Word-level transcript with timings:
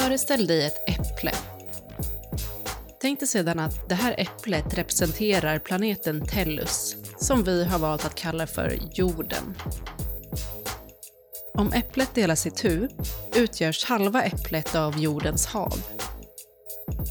Föreställ 0.00 0.46
dig 0.46 0.66
ett 0.66 0.88
äpple. 0.88 1.32
Tänk 3.00 3.18
dig 3.18 3.28
sedan 3.28 3.58
att 3.58 3.88
det 3.88 3.94
här 3.94 4.14
äpplet 4.18 4.78
representerar 4.78 5.58
planeten 5.58 6.26
Tellus, 6.26 6.96
som 7.18 7.44
vi 7.44 7.64
har 7.64 7.78
valt 7.78 8.04
att 8.04 8.14
kalla 8.14 8.46
för 8.46 8.78
jorden. 8.92 9.56
Om 11.54 11.72
äpplet 11.72 12.14
delas 12.14 12.46
i 12.46 12.50
tu 12.50 12.88
utgörs 13.34 13.84
halva 13.84 14.22
äpplet 14.22 14.74
av 14.74 14.98
jordens 14.98 15.46
hav. 15.46 15.78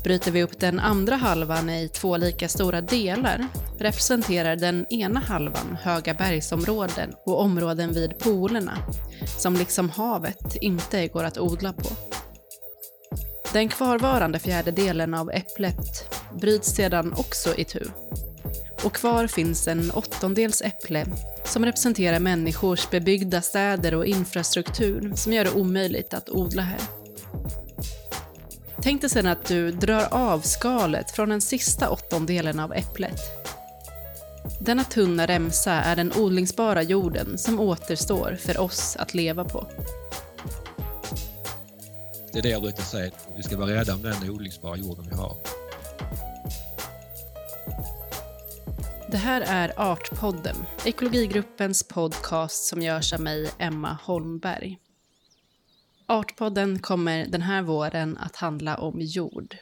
Bryter 0.04 0.32
vi 0.32 0.44
upp 0.44 0.60
den 0.60 0.80
andra 0.80 1.16
halvan 1.16 1.70
i 1.70 1.90
två 1.90 2.18
lika 2.18 2.50
stora 2.50 2.82
delar 2.82 3.48
representerar 3.80 4.56
den 4.56 4.86
ena 4.90 5.20
halvan 5.20 5.78
höga 5.82 6.14
bergsområden 6.14 7.14
och 7.26 7.42
områden 7.42 7.94
vid 7.94 8.20
polerna, 8.20 8.78
som 9.38 9.54
liksom 9.54 9.90
havet 9.90 10.56
inte 10.56 11.08
går 11.08 11.24
att 11.24 11.38
odla 11.38 11.74
på. 11.74 12.19
Den 13.54 13.70
kvarvarande 13.70 14.40
fjärdedelen 14.40 15.14
av 15.14 15.32
äpplet 15.32 16.16
bryts 16.42 16.70
sedan 16.70 17.14
också 17.14 17.56
i 17.56 17.66
tu. 17.66 17.86
Och 18.84 18.96
kvar 18.96 19.28
finns 19.28 19.68
en 19.68 19.92
åttondels 19.92 20.62
äpple 20.62 21.06
som 21.44 21.66
representerar 21.66 22.20
människors 22.20 22.90
bebyggda 22.90 23.42
städer 23.42 23.94
och 23.94 24.06
infrastruktur 24.06 25.12
som 25.16 25.34
gör 25.34 25.44
det 25.44 25.52
omöjligt 25.52 26.14
att 26.14 26.30
odla 26.30 26.62
här. 26.62 26.80
Tänk 28.82 29.02
dig 29.02 29.10
sedan 29.10 29.28
att 29.28 29.46
du 29.46 29.72
drar 29.72 30.08
av 30.12 30.40
skalet 30.40 31.12
från 31.12 31.30
den 31.30 31.42
sista 31.42 31.90
åttondelen 31.90 32.60
av 32.60 32.74
äpplet. 32.74 33.22
Denna 34.62 34.84
tunna 34.84 35.26
remsa 35.26 35.72
är 35.72 35.96
den 35.96 36.14
odlingsbara 36.14 36.82
jorden 36.82 37.38
som 37.38 37.60
återstår 37.60 38.38
för 38.40 38.60
oss 38.60 38.96
att 39.00 39.14
leva 39.14 39.44
på. 39.44 39.68
Det 42.34 42.40
är 42.40 42.44
det 42.44 42.50
jag 42.50 42.62
brukar 42.62 42.84
säga, 42.84 43.12
vi 43.38 43.44
ska 43.44 43.58
vara 43.58 43.74
rädda 43.74 43.94
om 43.94 44.02
den 44.02 44.30
odlingsbara 44.30 44.78
jorden 44.78 45.06
vi 45.10 45.16
har. 45.16 45.38
Det 49.12 49.18
här 49.18 49.42
är 49.42 49.74
Artpodden, 49.78 50.56
ekologigruppens 50.86 51.84
podcast 51.88 52.64
som 52.64 52.82
görs 52.82 53.14
av 53.14 53.22
mig, 53.22 53.52
Emma 53.58 53.98
Holmberg. 54.04 54.78
Artpodden 56.06 56.80
kommer 56.80 57.26
den 57.26 57.42
här 57.42 57.62
våren 57.62 58.18
att 58.18 58.36
handla 58.36 58.78
om 58.78 58.96
jord. 59.02 59.56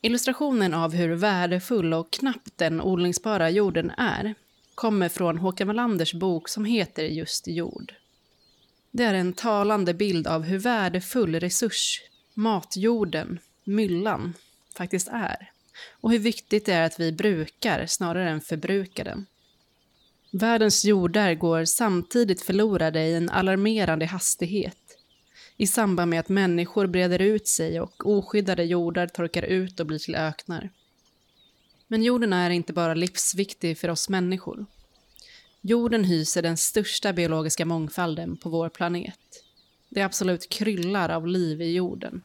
Illustrationen 0.00 0.74
av 0.74 0.92
hur 0.92 1.14
värdefull 1.14 1.94
och 1.94 2.12
knapp 2.12 2.48
den 2.56 2.80
odlingsbara 2.80 3.50
jorden 3.50 3.90
är 3.90 4.34
kommer 4.74 5.08
från 5.08 5.38
Håkan 5.38 5.66
Wallanders 5.66 6.14
bok 6.14 6.48
som 6.48 6.64
heter 6.64 7.02
just 7.02 7.48
Jord. 7.48 7.94
Det 8.94 9.04
är 9.04 9.14
en 9.14 9.32
talande 9.32 9.94
bild 9.94 10.26
av 10.26 10.42
hur 10.42 10.58
värdefull 10.58 11.40
resurs 11.40 12.00
matjorden, 12.34 13.38
myllan, 13.64 14.34
faktiskt 14.76 15.08
är 15.08 15.50
och 15.90 16.10
hur 16.10 16.18
viktigt 16.18 16.66
det 16.66 16.72
är 16.72 16.86
att 16.86 17.00
vi 17.00 17.12
brukar 17.12 17.86
snarare 17.86 18.30
än 18.30 18.40
förbrukar 18.40 19.04
den. 19.04 19.26
Världens 20.30 20.84
jordar 20.84 21.34
går 21.34 21.64
samtidigt 21.64 22.42
förlorade 22.42 23.02
i 23.02 23.14
en 23.14 23.30
alarmerande 23.30 24.06
hastighet 24.06 24.98
i 25.56 25.66
samband 25.66 26.10
med 26.10 26.20
att 26.20 26.28
människor 26.28 26.86
breder 26.86 27.18
ut 27.18 27.48
sig 27.48 27.80
och 27.80 28.06
oskyddade 28.06 28.64
jordar 28.64 29.06
torkar 29.06 29.42
ut 29.42 29.80
och 29.80 29.86
blir 29.86 29.98
till 29.98 30.14
öknar. 30.14 30.70
Men 31.86 32.02
jorden 32.02 32.32
är 32.32 32.50
inte 32.50 32.72
bara 32.72 32.94
livsviktig 32.94 33.78
för 33.78 33.88
oss 33.88 34.08
människor. 34.08 34.66
Jorden 35.64 36.04
hyser 36.04 36.42
den 36.42 36.56
största 36.56 37.12
biologiska 37.12 37.64
mångfalden 37.64 38.36
på 38.36 38.48
vår 38.48 38.68
planet. 38.68 39.18
Det 39.88 40.02
absolut 40.02 40.48
kryllar 40.48 41.08
av 41.08 41.26
liv 41.26 41.62
i 41.62 41.72
jorden. 41.72 42.22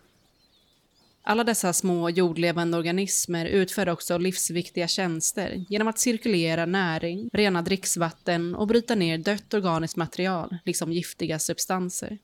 Alla 1.21 1.43
dessa 1.43 1.73
små 1.73 2.09
jordlevande 2.09 2.77
organismer 2.77 3.45
utför 3.45 3.89
också 3.89 4.17
livsviktiga 4.17 4.87
tjänster 4.87 5.65
genom 5.69 5.87
att 5.87 5.99
cirkulera 5.99 6.65
näring, 6.65 7.29
rena 7.33 7.61
dricksvatten 7.61 8.55
och 8.55 8.67
bryta 8.67 8.95
ner 8.95 9.17
dött 9.17 9.53
organiskt 9.53 9.95
material, 9.95 10.57
liksom 10.65 10.91
giftiga 10.91 11.39
substanser. 11.39 12.17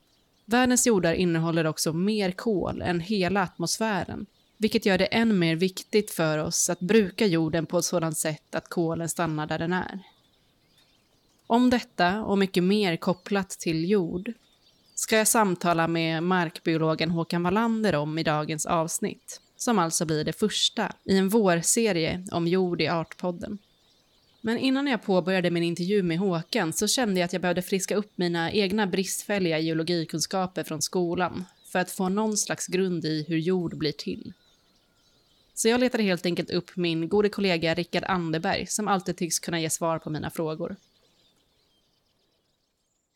Världens 0.44 0.86
jordar 0.86 1.14
innehåller 1.14 1.66
också 1.66 1.92
mer 1.92 2.30
kol 2.30 2.82
än 2.82 3.00
hela 3.00 3.42
atmosfären, 3.42 4.26
vilket 4.58 4.86
gör 4.86 4.98
det 4.98 5.06
än 5.06 5.38
mer 5.38 5.56
viktigt 5.56 6.10
för 6.10 6.38
oss 6.38 6.70
att 6.70 6.80
bruka 6.80 7.26
jorden 7.26 7.66
på 7.66 7.78
ett 7.78 7.84
sådant 7.84 8.18
sätt 8.18 8.54
att 8.54 8.68
kolen 8.68 9.08
stannar 9.08 9.46
där 9.46 9.58
den 9.58 9.72
är. 9.72 10.13
Om 11.46 11.70
detta 11.70 12.22
och 12.22 12.38
mycket 12.38 12.64
mer 12.64 12.96
kopplat 12.96 13.50
till 13.50 13.90
jord 13.90 14.32
ska 14.94 15.16
jag 15.16 15.28
samtala 15.28 15.88
med 15.88 16.22
markbiologen 16.22 17.10
Håkan 17.10 17.42
Wallander 17.42 17.94
om 17.94 18.18
i 18.18 18.22
dagens 18.22 18.66
avsnitt, 18.66 19.40
som 19.56 19.78
alltså 19.78 20.04
blir 20.04 20.24
det 20.24 20.32
första 20.32 20.92
i 21.04 21.18
en 21.18 21.28
vårserie 21.28 22.26
om 22.32 22.46
jord 22.46 22.80
i 22.80 22.88
Artpodden. 22.88 23.58
Men 24.40 24.58
innan 24.58 24.86
jag 24.86 25.02
påbörjade 25.02 25.50
min 25.50 25.62
intervju 25.62 26.02
med 26.02 26.18
Håkan 26.18 26.72
så 26.72 26.88
kände 26.88 27.20
jag 27.20 27.24
att 27.24 27.32
jag 27.32 27.42
behövde 27.42 27.62
friska 27.62 27.96
upp 27.96 28.18
mina 28.18 28.52
egna 28.52 28.86
bristfälliga 28.86 29.58
geologikunskaper 29.58 30.64
från 30.64 30.82
skolan 30.82 31.44
för 31.72 31.78
att 31.78 31.90
få 31.90 32.08
någon 32.08 32.36
slags 32.36 32.66
grund 32.66 33.04
i 33.04 33.24
hur 33.28 33.38
jord 33.38 33.78
blir 33.78 33.92
till. 33.92 34.32
Så 35.54 35.68
jag 35.68 35.80
letade 35.80 36.02
helt 36.02 36.26
enkelt 36.26 36.50
upp 36.50 36.76
min 36.76 37.08
gode 37.08 37.28
kollega 37.28 37.74
Rickard 37.74 38.04
Anderberg 38.04 38.66
som 38.66 38.88
alltid 38.88 39.16
tycks 39.16 39.38
kunna 39.38 39.60
ge 39.60 39.70
svar 39.70 39.98
på 39.98 40.10
mina 40.10 40.30
frågor. 40.30 40.76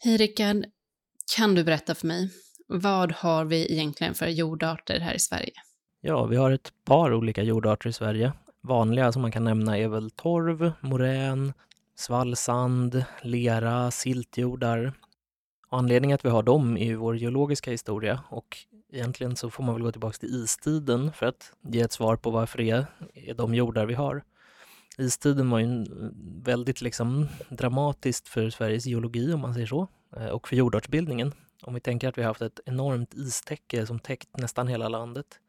Hej 0.01 0.17
Rickard, 0.17 0.65
kan 1.37 1.55
du 1.55 1.65
berätta 1.65 1.95
för 1.95 2.07
mig, 2.07 2.31
vad 2.67 3.13
har 3.13 3.45
vi 3.45 3.73
egentligen 3.73 4.15
för 4.15 4.27
jordarter 4.27 5.01
här 5.01 5.15
i 5.15 5.19
Sverige? 5.19 5.53
Ja, 6.01 6.25
vi 6.25 6.37
har 6.37 6.51
ett 6.51 6.73
par 6.85 7.15
olika 7.15 7.43
jordarter 7.43 7.89
i 7.91 7.93
Sverige. 7.93 8.33
Vanliga 8.61 9.13
som 9.13 9.23
man 9.23 9.33
kan 9.33 9.45
nämna 9.45 9.79
är 9.79 9.89
väl 9.89 10.11
torv, 10.11 10.73
morän, 10.81 11.53
svallsand, 11.97 13.05
lera, 13.23 13.91
siltjordar. 13.91 14.93
Anledningen 15.69 16.15
att 16.15 16.25
vi 16.25 16.29
har 16.29 16.43
dem 16.43 16.77
är 16.77 16.87
ju 16.87 16.95
vår 16.95 17.17
geologiska 17.17 17.71
historia 17.71 18.21
och 18.29 18.57
egentligen 18.93 19.37
så 19.37 19.51
får 19.51 19.65
man 19.65 19.75
väl 19.75 19.85
gå 19.85 19.93
tillbaka 19.93 20.19
till 20.19 20.45
istiden 20.45 21.13
för 21.13 21.27
att 21.27 21.53
ge 21.69 21.81
ett 21.81 21.93
svar 21.93 22.17
på 22.17 22.31
varför 22.31 22.59
det 22.59 22.87
är 23.15 23.35
de 23.35 23.55
jordar 23.55 23.87
vi 23.87 23.95
har. 23.95 24.23
Istiden 24.99 25.51
var 25.51 25.59
ju 25.59 25.85
väldigt 26.43 26.81
liksom 26.81 27.29
dramatiskt 27.49 28.29
för 28.29 28.51
Sveriges 28.51 28.87
geologi 28.87 29.33
om 29.33 29.41
man 29.41 29.55
säger 29.55 29.67
så 29.67 29.89
eh, 30.17 30.29
och 30.29 30.49
för 30.49 30.57
jordartsbildningen. 30.57 31.33
Om 31.63 31.75
vi 31.75 31.81
tänker 31.81 32.09
att 32.09 32.19
vi 32.19 32.23
har 32.23 32.29
haft 32.29 32.43
ett 32.43 32.61
enormt 32.67 33.15
istäcke 33.15 33.87
som 33.87 33.99
täckt 33.99 34.37
nästan 34.37 34.69
hela 34.69 34.89
landet 34.89 35.41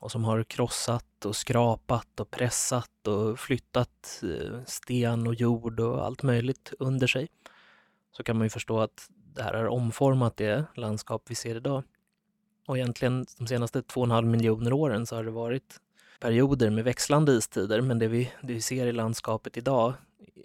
och 0.00 0.12
som 0.12 0.24
har 0.24 0.44
krossat 0.44 1.24
och 1.24 1.36
skrapat 1.36 2.20
och 2.20 2.30
pressat 2.30 3.06
och 3.06 3.38
flyttat 3.38 4.22
eh, 4.22 4.64
sten 4.66 5.26
och 5.26 5.34
jord 5.34 5.80
och 5.80 6.04
allt 6.04 6.22
möjligt 6.22 6.72
under 6.78 7.06
sig 7.06 7.28
så 8.12 8.22
kan 8.22 8.36
man 8.36 8.46
ju 8.46 8.50
förstå 8.50 8.80
att 8.80 9.08
det 9.08 9.42
här 9.42 9.54
har 9.54 9.66
omformat 9.66 10.36
det 10.36 10.64
landskap 10.74 11.22
vi 11.28 11.34
ser 11.34 11.56
idag. 11.56 11.82
Och 12.66 12.78
egentligen 12.78 13.26
de 13.38 13.46
senaste 13.46 13.82
två 13.82 14.00
och 14.00 14.06
en 14.06 14.10
halv 14.10 14.26
miljoner 14.26 14.72
åren 14.72 15.06
så 15.06 15.16
har 15.16 15.24
det 15.24 15.30
varit 15.30 15.80
perioder 16.20 16.70
med 16.70 16.84
växlande 16.84 17.32
istider 17.32 17.80
men 17.80 17.98
det 17.98 18.08
vi, 18.08 18.32
det 18.42 18.52
vi 18.52 18.60
ser 18.60 18.86
i 18.86 18.92
landskapet 18.92 19.56
idag 19.56 19.94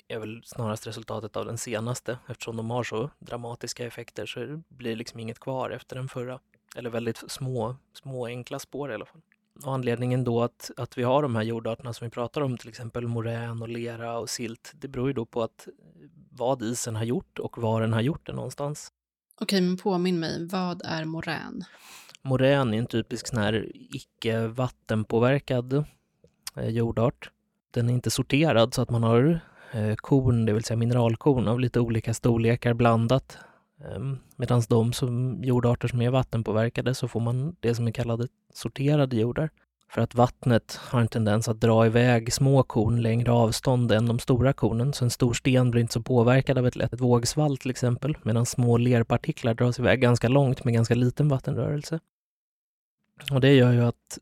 är 0.07 0.19
väl 0.19 0.41
snarast 0.45 0.87
resultatet 0.87 1.37
av 1.37 1.45
den 1.45 1.57
senaste 1.57 2.17
eftersom 2.27 2.57
de 2.57 2.69
har 2.69 2.83
så 2.83 3.09
dramatiska 3.19 3.85
effekter 3.85 4.25
så 4.25 4.61
blir 4.67 4.89
det 4.89 4.95
liksom 4.95 5.19
inget 5.19 5.39
kvar 5.39 5.69
efter 5.69 5.95
den 5.95 6.09
förra. 6.09 6.39
Eller 6.75 6.89
väldigt 6.89 7.31
små, 7.31 7.75
små 7.93 8.25
enkla 8.25 8.59
spår 8.59 8.91
i 8.91 8.93
alla 8.93 9.05
fall. 9.05 9.21
Och 9.63 9.73
anledningen 9.73 10.23
då 10.23 10.43
att, 10.43 10.71
att 10.77 10.97
vi 10.97 11.03
har 11.03 11.21
de 11.21 11.35
här 11.35 11.43
jordarterna 11.43 11.93
som 11.93 12.05
vi 12.05 12.11
pratar 12.11 12.41
om, 12.41 12.57
till 12.57 12.69
exempel 12.69 13.07
morän 13.07 13.61
och 13.61 13.69
lera 13.69 14.17
och 14.19 14.29
silt, 14.29 14.71
det 14.75 14.87
beror 14.87 15.07
ju 15.07 15.13
då 15.13 15.25
på 15.25 15.43
att 15.43 15.67
vad 16.31 16.61
isen 16.61 16.95
har 16.95 17.03
gjort 17.03 17.39
och 17.39 17.57
var 17.57 17.81
den 17.81 17.93
har 17.93 18.01
gjort 18.01 18.25
det 18.25 18.33
någonstans. 18.33 18.91
Okej, 19.41 19.61
men 19.61 19.77
påminn 19.77 20.19
mig, 20.19 20.47
vad 20.47 20.81
är 20.85 21.05
morän? 21.05 21.63
Morän 22.25 22.73
är 22.73 22.77
en 22.77 22.85
typisk 22.85 23.27
sån 23.27 23.39
här 23.39 23.71
icke 23.73 24.47
vattenpåverkad 24.47 25.85
eh, 26.55 26.69
jordart. 26.69 27.29
Den 27.71 27.89
är 27.89 27.93
inte 27.93 28.09
sorterad 28.09 28.73
så 28.73 28.81
att 28.81 28.89
man 28.89 29.03
har 29.03 29.39
eh, 29.71 29.95
korn, 29.95 30.45
det 30.45 30.53
vill 30.53 30.63
säga 30.63 30.77
mineralkorn 30.77 31.47
av 31.47 31.59
lite 31.59 31.79
olika 31.79 32.13
storlekar 32.13 32.73
blandat. 32.73 33.37
Eh, 33.81 33.99
Medan 34.35 34.63
de 34.69 34.93
som, 34.93 35.43
jordarter 35.43 35.87
som 35.87 36.01
är 36.01 36.09
vattenpåverkade 36.09 36.93
så 36.93 37.07
får 37.07 37.19
man 37.19 37.55
det 37.59 37.75
som 37.75 37.87
är 37.87 37.91
kallade 37.91 38.27
sorterade 38.53 39.15
jordar. 39.15 39.49
För 39.89 40.01
att 40.01 40.15
vattnet 40.15 40.79
har 40.81 41.01
en 41.01 41.07
tendens 41.07 41.47
att 41.47 41.61
dra 41.61 41.85
iväg 41.85 42.33
små 42.33 42.63
korn 42.63 43.01
längre 43.01 43.31
avstånd 43.31 43.91
än 43.91 44.05
de 44.05 44.19
stora 44.19 44.53
kornen. 44.53 44.93
Så 44.93 45.05
en 45.05 45.11
stor 45.11 45.33
sten 45.33 45.71
blir 45.71 45.81
inte 45.81 45.93
så 45.93 46.01
påverkad 46.01 46.57
av 46.57 46.67
ett 46.67 46.75
lätt 46.75 47.01
vågsvall 47.01 47.57
till 47.57 47.71
exempel. 47.71 48.17
Medan 48.23 48.45
små 48.45 48.77
lerpartiklar 48.77 49.53
dras 49.53 49.79
iväg 49.79 50.01
ganska 50.01 50.27
långt 50.27 50.63
med 50.63 50.73
ganska 50.73 50.95
liten 50.95 51.29
vattenrörelse. 51.29 51.99
Och 53.31 53.41
det 53.41 53.53
gör 53.53 53.71
ju 53.71 53.81
att 53.81 54.19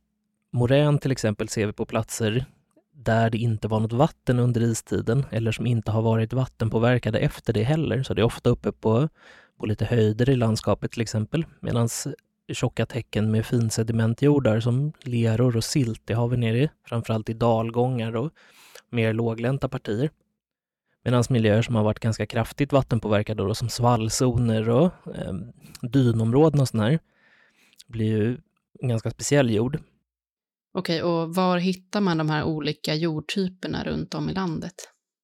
morän 0.52 1.00
till 1.00 1.12
exempel 1.12 1.50
ser 1.50 1.66
vi 1.66 1.74
på 1.74 1.86
platser 1.86 2.46
där 2.92 3.30
det 3.30 3.38
inte 3.38 3.68
var 3.68 3.80
något 3.80 3.94
vatten 3.94 4.40
under 4.40 4.62
istiden 4.62 5.26
eller 5.32 5.52
som 5.52 5.66
inte 5.66 5.92
har 5.92 6.02
varit 6.02 6.34
vattenpåverkade 6.34 7.20
efter 7.20 7.54
det 7.54 7.64
heller. 7.64 8.04
Så 8.04 8.14
det 8.14 8.22
är 8.22 8.26
ofta 8.26 8.50
uppe 8.50 8.72
på, 8.72 9.10
på 9.60 9.66
lite 9.66 9.86
höjder 9.86 10.30
i 10.30 10.36
landskapet 10.36 10.92
till 10.92 11.02
exempel. 11.02 11.46
Medan 11.60 11.90
tjocka 12.54 12.86
täcken 12.86 13.32
med 13.32 13.46
finsedimentjordar 13.46 14.60
som 14.60 14.94
leror 15.04 15.58
och 15.58 15.64
silt. 15.64 16.02
Det 16.06 16.14
har 16.14 16.28
vi 16.28 16.38
nere 16.38 16.58
i, 16.58 16.70
framförallt 16.88 17.30
i 17.30 17.34
dalgångar 17.34 18.16
och 18.16 18.32
mer 18.90 19.14
låglänta 19.14 19.70
partier. 19.70 20.10
Medan 21.04 21.24
miljöer 21.30 21.62
som 21.62 21.76
har 21.76 21.84
varit 21.84 22.00
ganska 22.00 22.26
kraftigt 22.26 22.74
vattenpåverkade, 22.74 23.44
då, 23.44 23.56
som 23.56 23.70
svallzoner 23.70 24.70
och 24.70 24.92
eh, 25.16 25.34
dynområden 25.82 26.60
och 26.62 26.68
sådär, 26.68 27.00
blir 27.88 28.08
ju 28.08 28.38
en 28.82 28.90
ganska 28.90 29.12
speciell 29.12 29.50
jord. 29.50 29.80
Okej, 30.74 31.04
och 31.04 31.36
var 31.36 31.58
hittar 31.58 32.02
man 32.02 32.18
de 32.18 32.30
här 32.30 32.44
olika 32.44 32.96
jordtyperna 32.96 33.84
runt 33.84 34.14
om 34.14 34.30
i 34.30 34.34
landet? 34.34 34.74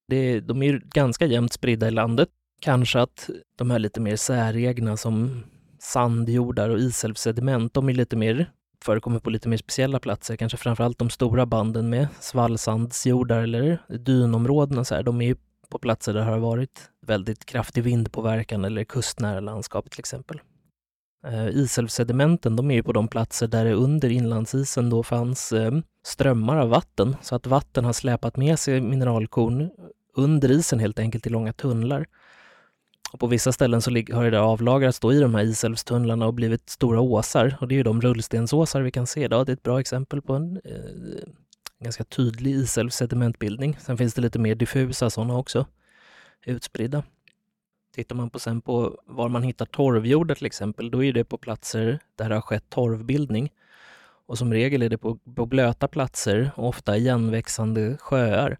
Det, 0.07 0.39
de 0.39 0.63
är 0.63 0.67
ju 0.67 0.79
ganska 0.79 1.25
jämnt 1.25 1.53
spridda 1.53 1.87
i 1.87 1.91
landet. 1.91 2.29
Kanske 2.61 3.01
att 3.01 3.29
de 3.57 3.71
här 3.71 3.79
lite 3.79 4.01
mer 4.01 4.15
säregna 4.15 4.97
som 4.97 5.43
sandjordar 5.79 6.69
och 6.69 6.79
isälvssediment, 6.79 7.73
de 7.73 7.89
är 7.89 7.93
lite 7.93 8.15
mer 8.15 8.51
förekommer 8.83 9.19
på 9.19 9.29
lite 9.29 9.49
mer 9.49 9.57
speciella 9.57 9.99
platser, 9.99 10.35
kanske 10.35 10.57
framförallt 10.57 10.99
de 10.99 11.09
stora 11.09 11.45
banden 11.45 11.89
med 11.89 12.07
svallsandsjordar 12.19 13.41
eller 13.41 13.81
dynområden 13.87 14.77
och 14.77 14.87
så 14.87 14.95
här, 14.95 15.03
de 15.03 15.21
är 15.21 15.25
ju 15.25 15.35
på 15.69 15.79
platser 15.79 16.13
där 16.13 16.19
det 16.19 16.25
har 16.25 16.39
varit 16.39 16.89
väldigt 17.05 17.45
kraftig 17.45 17.83
vindpåverkan 17.83 18.65
eller 18.65 18.83
kustnära 18.83 19.39
landskap 19.39 19.91
till 19.91 19.99
exempel. 19.99 20.41
Eh, 21.25 21.47
Isälvssedimenten, 21.47 22.55
de 22.55 22.71
är 22.71 22.75
ju 22.75 22.83
på 22.83 22.91
de 22.91 23.07
platser 23.07 23.47
där 23.47 23.65
det 23.65 23.73
under 23.73 24.09
inlandsisen 24.09 24.89
då 24.89 25.03
fanns 25.03 25.51
eh, 25.51 25.71
strömmar 26.03 26.57
av 26.57 26.69
vatten, 26.69 27.15
så 27.21 27.35
att 27.35 27.47
vatten 27.47 27.85
har 27.85 27.93
släpat 27.93 28.37
med 28.37 28.59
sig 28.59 28.81
mineralkorn 28.81 29.69
under 30.15 30.51
isen 30.51 30.79
helt 30.79 30.99
enkelt 30.99 31.27
i 31.27 31.29
långa 31.29 31.53
tunnlar. 31.53 32.05
Och 33.11 33.19
på 33.19 33.27
vissa 33.27 33.51
ställen 33.51 33.81
så 33.81 33.91
har 33.91 34.31
det 34.31 34.39
avlagrats 34.39 34.99
då 34.99 35.13
i 35.13 35.19
de 35.19 35.35
här 35.35 35.43
isälvstunnlarna 35.43 36.27
och 36.27 36.33
blivit 36.33 36.69
stora 36.69 37.01
åsar. 37.01 37.57
Och 37.61 37.67
det 37.67 37.73
är 37.73 37.77
ju 37.77 37.83
de 37.83 38.01
rullstensåsar 38.01 38.81
vi 38.81 38.91
kan 38.91 39.07
se 39.07 39.23
idag. 39.23 39.45
Det 39.45 39.51
är 39.51 39.53
ett 39.53 39.63
bra 39.63 39.79
exempel 39.79 40.21
på 40.21 40.33
en 40.33 40.61
eh, 40.65 41.29
ganska 41.83 42.03
tydlig 42.03 42.51
isälvssedimentbildning. 42.51 43.77
Sen 43.79 43.97
finns 43.97 44.13
det 44.13 44.21
lite 44.21 44.39
mer 44.39 44.55
diffusa 44.55 45.09
sådana 45.09 45.37
också, 45.37 45.65
utspridda. 46.45 47.03
Tittar 47.99 48.15
man 48.15 48.29
på 48.29 48.39
sen 48.39 48.61
på 48.61 48.99
var 49.05 49.29
man 49.29 49.43
hittar 49.43 49.65
torvjordar 49.65 50.35
till 50.35 50.45
exempel, 50.45 50.91
då 50.91 51.03
är 51.03 51.13
det 51.13 51.23
på 51.23 51.37
platser 51.37 51.99
där 52.15 52.29
det 52.29 52.35
har 52.35 52.41
skett 52.41 52.69
torvbildning. 52.69 53.51
Och 54.27 54.37
som 54.37 54.53
regel 54.53 54.81
är 54.81 54.89
det 54.89 54.97
på, 54.97 55.17
på 55.35 55.45
blöta 55.45 55.87
platser, 55.87 56.51
ofta 56.55 56.97
igenväxande 56.97 57.97
sjöar. 57.99 58.57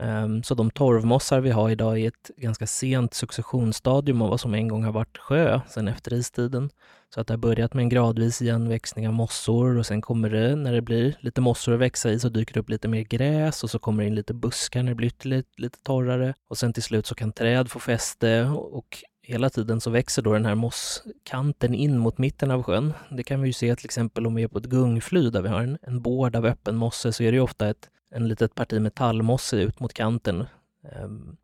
Ehm, 0.00 0.42
så 0.42 0.54
de 0.54 0.70
torvmossar 0.70 1.40
vi 1.40 1.50
har 1.50 1.70
idag 1.70 1.98
är 1.98 2.08
ett 2.08 2.30
ganska 2.36 2.66
sent 2.66 3.14
successionsstadium 3.14 4.22
av 4.22 4.30
vad 4.30 4.40
som 4.40 4.54
en 4.54 4.68
gång 4.68 4.84
har 4.84 4.92
varit 4.92 5.18
sjö 5.18 5.60
sen 5.68 5.88
efter 5.88 6.14
istiden. 6.14 6.70
Så 7.14 7.20
att 7.20 7.26
det 7.26 7.32
har 7.32 7.38
börjat 7.38 7.74
med 7.74 7.82
en 7.82 7.88
gradvis 7.88 8.42
igenväxning 8.42 9.08
av 9.08 9.14
mossor 9.14 9.76
och 9.76 9.86
sen 9.86 10.00
kommer 10.00 10.30
det, 10.30 10.56
när 10.56 10.72
det 10.72 10.82
blir 10.82 11.16
lite 11.20 11.40
mossor 11.40 11.74
att 11.74 11.80
växa 11.80 12.10
i, 12.10 12.18
så 12.18 12.28
dyker 12.28 12.54
det 12.54 12.60
upp 12.60 12.70
lite 12.70 12.88
mer 12.88 13.02
gräs 13.02 13.64
och 13.64 13.70
så 13.70 13.78
kommer 13.78 14.02
det 14.02 14.06
in 14.06 14.14
lite 14.14 14.34
buskar 14.34 14.82
när 14.82 14.90
det 14.90 14.96
blir 14.96 15.12
lite, 15.22 15.48
lite 15.56 15.78
torrare. 15.82 16.34
Och 16.48 16.58
sen 16.58 16.72
till 16.72 16.82
slut 16.82 17.06
så 17.06 17.14
kan 17.14 17.32
träd 17.32 17.70
få 17.70 17.78
fäste 17.78 18.44
och 18.54 19.04
hela 19.22 19.50
tiden 19.50 19.80
så 19.80 19.90
växer 19.90 20.22
då 20.22 20.32
den 20.32 20.46
här 20.46 20.54
mosskanten 20.54 21.74
in 21.74 21.98
mot 21.98 22.18
mitten 22.18 22.50
av 22.50 22.62
sjön. 22.62 22.92
Det 23.10 23.22
kan 23.22 23.42
vi 23.42 23.48
ju 23.48 23.52
se 23.52 23.76
till 23.76 23.86
exempel 23.86 24.26
om 24.26 24.34
vi 24.34 24.42
är 24.42 24.48
på 24.48 24.58
ett 24.58 24.64
gungfly 24.64 25.30
där 25.30 25.42
vi 25.42 25.48
har 25.48 25.60
en, 25.60 25.78
en 25.82 26.02
bård 26.02 26.36
av 26.36 26.46
öppen 26.46 26.76
mosse 26.76 27.12
så 27.12 27.22
är 27.22 27.32
det 27.32 27.36
ju 27.36 27.42
ofta 27.42 27.68
ett 27.68 27.88
en 28.10 28.28
litet 28.28 28.54
parti 28.54 28.80
metallmosse 28.80 29.56
ut 29.56 29.80
mot 29.80 29.92
kanten. 29.92 30.44
Ehm, 30.92 31.36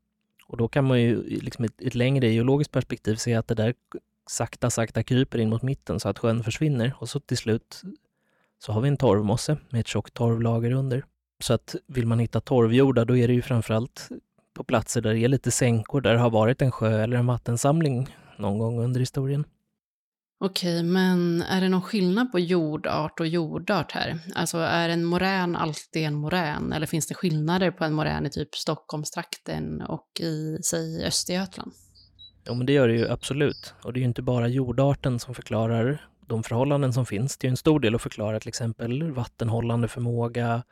och 0.46 0.56
då 0.56 0.68
kan 0.68 0.84
man 0.84 1.00
ju 1.00 1.22
liksom 1.22 1.64
i 1.64 1.66
ett, 1.66 1.82
ett 1.82 1.94
längre 1.94 2.28
geologiskt 2.28 2.72
perspektiv 2.72 3.14
se 3.14 3.34
att 3.34 3.48
det 3.48 3.54
där 3.54 3.74
sakta, 4.26 4.70
sakta 4.70 5.02
kryper 5.02 5.38
in 5.38 5.50
mot 5.50 5.62
mitten 5.62 6.00
så 6.00 6.08
att 6.08 6.18
sjön 6.18 6.44
försvinner 6.44 6.92
och 6.98 7.08
så 7.08 7.20
till 7.20 7.36
slut 7.36 7.82
så 8.58 8.72
har 8.72 8.80
vi 8.80 8.88
en 8.88 8.96
torvmosse 8.96 9.56
med 9.68 9.80
ett 9.80 9.86
tjockt 9.86 10.14
torvlager 10.14 10.70
under. 10.70 11.04
Så 11.40 11.52
att 11.52 11.74
vill 11.86 12.06
man 12.06 12.18
hitta 12.18 12.40
torvjordar 12.40 13.04
då 13.04 13.16
är 13.16 13.28
det 13.28 13.34
ju 13.34 13.42
framförallt 13.42 14.08
på 14.54 14.64
platser 14.64 15.00
där 15.00 15.14
det 15.14 15.20
är 15.20 15.28
lite 15.28 15.50
sänkor, 15.50 16.00
där 16.00 16.12
det 16.12 16.18
har 16.18 16.30
varit 16.30 16.62
en 16.62 16.72
sjö 16.72 17.02
eller 17.02 17.16
en 17.16 17.26
vattensamling 17.26 18.16
någon 18.36 18.58
gång 18.58 18.80
under 18.80 19.00
historien. 19.00 19.44
Okej, 20.38 20.82
men 20.82 21.42
är 21.42 21.60
det 21.60 21.68
någon 21.68 21.82
skillnad 21.82 22.32
på 22.32 22.38
jordart 22.38 23.20
och 23.20 23.26
jordart 23.26 23.92
här? 23.92 24.18
Alltså 24.34 24.58
är 24.58 24.88
en 24.88 25.04
morän 25.04 25.56
alltid 25.56 26.04
en 26.04 26.14
morän? 26.14 26.72
Eller 26.72 26.86
finns 26.86 27.06
det 27.06 27.14
skillnader 27.14 27.70
på 27.70 27.84
en 27.84 27.92
morän 27.92 28.26
i 28.26 28.30
typ 28.30 28.54
Stockholmstrakten 28.54 29.82
och 29.82 30.20
i, 30.20 30.58
säg, 30.62 31.04
Östergötland? 31.04 31.72
Ja, 32.44 32.54
men 32.54 32.66
det 32.66 32.72
gör 32.72 32.88
det 32.88 32.94
ju 32.94 33.08
absolut. 33.08 33.74
Och 33.82 33.92
det 33.92 33.98
är 33.98 34.00
ju 34.00 34.06
inte 34.06 34.22
bara 34.22 34.48
jordarten 34.48 35.18
som 35.18 35.34
förklarar 35.34 36.06
de 36.26 36.42
förhållanden 36.42 36.92
som 36.92 37.06
finns. 37.06 37.38
Det 37.38 37.46
är 37.46 37.50
en 37.50 37.56
stor 37.56 37.80
del 37.80 37.94
att 37.94 38.02
förklara 38.02 38.40
till 38.40 38.48
exempel 38.48 39.12
vattenhållande 39.12 39.88
förmåga, 39.88 40.62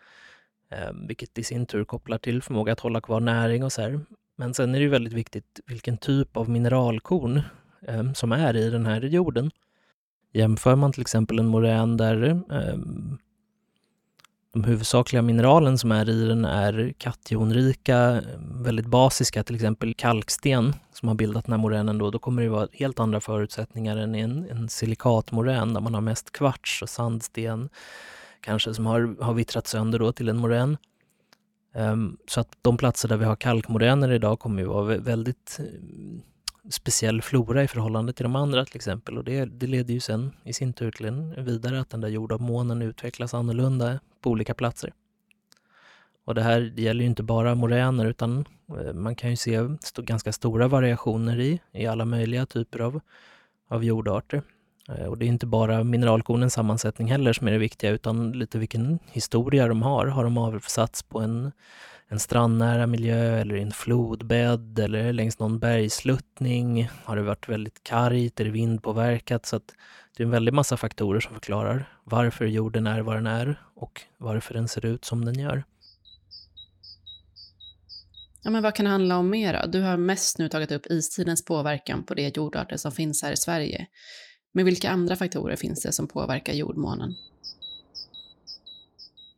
ehm, 0.70 1.06
vilket 1.06 1.38
i 1.38 1.44
sin 1.44 1.66
tur 1.66 1.84
kopplar 1.84 2.18
till 2.18 2.42
förmåga 2.42 2.72
att 2.72 2.80
hålla 2.80 3.00
kvar 3.00 3.20
näring 3.20 3.64
och 3.64 3.72
så 3.72 3.82
här. 3.82 4.00
Men 4.36 4.54
sen 4.54 4.74
är 4.74 4.78
det 4.78 4.84
ju 4.84 4.90
väldigt 4.90 5.12
viktigt 5.12 5.60
vilken 5.66 5.98
typ 5.98 6.36
av 6.36 6.48
mineralkorn 6.48 7.42
Ehm, 7.88 8.14
som 8.14 8.32
är 8.32 8.56
i 8.56 8.70
den 8.70 8.86
här 8.86 9.00
jorden. 9.00 9.50
Jämför 10.32 10.76
man 10.76 10.92
till 10.92 11.00
exempel 11.00 11.38
en 11.38 11.46
morän 11.46 11.96
där 11.96 12.24
eh, 12.50 12.78
de 14.52 14.64
huvudsakliga 14.64 15.22
mineralen 15.22 15.78
som 15.78 15.92
är 15.92 16.08
i 16.08 16.24
den 16.24 16.44
är 16.44 16.94
kationrika, 16.98 18.22
väldigt 18.64 18.86
basiska, 18.86 19.44
till 19.44 19.54
exempel 19.54 19.94
kalksten 19.94 20.74
som 20.92 21.08
har 21.08 21.14
bildat 21.14 21.44
den 21.44 21.52
här 21.52 21.58
moränen 21.58 21.98
då, 21.98 22.10
då 22.10 22.18
kommer 22.18 22.42
det 22.42 22.48
vara 22.48 22.68
helt 22.72 23.00
andra 23.00 23.20
förutsättningar 23.20 23.96
än 23.96 24.14
i 24.14 24.20
en, 24.20 24.50
en 24.50 24.68
silikatmorän 24.68 25.74
där 25.74 25.80
man 25.80 25.94
har 25.94 26.00
mest 26.00 26.32
kvarts 26.32 26.82
och 26.82 26.88
sandsten 26.88 27.68
kanske 28.40 28.74
som 28.74 28.86
har, 28.86 29.22
har 29.22 29.34
vittrat 29.34 29.66
sönder 29.66 29.98
då 29.98 30.12
till 30.12 30.28
en 30.28 30.36
morän. 30.36 30.76
Um, 31.74 32.18
så 32.26 32.40
att 32.40 32.48
de 32.62 32.76
platser 32.76 33.08
där 33.08 33.16
vi 33.16 33.24
har 33.24 33.36
kalkmoräner 33.36 34.12
idag 34.12 34.38
kommer 34.38 34.62
ju 34.62 34.68
vara 34.68 34.96
väldigt 34.98 35.60
ehm, 35.60 36.22
speciell 36.70 37.22
flora 37.22 37.62
i 37.62 37.68
förhållande 37.68 38.12
till 38.12 38.22
de 38.22 38.36
andra 38.36 38.64
till 38.64 38.76
exempel. 38.76 39.18
Och 39.18 39.24
det, 39.24 39.44
det 39.44 39.66
leder 39.66 39.94
ju 39.94 40.00
sen 40.00 40.32
i 40.44 40.52
sin 40.52 40.72
tur 40.72 40.90
till 40.90 41.06
en 41.06 41.44
vidare 41.44 41.80
att 41.80 41.90
den 41.90 42.00
där 42.00 42.08
jordavmånen 42.08 42.82
utvecklas 42.82 43.34
annorlunda 43.34 44.00
på 44.20 44.30
olika 44.30 44.54
platser. 44.54 44.92
Och 46.24 46.34
det 46.34 46.42
här 46.42 46.60
det 46.60 46.82
gäller 46.82 47.00
ju 47.00 47.06
inte 47.06 47.22
bara 47.22 47.54
moräner 47.54 48.06
utan 48.06 48.44
eh, 48.68 48.92
man 48.92 49.14
kan 49.14 49.30
ju 49.30 49.36
se 49.36 49.60
st 49.82 50.02
ganska 50.02 50.32
stora 50.32 50.68
variationer 50.68 51.40
i, 51.40 51.60
i 51.72 51.86
alla 51.86 52.04
möjliga 52.04 52.46
typer 52.46 52.80
av, 52.80 53.00
av 53.68 53.84
jordarter. 53.84 54.42
Eh, 54.88 55.06
och 55.06 55.18
det 55.18 55.24
är 55.24 55.28
inte 55.28 55.46
bara 55.46 55.84
mineralkornens 55.84 56.52
sammansättning 56.52 57.08
heller 57.08 57.32
som 57.32 57.48
är 57.48 57.52
det 57.52 57.58
viktiga 57.58 57.90
utan 57.90 58.32
lite 58.32 58.58
vilken 58.58 58.98
historia 59.06 59.68
de 59.68 59.82
har. 59.82 60.06
Har 60.06 60.24
de 60.24 60.38
avsatts 60.38 61.02
på 61.02 61.20
en 61.20 61.52
en 62.14 62.20
strandnära 62.20 62.86
miljö 62.86 63.40
eller 63.40 63.56
i 63.56 63.62
en 63.62 63.72
flodbädd 63.72 64.78
eller 64.78 65.12
längs 65.12 65.38
någon 65.38 65.58
bergsluttning? 65.58 66.90
Har 67.04 67.16
det 67.16 67.22
varit 67.22 67.48
väldigt 67.48 67.84
kargt? 67.84 68.40
Är 68.40 68.44
det 68.44 68.50
vindpåverkat? 68.50 69.46
Så 69.46 69.56
att 69.56 69.74
det 70.16 70.22
är 70.22 70.24
en 70.24 70.30
väldig 70.30 70.54
massa 70.54 70.76
faktorer 70.76 71.20
som 71.20 71.34
förklarar 71.34 71.98
varför 72.04 72.46
jorden 72.46 72.86
är 72.86 73.00
vad 73.00 73.16
den 73.16 73.26
är 73.26 73.60
och 73.74 74.00
varför 74.18 74.54
den 74.54 74.68
ser 74.68 74.86
ut 74.86 75.04
som 75.04 75.24
den 75.24 75.38
gör. 75.38 75.64
Ja, 78.42 78.50
men 78.50 78.62
vad 78.62 78.74
kan 78.74 78.84
det 78.84 78.90
handla 78.90 79.16
om 79.16 79.30
mer? 79.30 79.66
Du 79.66 79.82
har 79.82 79.96
mest 79.96 80.38
nu 80.38 80.48
tagit 80.48 80.72
upp 80.72 80.86
istidens 80.86 81.44
påverkan 81.44 82.04
på 82.04 82.14
de 82.14 82.28
jordarter 82.28 82.76
som 82.76 82.92
finns 82.92 83.22
här 83.22 83.32
i 83.32 83.36
Sverige. 83.36 83.86
Men 84.52 84.64
vilka 84.64 84.90
andra 84.90 85.16
faktorer 85.16 85.56
finns 85.56 85.82
det 85.82 85.92
som 85.92 86.08
påverkar 86.08 86.52
jordmånen? 86.52 87.14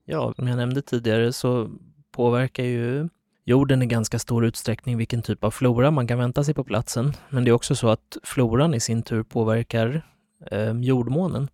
Ja, 0.04 0.32
som 0.36 0.48
jag 0.48 0.56
nämnde 0.56 0.82
tidigare 0.82 1.32
så 1.32 1.70
påverkar 2.16 2.64
ju 2.64 3.08
jorden 3.44 3.82
i 3.82 3.86
ganska 3.86 4.18
stor 4.18 4.44
utsträckning 4.44 4.96
vilken 4.96 5.22
typ 5.22 5.44
av 5.44 5.50
flora 5.50 5.90
man 5.90 6.06
kan 6.06 6.18
vänta 6.18 6.44
sig 6.44 6.54
på 6.54 6.64
platsen. 6.64 7.12
Men 7.28 7.44
det 7.44 7.50
är 7.50 7.52
också 7.52 7.74
så 7.74 7.88
att 7.88 8.16
floran 8.22 8.74
i 8.74 8.80
sin 8.80 9.02
tur 9.02 9.22
påverkar 9.22 10.02
eh, 10.50 10.72
jordmånen. 10.72 11.48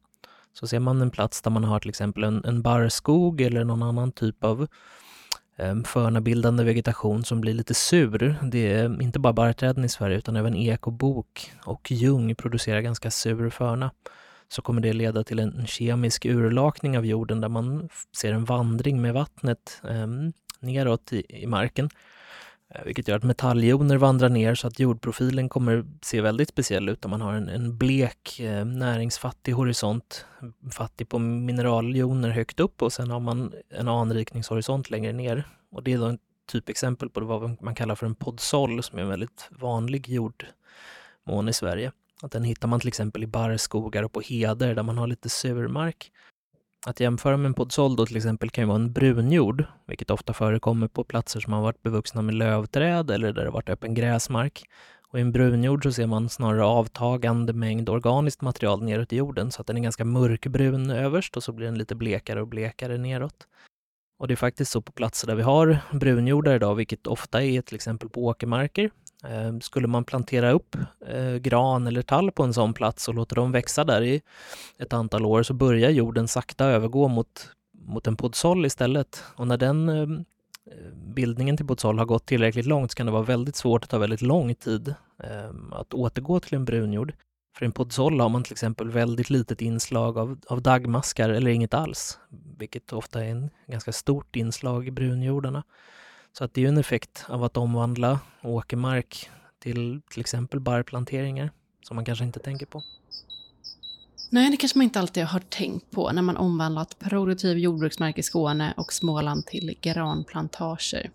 Så 0.52 0.66
ser 0.66 0.80
man 0.80 1.02
en 1.02 1.10
plats 1.10 1.42
där 1.42 1.50
man 1.50 1.64
har 1.64 1.80
till 1.80 1.88
exempel 1.88 2.24
en, 2.24 2.44
en 2.44 2.62
barrskog 2.62 3.40
eller 3.40 3.64
någon 3.64 3.82
annan 3.82 4.12
typ 4.12 4.44
av 4.44 4.66
eh, 5.56 5.82
förnabildande 5.84 6.64
vegetation 6.64 7.24
som 7.24 7.40
blir 7.40 7.54
lite 7.54 7.74
sur. 7.74 8.36
Det 8.42 8.72
är 8.72 9.02
inte 9.02 9.18
bara 9.18 9.32
barrträden 9.32 9.84
i 9.84 9.88
Sverige 9.88 10.18
utan 10.18 10.36
även 10.36 10.56
ek 10.56 10.86
och 10.86 10.92
bok 10.92 11.52
och 11.64 11.90
ljung 11.90 12.34
producerar 12.34 12.80
ganska 12.80 13.10
sur 13.10 13.50
förna 13.50 13.90
så 14.48 14.62
kommer 14.62 14.80
det 14.80 14.92
leda 14.92 15.24
till 15.24 15.38
en 15.38 15.66
kemisk 15.66 16.24
urlakning 16.24 16.98
av 16.98 17.06
jorden 17.06 17.40
där 17.40 17.48
man 17.48 17.88
ser 18.16 18.32
en 18.32 18.44
vandring 18.44 19.02
med 19.02 19.14
vattnet 19.14 19.80
eh, 19.88 20.06
neråt 20.62 21.12
i, 21.12 21.42
i 21.42 21.46
marken. 21.46 21.90
Eh, 22.74 22.84
vilket 22.84 23.08
gör 23.08 23.16
att 23.16 23.22
metalljoner 23.22 23.96
vandrar 23.96 24.28
ner 24.28 24.54
så 24.54 24.66
att 24.66 24.78
jordprofilen 24.78 25.48
kommer 25.48 25.84
se 26.02 26.20
väldigt 26.20 26.48
speciell 26.48 26.88
ut 26.88 27.04
om 27.04 27.10
man 27.10 27.20
har 27.20 27.32
en, 27.32 27.48
en 27.48 27.78
blek, 27.78 28.40
eh, 28.40 28.64
näringsfattig 28.64 29.52
horisont, 29.52 30.26
fattig 30.70 31.08
på 31.08 31.18
mineraljoner 31.18 32.30
högt 32.30 32.60
upp 32.60 32.82
och 32.82 32.92
sen 32.92 33.10
har 33.10 33.20
man 33.20 33.52
en 33.70 33.88
anrikningshorisont 33.88 34.90
längre 34.90 35.12
ner. 35.12 35.44
Och 35.70 35.82
det 35.82 35.92
är 35.92 35.98
då 35.98 36.06
ett 36.06 36.20
typexempel 36.52 37.10
på 37.10 37.20
vad 37.20 37.62
man 37.62 37.74
kallar 37.74 37.94
för 37.94 38.06
en 38.06 38.14
podsol 38.14 38.82
som 38.82 38.98
är 38.98 39.02
en 39.02 39.08
väldigt 39.08 39.48
vanlig 39.50 40.08
jordmån 40.08 41.48
i 41.48 41.52
Sverige. 41.52 41.92
Att 42.22 42.32
den 42.32 42.44
hittar 42.44 42.68
man 42.68 42.80
till 42.80 42.88
exempel 42.88 43.22
i 43.22 43.26
barrskogar 43.26 44.02
och 44.02 44.12
på 44.12 44.20
heder 44.20 44.74
där 44.74 44.82
man 44.82 44.98
har 44.98 45.06
lite 45.06 45.28
surmark. 45.28 46.12
Att 46.86 47.00
jämföra 47.00 47.36
med 47.36 47.46
en 47.46 47.54
podsoldo 47.54 48.06
till 48.06 48.16
exempel 48.16 48.50
kan 48.50 48.62
ju 48.62 48.68
vara 48.68 48.78
en 48.78 48.92
brunjord, 48.92 49.64
vilket 49.86 50.10
ofta 50.10 50.32
förekommer 50.32 50.88
på 50.88 51.04
platser 51.04 51.40
som 51.40 51.52
har 51.52 51.62
varit 51.62 51.82
bevuxna 51.82 52.22
med 52.22 52.34
lövträd 52.34 53.10
eller 53.10 53.32
där 53.32 53.44
det 53.44 53.50
varit 53.50 53.68
öppen 53.68 53.94
gräsmark. 53.94 54.64
Och 55.08 55.18
i 55.18 55.22
en 55.22 55.32
brunjord 55.32 55.82
så 55.82 55.92
ser 55.92 56.06
man 56.06 56.28
snarare 56.28 56.64
avtagande 56.64 57.52
mängd 57.52 57.88
organiskt 57.88 58.40
material 58.40 58.82
neråt 58.82 59.12
i 59.12 59.16
jorden 59.16 59.50
så 59.50 59.60
att 59.60 59.66
den 59.66 59.76
är 59.76 59.80
ganska 59.80 60.04
mörkbrun 60.04 60.90
överst 60.90 61.36
och 61.36 61.42
så 61.42 61.52
blir 61.52 61.66
den 61.66 61.78
lite 61.78 61.94
blekare 61.94 62.40
och 62.40 62.48
blekare 62.48 62.98
neråt. 62.98 63.46
Och 64.18 64.28
det 64.28 64.34
är 64.34 64.36
faktiskt 64.36 64.72
så 64.72 64.82
på 64.82 64.92
platser 64.92 65.26
där 65.26 65.34
vi 65.34 65.42
har 65.42 65.78
brunjordar 65.92 66.54
idag, 66.54 66.74
vilket 66.74 67.06
ofta 67.06 67.42
är 67.42 67.62
till 67.62 67.74
exempel 67.74 68.08
på 68.08 68.24
åkermarker. 68.24 68.90
Ehm, 69.24 69.60
skulle 69.60 69.88
man 69.88 70.04
plantera 70.04 70.50
upp 70.50 70.76
eh, 71.06 71.34
gran 71.34 71.86
eller 71.86 72.02
tall 72.02 72.30
på 72.30 72.42
en 72.42 72.54
sån 72.54 72.74
plats 72.74 73.08
och 73.08 73.14
låta 73.14 73.34
dem 73.34 73.52
växa 73.52 73.84
där 73.84 74.02
i 74.02 74.22
ett 74.78 74.92
antal 74.92 75.26
år 75.26 75.42
så 75.42 75.54
börjar 75.54 75.90
jorden 75.90 76.28
sakta 76.28 76.64
övergå 76.64 77.08
mot, 77.08 77.48
mot 77.72 78.06
en 78.06 78.16
podsol 78.16 78.66
istället. 78.66 79.24
Och 79.36 79.46
när 79.46 79.56
den 79.56 79.88
ehm, 79.88 80.24
eh, 80.66 80.92
bildningen 80.94 81.56
till 81.56 81.66
podsol 81.66 81.98
har 81.98 82.06
gått 82.06 82.26
tillräckligt 82.26 82.66
långt 82.66 82.90
så 82.90 82.96
kan 82.96 83.06
det 83.06 83.12
vara 83.12 83.22
väldigt 83.22 83.56
svårt 83.56 83.84
att 83.84 83.90
ta 83.90 83.98
väldigt 83.98 84.22
lång 84.22 84.54
tid 84.54 84.94
ehm, 85.24 85.72
att 85.72 85.94
återgå 85.94 86.40
till 86.40 86.54
en 86.54 86.64
brunjord. 86.64 87.12
För 87.56 87.64
i 87.64 87.66
en 87.66 87.72
podsol 87.72 88.20
har 88.20 88.28
man 88.28 88.42
till 88.42 88.52
exempel 88.52 88.90
väldigt 88.90 89.30
litet 89.30 89.60
inslag 89.60 90.18
av, 90.18 90.38
av 90.46 90.62
dagmaskar 90.62 91.30
eller 91.30 91.50
inget 91.50 91.74
alls, 91.74 92.18
vilket 92.58 92.92
ofta 92.92 93.24
är 93.24 93.30
en 93.30 93.50
ganska 93.66 93.92
stort 93.92 94.36
inslag 94.36 94.88
i 94.88 94.90
brunjordarna. 94.90 95.62
Så 96.32 96.44
att 96.44 96.54
det 96.54 96.64
är 96.64 96.68
en 96.68 96.78
effekt 96.78 97.24
av 97.28 97.44
att 97.44 97.56
omvandla 97.56 98.20
åkermark 98.42 99.30
till 99.58 100.00
till 100.10 100.20
exempel 100.20 100.60
barrplanteringar 100.60 101.50
som 101.82 101.94
man 101.94 102.04
kanske 102.04 102.24
inte 102.24 102.40
tänker 102.40 102.66
på. 102.66 102.82
Nej, 104.30 104.50
det 104.50 104.56
kanske 104.56 104.78
man 104.78 104.84
inte 104.84 105.00
alltid 105.00 105.24
har 105.24 105.40
tänkt 105.40 105.90
på 105.90 106.12
när 106.12 106.22
man 106.22 106.36
omvandlat 106.36 106.98
produktiv 106.98 107.58
jordbruksmark 107.58 108.18
i 108.18 108.22
Skåne 108.22 108.74
och 108.76 108.92
Småland 108.92 109.46
till 109.46 109.78
granplantager. 109.80 111.10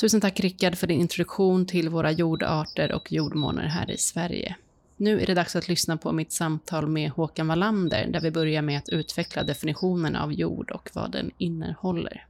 Tusen 0.00 0.20
tack 0.20 0.40
Rickard 0.40 0.74
för 0.74 0.86
din 0.86 1.00
introduktion 1.00 1.66
till 1.66 1.88
våra 1.88 2.12
jordarter 2.12 2.92
och 2.92 3.12
jordmåner 3.12 3.66
här 3.66 3.90
i 3.90 3.96
Sverige. 3.96 4.56
Nu 4.96 5.20
är 5.20 5.26
det 5.26 5.34
dags 5.34 5.56
att 5.56 5.68
lyssna 5.68 5.96
på 5.96 6.12
mitt 6.12 6.32
samtal 6.32 6.86
med 6.86 7.10
Håkan 7.10 7.48
Wallander 7.48 8.06
där 8.06 8.20
vi 8.20 8.30
börjar 8.30 8.62
med 8.62 8.78
att 8.78 8.88
utveckla 8.88 9.42
definitionen 9.42 10.16
av 10.16 10.32
jord 10.32 10.70
och 10.70 10.90
vad 10.92 11.12
den 11.12 11.30
innehåller. 11.38 12.26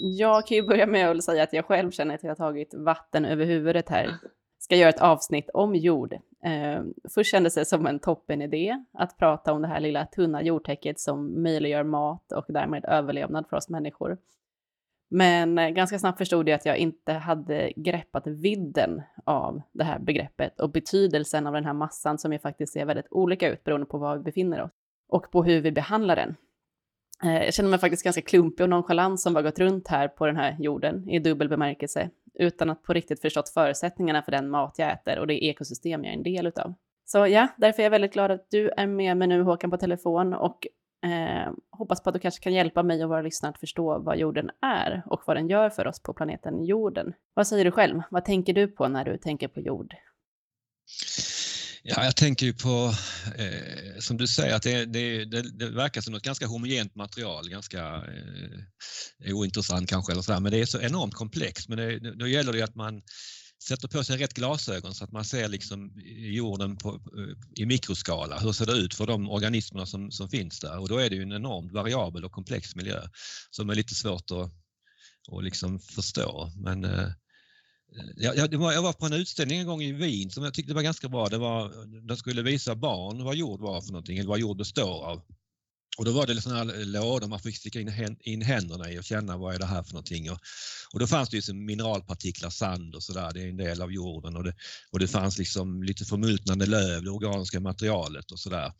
Jag 0.00 0.46
kan 0.46 0.56
ju 0.56 0.62
börja 0.62 0.86
med 0.86 1.10
att 1.10 1.24
säga 1.24 1.42
att 1.42 1.52
jag 1.52 1.64
själv 1.64 1.90
känner 1.90 2.14
att 2.14 2.22
jag 2.22 2.30
har 2.30 2.36
tagit 2.36 2.74
vatten 2.74 3.24
över 3.24 3.44
huvudet 3.44 3.88
här. 3.88 4.14
Ska 4.58 4.76
göra 4.76 4.88
ett 4.88 5.00
avsnitt 5.00 5.50
om 5.54 5.74
jord. 5.74 6.12
Eh, 6.44 6.82
först 7.14 7.30
kändes 7.30 7.54
det 7.54 7.64
som 7.64 7.86
en 7.86 7.98
toppen 7.98 8.42
idé 8.42 8.84
att 8.92 9.18
prata 9.18 9.52
om 9.52 9.62
det 9.62 9.68
här 9.68 9.80
lilla 9.80 10.06
tunna 10.06 10.42
jordtäcket 10.42 11.00
som 11.00 11.42
möjliggör 11.42 11.82
mat 11.84 12.32
och 12.32 12.44
därmed 12.48 12.84
överlevnad 12.84 13.46
för 13.48 13.56
oss 13.56 13.68
människor. 13.68 14.18
Men 15.10 15.58
eh, 15.58 15.68
ganska 15.68 15.98
snabbt 15.98 16.18
förstod 16.18 16.48
jag 16.48 16.54
att 16.54 16.66
jag 16.66 16.76
inte 16.76 17.12
hade 17.12 17.72
greppat 17.76 18.26
vidden 18.26 19.02
av 19.24 19.62
det 19.72 19.84
här 19.84 19.98
begreppet 19.98 20.60
och 20.60 20.70
betydelsen 20.70 21.46
av 21.46 21.52
den 21.52 21.64
här 21.64 21.72
massan 21.72 22.18
som 22.18 22.32
ju 22.32 22.38
faktiskt 22.38 22.72
ser 22.72 22.84
väldigt 22.84 23.08
olika 23.10 23.48
ut 23.48 23.64
beroende 23.64 23.86
på 23.86 23.98
var 23.98 24.16
vi 24.16 24.22
befinner 24.22 24.62
oss 24.62 24.70
och 25.08 25.30
på 25.30 25.44
hur 25.44 25.60
vi 25.60 25.72
behandlar 25.72 26.16
den. 26.16 26.36
Eh, 27.24 27.44
jag 27.44 27.54
känner 27.54 27.70
mig 27.70 27.78
faktiskt 27.78 28.04
ganska 28.04 28.22
klumpig 28.22 28.64
och 28.64 28.70
nonchalant 28.70 29.20
som 29.20 29.34
har 29.34 29.42
gått 29.42 29.58
runt 29.58 29.88
här 29.88 30.08
på 30.08 30.26
den 30.26 30.36
här 30.36 30.56
jorden 30.58 31.08
i 31.08 31.18
dubbel 31.18 31.48
bemärkelse 31.48 32.10
utan 32.34 32.70
att 32.70 32.82
på 32.82 32.92
riktigt 32.92 33.20
förstått 33.20 33.48
förutsättningarna 33.48 34.22
för 34.22 34.32
den 34.32 34.50
mat 34.50 34.74
jag 34.78 34.92
äter 34.92 35.18
och 35.18 35.26
det 35.26 35.44
ekosystem 35.44 36.04
jag 36.04 36.12
är 36.12 36.16
en 36.16 36.22
del 36.22 36.46
utav. 36.46 36.74
Så 37.04 37.26
ja, 37.26 37.48
därför 37.56 37.82
är 37.82 37.84
jag 37.84 37.90
väldigt 37.90 38.12
glad 38.12 38.30
att 38.30 38.46
du 38.50 38.68
är 38.68 38.86
med 38.86 39.16
mig 39.16 39.28
nu 39.28 39.42
Håkan 39.42 39.70
på 39.70 39.76
telefon 39.76 40.34
och 40.34 40.66
eh, 41.04 41.52
hoppas 41.70 42.02
på 42.02 42.10
att 42.10 42.14
du 42.14 42.20
kanske 42.20 42.42
kan 42.42 42.52
hjälpa 42.52 42.82
mig 42.82 43.04
och 43.04 43.10
våra 43.10 43.22
lyssnare 43.22 43.50
att 43.50 43.60
förstå 43.60 43.98
vad 43.98 44.18
jorden 44.18 44.50
är 44.62 45.02
och 45.06 45.22
vad 45.26 45.36
den 45.36 45.48
gör 45.48 45.70
för 45.70 45.86
oss 45.86 46.02
på 46.02 46.14
planeten 46.14 46.64
jorden. 46.64 47.14
Vad 47.34 47.46
säger 47.46 47.64
du 47.64 47.70
själv? 47.70 48.02
Vad 48.10 48.24
tänker 48.24 48.52
du 48.52 48.66
på 48.68 48.88
när 48.88 49.04
du 49.04 49.18
tänker 49.18 49.48
på 49.48 49.60
jord? 49.60 49.94
Ja, 51.82 52.04
jag 52.04 52.16
tänker 52.16 52.46
ju 52.46 52.52
på, 52.52 52.94
eh, 53.36 53.98
som 53.98 54.16
du 54.16 54.26
säger, 54.26 54.54
att 54.54 54.62
det, 54.62 54.84
det, 54.84 55.24
det, 55.24 55.42
det, 55.42 55.70
verkar 55.70 56.00
som 56.00 56.14
ett 56.14 56.22
ganska 56.22 56.46
homogent 56.46 56.94
material, 56.94 57.48
ganska 57.48 58.04
eh, 59.24 59.34
ointressant 59.34 59.88
kanske, 59.88 60.12
eller 60.12 60.22
sådär, 60.22 60.40
men 60.40 60.52
det 60.52 60.60
är 60.60 60.66
så 60.66 60.80
enormt 60.80 61.14
komplext. 61.14 61.68
Men 61.68 61.78
det, 61.78 62.14
då 62.18 62.26
gäller 62.26 62.52
det 62.52 62.62
att 62.62 62.74
man 62.74 63.02
sätter 63.68 63.88
på 63.88 64.04
sig 64.04 64.16
rätt 64.16 64.34
glasögon 64.34 64.94
så 64.94 65.04
att 65.04 65.12
man 65.12 65.24
ser 65.24 65.48
liksom 65.48 65.92
jorden 66.16 66.76
på, 66.76 66.88
eh, 66.88 67.62
i 67.62 67.66
mikroskala. 67.66 68.38
Hur 68.38 68.52
ser 68.52 68.66
det 68.66 68.72
ut 68.72 68.94
för 68.94 69.06
de 69.06 69.30
organismerna 69.30 69.86
som, 69.86 70.10
som 70.10 70.28
finns 70.28 70.60
där? 70.60 70.78
Och 70.78 70.88
då 70.88 70.98
är 70.98 71.10
det 71.10 71.16
ju 71.16 71.22
en 71.22 71.32
enormt 71.32 71.72
variabel 71.72 72.24
och 72.24 72.32
komplex 72.32 72.76
miljö 72.76 73.02
som 73.50 73.70
är 73.70 73.74
lite 73.74 73.94
svårt 73.94 74.30
att, 74.30 74.52
att 75.32 75.44
liksom 75.44 75.80
förstå. 75.80 76.52
Men 76.56 76.84
eh, 76.84 77.08
jag, 78.16 78.36
jag, 78.36 78.58
var, 78.58 78.72
jag 78.72 78.82
var 78.82 78.92
på 78.92 79.06
en 79.06 79.12
utställning 79.12 79.58
en 79.58 79.66
gång 79.66 79.82
i 79.82 79.92
Wien 79.92 80.30
som 80.30 80.44
jag 80.44 80.54
tyckte 80.54 80.74
var 80.74 80.82
ganska 80.82 81.08
bra. 81.08 81.28
Det 81.28 81.38
var, 81.38 81.72
de 82.08 82.16
skulle 82.16 82.42
visa 82.42 82.74
barn 82.74 83.24
vad 83.24 83.36
jord 83.36 83.60
var 83.60 83.80
för 83.80 83.92
någonting, 83.92 84.18
eller 84.18 84.28
vad 84.28 84.38
jord 84.38 84.56
består 84.56 85.04
av. 85.04 85.22
Och 85.98 86.04
då 86.04 86.12
var 86.12 86.26
det 86.26 86.40
sådana 86.40 86.72
här 86.72 86.84
lådor 86.84 87.28
man 87.28 87.40
fick 87.40 87.56
sticka 87.56 87.80
in, 87.80 88.16
in 88.20 88.42
händerna 88.42 88.92
i 88.92 88.98
och 88.98 89.04
känna 89.04 89.36
vad 89.36 89.54
är 89.54 89.58
det 89.58 89.66
här 89.66 89.82
för 89.82 89.92
någonting. 89.92 90.30
Och, 90.30 90.38
och 90.92 90.98
då 90.98 91.06
fanns 91.06 91.28
det 91.28 91.48
ju 91.48 91.54
mineralpartiklar, 91.54 92.50
sand 92.50 92.94
och 92.94 93.02
sådär, 93.02 93.30
det 93.34 93.42
är 93.42 93.48
en 93.48 93.56
del 93.56 93.82
av 93.82 93.92
jorden. 93.92 94.36
Och 94.36 94.44
det, 94.44 94.54
och 94.90 94.98
det 94.98 95.08
fanns 95.08 95.38
liksom 95.38 95.82
lite 95.82 96.04
förmultnande 96.04 96.66
löv, 96.66 97.04
det 97.04 97.10
organiska 97.10 97.60
materialet 97.60 98.30
och 98.30 98.38
sådär. 98.38 98.72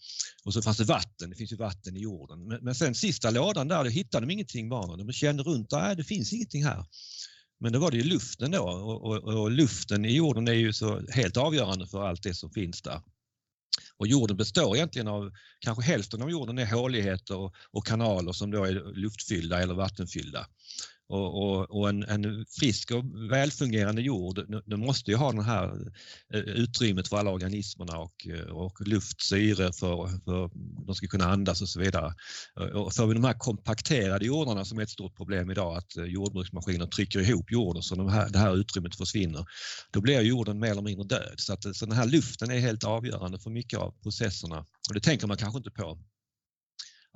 Och 0.45 0.55
så 0.55 0.63
fanns 0.63 0.79
det 0.79 0.85
vatten, 0.85 1.31
det 1.31 1.37
finns 1.37 1.53
ju 1.53 1.57
vatten 1.57 1.97
i 1.97 2.01
jorden. 2.01 2.47
Men, 2.47 2.65
men 2.65 2.75
sen 2.75 2.95
sista 2.95 3.31
lådan 3.31 3.69
där, 3.69 3.85
då 3.85 3.91
hittade 3.91 4.27
de 4.27 4.33
ingenting 4.33 4.69
barnen. 4.69 5.07
De 5.07 5.13
kände 5.13 5.43
runt, 5.43 5.71
nej 5.73 5.97
det 5.97 6.05
finns 6.05 6.33
ingenting 6.33 6.65
här. 6.65 6.85
Men 7.61 7.73
då 7.73 7.79
var 7.79 7.91
det 7.91 7.97
ju 7.97 8.03
luften 8.03 8.51
då 8.51 8.63
och, 8.63 9.05
och, 9.05 9.41
och, 9.41 9.51
luften 9.51 10.05
i 10.05 10.17
jorden 10.17 10.49
är 10.49 10.53
ju 10.53 10.73
så 10.73 11.01
helt 11.11 11.37
avgörande 11.37 11.87
för 11.87 12.07
allt 12.07 12.23
det 12.23 12.35
som 12.35 12.51
finns 12.51 12.83
där. 12.83 13.01
Och 13.97 14.07
jorden 14.07 14.37
består 14.37 14.77
egentligen 14.77 15.09
av, 15.09 15.33
kanske 15.61 15.85
hälften 15.85 16.23
av 16.23 16.31
jorden 16.31 16.59
är 16.59 16.67
håligheter 16.67 17.37
och, 17.37 17.55
och 17.71 17.87
kanaler 17.87 18.33
som 18.33 18.51
då 18.51 18.65
är 18.65 18.73
luftfyllda 18.95 19.63
eller 19.63 19.75
vattenfyllda. 19.75 20.47
Och, 21.09 21.43
och, 21.43 21.71
och 21.71 21.89
en, 21.89 22.03
en, 22.03 22.47
frisk 22.61 22.91
och 22.91 23.05
välfungerande 23.31 24.03
jord, 24.03 24.63
den 24.67 24.81
måste 24.81 25.11
ju 25.11 25.17
ha 25.17 25.33
det 25.33 25.43
här 25.43 25.93
eh, 26.35 26.41
utrymmet 26.41 27.09
för 27.09 27.17
alla 27.17 27.31
organismerna 27.31 27.99
och, 27.99 28.27
eh, 28.29 28.51
och 28.51 28.89
luft, 28.89 29.21
syre 29.23 29.73
för, 29.73 30.25
för 30.25 30.51
de 30.87 30.95
ska 30.95 31.07
kunna 31.07 31.25
andas 31.25 31.63
och 31.63 31.69
så 31.69 31.81
vidare. 31.81 32.15
Eh, 32.61 32.67
och 32.67 32.95
får 32.95 33.07
vi 33.07 33.15
de 33.15 33.25
här 33.25 33.39
kompakterade 33.39 34.27
jordarna 34.27 34.65
som 34.65 34.79
är 34.79 34.83
ett 34.83 34.91
stort 34.91 35.17
problem 35.17 35.51
idag, 35.51 35.77
att 35.77 35.97
jordbruksmaskiner 35.97 36.87
trycker 36.87 37.21
ihop 37.21 37.53
jorden 37.53 37.83
så 37.83 37.95
de 37.95 38.09
här, 38.09 38.29
det 38.29 38.39
här 38.39 38.57
utrymmet 38.57 38.97
försvinner, 38.97 39.47
då 39.91 40.01
blir 40.01 40.21
jorden 40.21 40.59
mer 40.59 40.71
eller 40.71 40.83
mindre 40.83 41.05
död. 41.05 41.35
Så, 41.37 41.53
att, 41.53 41.77
så 41.77 41.87
den 41.87 41.97
här 41.97 42.07
luften 42.07 42.51
är 42.51 42.59
helt 42.59 42.85
avgörande 42.85 43.39
för 43.39 43.51
mycket 43.51 43.79
av 43.79 43.95
processerna 44.03 44.67
och 44.89 44.95
det 44.95 45.01
tänker 45.01 45.27
man 45.27 45.37
kanske 45.37 45.59
inte 45.59 45.71
på 45.71 45.99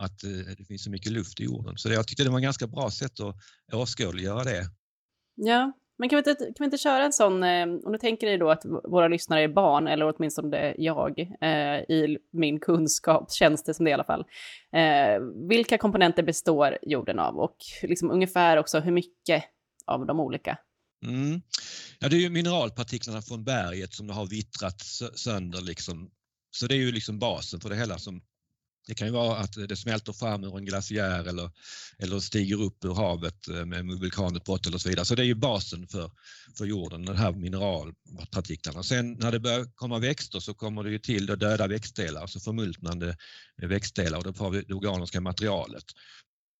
att 0.02 0.24
eh, 0.24 0.30
det 0.58 0.64
finns 0.64 0.84
så 0.84 0.90
mycket 0.90 1.12
luft 1.12 1.40
i 1.40 1.44
jorden. 1.44 1.74
Så 1.76 1.92
jag 1.92 2.06
tyckte 2.06 2.24
det 2.24 2.30
var 2.30 2.38
ett 2.38 2.42
ganska 2.42 2.66
bra 2.66 2.90
sätt 2.90 3.20
att 3.20 3.36
åskådliggöra 3.72 4.44
det. 4.44 4.64
Ja, 5.34 5.72
men 5.98 6.08
kan 6.08 6.22
vi 6.24 6.30
inte, 6.30 6.44
kan 6.44 6.54
vi 6.58 6.64
inte 6.64 6.78
köra 6.78 7.04
en 7.04 7.12
sån, 7.12 7.42
eh, 7.42 7.62
om 7.62 7.92
du 7.92 7.98
tänker 7.98 8.26
dig 8.26 8.38
då 8.38 8.50
att 8.50 8.62
våra 8.84 9.08
lyssnare 9.08 9.40
är 9.40 9.48
barn, 9.48 9.88
eller 9.88 10.14
åtminstone 10.16 10.74
jag, 10.78 11.20
eh, 11.20 11.96
i 11.96 12.18
min 12.32 12.60
kunskap, 12.60 13.32
känns 13.32 13.64
det 13.64 13.74
som 13.74 13.84
det 13.84 13.90
i 13.90 13.94
alla 13.94 14.04
fall. 14.04 14.24
vilka 15.48 15.78
komponenter 15.78 16.22
består 16.22 16.78
jorden 16.82 17.18
av 17.18 17.36
och 17.36 17.56
liksom 17.82 18.10
ungefär 18.10 18.56
också 18.56 18.80
hur 18.80 18.92
mycket 18.92 19.44
av 19.86 20.06
de 20.06 20.20
olika? 20.20 20.58
Mm. 21.06 21.42
Ja, 21.98 22.08
det 22.08 22.16
är 22.16 22.20
ju 22.20 22.30
mineralpartiklarna 22.30 23.22
från 23.22 23.44
berget 23.44 23.94
som 23.94 24.10
har 24.10 24.26
vittrat 24.26 24.82
sönder 25.14 25.60
liksom. 25.60 26.10
Så 26.50 26.66
det 26.66 26.74
är 26.74 26.78
ju 26.78 26.92
liksom 26.92 27.18
basen 27.18 27.60
för 27.60 27.68
det 27.68 27.76
hela 27.76 27.98
som 27.98 28.22
det 28.86 28.94
kan 28.94 29.06
ju 29.06 29.12
vara 29.12 29.36
att 29.36 29.68
det 29.68 29.76
smälter 29.76 30.12
fram 30.12 30.44
ur 30.44 30.58
en 30.58 30.64
glaciär 30.64 31.24
eller, 31.24 31.50
eller 31.98 32.20
stiger 32.20 32.62
upp 32.62 32.84
ur 32.84 32.94
havet 32.94 33.48
eh, 33.48 33.64
med 33.64 33.84
vulkanutbrott 33.84 34.66
eller 34.66 34.78
så 34.78 34.88
vidare. 34.88 35.04
Så 35.04 35.14
det 35.14 35.22
är 35.22 35.26
ju 35.26 35.34
basen 35.34 35.88
för, 35.88 36.10
för 36.58 36.64
jorden, 36.64 37.04
de 37.04 37.16
här 37.16 37.32
mineralpartiklarna. 37.32 38.82
Sen 38.82 39.12
när 39.12 39.32
det 39.32 39.40
börjar 39.40 39.64
komma 39.74 39.98
växter 39.98 40.40
så 40.40 40.54
kommer 40.54 40.82
det 40.82 40.90
ju 40.90 40.98
till 40.98 41.26
döda 41.26 41.66
växtdelar, 41.66 42.20
alltså 42.20 42.40
förmultnande 42.40 43.16
växtdelar 43.62 44.18
och 44.18 44.24
då 44.24 44.32
får 44.32 44.50
vi 44.50 44.62
det 44.62 44.74
organiska 44.74 45.20
materialet. 45.20 45.84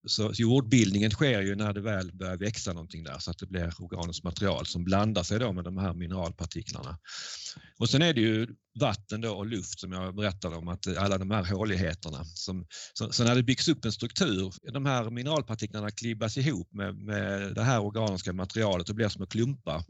Så 0.07 0.31
jordbildningen 0.35 1.11
sker 1.11 1.41
ju 1.41 1.55
när 1.55 1.73
det 1.73 1.81
väl 1.81 2.13
börjar 2.13 2.37
växa 2.37 2.73
någonting 2.73 3.05
där 3.05 3.19
så 3.19 3.31
att 3.31 3.39
det 3.39 3.47
blir 3.47 3.73
organiskt 3.79 4.25
material 4.25 4.67
som 4.67 4.85
blandar 4.85 5.23
sig 5.23 5.39
då 5.39 5.53
med 5.53 5.65
de 5.65 5.79
här 5.79 5.95
mineralpartiklarna. 5.95 6.99
Och 7.79 7.91
sen 7.91 8.03
är 8.03 8.15
det 8.15 8.21
ju 8.21 8.49
vatten 8.81 9.21
då 9.21 9.33
och 9.33 9.47
luft 9.47 9.81
som 9.81 9.93
jag 9.93 10.15
berättade 10.15 10.57
om, 10.57 10.69
att 10.69 10.97
alla 10.97 11.19
de 11.19 11.31
här 11.31 11.45
håligheterna. 11.45 12.25
Som, 12.25 12.67
så, 12.93 13.13
så 13.13 13.25
när 13.25 13.35
det 13.35 13.43
byggs 13.43 13.69
upp 13.69 13.85
en 13.85 13.93
struktur, 13.93 14.53
de 14.73 14.87
här 14.87 15.11
mineralpartiklarna 15.11 15.91
klibbas 15.91 16.37
ihop 16.37 16.73
med, 16.73 16.97
med 16.97 17.55
det 17.55 17.63
här 17.63 17.81
organiska 17.81 18.33
materialet 18.33 18.89
och 18.89 18.95
blir 18.95 19.09
små 19.09 19.27
klumpar. 19.27 19.85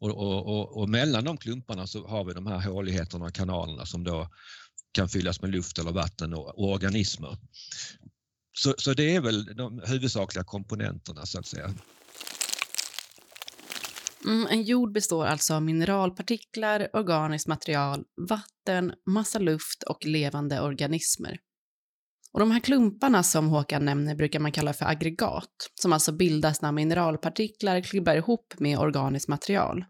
Och, 0.00 0.10
och, 0.10 0.46
och, 0.46 0.80
och, 0.80 0.88
mellan 0.88 1.24
de 1.24 1.36
klumparna 1.36 1.86
så 1.86 2.06
har 2.06 2.24
vi 2.24 2.34
de 2.34 2.46
här 2.46 2.70
håligheterna 2.70 3.24
och 3.24 3.34
kanalerna 3.34 3.86
som 3.86 4.04
då 4.04 4.28
kan 4.92 5.08
fyllas 5.08 5.42
med 5.42 5.50
luft 5.50 5.78
eller 5.78 5.92
vatten 5.92 6.34
och, 6.34 6.58
och 6.58 6.72
organismer. 6.72 7.36
Så, 8.58 8.74
så 8.78 8.94
det 8.94 9.14
är 9.14 9.20
väl 9.20 9.44
de 9.56 9.82
huvudsakliga 9.86 10.44
komponenterna 10.44 11.26
så 11.26 11.38
att 11.38 11.46
säga. 11.46 11.74
Mm, 14.24 14.46
en 14.50 14.62
jord 14.62 14.92
består 14.92 15.26
alltså 15.26 15.54
av 15.54 15.62
mineralpartiklar, 15.62 16.88
organiskt 16.92 17.48
material, 17.48 18.04
vatten, 18.28 18.92
massa 19.06 19.38
luft 19.38 19.82
och 19.82 20.06
levande 20.06 20.60
organismer. 20.60 21.38
Och 22.32 22.40
de 22.40 22.50
här 22.50 22.60
klumparna 22.60 23.22
som 23.22 23.48
Håkan 23.48 23.84
nämner 23.84 24.14
brukar 24.14 24.40
man 24.40 24.52
kalla 24.52 24.72
för 24.72 24.86
aggregat, 24.86 25.70
som 25.80 25.92
alltså 25.92 26.12
bildas 26.12 26.62
när 26.62 26.72
mineralpartiklar 26.72 27.80
klibbar 27.80 28.16
ihop 28.16 28.54
med 28.58 28.78
organiskt 28.78 29.28
material. 29.28 29.84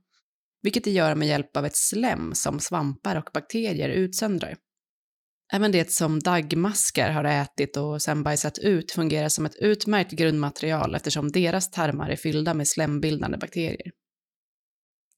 Vilket 0.63 0.85
de 0.85 0.91
gör 0.91 1.15
med 1.15 1.29
hjälp 1.29 1.57
av 1.57 1.67
ett 1.67 1.77
slem 1.77 2.35
som 2.35 2.61
svampar 2.61 3.17
och 3.17 3.31
bakterier 3.35 3.89
utsöndrar. 3.89 4.57
Även 5.53 5.73
det 5.73 5.93
som 5.93 6.21
daggmaskar 6.21 7.11
har 7.11 7.25
ätit 7.25 7.77
och 7.77 8.03
sen 8.03 8.23
bajsat 8.23 8.59
ut 8.59 8.93
fungerar 8.93 9.29
som 9.29 9.47
ett 9.47 9.57
utmärkt 9.57 10.13
grundmaterial 10.13 10.95
eftersom 10.95 11.33
deras 11.33 11.71
tarmar 11.71 12.11
är 12.11 12.17
fyllda 12.17 12.55
med 12.55 12.69
slembildande 12.69 13.39
bakterier. 13.39 13.91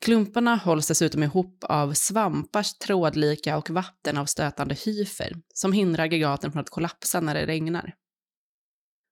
Klumparna 0.04 0.56
hålls 0.56 0.88
dessutom 0.88 1.22
ihop 1.22 1.64
av 1.64 1.92
svampars 1.92 2.78
trådlika 2.78 3.56
och 3.56 3.70
vattenavstötande 3.70 4.74
hyfer 4.74 5.32
som 5.54 5.72
hindrar 5.72 6.04
aggregaten 6.04 6.52
från 6.52 6.60
att 6.60 6.70
kollapsa 6.70 7.20
när 7.20 7.34
det 7.34 7.46
regnar. 7.46 7.94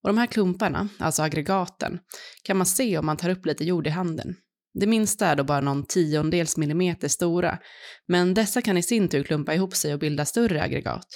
Och 0.03 0.09
de 0.09 0.19
här 0.19 0.27
klumparna, 0.27 0.89
alltså 0.99 1.23
aggregaten, 1.23 1.99
kan 2.43 2.57
man 2.57 2.67
se 2.67 2.99
om 2.99 3.07
man 3.07 3.17
tar 3.17 3.31
upp 3.31 3.47
lite 3.47 3.65
jord 3.65 3.87
i 3.87 3.91
handen. 3.91 4.37
Det 4.81 4.87
minsta 4.87 5.27
är 5.27 5.37
då 5.37 5.45
bara 5.45 5.61
någon 5.61 5.85
tiondels 5.85 6.57
millimeter 6.57 7.09
stora, 7.09 7.59
men 8.09 8.35
dessa 8.35 8.63
kan 8.63 8.79
i 8.79 8.83
sin 8.83 9.09
tur 9.09 9.23
klumpa 9.23 9.55
ihop 9.55 9.77
sig 9.77 9.93
och 9.93 10.01
bilda 10.01 10.25
större 10.25 10.63
aggregat. 10.63 11.07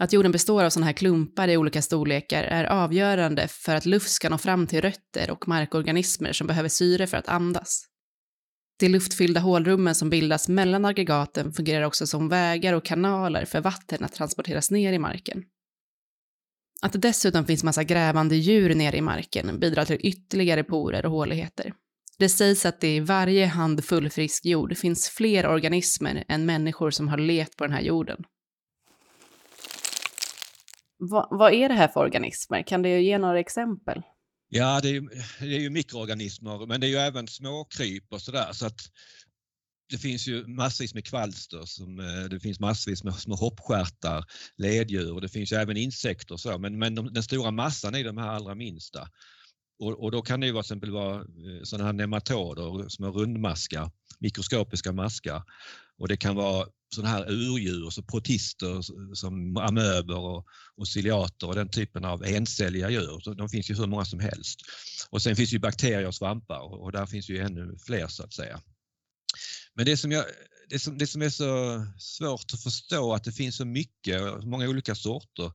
Att 0.00 0.12
jorden 0.12 0.32
består 0.32 0.64
av 0.64 0.70
sådana 0.70 0.86
här 0.86 0.92
klumpar 0.92 1.48
i 1.48 1.56
olika 1.56 1.82
storlekar 1.82 2.44
är 2.44 2.64
avgörande 2.64 3.48
för 3.48 3.74
att 3.74 3.86
luft 3.86 4.10
ska 4.10 4.28
nå 4.28 4.38
fram 4.38 4.66
till 4.66 4.80
rötter 4.80 5.30
och 5.30 5.48
markorganismer 5.48 6.32
som 6.32 6.46
behöver 6.46 6.68
syre 6.68 7.06
för 7.06 7.16
att 7.16 7.28
andas. 7.28 7.84
De 8.78 8.88
luftfyllda 8.88 9.40
hålrummen 9.40 9.94
som 9.94 10.10
bildas 10.10 10.48
mellan 10.48 10.84
aggregaten 10.84 11.52
fungerar 11.52 11.84
också 11.84 12.06
som 12.06 12.28
vägar 12.28 12.72
och 12.72 12.84
kanaler 12.84 13.44
för 13.44 13.60
vatten 13.60 14.04
att 14.04 14.12
transporteras 14.12 14.70
ner 14.70 14.92
i 14.92 14.98
marken. 14.98 15.42
Att 16.82 16.92
det 16.92 16.98
dessutom 16.98 17.46
finns 17.46 17.64
massa 17.64 17.84
grävande 17.84 18.36
djur 18.36 18.74
nere 18.74 18.96
i 18.96 19.00
marken 19.00 19.58
bidrar 19.60 19.84
till 19.84 20.00
ytterligare 20.00 20.64
porer 20.64 21.06
och 21.06 21.12
håligheter. 21.12 21.72
Det 22.18 22.28
sägs 22.28 22.66
att 22.66 22.80
det 22.80 22.96
i 22.96 23.00
varje 23.00 23.46
handfull 23.46 24.10
frisk 24.10 24.46
jord 24.46 24.76
finns 24.76 25.08
fler 25.08 25.46
organismer 25.46 26.24
än 26.28 26.46
människor 26.46 26.90
som 26.90 27.08
har 27.08 27.18
levt 27.18 27.56
på 27.56 27.64
den 27.64 27.72
här 27.72 27.80
jorden. 27.80 28.24
Va, 31.10 31.28
vad 31.30 31.52
är 31.52 31.68
det 31.68 31.74
här 31.74 31.88
för 31.88 32.00
organismer? 32.00 32.62
Kan 32.62 32.82
du 32.82 33.00
ge 33.00 33.18
några 33.18 33.40
exempel? 33.40 34.02
Ja, 34.48 34.80
det 34.80 34.88
är, 34.88 34.92
ju, 34.92 35.08
det 35.40 35.56
är 35.56 35.60
ju 35.60 35.70
mikroorganismer 35.70 36.66
men 36.66 36.80
det 36.80 36.86
är 36.86 36.88
ju 36.88 36.96
även 36.96 37.28
småkryp 37.28 38.12
och 38.12 38.22
sådär 38.22 38.52
så 38.52 38.66
att 38.66 38.80
det 39.90 39.98
finns 39.98 40.28
ju 40.28 40.46
massvis 40.46 40.94
med 40.94 41.06
kvalster, 41.06 41.62
som, 41.64 42.00
eh, 42.00 42.28
det 42.30 42.40
finns 42.40 42.60
massvis 42.60 43.04
med 43.04 43.14
små 43.14 43.34
hoppskärtar, 43.34 44.24
leddjur 44.56 45.14
och 45.14 45.20
det 45.20 45.28
finns 45.28 45.52
ju 45.52 45.56
även 45.56 45.76
insekter 45.76 46.34
och 46.34 46.40
så 46.40 46.58
men, 46.58 46.78
men 46.78 46.94
de, 46.94 47.12
den 47.12 47.22
stora 47.22 47.50
massan 47.50 47.94
är 47.94 48.04
de 48.04 48.18
här 48.18 48.28
allra 48.28 48.54
minsta. 48.54 49.08
Och, 49.78 50.04
och, 50.04 50.10
då 50.10 50.22
kan 50.22 50.40
det 50.40 50.46
ju 50.46 50.52
till 50.52 50.60
exempel 50.60 50.90
vara 50.90 51.16
eh, 51.16 51.62
sådana 51.62 51.84
här 51.84 51.92
nematoder, 51.92 52.88
små 52.88 53.10
rundmaskar, 53.10 53.90
mikroskopiska 54.18 54.92
maskar. 54.92 55.42
Och 55.98 56.08
det 56.08 56.16
kan 56.16 56.36
vara 56.36 56.66
sådana 56.94 57.08
här 57.08 57.30
urdjur, 57.30 57.90
så 57.90 58.02
protister 58.02 58.82
som 59.14 59.56
amöber 59.56 60.18
och, 60.18 60.46
och 60.76 60.88
ciliater 60.88 61.46
och 61.46 61.54
den 61.54 61.70
typen 61.70 62.04
av 62.04 62.24
encelliga 62.24 62.90
djur. 62.90 63.20
Så 63.20 63.34
de 63.34 63.48
finns 63.48 63.70
ju 63.70 63.74
hur 63.74 63.86
många 63.86 64.04
som 64.04 64.20
helst. 64.20 64.60
Och 65.10 65.22
sen 65.22 65.36
finns 65.36 65.52
ju 65.52 65.58
bakterier 65.58 66.06
och 66.06 66.14
svampar 66.14 66.60
och, 66.60 66.82
och 66.82 66.92
där 66.92 67.06
finns 67.06 67.28
ju 67.30 67.38
ännu 67.38 67.76
fler 67.86 68.06
så 68.08 68.22
att 68.22 68.32
säga. 68.32 68.60
Men 69.74 69.86
det 69.86 69.96
som, 69.96 70.12
jag, 70.12 70.24
det, 70.68 70.78
som, 70.78 70.98
det 70.98 71.06
som 71.06 71.22
är 71.22 71.30
så 71.30 71.84
svårt 71.98 72.52
att 72.52 72.62
förstå 72.62 73.12
att 73.12 73.24
det 73.24 73.32
finns 73.32 73.56
så 73.56 73.64
mycket, 73.64 74.44
många 74.44 74.68
olika 74.68 74.94
sorter. 74.94 75.52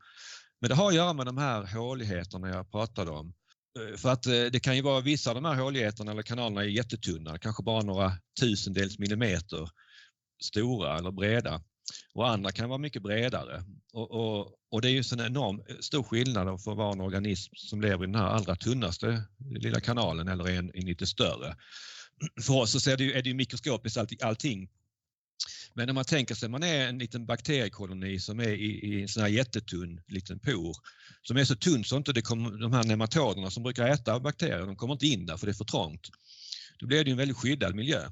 Men 0.61 0.69
det 0.69 0.75
har 0.75 0.87
att 0.87 0.95
göra 0.95 1.13
med 1.13 1.25
de 1.25 1.37
här 1.37 1.75
håligheterna 1.75 2.49
jag 2.49 2.71
pratade 2.71 3.11
om. 3.11 3.33
Eh, 3.79 3.97
för 3.97 4.09
att 4.09 4.25
eh, 4.25 4.45
det 4.51 4.59
kan 4.59 4.75
ju 4.75 4.81
vara 4.81 5.01
vissa 5.01 5.29
av 5.29 5.35
de 5.35 5.45
här 5.45 5.55
håligheterna 5.55 6.11
eller 6.11 6.23
kanalerna 6.23 6.61
är 6.61 6.67
jättetunna, 6.67 7.37
kanske 7.37 7.63
bara 7.63 7.81
några 7.81 8.11
tusendels 8.39 8.99
millimeter 8.99 9.69
stora 10.43 10.97
eller 10.97 11.11
breda 11.11 11.61
och 12.13 12.29
andra 12.29 12.51
kan 12.51 12.69
vara 12.69 12.77
mycket 12.77 13.01
bredare. 13.01 13.63
Och, 13.93 14.11
och, 14.11 14.53
och 14.71 14.81
det 14.81 14.89
är 14.89 14.91
ju 14.91 15.03
en 15.13 15.25
enorm 15.25 15.63
eh, 15.69 15.75
stor 15.79 16.03
skillnad 16.03 16.61
för 16.61 16.71
att 16.71 16.77
vara 16.77 16.93
en 16.93 17.01
organism 17.01 17.53
som 17.55 17.81
lever 17.81 18.03
i 18.03 18.07
den 18.07 18.15
här 18.15 18.27
allra 18.27 18.55
tunnaste 18.55 19.23
lilla 19.59 19.79
kanalen 19.79 20.27
eller 20.27 20.49
en, 20.49 20.71
en 20.73 20.85
lite 20.85 21.07
större. 21.07 21.55
För 22.41 22.53
oss 22.53 22.83
så 22.83 22.91
är 22.91 22.97
det 22.97 23.03
ju, 23.03 23.11
är 23.11 23.21
det 23.21 23.29
ju 23.29 23.35
mikroskopiskt 23.35 23.97
allting, 23.97 24.19
allting 24.21 24.69
men 25.73 25.89
om 25.89 25.95
man 25.95 26.05
tänker 26.05 26.35
sig 26.35 26.47
att 26.47 26.51
man 26.51 26.63
är 26.63 26.87
en 26.87 26.97
liten 26.97 27.25
bakteriekoloni 27.25 28.19
som 28.19 28.39
är 28.39 28.49
i, 28.49 28.65
i 28.65 29.01
en 29.01 29.07
sån 29.07 29.23
här 29.23 29.29
jättetunn 29.29 30.01
liten 30.07 30.39
por 30.39 30.75
som 31.23 31.37
är 31.37 31.45
så 31.45 31.55
tunn 31.55 31.83
så 31.83 31.97
inte 31.97 32.13
det 32.13 32.21
kommer, 32.21 32.51
de 32.51 32.73
här 32.73 32.83
nematoderna 32.83 33.51
som 33.51 33.63
brukar 33.63 33.87
äta 33.87 34.19
bakterier, 34.19 34.65
de 34.65 34.75
kommer 34.75 34.93
inte 34.93 35.07
in 35.07 35.25
där 35.25 35.37
för 35.37 35.45
det 35.45 35.51
är 35.51 35.53
för 35.53 35.65
trångt. 35.65 36.09
Då 36.79 36.87
blir 36.87 37.03
det 37.03 37.11
en 37.11 37.17
väldigt 37.17 37.37
skyddad 37.37 37.75
miljö. 37.75 38.09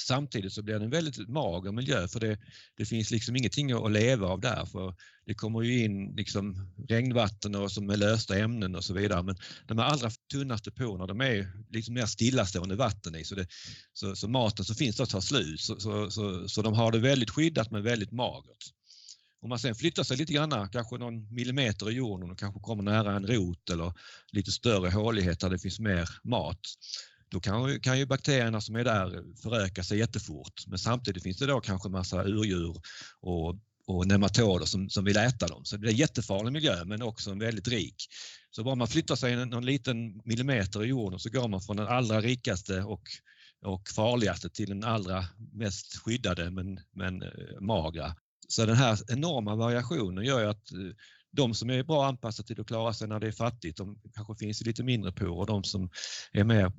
Samtidigt 0.00 0.52
så 0.52 0.62
blir 0.62 0.78
det 0.78 0.84
en 0.84 0.90
väldigt 0.90 1.28
mager 1.28 1.72
miljö 1.72 2.08
för 2.08 2.20
det, 2.20 2.38
det 2.76 2.84
finns 2.84 3.10
liksom 3.10 3.36
ingenting 3.36 3.72
att 3.72 3.92
leva 3.92 4.26
av 4.26 4.40
där 4.40 4.64
för 4.66 4.94
det 5.26 5.34
kommer 5.34 5.62
ju 5.62 5.84
in 5.84 6.14
liksom 6.16 6.72
regnvatten 6.88 7.54
och 7.54 7.72
som 7.72 7.90
är 7.90 7.96
lösta 7.96 8.38
ämnen 8.38 8.74
och 8.74 8.84
så 8.84 8.94
vidare 8.94 9.22
men 9.22 9.36
de 9.66 9.78
här 9.78 9.84
allra 9.84 10.10
tunnaste 10.32 10.70
porerna 10.70 11.06
de 11.06 11.20
är 11.20 11.52
liksom 11.70 11.94
mer 11.94 12.06
stillastående 12.06 12.76
vatten 12.76 13.14
i 13.14 13.24
så, 13.24 13.34
det, 13.34 13.46
så, 13.92 14.16
så 14.16 14.28
maten 14.28 14.64
som 14.64 14.76
finns 14.76 14.96
då 14.96 15.06
tar 15.06 15.20
slut 15.20 15.60
så, 15.60 15.80
så, 15.80 16.10
så, 16.10 16.48
så 16.48 16.62
de 16.62 16.74
har 16.74 16.92
det 16.92 16.98
väldigt 16.98 17.30
skyddat 17.30 17.70
men 17.70 17.82
väldigt 17.82 18.12
magert. 18.12 18.64
Om 19.42 19.48
man 19.48 19.58
sen 19.58 19.74
flyttar 19.74 20.02
sig 20.02 20.16
lite 20.16 20.32
grann, 20.32 20.68
kanske 20.68 20.98
någon 20.98 21.34
millimeter 21.34 21.90
i 21.90 21.94
jorden 21.94 22.30
och 22.30 22.38
kanske 22.38 22.60
kommer 22.60 22.82
nära 22.82 23.16
en 23.16 23.26
rot 23.26 23.70
eller 23.70 23.92
lite 24.32 24.52
större 24.52 24.90
hålighet 24.90 25.40
där 25.40 25.50
det 25.50 25.58
finns 25.58 25.80
mer 25.80 26.08
mat 26.24 26.60
då 27.32 27.40
kan, 27.40 27.80
kan 27.80 27.98
ju 27.98 28.06
bakterierna 28.06 28.60
som 28.60 28.76
är 28.76 28.84
där 28.84 29.22
föröka 29.42 29.82
sig 29.82 29.98
jättefort. 29.98 30.66
Men 30.66 30.78
samtidigt 30.78 31.22
finns 31.22 31.38
det 31.38 31.46
då 31.46 31.60
kanske 31.60 31.88
massa 31.88 32.24
urdjur 32.24 32.76
och, 33.20 33.56
och 33.86 34.06
nematoder 34.06 34.66
som, 34.66 34.90
som 34.90 35.04
vill 35.04 35.16
äta 35.16 35.46
dem. 35.46 35.64
Så 35.64 35.76
det 35.76 35.88
är 35.88 35.90
en 35.90 35.96
jättefarlig 35.96 36.52
miljö 36.52 36.84
men 36.84 37.02
också 37.02 37.30
en 37.30 37.38
väldigt 37.38 37.68
rik. 37.68 37.96
Så 38.50 38.64
bara 38.64 38.74
man 38.74 38.88
flyttar 38.88 39.16
sig 39.16 39.46
någon 39.46 39.66
liten 39.66 40.20
millimeter 40.24 40.84
i 40.84 40.86
jorden 40.86 41.18
så 41.18 41.30
går 41.30 41.48
man 41.48 41.60
från 41.60 41.76
den 41.76 41.86
allra 41.86 42.20
rikaste 42.20 42.82
och, 42.82 43.02
och 43.64 43.88
farligaste 43.88 44.50
till 44.50 44.68
den 44.68 44.84
allra 44.84 45.24
mest 45.52 45.96
skyddade 45.96 46.50
men, 46.50 46.80
men 46.94 47.22
eh, 47.22 47.60
magra. 47.60 48.14
Så 48.48 48.66
den 48.66 48.76
här 48.76 48.98
enorma 49.12 49.56
variationen 49.56 50.24
gör 50.24 50.40
ju 50.40 50.46
att 50.46 50.72
eh, 50.72 50.78
de 51.30 51.54
som 51.54 51.70
är 51.70 51.82
bra 51.82 52.06
anpassade 52.06 52.46
till 52.46 52.60
att 52.60 52.66
klara 52.66 52.92
sig 52.92 53.08
när 53.08 53.20
det 53.20 53.26
är 53.26 53.32
fattigt, 53.32 53.76
de 53.76 54.00
kanske 54.14 54.34
finns 54.34 54.62
i 54.62 54.64
lite 54.64 54.82
mindre 54.82 55.12
porer 55.12 55.38
och 55.38 55.46
de 55.46 55.64
som 55.64 55.90
är 56.32 56.44
mer 56.44 56.72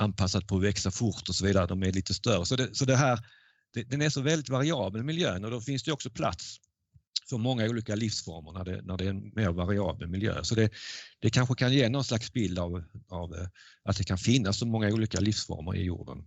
anpassat 0.00 0.46
på 0.46 0.56
att 0.56 0.62
växa 0.62 0.90
fort 0.90 1.28
och 1.28 1.34
så 1.34 1.46
vidare, 1.46 1.66
de 1.66 1.82
är 1.82 1.92
lite 1.92 2.14
större. 2.14 2.46
Så 2.46 2.56
det, 2.56 2.76
så 2.76 2.84
det 2.84 2.96
här, 2.96 3.18
det, 3.74 3.82
den 3.82 4.02
är 4.02 4.10
så 4.10 4.20
väldigt 4.20 4.48
variabel 4.48 5.02
miljön 5.02 5.44
och 5.44 5.50
då 5.50 5.60
finns 5.60 5.82
det 5.82 5.92
också 5.92 6.10
plats 6.10 6.60
för 7.28 7.38
många 7.38 7.64
olika 7.64 7.94
livsformer 7.94 8.52
när 8.52 8.64
det, 8.64 8.82
när 8.82 8.96
det 8.96 9.04
är 9.04 9.10
en 9.10 9.32
mer 9.34 9.50
variabel 9.50 10.08
miljö. 10.08 10.44
Så 10.44 10.54
det, 10.54 10.70
det 11.20 11.30
kanske 11.30 11.54
kan 11.54 11.72
ge 11.72 11.88
någon 11.88 12.04
slags 12.04 12.32
bild 12.32 12.58
av, 12.58 12.84
av 13.08 13.34
eh, 13.34 13.46
att 13.84 13.96
det 13.96 14.04
kan 14.04 14.18
finnas 14.18 14.58
så 14.58 14.66
många 14.66 14.88
olika 14.88 15.20
livsformer 15.20 15.76
i 15.76 15.82
jorden. 15.82 16.24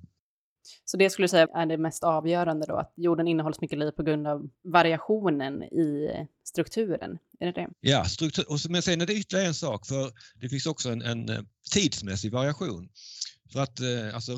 Så 0.85 0.97
det 0.97 1.09
skulle 1.09 1.23
du 1.23 1.29
säga 1.29 1.47
är 1.53 1.65
det 1.65 1.77
mest 1.77 2.03
avgörande 2.03 2.65
då, 2.65 2.75
att 2.75 2.93
jorden 2.95 3.27
innehåller 3.27 3.53
så 3.53 3.61
mycket 3.61 3.79
liv 3.79 3.91
på 3.91 4.03
grund 4.03 4.27
av 4.27 4.49
variationen 4.63 5.63
i 5.63 6.09
strukturen? 6.43 7.17
Är 7.39 7.45
det 7.45 7.51
det? 7.51 7.69
Ja, 7.79 8.05
struktur, 8.05 8.45
och, 8.49 8.59
men 8.69 8.81
sen 8.81 9.01
är 9.01 9.05
det 9.05 9.13
ytterligare 9.13 9.47
en 9.47 9.53
sak, 9.53 9.87
för 9.87 10.11
det 10.35 10.49
finns 10.49 10.65
också 10.65 10.89
en, 10.89 11.01
en 11.01 11.29
eh, 11.29 11.41
tidsmässig 11.73 12.31
variation. 12.31 12.89
För 13.53 13.59
att 13.59 13.79
eh, 13.79 14.15
alltså, 14.15 14.37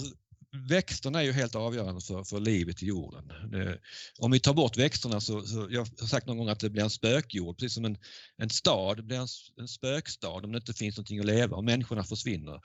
växterna 0.69 1.19
är 1.21 1.25
ju 1.25 1.31
helt 1.31 1.55
avgörande 1.55 2.01
för, 2.01 2.23
för 2.23 2.39
livet 2.39 2.83
i 2.83 2.85
jorden. 2.85 3.31
Eh, 3.53 3.75
om 4.19 4.31
vi 4.31 4.39
tar 4.39 4.53
bort 4.53 4.77
växterna 4.77 5.21
så, 5.21 5.41
så, 5.41 5.67
jag 5.69 5.79
har 5.79 6.07
sagt 6.07 6.27
någon 6.27 6.37
gång 6.37 6.49
att 6.49 6.59
det 6.59 6.69
blir 6.69 6.83
en 6.83 6.89
spökjord, 6.89 7.57
precis 7.57 7.73
som 7.73 7.85
en, 7.85 7.97
en 8.37 8.49
stad 8.49 9.05
blir 9.05 9.17
en, 9.17 9.27
en 9.57 9.67
spökstad 9.67 10.29
om 10.29 10.51
det 10.51 10.57
inte 10.57 10.73
finns 10.73 10.97
någonting 10.97 11.19
att 11.19 11.25
leva 11.25 11.57
och 11.57 11.63
människorna 11.63 12.03
försvinner 12.03 12.59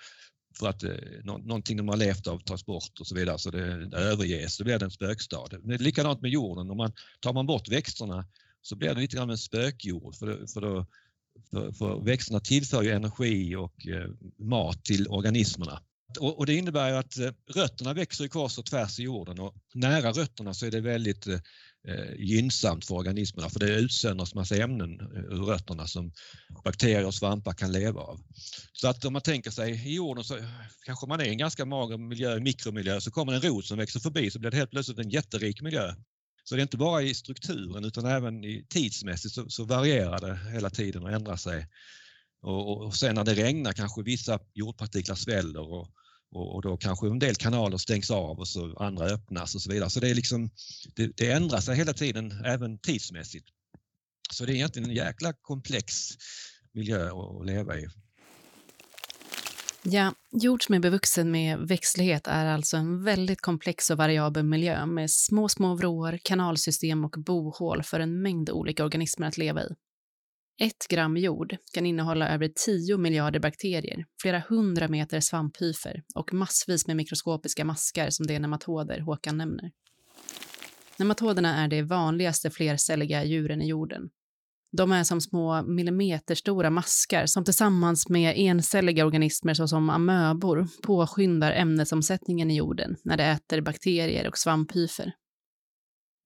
för 0.59 0.69
att 0.69 0.83
eh, 0.83 0.91
nå, 1.25 1.39
någonting 1.39 1.77
de 1.77 1.89
har 1.89 1.97
levt 1.97 2.27
av 2.27 2.39
tas 2.39 2.67
bort 2.67 3.01
och 3.01 3.07
så 3.07 3.15
vidare. 3.15 3.39
Så 3.39 3.51
det, 3.51 3.87
det 3.87 3.97
överges, 3.97 4.59
då 4.59 4.65
blir 4.65 4.79
det 4.79 4.85
en 4.85 4.91
spökstad. 4.91 5.49
Det 5.63 5.75
är 5.75 5.79
likadant 5.79 6.21
med 6.21 6.31
jorden, 6.31 6.71
om 6.71 6.77
man 6.77 6.93
tar 7.21 7.33
man 7.33 7.47
bort 7.47 7.69
växterna 7.69 8.27
så 8.63 8.77
blir 8.77 8.95
det 8.95 9.01
lite 9.01 9.17
grann 9.17 9.31
en 9.31 9.39
spökjord. 9.39 10.15
För, 10.15 10.47
för, 10.47 10.61
då, 10.61 10.87
för, 11.51 11.73
för 11.73 12.05
växterna 12.05 12.41
tillför 12.41 12.83
ju 12.83 12.91
energi 12.91 13.57
och 13.57 13.87
eh, 13.87 14.11
mat 14.39 14.85
till 14.85 15.09
organismerna. 15.09 15.83
Och, 16.21 16.47
det 16.47 16.55
innebär 16.55 16.93
att 16.93 17.19
eh, 17.19 17.31
rötterna 17.55 17.95
växer 17.95 18.29
kors 18.29 18.59
och 18.59 18.67
tvärs 18.67 18.99
i 18.99 19.03
jorden 19.03 19.39
och 19.39 19.55
nära 19.75 20.13
rötterna 20.13 20.55
så 20.55 20.67
är 20.67 20.71
det 20.71 20.81
väldigt 20.81 21.27
eh, 21.27 21.41
eh 21.89 22.15
gynnsamt 22.19 22.87
för 22.87 22.95
organismerna 22.95 23.51
för 23.51 23.61
det 23.61 23.75
utsöndras 23.75 24.35
massa 24.35 24.57
ämnen 24.57 25.01
eh, 25.01 25.39
ur 25.39 25.45
rötterna 25.45 25.87
som 25.87 26.13
bakterier 26.65 27.07
och 27.07 27.15
svampar 27.15 27.53
kan 27.53 27.73
leva 27.73 28.01
av. 28.01 28.21
Så 28.73 28.89
att 28.89 29.05
om 29.05 29.13
man 29.13 29.23
tänker 29.23 29.51
sig 29.51 29.73
i 29.73 29.95
jorden 29.95 30.25
så 30.25 30.39
kanske 30.87 31.07
man 31.07 31.21
är 31.21 31.25
i 31.25 31.29
en 31.29 31.39
ganska 31.39 31.65
mager 31.65 31.99
miljö, 31.99 32.41
mikromiljö, 32.41 33.01
så 33.01 33.11
kommer 33.11 33.33
en 33.33 33.41
rot 33.41 33.65
som 33.65 33.79
växer 33.79 34.01
förbi 34.01 34.31
så 34.31 34.39
blir 34.39 34.51
det 34.51 34.57
helt 34.57 34.71
plötsligt 34.71 34.99
en 34.99 35.11
jätterik 35.11 35.63
miljö. 35.63 35.95
Så 36.45 36.55
det 36.55 36.61
är 36.61 36.63
inte 36.63 36.77
bara 36.77 37.03
i 37.03 37.15
strukturen 37.15 37.85
utan 37.85 38.07
även 38.07 38.45
i 38.45 38.67
tidsmässigt 38.69 39.35
så, 39.35 39.49
så 39.49 39.65
varierar 39.65 40.21
det 40.21 40.53
hela 40.53 40.71
tiden 40.71 41.03
och 41.03 41.13
ändrar 41.13 41.37
sig. 41.37 41.67
Och, 42.43 42.87
och 42.87 42.95
sen 42.95 43.15
när 43.15 43.25
det 43.25 43.35
regnar 43.35 43.73
kanske 43.73 44.03
vissa 44.03 44.39
jordpartiklar 44.55 45.17
sväller 45.17 45.73
och, 45.73 45.89
och, 46.31 46.55
och, 46.55 46.63
då 46.63 46.77
kanske 46.77 47.07
en 47.07 47.19
del 47.19 47.35
kanaler 47.35 47.77
stängs 47.77 48.11
av 48.11 48.39
och 48.39 48.49
så 48.49 48.77
andra 48.77 49.05
öppnas 49.05 49.55
och 49.55 49.63
så 49.63 49.71
vidare. 49.73 49.91
Så 49.91 50.01
det, 50.01 50.11
är 50.11 50.15
liksom, 50.15 50.51
det, 50.97 51.17
det 51.17 51.33
ändrar 51.33 51.61
sig 51.61 51.77
hela 51.77 51.93
tiden 51.93 52.45
även 52.45 52.79
tidsmässigt. 52.79 53.49
Så 54.33 54.45
det 54.45 54.53
är 54.53 54.55
egentligen 54.55 54.91
en 54.91 54.97
jäkla 54.97 55.33
komplex 55.33 55.95
miljö 56.73 57.11
att 57.11 57.47
leva 57.47 57.79
i. 57.79 57.89
Ja, 59.83 60.15
jord 60.31 60.65
som 60.65 60.75
är 60.75 60.79
bevuxen 60.79 61.31
med 61.31 61.59
växtlighet 61.59 62.27
är 62.27 62.47
alltså 62.47 62.77
en 62.77 63.05
väldigt 63.05 63.41
komplex 63.41 63.91
och 63.91 63.99
variabel 63.99 64.45
miljö 64.45 64.87
med 64.87 65.11
små, 65.11 65.49
små 65.49 65.75
vrår, 65.75 66.19
kanalsystem 66.23 67.05
och 67.05 67.15
bohål 67.19 67.83
för 67.83 68.01
en 68.01 68.23
mängd 68.23 68.51
olika 68.51 68.85
organismer 68.85 69.27
att 69.27 69.39
leva 69.39 69.63
i. 69.63 69.75
Ett 70.61 70.89
gram 70.89 71.17
jord 71.17 71.57
kan 71.75 71.87
innehålla 71.87 72.29
över 72.29 72.49
10 72.67 72.99
miljarder 72.99 73.41
bakterier, 73.41 74.05
flera 74.23 74.43
hundra 74.49 74.89
meter 74.89 75.21
svamphyfer 75.21 76.03
och 76.15 76.33
massvis 76.33 76.87
med 76.87 76.97
mikroskopiska 76.97 77.65
maskar 77.65 78.11
som 78.11 78.27
de 78.27 78.39
nematoder 78.39 79.01
Håkan 79.01 79.37
nämner. 79.37 79.71
Nematoderna 80.99 81.57
är 81.57 81.69
de 81.69 81.83
vanligaste 81.83 82.51
flercelliga 82.51 83.25
djuren 83.25 83.63
i 83.63 83.69
jorden. 83.69 84.11
De 84.77 84.93
är 84.93 85.05
som 85.05 85.21
små 85.21 85.63
millimeterstora 85.63 86.71
maskar 86.71 87.27
som 87.27 87.45
tillsammans 87.45 88.09
med 88.09 88.35
encelliga 88.37 89.07
organismer 89.07 89.55
såsom 89.55 89.91
amöbor 89.91 90.69
påskyndar 90.83 91.53
ämnesomsättningen 91.53 92.51
i 92.51 92.57
jorden 92.57 92.97
när 93.05 93.17
de 93.17 93.23
äter 93.23 93.61
bakterier 93.61 94.29
och 94.29 94.39
svamphyfer. 94.39 95.13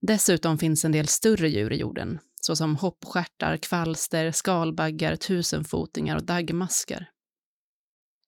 Dessutom 0.07 0.57
finns 0.57 0.85
en 0.85 0.91
del 0.91 1.07
större 1.07 1.49
djur 1.49 1.73
i 1.73 1.79
jorden, 1.79 2.19
såsom 2.45 2.75
hoppstjärtar, 2.75 3.57
kvalster, 3.57 4.31
skalbaggar, 4.31 5.15
tusenfotingar 5.15 6.15
och 6.15 6.23
daggmaskar. 6.23 7.09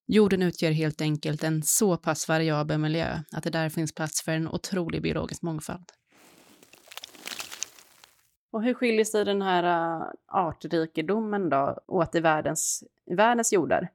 Jorden 0.07 0.41
utgör 0.41 0.71
helt 0.71 1.01
enkelt 1.01 1.43
en 1.43 1.63
så 1.63 1.97
pass 1.97 2.27
variabel 2.27 2.79
miljö 2.79 3.19
att 3.31 3.43
det 3.43 3.49
där 3.49 3.69
finns 3.69 3.95
plats 3.95 4.21
för 4.21 4.31
en 4.31 4.47
otrolig 4.47 5.01
biologisk 5.01 5.41
mångfald. 5.41 5.85
Och 8.51 8.63
hur 8.63 8.73
skiljer 8.73 9.05
sig 9.05 9.25
den 9.25 9.41
här 9.41 9.63
uh, 9.63 10.07
artrikedomen 10.27 11.49
då 11.49 11.79
åt 11.87 12.15
i 12.15 12.19
världens, 12.19 12.83
i 13.11 13.15
världens 13.15 13.53
jordar? 13.53 13.91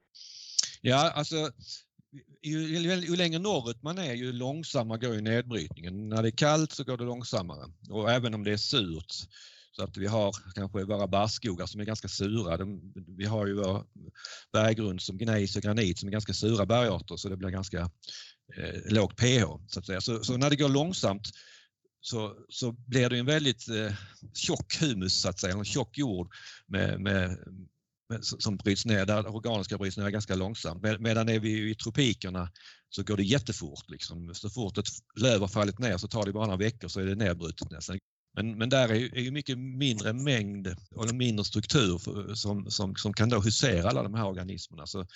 Ja, 0.81 1.11
alltså 1.11 1.37
ju, 2.43 2.59
ju, 2.59 2.95
ju, 2.95 3.17
längre 3.17 3.39
norrut 3.39 3.83
man 3.83 3.99
är 3.99 4.15
ju 4.15 4.33
långsammare 4.33 4.99
går 4.99 5.15
ju 5.15 5.21
nedbrytningen. 5.21 6.09
När 6.09 6.23
det 6.23 6.29
är 6.29 6.37
kallt 6.37 6.73
så 6.73 6.85
går 6.85 6.97
det 6.97 7.05
långsammare 7.05 7.73
och 7.91 8.11
även 8.11 8.35
om 8.35 8.45
det 8.45 8.53
är 8.53 8.57
surt 8.57 9.15
så 9.81 9.85
att 9.85 9.97
vi 9.97 10.07
har 10.07 10.35
kanske 10.55 10.85
våra 10.85 11.07
barrskogar 11.07 11.67
som 11.67 11.81
är 11.81 11.85
ganska 11.85 12.09
sura. 12.09 12.57
De, 12.57 12.93
vi 13.17 13.25
har 13.25 13.47
ju 13.47 13.55
vår 13.55 13.85
berggrund 14.53 15.03
som 15.03 15.19
gnejs 15.19 15.57
och 15.57 15.63
granit 15.63 15.99
som 15.99 16.09
är 16.09 16.13
ganska 16.13 16.35
sura 16.35 16.67
bergarter 16.67 17.17
så 17.17 17.29
det 17.29 17.37
blir 17.37 17.49
ganska 17.49 17.91
eh, 18.57 18.93
lågt 18.93 19.17
pH. 19.17 19.45
Så, 19.69 19.79
att 19.79 19.87
säga. 19.87 20.01
Så, 20.01 20.25
så, 20.25 20.37
när 20.37 20.51
det 20.51 20.57
går 20.57 20.69
långsamt 20.69 21.29
så, 22.01 22.35
så 22.49 22.73
blir 22.73 23.09
det 23.09 23.19
en 23.19 23.27
väldigt 23.27 23.69
eh, 23.69 23.93
tjock 24.35 24.81
humus, 24.81 25.21
så 25.21 25.29
att 25.29 25.41
säga, 25.41 25.55
en 25.55 25.65
tjock 25.65 25.99
jord 25.99 26.33
med, 26.67 27.01
med, 27.01 27.39
med, 28.09 28.25
som 28.25 28.57
bryts 28.57 28.85
ner, 28.85 29.07
där 29.07 29.35
organiska 29.35 29.79
bryts 29.79 29.97
ner 29.97 30.11
ganska 30.11 30.35
långsamt. 30.35 30.83
Med, 30.83 31.01
medan 31.01 31.29
är 31.29 31.41
vi 31.41 31.71
i 31.71 31.75
tropikerna 31.75 32.51
så 32.91 33.03
går 33.03 33.17
det 33.17 33.23
jättefort. 33.23 33.91
Liksom. 33.91 34.35
Så 34.35 34.51
fort 34.51 34.79
ett 34.79 34.87
löv 35.21 35.41
har 35.41 35.49
fallit 35.49 35.79
ner 35.79 35.97
så 35.97 36.09
tar 36.09 36.25
det 36.25 36.33
bara 36.33 36.47
några 36.47 36.57
veckor 36.57 36.89
så 36.89 37.01
är 37.01 37.05
det 37.05 37.15
nedbrutet 37.15 37.71
nästan. 37.71 37.99
Men, 38.35 38.59
men 38.59 38.69
där 38.69 38.89
är, 38.89 39.15
är 39.17 39.21
ju 39.21 39.31
mycket 39.31 39.59
mindre 39.59 40.13
mängd 40.13 40.77
och 40.91 41.09
en 41.09 41.17
mindre 41.17 41.45
struktur 41.45 41.99
för, 41.99 42.35
som, 42.35 42.71
som, 42.71 42.97
som 42.97 43.13
kan 43.13 43.29
då 43.29 43.41
husera 43.41 43.89
alla 43.89 44.03
de 44.03 44.15
här 44.15 44.27
organismerna. 44.27 44.87
Så, 44.87 45.07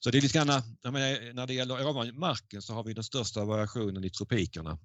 så 0.00 0.10
det 0.10 0.18
är 0.18 0.22
lite 0.22 0.38
grann, 0.38 0.62
menar, 0.82 1.32
när 1.34 1.46
det 1.46 1.54
gäller 1.54 1.86
ovan 1.86 2.18
marken 2.18 2.62
så 2.62 2.74
har 2.74 2.84
vi 2.84 2.94
den 2.94 3.04
största 3.04 3.44
variationen 3.44 4.04
i 4.04 4.10
tropikerna. 4.10 4.78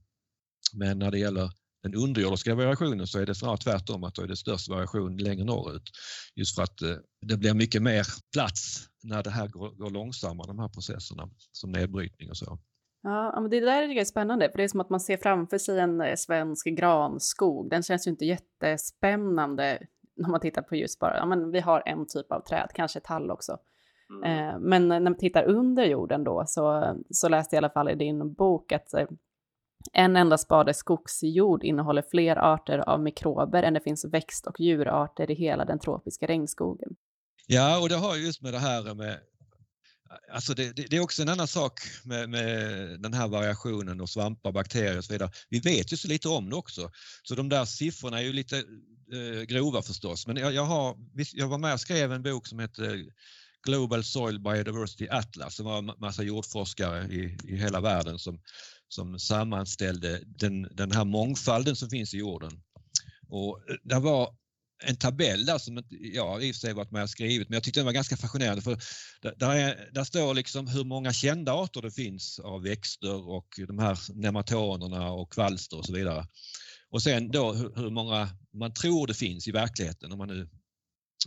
Men 0.74 1.00
när 1.00 1.12
det 1.12 1.20
gäller 1.20 1.52
den 1.84 1.96
underjordiska 1.96 2.56
variationen 2.56 3.08
så 3.08 3.20
är 3.20 3.26
det 3.26 3.36
snarare 3.36 3.58
tvärtom 3.58 4.04
att 4.04 4.16
då 4.16 4.22
är 4.22 4.28
det 4.28 4.38
störst 4.38 4.70
variation 4.70 5.18
längre 5.18 5.44
norrut. 5.44 5.90
Just 6.36 6.56
för 6.56 6.64
att 6.64 6.82
eh, 6.82 6.96
det 7.22 7.38
blir 7.38 7.54
mycket 7.54 7.82
mer 7.82 8.08
plats 8.34 8.90
när 9.04 9.24
det 9.24 9.30
här 9.30 9.48
går, 9.48 9.72
går 9.72 9.90
långsammare, 9.90 10.48
de 10.48 10.60
här 10.60 10.70
processerna 10.70 11.30
som 11.52 11.72
nedbrytning 11.72 12.30
och 12.30 12.38
så. 12.38 12.60
Ja, 13.04 13.42
men 13.42 13.50
det 13.50 13.60
där 13.60 13.98
är 13.98 14.04
spännande, 14.06 14.50
för 14.52 14.58
det 14.58 14.64
är 14.64 14.68
som 14.68 14.82
att 14.82 14.90
man 14.90 15.00
ser 15.00 15.18
framför 15.18 15.58
sig 15.58 15.80
en 15.80 16.02
eh, 16.02 16.16
svensk 16.16 16.68
granskog. 16.68 17.70
Den 17.70 17.84
känns 17.84 18.08
ju 18.08 18.12
inte 18.12 18.26
jättespännande 18.26 19.80
när 20.16 20.30
man 20.30 20.40
tittar 20.40 20.62
på 20.62 20.76
just 20.76 21.00
bara, 21.00 21.18
ja 21.18 21.26
men 21.26 21.52
vi 21.52 21.60
har 21.60 21.84
en 21.86 22.08
typ 22.08 22.32
av 22.32 22.42
träd, 22.42 22.70
kanske 22.74 23.00
tall 23.00 23.32
också. 23.32 23.58
Mm. 24.10 24.50
Eh, 24.50 24.60
men 24.60 24.88
när 24.88 25.00
man 25.00 25.18
tittar 25.18 25.44
under 25.44 25.86
jorden 25.86 26.24
då 26.24 26.44
så, 26.48 26.96
så 27.10 27.30
läste 27.30 27.56
jag 27.56 27.62
i 27.62 27.66
alla 27.66 27.74
fall 27.74 27.90
i 27.90 27.96
din 27.96 28.34
bok 28.34 28.72
att 28.72 28.94
eh, 28.94 29.08
en 29.94 30.16
enda 30.16 30.38
spade 30.38 30.74
skogsjord 30.74 31.64
innehåller 31.64 32.04
fler 32.12 32.36
arter 32.36 32.78
av 32.78 33.00
mikrober 33.00 33.64
än 33.64 33.74
det 33.74 33.82
finns 33.82 34.06
växt 34.06 34.48
och 34.48 34.60
djurarter 34.60 35.32
i 35.32 35.34
hela 35.34 35.66
den 35.66 35.80
tropiska 35.80 36.28
regnskogen. 36.28 36.96
Ja, 37.48 37.82
och 37.82 37.90
det 37.90 37.96
har 37.96 38.16
just 38.16 38.42
med 38.42 38.54
det 38.54 38.60
här 38.60 38.96
med 38.96 39.18
Alltså 40.32 40.54
det, 40.54 40.76
det, 40.76 40.86
det, 40.90 40.98
är 40.98 41.00
också 41.00 41.22
en 41.22 41.30
annan 41.30 41.48
sak 41.48 41.80
med, 42.04 42.30
med, 42.30 43.02
den 43.02 43.14
här 43.14 43.28
variationen 43.28 44.02
och 44.02 44.10
svampar, 44.10 44.52
bakterier 44.52 44.98
och 44.98 45.06
så 45.06 45.14
vidare. 45.14 45.32
Vi 45.50 45.60
vet 45.60 45.94
ju 45.94 45.98
så 45.98 46.08
lite 46.08 46.30
om 46.30 46.50
det 46.50 46.56
också. 46.56 46.92
Så 47.24 47.36
de 47.36 47.50
där 47.50 47.66
siffrorna 47.66 48.20
är 48.20 48.24
ju 48.24 48.34
lite 48.34 48.58
eh, 48.58 49.42
grova 49.42 49.82
förstås. 49.82 50.28
Men 50.28 50.38
jag, 50.38 50.54
jag, 50.54 50.66
har, 50.66 50.98
jag 51.34 51.48
var 51.48 51.58
med 51.58 51.74
och 51.74 51.80
skrev 51.80 52.14
en 52.14 52.24
bok 52.24 52.48
som 52.48 52.60
heter 52.60 53.06
Global 53.64 54.04
Soil 54.04 54.40
Biodiversity 54.40 55.08
Atlas. 55.10 55.58
Det 55.58 55.64
var 55.64 55.78
en 55.78 55.92
massa 55.98 56.24
jordforskare 56.24 57.08
i, 57.08 57.38
i 57.44 57.56
hela 57.56 57.82
världen 57.82 58.20
som, 58.20 58.40
som 58.88 59.20
sammanställde 59.20 60.22
den, 60.26 60.68
den 60.72 60.92
här 60.92 61.06
mångfalden 61.06 61.76
som 61.76 61.90
finns 61.90 62.14
i 62.14 62.18
jorden. 62.18 62.52
Och 63.28 63.70
eh, 63.70 63.76
det 63.84 64.00
var 64.00 64.36
en 64.84 64.96
tabell 64.96 65.46
där 65.46 65.58
som 65.58 65.84
jag 65.90 66.44
i 66.44 66.52
och 66.52 66.56
för 66.56 66.60
sig 66.60 66.74
varit 66.74 66.92
med 66.92 67.04
och 67.04 67.10
skrivit 67.10 67.50
men 67.50 67.56
jag 67.56 67.64
tyckte 67.64 67.80
den 67.80 67.86
var 67.86 67.94
ganska 67.94 68.18
fascinerande 68.18 68.62
för 68.62 68.78
där, 69.22 69.56
är, 69.56 69.90
där 69.94 70.04
står 70.04 70.34
liksom 70.34 70.68
hur 70.68 70.84
många 70.84 71.14
kända 71.14 71.54
arter 71.54 71.82
det 71.82 71.92
finns 71.92 72.40
av 72.40 72.64
växter 72.64 73.30
och 73.30 73.48
de 73.68 73.80
här 73.80 74.00
nematonerna 74.14 75.12
och 75.12 75.34
kvalster 75.34 75.78
och 75.78 75.86
så 75.86 75.94
vidare. 75.94 76.28
Och 76.92 77.04
sen 77.04 77.32
då 77.32 77.54
hur, 77.54 77.90
många 77.90 78.30
man 78.54 78.74
tror 78.74 79.08
det 79.08 79.14
finns 79.14 79.48
i 79.48 79.52
verkligheten 79.52 80.12
om 80.12 80.18
man 80.18 80.28
nu 80.28 80.50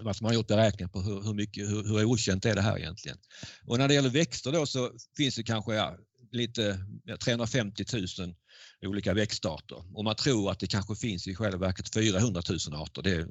man 0.04 0.14
har 0.24 0.32
gjort 0.32 0.46
beräkningar 0.46 0.88
på 0.88 1.00
hur, 1.00 1.22
hur, 1.22 1.34
mycket, 1.34 1.68
hur, 1.70 1.84
hur 1.84 2.04
okänt 2.04 2.44
är 2.44 2.54
det 2.54 2.60
här 2.60 2.78
egentligen. 2.78 3.18
Och 3.66 3.78
när 3.78 3.88
det 3.88 3.94
gäller 3.94 4.10
växter 4.10 4.52
då 4.52 4.66
så 4.66 4.92
finns 5.16 5.36
det 5.36 5.42
kanske 5.42 5.74
ja, 5.74 5.96
lite 6.32 6.78
350 7.24 7.84
000 8.18 8.34
olika 8.82 9.14
växtarter 9.14 9.96
och 9.96 10.04
man 10.04 10.16
tror 10.16 10.50
att 10.50 10.60
det 10.60 10.66
kanske 10.66 10.96
finns 10.96 11.26
i 11.26 11.34
själva 11.34 11.58
verket 11.58 11.94
400 11.94 12.42
000 12.48 12.82
arter. 12.82 13.02
Det 13.02 13.10
är 13.10 13.26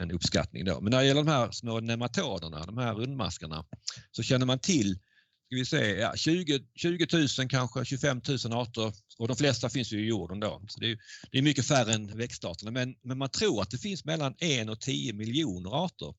en 0.00 0.10
uppskattning 0.10 0.64
då. 0.64 0.80
Men 0.80 0.90
när 0.90 0.98
det 0.98 1.06
gäller 1.06 1.24
de 1.24 1.30
här 1.30 1.50
små 1.50 1.80
nematoderna, 1.80 2.66
de 2.66 2.78
här 2.78 2.94
rundmaskarna, 2.94 3.64
så 4.10 4.22
känner 4.22 4.46
man 4.46 4.58
till 4.58 4.98
ska 5.46 5.56
vi 5.56 5.64
se, 5.64 5.94
ja, 5.94 6.12
20, 6.16 6.60
20 6.74 7.06
000 7.38 7.48
kanske 7.48 7.84
25 7.84 8.20
000 8.44 8.52
arter 8.52 8.92
och 9.18 9.28
de 9.28 9.36
flesta 9.36 9.68
finns 9.68 9.92
ju 9.92 10.00
i 10.00 10.08
jorden 10.08 10.40
då. 10.40 10.62
Så 10.68 10.80
det, 10.80 10.90
är, 10.90 10.98
det 11.30 11.38
är 11.38 11.42
mycket 11.42 11.66
färre 11.66 11.92
än 11.94 12.16
växtarterna 12.16 12.70
men, 12.70 12.94
men 13.02 13.18
man 13.18 13.28
tror 13.28 13.62
att 13.62 13.70
det 13.70 13.78
finns 13.78 14.04
mellan 14.04 14.34
1 14.38 14.68
och 14.68 14.80
10 14.80 15.12
miljoner 15.12 15.84
arter. 15.84 16.14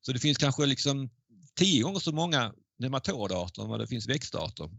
Så 0.00 0.12
det 0.12 0.18
finns 0.18 0.38
kanske 0.38 0.66
liksom 0.66 1.10
10 1.56 1.82
gånger 1.82 1.98
så 1.98 2.12
många 2.12 2.54
nematodarter 2.78 3.62
än 3.62 3.68
vad 3.68 3.80
det 3.80 3.86
finns 3.86 4.08
växtarter. 4.08 4.70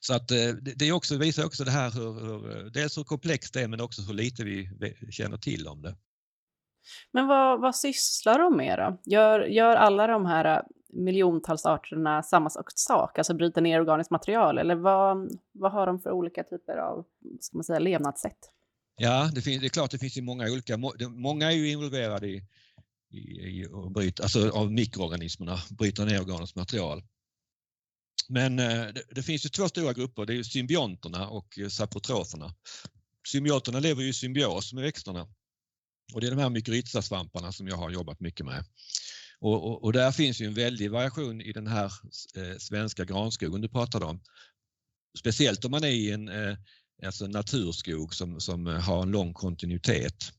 Så 0.00 0.14
att 0.14 0.30
eh, 0.30 0.48
det 0.76 0.92
också, 0.92 1.16
visar 1.16 1.44
också 1.44 1.64
det 1.64 1.70
här 1.70 1.90
hur, 1.90 2.12
hur, 2.20 2.70
dels 2.70 2.98
hur 2.98 3.04
komplext 3.04 3.54
det 3.54 3.60
är 3.62 3.68
men 3.68 3.80
också 3.80 4.02
hur 4.02 4.14
lite 4.14 4.44
vi 4.44 4.68
känner 5.10 5.36
till 5.36 5.68
om 5.68 5.82
det. 5.82 5.96
Men 7.12 7.26
vad, 7.26 7.60
vad 7.60 7.76
sysslar 7.76 8.38
de 8.38 8.56
med 8.56 8.78
då? 8.78 9.00
Gör, 9.12 9.40
gör 9.40 9.76
alla 9.76 10.06
de 10.06 10.26
här 10.26 10.56
eh, 10.56 10.62
miljontals 10.92 11.66
arterna 11.66 12.22
samma 12.22 12.50
sak, 12.74 13.18
alltså 13.18 13.34
bryter 13.34 13.60
ner 13.60 13.80
organiskt 13.80 14.10
material 14.10 14.58
eller 14.58 14.74
vad, 14.74 15.38
vad 15.52 15.72
har 15.72 15.86
de 15.86 16.00
för 16.00 16.10
olika 16.10 16.42
typer 16.42 16.76
av 16.76 17.04
ska 17.40 17.56
man 17.56 17.64
säga, 17.64 17.78
levnadssätt? 17.78 18.38
Ja, 18.96 19.30
det, 19.34 19.42
finns, 19.42 19.60
det 19.60 19.66
är 19.66 19.70
klart 19.70 19.90
det 19.90 19.98
finns 19.98 20.16
ju 20.16 20.22
många 20.22 20.44
olika, 20.44 20.76
många 21.08 21.52
är 21.52 21.56
ju 21.56 21.70
involverade 21.70 22.28
i, 22.28 22.42
i, 23.10 23.18
i 23.18 23.68
bryta, 23.94 24.22
alltså 24.22 24.50
av 24.50 24.72
mikroorganismerna, 24.72 25.56
bryta 25.70 26.04
ner 26.04 26.20
organiskt 26.20 26.56
material. 26.56 27.02
Men 28.28 28.58
eh, 28.58 28.86
det, 28.86 29.02
det, 29.10 29.22
finns 29.22 29.44
ju 29.44 29.48
två 29.48 29.68
stora 29.68 29.92
grupper, 29.92 30.26
det 30.26 30.34
är 30.34 30.42
symbionterna 30.42 31.28
och 31.28 31.58
eh, 31.58 31.68
saprotroferna. 31.68 32.54
Symbionterna 33.28 33.80
lever 33.80 34.02
ju 34.02 34.08
i 34.08 34.12
symbios 34.12 34.72
med 34.72 34.82
växterna. 34.82 35.28
Och 36.14 36.20
det 36.20 36.26
är 36.26 36.30
de 36.30 36.40
här 36.40 36.50
mykorrhizasvamparna 36.50 37.52
som 37.52 37.68
jag 37.68 37.76
har 37.76 37.90
jobbat 37.90 38.20
mycket 38.20 38.46
med. 38.46 38.64
Och, 39.40 39.64
och, 39.64 39.84
och, 39.84 39.92
där 39.92 40.12
finns 40.12 40.40
ju 40.40 40.46
en 40.46 40.54
väldig 40.54 40.90
variation 40.90 41.40
i 41.40 41.52
den 41.52 41.66
här 41.66 41.92
eh, 42.36 42.56
svenska 42.58 43.04
granskogen 43.04 43.60
du 43.60 43.68
pratade 43.68 44.04
om. 44.04 44.20
Speciellt 45.18 45.64
om 45.64 45.70
man 45.70 45.84
är 45.84 45.88
i 45.88 46.12
en 46.12 46.28
eh, 46.28 46.56
alltså 47.06 47.26
naturskog 47.26 48.14
som, 48.14 48.40
som 48.40 48.66
har 48.66 49.02
en 49.02 49.10
lång 49.10 49.34
kontinuitet. 49.34 50.32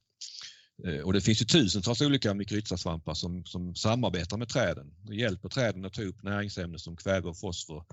Eh, 0.86 1.00
och 1.00 1.14
det 1.14 1.22
finns 1.22 1.42
ju 1.42 1.46
tusentals 1.46 2.02
olika 2.02 2.34
mykorrhizasvampar 2.34 3.14
som, 3.14 3.46
som 3.46 3.76
samarbetar 3.76 4.38
med 4.38 4.50
träden 4.50 4.94
och 5.08 5.16
hjälper 5.16 5.50
träden 5.50 5.86
att 5.86 5.94
ta 5.94 6.02
upp 6.02 6.24
näringsämnen 6.24 6.80
som 6.80 6.98
kväve 6.98 7.30
och 7.30 7.40
fosfor 7.40 7.86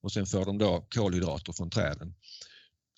och 0.00 0.12
sen 0.12 0.26
får 0.26 0.44
de 0.44 0.58
då 0.58 0.86
kolhydrater 0.94 1.52
från 1.52 1.70
träden. 1.70 2.14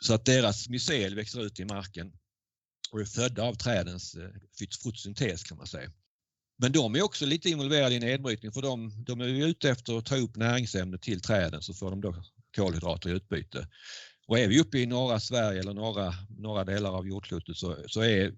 Så 0.02 0.14
att 0.14 0.24
deras 0.24 0.68
mycel 0.68 1.14
växer 1.14 1.44
ut 1.44 1.60
i 1.60 1.64
marken 1.64 2.12
och 2.92 3.00
är 3.00 3.04
födda 3.04 3.42
av 3.42 3.54
trädens 3.54 4.14
eh, 4.14 4.30
fotosyntes 4.82 5.42
kan 5.42 5.56
man 5.56 5.66
säga. 5.66 5.90
Men 6.58 6.72
de 6.72 6.94
är 6.94 7.02
också 7.02 7.26
lite 7.26 7.50
involverade 7.50 7.94
i 7.94 8.00
nedbrytning 8.00 8.52
för 8.52 8.62
de, 8.62 9.04
de 9.04 9.20
är 9.20 9.26
ute 9.26 9.70
efter 9.70 9.98
att 9.98 10.06
ta 10.06 10.16
upp 10.16 10.36
näringsämnen 10.36 11.00
till 11.00 11.20
träden 11.20 11.62
så 11.62 11.74
får 11.74 11.90
de 11.90 12.00
då 12.00 12.24
kolhydrater 12.56 13.10
i 13.10 13.12
utbyte. 13.12 13.68
Och 14.26 14.38
är 14.38 14.48
vi 14.48 14.60
uppe 14.60 14.78
i 14.78 14.86
norra 14.86 15.20
Sverige 15.20 15.60
eller 15.60 15.74
norra, 15.74 16.14
norra 16.38 16.64
delar 16.64 16.90
av 16.90 17.08
jordklotet 17.08 17.56
så, 17.56 17.76
så 17.86 18.00
är 18.00 18.32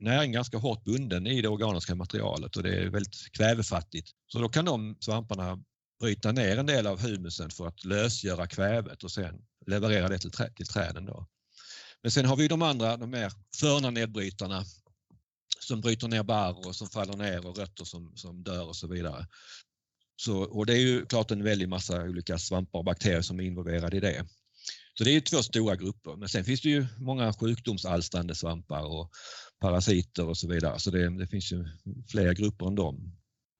näring 0.00 0.32
ganska 0.32 0.58
hårt 0.58 0.84
bunden 0.84 1.26
i 1.26 1.42
det 1.42 1.48
organiska 1.48 1.94
materialet 1.94 2.56
och 2.56 2.62
det 2.62 2.76
är 2.76 2.90
väldigt 2.90 3.32
kvävefattigt. 3.32 4.10
Så 4.26 4.38
då 4.38 4.48
kan 4.48 4.64
de 4.64 4.96
svamparna 5.00 5.58
bryta 6.00 6.32
ner 6.32 6.58
en 6.58 6.66
del 6.66 6.86
av 6.86 7.00
humusen 7.00 7.50
för 7.50 7.66
att 7.66 7.84
lösgöra 7.84 8.46
kvävet 8.46 9.04
och 9.04 9.10
sen 9.10 9.34
leverera 9.66 10.08
det 10.08 10.18
till, 10.18 10.30
trä, 10.30 10.52
till 10.52 10.66
träden. 10.66 11.06
Då. 11.06 11.26
Men 12.02 12.10
sen 12.10 12.24
har 12.24 12.36
vi 12.36 12.48
de 12.48 12.62
andra, 12.62 12.96
de 12.96 13.10
mer 13.10 13.32
förna 13.60 13.90
nedbrytarna 13.90 14.64
som 15.60 15.80
bryter 15.80 16.08
ner 16.08 16.22
barr 16.22 16.66
och 16.66 16.76
som 16.76 16.88
faller 16.88 17.16
ner 17.16 17.46
och 17.46 17.58
rötter 17.58 17.84
som, 17.84 18.16
som 18.16 18.42
dör 18.42 18.68
och 18.68 18.76
så 18.76 18.86
vidare. 18.86 19.26
Så, 20.16 20.42
och 20.42 20.66
det 20.66 20.72
är 20.72 20.80
ju 20.80 21.06
klart 21.06 21.30
en 21.30 21.44
väldig 21.44 21.68
massa 21.68 22.02
olika 22.02 22.38
svampar 22.38 22.78
och 22.78 22.84
bakterier 22.84 23.22
som 23.22 23.40
är 23.40 23.44
involverade 23.44 23.96
i 23.96 24.00
det. 24.00 24.26
Så 24.94 25.04
det 25.04 25.16
är 25.16 25.20
två 25.20 25.42
stora 25.42 25.76
grupper. 25.76 26.16
Men 26.16 26.28
sen 26.28 26.44
finns 26.44 26.60
det 26.60 26.68
ju 26.68 26.86
många 26.98 27.32
sjukdomsalstrande 27.32 28.34
svampar 28.34 28.82
och 28.82 29.10
parasiter 29.60 30.28
och 30.28 30.36
så 30.36 30.48
vidare. 30.48 30.78
Så 30.78 30.90
det, 30.90 31.18
det 31.18 31.26
finns 31.26 31.52
ju 31.52 31.64
fler 32.10 32.34
grupper 32.34 32.66
än 32.66 32.74
dem. 32.74 33.12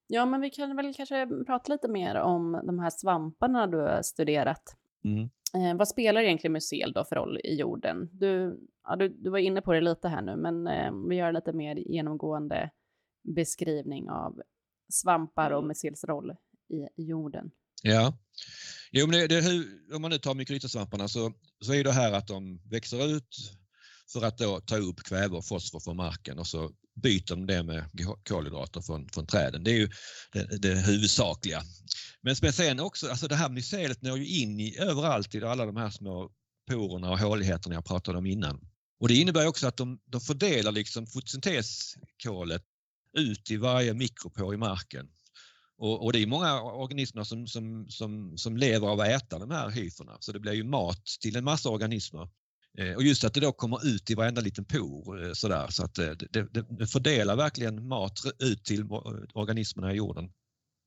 Ja, 0.06 0.26
men 0.26 0.40
vi 0.40 0.50
kan 0.50 0.76
väl 0.76 0.94
kanske 0.94 1.26
prata 1.46 1.72
lite 1.72 1.88
mer 1.88 2.14
om 2.14 2.62
de 2.66 2.78
här 2.78 2.90
svamparna 2.90 3.66
du 3.66 3.76
har 3.76 4.02
studerat. 4.02 4.76
Mm. 5.04 5.30
Eh, 5.54 5.76
vad 5.76 5.88
spelar 5.88 6.20
egentligen 6.20 6.52
mycel 6.52 6.92
då 6.92 7.04
för 7.04 7.16
roll 7.16 7.38
i 7.44 7.54
jorden? 7.54 8.08
Du, 8.12 8.60
ja, 8.84 8.96
du, 8.96 9.08
du 9.08 9.30
var 9.30 9.38
inne 9.38 9.62
på 9.62 9.72
det 9.72 9.80
lite 9.80 10.08
här 10.08 10.22
nu, 10.22 10.36
men 10.36 10.66
eh, 10.66 10.92
vi 11.08 11.16
gör 11.16 11.32
lite 11.32 11.52
mer 11.52 11.76
genomgående 11.76 12.70
beskrivning 13.34 14.10
av 14.10 14.42
svampar 14.92 15.50
och 15.50 15.58
mm. 15.58 15.68
mycels 15.68 16.04
roll 16.04 16.30
i, 16.68 17.02
i 17.02 17.06
jorden. 17.06 17.50
Ja, 17.82 18.18
jo, 18.92 19.06
men 19.06 19.18
det, 19.18 19.26
det, 19.26 19.42
om 19.96 20.02
man 20.02 20.10
nu 20.10 20.18
tar 20.18 20.34
mykorrhizasvamparna 20.34 21.08
så, 21.08 21.32
så 21.60 21.74
är 21.74 21.84
det 21.84 21.92
här 21.92 22.12
att 22.12 22.26
de 22.26 22.60
växer 22.70 23.16
ut 23.16 23.59
för 24.12 24.24
att 24.24 24.38
då 24.38 24.60
ta 24.60 24.76
upp 24.76 25.02
kväve 25.02 25.36
och 25.36 25.46
fosfor 25.46 25.80
från 25.80 25.96
marken 25.96 26.38
och 26.38 26.46
så 26.46 26.70
byter 27.02 27.36
de 27.36 27.46
det 27.46 27.62
med 27.62 27.84
kolhydrater 28.28 28.80
från, 28.80 29.08
från 29.08 29.26
träden. 29.26 29.64
Det 29.64 29.70
är 29.70 29.78
ju 29.78 29.88
det, 30.32 30.58
det 30.58 30.74
huvudsakliga. 30.74 31.62
Men 32.22 32.36
sen 32.36 32.80
också, 32.80 33.08
alltså 33.08 33.28
det 33.28 33.36
här 33.36 33.48
mycelet 33.48 34.02
når 34.02 34.18
ju 34.18 34.26
in 34.26 34.60
i, 34.60 34.78
överallt 34.78 35.34
i 35.34 35.44
alla 35.44 35.66
de 35.66 35.76
här 35.76 35.90
små 35.90 36.30
porerna 36.68 37.10
och 37.10 37.18
håligheterna 37.18 37.74
jag 37.74 37.84
pratade 37.84 38.18
om 38.18 38.26
innan. 38.26 38.60
Och 39.00 39.08
det 39.08 39.14
innebär 39.14 39.46
också 39.46 39.66
att 39.66 39.76
de, 39.76 40.00
de 40.06 40.20
fördelar 40.20 40.72
liksom 40.72 41.06
fotosynteskolet 41.06 42.62
ut 43.18 43.50
i 43.50 43.56
varje 43.56 43.94
mikropor 43.94 44.54
i 44.54 44.56
marken. 44.56 45.08
Och, 45.78 46.04
och, 46.04 46.12
det 46.12 46.18
är 46.18 46.26
många 46.26 46.62
organismer 46.62 47.24
som, 47.24 47.46
som, 47.46 47.86
som, 47.88 48.38
som 48.38 48.56
lever 48.56 48.88
av 48.88 49.00
att 49.00 49.08
äta 49.08 49.38
de 49.38 49.50
här 49.50 49.70
hyferna 49.70 50.16
så 50.20 50.32
det 50.32 50.40
blir 50.40 50.52
ju 50.52 50.64
mat 50.64 51.04
till 51.20 51.36
en 51.36 51.44
massa 51.44 51.68
organismer. 51.68 52.28
Eh, 52.78 52.94
och 52.94 53.02
just 53.02 53.24
att 53.24 53.34
det 53.34 53.40
då 53.40 53.52
kommer 53.52 53.86
ut 53.86 54.10
i 54.10 54.14
varenda 54.14 54.40
liten 54.40 54.64
por 54.64 55.26
eh, 55.26 55.32
sådär 55.32 55.66
så 55.70 55.84
att 55.84 55.98
eh, 55.98 56.10
det, 56.10 56.52
det, 56.52 56.66
det 56.78 56.86
fördelar 56.86 57.36
verkligen 57.36 57.88
mat 57.88 58.18
ut 58.38 58.64
till 58.64 58.84
organismerna 59.34 59.92
i 59.92 59.96
jorden. 59.96 60.30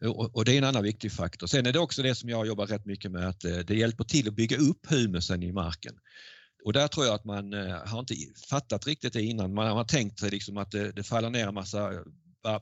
Och, 0.06 0.36
och, 0.36 0.46
det 0.46 0.54
är 0.54 0.58
en 0.58 0.64
annan 0.64 0.84
viktig 0.84 1.12
faktor. 1.12 1.48
Sen 1.48 1.66
är 1.66 1.74
det 1.74 1.80
också 1.80 2.02
det 2.04 2.16
som 2.16 2.30
jag 2.30 2.48
jobbar 2.48 2.66
rätt 2.66 2.86
mycket 2.86 3.12
med 3.12 3.28
att 3.28 3.40
det, 3.40 3.64
det 3.64 3.76
hjälper 3.76 4.04
till 4.04 4.28
att 4.28 4.34
bygga 4.34 4.58
upp 4.58 4.92
humusen 4.92 5.44
i 5.44 5.52
marken. 5.52 5.94
Och 6.66 6.74
där 6.74 6.88
tror 6.88 7.06
jag 7.06 7.16
att 7.16 7.26
man 7.26 7.54
har 7.86 8.00
inte 8.00 8.16
fattat 8.50 8.88
riktigt 8.88 9.14
det 9.14 9.22
innan. 9.22 9.54
Man 9.54 9.68
har 9.68 9.84
tänkt 9.84 10.20
sig 10.20 10.32
liksom 10.32 10.58
att 10.58 10.72
det, 10.72 10.92
det 10.92 11.04
faller 11.04 11.30
ner 11.30 11.48
en 11.48 11.54
massa 11.54 11.92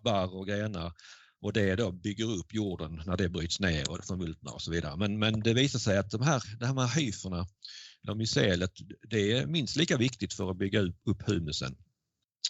barr 0.03 0.35
och 0.35 0.47
grenar 0.47 0.93
och 1.41 1.53
det 1.53 1.75
då 1.75 1.91
bygger 1.91 2.25
upp 2.25 2.53
jorden 2.53 3.01
när 3.05 3.17
det 3.17 3.29
bryts 3.29 3.59
ner 3.59 3.91
och 3.91 4.05
förmultnar 4.05 4.53
och 4.53 4.61
så 4.61 4.71
vidare. 4.71 4.97
Men, 4.97 5.19
men 5.19 5.39
det 5.39 5.53
visar 5.53 5.79
sig 5.79 5.97
att 5.97 6.11
de 6.11 6.21
här, 6.21 6.43
de 6.59 6.77
här 6.77 6.99
hyferna 6.99 7.47
eller 8.03 8.15
mycelet, 8.15 8.71
det 9.09 9.31
är 9.31 9.45
minst 9.45 9.75
lika 9.75 9.97
viktigt 9.97 10.33
för 10.33 10.51
att 10.51 10.57
bygga 10.57 10.79
upp 10.81 11.21
humusen. 11.27 11.75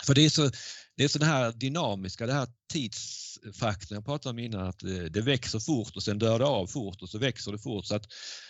För 0.06 0.16
det 0.16 0.22
är 0.26 0.30
så, 0.30 0.52
det 0.96 1.04
är 1.04 1.08
så 1.08 1.20
det 1.20 1.26
här 1.26 1.52
dynamiska, 1.52 2.26
det 2.26 2.34
här 2.34 2.48
tidsfaktorn 2.74 3.96
jag 3.96 4.06
pratade 4.06 4.32
om 4.32 4.40
innan, 4.40 4.68
att 4.68 4.80
det 5.10 5.22
växer 5.22 5.60
fort 5.60 5.96
och 5.96 6.04
sen 6.04 6.20
dör 6.20 6.40
det 6.40 6.46
av 6.46 6.68
fort 6.68 7.02
och 7.02 7.10
så 7.10 7.18
växer 7.18 7.52
det 7.52 7.60
fort. 7.60 7.86
Så 7.86 7.96
att 7.96 8.06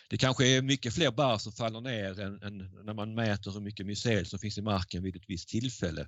det 0.09 0.17
kanske 0.17 0.47
är 0.47 0.61
mycket 0.61 0.93
fler 0.93 1.11
barr 1.11 1.37
som 1.37 1.51
faller 1.51 1.81
ner 1.81 2.19
än, 2.19 2.43
än 2.43 2.57
när 2.85 2.93
man 2.93 3.15
mäter 3.15 3.51
hur 3.51 3.59
mycket 3.59 3.85
mycel 3.85 4.25
som 4.25 4.39
finns 4.39 4.57
i 4.57 4.61
marken 4.61 5.03
vid 5.03 5.15
ett 5.15 5.25
visst 5.27 5.49
tillfälle. 5.49 6.07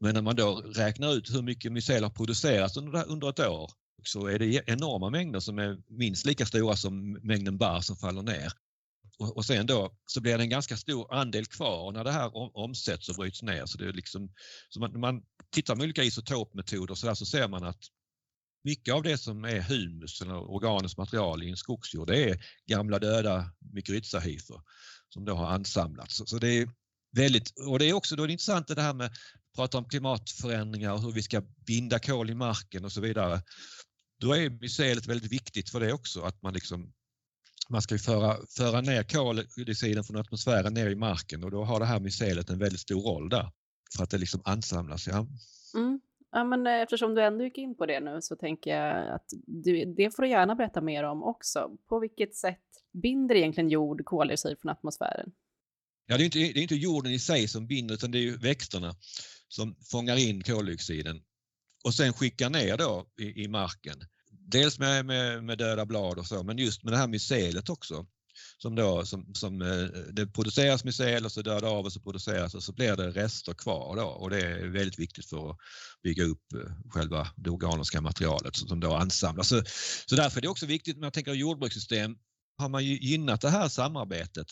Men 0.00 0.14
när 0.14 0.22
man 0.22 0.36
då 0.36 0.60
räknar 0.60 1.14
ut 1.14 1.34
hur 1.34 1.42
mycket 1.42 1.72
mycel 1.72 2.02
har 2.02 2.10
producerats 2.10 2.76
under, 2.76 3.08
under 3.08 3.30
ett 3.30 3.40
år 3.40 3.70
så 4.02 4.26
är 4.26 4.38
det 4.38 4.62
enorma 4.66 5.10
mängder 5.10 5.40
som 5.40 5.58
är 5.58 5.78
minst 5.88 6.26
lika 6.26 6.46
stora 6.46 6.76
som 6.76 7.12
mängden 7.12 7.58
barr 7.58 7.80
som 7.80 7.96
faller 7.96 8.22
ner 8.22 8.52
och, 9.20 9.36
och 9.36 9.44
sen 9.44 9.66
då 9.66 9.96
så 10.06 10.20
blir 10.20 10.38
det 10.38 10.44
en 10.44 10.50
ganska 10.50 10.76
stor 10.76 11.14
andel 11.14 11.46
kvar 11.46 11.92
när 11.92 12.04
det 12.04 12.12
här 12.12 12.30
omsätts 12.56 13.08
och 13.08 13.14
bryts 13.14 13.42
ner. 13.42 13.66
Så 13.66 13.78
det 13.78 13.88
är 13.88 13.92
liksom, 13.92 14.32
så 14.68 14.80
man, 14.80 15.00
man 15.00 15.22
tittar 15.50 15.76
med 15.76 15.84
olika 15.84 16.04
isotopmetoder 16.04 16.94
så, 16.94 17.06
där 17.06 17.14
så 17.14 17.26
ser 17.26 17.48
man 17.48 17.64
att 17.64 17.80
mycket 18.64 18.94
av 18.94 19.02
det 19.02 19.18
som 19.18 19.44
är 19.44 19.60
humus 19.60 20.20
eller 20.20 20.50
organiskt 20.50 20.98
material 20.98 21.42
i 21.42 21.50
en 21.50 21.56
skogsjord 21.56 22.08
det 22.08 22.30
är 22.30 22.44
gamla 22.66 22.98
döda 22.98 23.50
mykorrhizahyfer 23.74 24.60
som 25.08 25.24
då 25.24 25.34
har 25.34 25.46
ansamlats. 25.46 26.16
Så, 26.16 26.26
så 26.26 26.38
det 26.38 26.48
är 26.48 26.70
väldigt, 27.16 27.52
och 27.66 27.78
det 27.78 27.84
är 27.84 27.92
också 27.92 28.16
då 28.16 28.26
det 28.26 28.32
intressanta 28.32 28.72
intressant 28.72 28.76
det 28.76 28.82
här 28.82 28.94
med 28.94 29.06
att 29.06 29.18
prata 29.56 29.78
om 29.78 29.88
klimatförändringar 29.88 30.92
och 30.92 31.02
hur 31.02 31.12
vi 31.12 31.22
ska 31.22 31.42
binda 31.66 31.98
kol 31.98 32.30
i 32.30 32.34
marken 32.34 32.84
och 32.84 32.92
så 32.92 33.00
vidare. 33.00 33.42
Då 34.20 34.32
är 34.32 34.50
mycelet 34.50 35.06
väldigt 35.06 35.32
viktigt 35.32 35.70
för 35.70 35.80
det 35.80 35.92
också, 35.92 36.22
att 36.22 36.42
man 36.42 36.54
liksom 36.54 36.92
man 37.70 37.82
ska 37.82 37.98
föra, 37.98 38.36
föra 38.48 38.80
ner 38.80 39.02
koldioxiden 39.02 40.04
från 40.04 40.16
atmosfären 40.16 40.74
ner 40.74 40.90
i 40.90 40.94
marken 40.94 41.44
och 41.44 41.50
då 41.50 41.64
har 41.64 41.80
det 41.80 41.86
här 41.86 42.00
mycelet 42.00 42.50
en 42.50 42.58
väldigt 42.58 42.80
stor 42.80 43.02
roll 43.02 43.28
där 43.28 43.50
för 43.96 44.02
att 44.02 44.10
det 44.10 44.18
liksom 44.18 44.40
ansamlas. 44.44 45.06
Ja. 45.06 45.26
Mm. 45.74 46.00
Ja, 46.32 46.44
men 46.44 46.66
eh, 46.66 46.72
eftersom 46.72 47.14
du 47.14 47.22
ändå 47.22 47.44
gick 47.44 47.58
in 47.58 47.76
på 47.76 47.86
det 47.86 48.00
nu 48.00 48.18
så 48.22 48.36
tänker 48.36 48.76
jag 48.76 49.14
att 49.14 49.26
du, 49.46 49.84
det 49.84 50.16
får 50.16 50.22
du 50.22 50.28
gärna 50.28 50.54
berätta 50.54 50.80
mer 50.80 51.04
om 51.04 51.22
också. 51.22 51.70
På 51.88 51.98
vilket 51.98 52.36
sätt 52.36 52.64
binder 53.02 53.34
egentligen 53.34 53.68
jord 53.68 54.04
koldioxid 54.04 54.58
från 54.58 54.72
atmosfären? 54.72 55.32
Ja, 56.06 56.16
det 56.16 56.22
är, 56.22 56.24
inte, 56.24 56.38
det 56.38 56.58
är 56.60 56.62
inte 56.62 56.74
jorden 56.74 57.12
i 57.12 57.18
sig 57.18 57.48
som 57.48 57.66
binder 57.66 57.94
utan 57.94 58.10
det 58.10 58.18
är 58.18 58.38
växterna 58.38 58.94
som 59.48 59.76
fångar 59.90 60.16
in 60.28 60.42
koldioxiden 60.42 61.22
och 61.84 61.94
sen 61.94 62.12
skickar 62.12 62.50
ner 62.50 62.76
då 62.76 63.06
i, 63.20 63.44
i 63.44 63.48
marken 63.48 63.96
dels 64.50 64.78
med, 64.78 65.06
med, 65.06 65.44
med, 65.44 65.58
döda 65.58 65.86
blad 65.86 66.18
och 66.18 66.26
så, 66.26 66.42
men 66.42 66.58
just 66.58 66.84
med 66.84 66.92
det 66.92 66.96
här 66.96 67.08
mycelet 67.08 67.68
också. 67.68 68.06
Som 68.58 68.74
då, 68.74 69.06
som, 69.06 69.34
som, 69.34 69.62
eh, 69.62 69.84
det 70.12 70.26
produceras 70.26 70.84
mycel 70.84 71.24
och 71.24 71.32
så 71.32 71.42
dör 71.42 71.60
det 71.60 71.68
av 71.68 71.84
och 71.84 71.92
så 71.92 72.00
produceras 72.00 72.54
och 72.54 72.62
så 72.62 72.72
blir 72.72 72.96
det 72.96 73.10
rester 73.10 73.54
kvar 73.54 73.96
då 73.96 74.02
och 74.02 74.30
det 74.30 74.40
är 74.40 74.68
väldigt 74.68 74.98
viktigt 74.98 75.26
för 75.26 75.50
att 75.50 75.56
bygga 76.02 76.24
upp 76.24 76.52
eh, 76.54 76.90
själva 76.90 77.28
det 77.36 77.50
organiska 77.50 78.00
materialet 78.00 78.56
som 78.56 78.80
då 78.80 78.94
ansamlas. 78.94 79.48
Så, 79.48 79.62
så 80.06 80.16
därför 80.16 80.38
är 80.38 80.42
det 80.42 80.48
också 80.48 80.66
viktigt, 80.66 80.98
när 80.98 81.06
jag 81.06 81.12
tänker 81.12 81.32
jordbrukssystem, 81.32 82.16
har 82.58 82.68
man 82.68 82.84
gynnat 82.84 83.40
det 83.40 83.50
här 83.50 83.68
samarbetet 83.68 84.46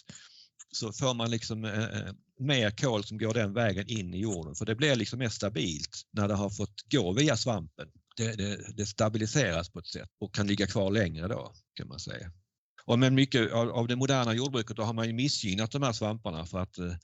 så 0.72 0.92
får 0.92 1.14
man 1.14 1.30
liksom 1.30 1.64
eh, 1.64 1.84
eh, 1.84 2.12
mer 2.38 2.70
kol 2.70 3.04
som 3.04 3.18
går 3.18 3.34
den 3.34 3.52
vägen 3.52 3.88
in 3.88 4.14
i 4.14 4.20
jorden 4.20 4.54
för 4.54 4.66
det 4.66 4.74
blir 4.74 4.96
liksom 4.96 5.18
mer 5.18 5.28
stabilt 5.28 6.02
när 6.12 6.28
det 6.28 6.34
har 6.34 6.50
fått 6.50 6.82
gå 6.92 7.12
via 7.12 7.36
svampen 7.36 7.88
det, 8.18 8.36
det, 8.36 8.76
det, 8.76 8.86
stabiliseras 8.86 9.68
på 9.68 9.78
ett 9.78 9.86
sätt 9.86 10.08
och 10.20 10.34
kan 10.34 10.46
ligga 10.46 10.66
kvar 10.66 10.90
längre 10.90 11.28
då 11.28 11.52
kan 11.74 11.88
man 11.88 11.98
säga. 11.98 12.32
Och 12.84 12.98
men 12.98 13.14
mycket 13.14 13.52
av, 13.52 13.70
av 13.70 13.88
det 13.88 13.96
moderna 13.96 14.34
jordbruket 14.34 14.76
då 14.76 14.82
har 14.82 14.92
man 14.92 15.06
ju 15.06 15.12
missgynnat 15.12 15.70
de 15.70 15.82
här 15.82 15.92
svamparna 15.92 16.46
för 16.46 16.58
att 16.58 16.78
eh, 16.78 16.94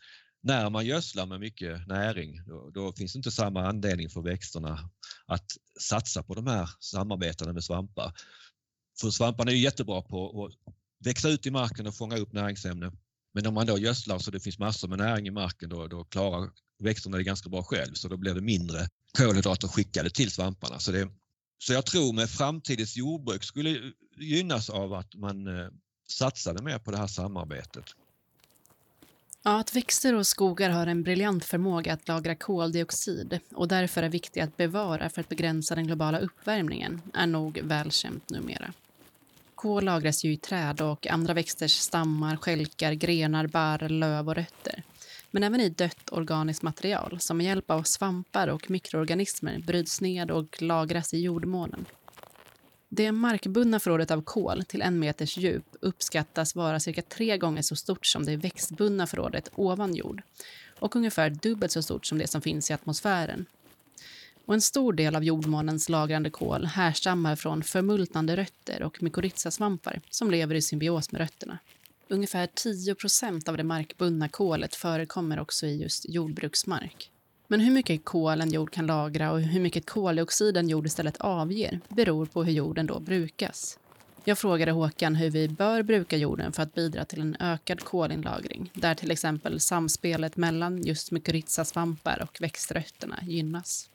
när 0.43 0.71
man 0.71 0.87
gödslar 0.87 1.27
med 1.27 1.41
mycket 1.41 1.87
näring 1.87 2.45
då, 2.47 2.71
då, 2.71 2.93
finns 2.93 3.17
inte 3.17 3.31
samma 3.31 3.67
anledning 3.67 4.11
för 4.11 4.23
växterna 4.23 4.91
att 5.27 5.47
satsa 5.81 6.23
på 6.23 6.35
de 6.35 6.47
här 6.47 6.69
samarbetena 6.81 7.53
med 7.53 7.65
svampar. 7.65 8.13
För 9.01 9.11
svamparna 9.11 9.51
är 9.51 9.57
jättebra 9.57 10.03
på 10.03 10.47
att 10.47 10.75
växa 11.05 11.29
ut 11.29 11.47
i 11.47 11.51
marken 11.51 11.87
och 11.87 11.97
fånga 11.97 12.17
upp 12.17 12.33
näringsämnen. 12.33 12.99
Men 13.35 13.47
om 13.47 13.55
man 13.55 13.67
då 13.67 13.79
gödslar 13.79 14.19
så 14.19 14.31
det 14.31 14.41
finns 14.41 14.59
massor 14.59 14.89
med 14.89 14.99
näring 14.99 15.27
i 15.27 15.31
marken 15.31 15.69
då, 15.69 15.87
då 15.87 16.05
klarar 16.05 16.51
växterna 16.79 17.17
det 17.17 17.23
ganska 17.23 17.49
bra 17.49 17.63
själv 17.63 17.95
så 17.95 18.09
då 18.09 18.17
blir 18.17 18.35
det 18.35 18.41
mindre 18.41 18.89
kolhydrater 19.19 19.69
skickade 19.69 20.11
till 20.11 20.31
svamparna. 20.31 20.79
Så, 20.79 20.93
det, 20.93 21.09
så 21.59 21.73
jag 21.73 21.87
tror 21.87 22.13
med 22.13 22.31
framtidens 22.31 22.97
jordbruk 22.97 23.45
skulle 23.45 23.93
gynnas 24.17 24.71
av 24.71 24.95
att 24.95 25.15
man 25.15 25.47
eh, 25.47 25.69
satsade 26.09 26.63
mer 26.63 26.79
på 26.79 26.91
det 26.91 26.99
här 26.99 27.07
samarbetet. 27.07 27.85
Ja, 29.43 29.61
att 29.61 29.77
växter 29.77 30.15
och 30.15 30.27
skogar 30.27 30.71
har 30.71 30.87
en 30.87 31.03
briljant 31.03 31.45
förmåga 31.45 31.93
att 31.93 32.09
lagra 32.09 32.35
koldioxid 32.35 33.39
och 33.55 33.69
därför 33.69 34.03
är 34.03 34.09
viktiga 34.09 34.45
att 34.45 34.57
bevara 34.57 35.11
för 35.11 35.21
att 35.21 35.29
begränsa 35.29 35.75
den 35.75 35.87
globala 35.87 36.19
uppvärmningen 36.19 37.03
är 37.15 37.27
nog 37.27 37.61
välkänt 37.63 38.31
numera. 38.31 38.73
Kol 39.65 39.85
lagras 39.85 40.25
ju 40.25 40.33
i 40.33 40.37
träd 40.37 40.81
och 40.81 41.07
andra 41.07 41.35
växters 41.35 41.73
stammar, 41.73 42.37
skälkar, 42.37 42.93
grenar, 42.93 43.47
barr, 43.47 43.89
löv 43.89 44.29
och 44.29 44.35
rötter. 44.35 44.83
Men 45.31 45.43
även 45.43 45.61
i 45.61 45.69
dött 45.69 46.13
organiskt 46.13 46.63
material 46.63 47.17
som 47.21 47.37
med 47.37 47.47
hjälp 47.47 47.71
av 47.71 47.83
svampar 47.83 48.49
och 48.49 48.71
mikroorganismer 48.71 49.59
bryts 49.59 50.01
ned 50.01 50.31
och 50.31 50.63
lagras 50.63 51.15
i 51.15 51.21
jordmånen. 51.21 51.87
Det 52.89 53.13
markbundna 53.13 53.81
förrådet 53.81 54.11
av 54.11 54.23
kol 54.23 54.65
till 54.65 54.83
en 54.83 54.99
meters 54.99 55.37
djup 55.37 55.67
uppskattas 55.81 56.55
vara 56.55 56.81
cirka 56.81 57.03
tre 57.03 57.39
gånger 57.39 57.63
så 57.63 57.77
stort 57.77 58.07
som 58.07 58.25
det 58.25 58.37
växtbundna 58.37 59.07
förrådet 59.07 59.49
ovan 59.55 59.95
jord 59.95 60.23
och 60.79 60.97
ungefär 60.97 61.31
dubbelt 61.31 61.73
så 61.73 61.83
stort 61.83 62.07
som 62.07 62.19
det 62.19 62.27
som 62.27 62.41
finns 62.41 62.71
i 62.71 62.75
atmosfären. 62.75 63.47
Och 64.47 64.55
en 64.55 64.61
stor 64.61 64.93
del 64.93 65.17
av 65.17 65.25
jordmånens 65.25 65.89
lagrande 65.89 66.31
kol 66.31 66.67
härstammar 66.67 67.37
från 67.37 67.63
förmultnande 67.63 68.37
rötter 68.37 68.83
och 68.83 69.03
mykorrhizasvampar 69.03 70.01
som 70.11 70.31
lever 70.31 70.55
i 70.55 70.63
symbios 70.63 71.13
med 71.13 71.21
rötterna. 71.21 71.59
Ungefär 72.09 72.47
10% 72.47 73.49
av 73.49 73.57
det 73.57 73.65
markbundna 73.65 74.29
kolet 74.29 74.75
förekommer 74.75 75.41
också 75.41 75.67
i 75.67 75.83
just 75.83 76.09
jordbruksmark. 76.09 77.11
Men 77.49 77.61
hur 77.61 77.73
mycket 77.73 78.05
kol 78.05 78.41
en 78.41 78.51
jord 78.51 78.71
kan 78.71 78.87
lagra 78.87 79.33
och 79.33 79.41
hur 79.41 79.61
mycket 79.61 79.91
koldioxid 79.91 80.57
en 80.57 80.69
jord 80.69 80.87
istället 80.87 81.17
avger 81.17 81.81
beror 81.89 82.27
på 82.27 82.45
hur 82.45 82.53
jorden 82.53 82.87
då 82.87 83.01
brukas. 83.01 83.79
Jag 84.25 84.39
frågade 84.39 84.73
Håkan 84.73 85.15
hur 85.15 85.31
vi 85.31 85.49
bör 85.49 85.83
bruka 85.83 86.17
jorden 86.17 86.53
för 86.53 86.63
att 86.63 86.75
bidra 86.75 87.05
till 87.05 87.21
en 87.21 87.37
ökad 87.41 87.81
kolinlagring 87.81 88.71
där 88.75 88.95
till 88.95 89.11
exempel 89.11 89.61
samspelet 89.61 90.37
mellan 90.37 90.83
just 90.83 91.11
mykorrhizasvampar 91.11 92.23
och 92.23 92.37
växtrötterna 92.41 93.19
gynnas. 93.23 93.89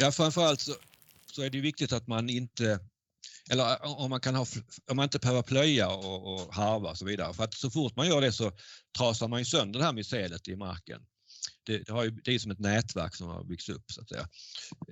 Ja, 0.00 0.12
framförallt 0.12 0.60
så, 0.60 0.74
så 1.32 1.42
är 1.42 1.50
det 1.50 1.60
viktigt 1.60 1.92
att 1.92 2.06
man 2.06 2.30
inte 2.30 2.80
eller 3.50 3.86
om 4.00 4.10
man, 4.10 4.20
kan 4.20 4.34
ha, 4.34 4.46
om 4.90 4.96
man 4.96 5.04
inte 5.04 5.18
behöver 5.18 5.42
plöja 5.42 5.88
och, 5.88 6.34
och 6.34 6.54
harva 6.54 6.90
och 6.90 6.98
så 6.98 7.04
vidare. 7.04 7.34
För 7.34 7.44
att 7.44 7.54
så 7.54 7.70
fort 7.70 7.96
man 7.96 8.08
gör 8.08 8.20
det 8.20 8.32
så 8.32 8.52
trasar 8.98 9.28
man 9.28 9.38
ju 9.38 9.44
sönder 9.44 9.78
det 9.78 9.84
här 9.84 9.92
mycelet 9.92 10.48
i 10.48 10.56
marken 10.56 11.00
det, 11.66 11.78
det, 11.86 11.92
har 11.92 12.04
ju, 12.04 12.10
det 12.10 12.34
är 12.34 12.38
som 12.38 12.50
ett 12.50 12.58
nätverk 12.58 13.14
som 13.14 13.28
har 13.28 13.44
byggts 13.44 13.68
upp. 13.68 13.84
Så 13.92 14.00
att 14.00 14.08
säga. 14.08 14.28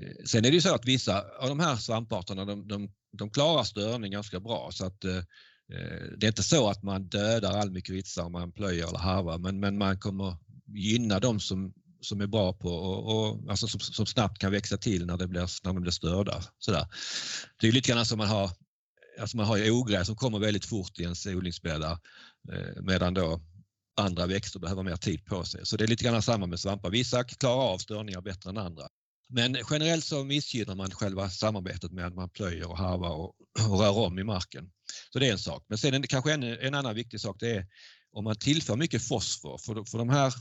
Eh, 0.01 0.25
sen 0.25 0.45
är 0.45 0.51
det 0.51 0.55
ju 0.55 0.61
så 0.61 0.75
att 0.75 0.85
vissa 0.85 1.25
av 1.41 1.49
de 1.49 1.61
här 1.61 1.77
svamparterna 1.77 2.45
de, 2.45 2.69
de, 2.69 2.91
de 3.19 3.31
klarar 3.31 3.65
störning 3.65 4.13
ganska 4.13 4.41
bra 4.41 4.71
så 4.73 4.87
att 4.87 5.05
eh, 5.05 5.17
eh 5.17 6.05
det 6.19 6.27
är 6.27 6.29
inte 6.29 6.43
så 6.43 6.71
att 6.71 6.83
man 6.83 7.09
dödar 7.09 7.53
all 7.53 7.71
mykorrhiza 7.71 8.25
om 8.25 8.33
man 8.33 8.53
plöjer 8.53 8.89
eller 8.89 8.99
harvar 8.99 9.39
men, 9.39 9.61
men 9.61 9.79
man 9.79 9.99
kommer 9.99 10.37
gynna 10.67 11.21
de 11.21 11.41
som, 11.41 11.73
som 12.01 12.21
är 12.21 12.27
bra 12.27 12.53
på 12.53 12.69
och, 12.69 13.31
och 13.31 13.51
alltså 13.51 13.69
som, 13.69 13.81
som, 13.81 14.07
snabbt 14.07 14.39
kan 14.39 14.53
växa 14.53 14.77
till 14.77 15.07
när, 15.07 15.17
det 15.17 15.29
blir, 15.29 15.41
när 15.41 15.73
de 15.73 15.83
blir 15.83 15.93
störda. 15.93 16.43
Sådär. 16.59 16.87
Det 17.61 17.69
är 17.69 17.73
lite 17.73 17.93
grann 17.93 18.07
som 18.07 18.19
man 18.19 18.29
har 18.29 18.51
Alltså 19.21 19.37
man 19.37 19.47
har 19.47 19.57
ju 19.57 19.71
ogräs 19.71 20.07
som 20.07 20.17
kommer 20.17 20.39
väldigt 20.39 20.65
fort 20.65 21.01
i 21.01 21.03
ens 21.03 21.27
odlingsbäddar 21.27 21.99
eh, 22.53 22.83
medan 22.83 23.15
då 23.15 23.41
andra 23.97 24.27
växter 24.27 24.61
behöver 24.61 24.83
mer 24.83 24.97
tid 24.97 25.25
på 25.25 25.45
sig. 25.45 25.67
Så 25.67 25.77
det 25.77 25.85
är 25.85 25.89
lite 25.89 26.05
grann 26.05 26.23
samma 26.23 26.47
med 26.47 26.61
svampar. 26.61 26.91
Vissa 26.91 27.25
klarar 27.25 27.73
av 27.73 27.79
störningar 27.79 28.21
bättre 28.21 28.51
än 28.51 28.59
andra. 28.59 28.89
Men 29.29 29.57
generellt 29.71 30.05
så 30.05 30.25
missgynnar 30.25 30.75
man 30.75 30.91
själva 30.91 31.31
samarbetet 31.31 31.93
med 31.93 32.07
att 32.07 32.15
man 32.15 32.31
plöjer 32.31 32.69
och 32.69 32.79
harvar 32.79 33.11
och, 33.11 33.35
och 33.69 33.81
rör 33.81 33.99
om 33.99 34.19
i 34.19 34.25
marken. 34.25 34.71
Så 35.13 35.19
det 35.19 35.29
är 35.29 35.33
en 35.33 35.39
sak. 35.39 35.65
Men 35.69 35.79
sen 35.79 35.95
är 35.95 35.99
det 35.99 36.07
kanske 36.07 36.33
en, 36.33 36.43
en 36.43 36.75
annan 36.75 36.95
viktig 36.95 37.21
sak 37.21 37.37
det 37.41 37.51
är 37.51 37.67
om 38.13 38.25
man 38.25 38.37
tillför 38.37 38.77
mycket 38.77 39.03
fosfor. 39.09 39.59
För, 39.59 39.85
för 39.85 39.99
de 39.99 40.09
här 40.09 40.35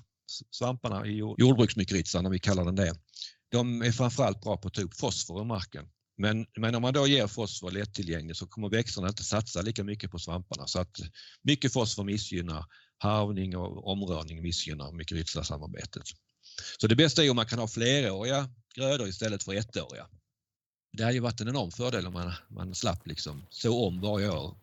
svamparna 0.52 1.06
i 1.06 1.18
jordbruksmykorrhizan, 1.18 2.26
om 2.26 2.32
vi 2.32 2.40
kallar 2.40 2.66
den 2.66 2.76
det, 2.76 2.94
de 3.52 3.82
är 3.82 3.92
framförallt 3.92 4.42
bra 4.42 4.58
på 4.58 4.68
att 4.68 4.74
ta 4.74 4.82
upp 4.82 4.98
fosfor 4.98 5.42
ur 5.42 5.46
marken. 5.46 5.86
Men, 6.18 6.46
men 6.58 6.76
om 6.76 6.82
man 6.82 6.94
då 6.94 7.08
ger 7.08 7.28
fosfor 7.28 7.72
lättillgängligt 7.72 8.38
så 8.38 8.48
kommer 8.48 8.70
växterna 8.70 9.08
inte 9.08 9.24
satsa 9.24 9.62
lika 9.62 9.84
mycket 9.84 10.12
på 10.12 10.20
svamparna. 10.20 10.68
Så 10.68 10.80
att 10.80 11.00
mycket 11.42 11.74
fosfor 11.74 12.04
missgynnar 12.04 12.66
harvning 12.98 13.58
och 13.58 13.88
omrörning 13.88 14.42
missgynnar 14.42 14.92
mykorrhizasamarbetet. 14.92 16.04
Så 16.78 16.88
det 16.88 16.96
bästa 16.96 17.24
är 17.24 17.30
om 17.30 17.36
man 17.36 17.46
kan 17.46 17.60
ha 17.60 17.68
fleråriga 17.68 18.50
grödor 18.76 19.08
istället 19.08 19.44
för 19.44 19.54
ettåriga. 19.54 20.08
Det 20.94 21.04
hade 21.04 21.14
ju 21.16 21.20
varit 21.20 21.42
en 21.42 21.48
enorm 21.48 21.72
fördel 21.72 22.08
om 22.08 22.14
man, 22.14 22.34
man 22.50 22.76
slapp 22.76 23.08
liksom 23.08 23.46
så 23.50 23.86
om 23.88 24.02
varje 24.02 24.30
år. 24.30 24.58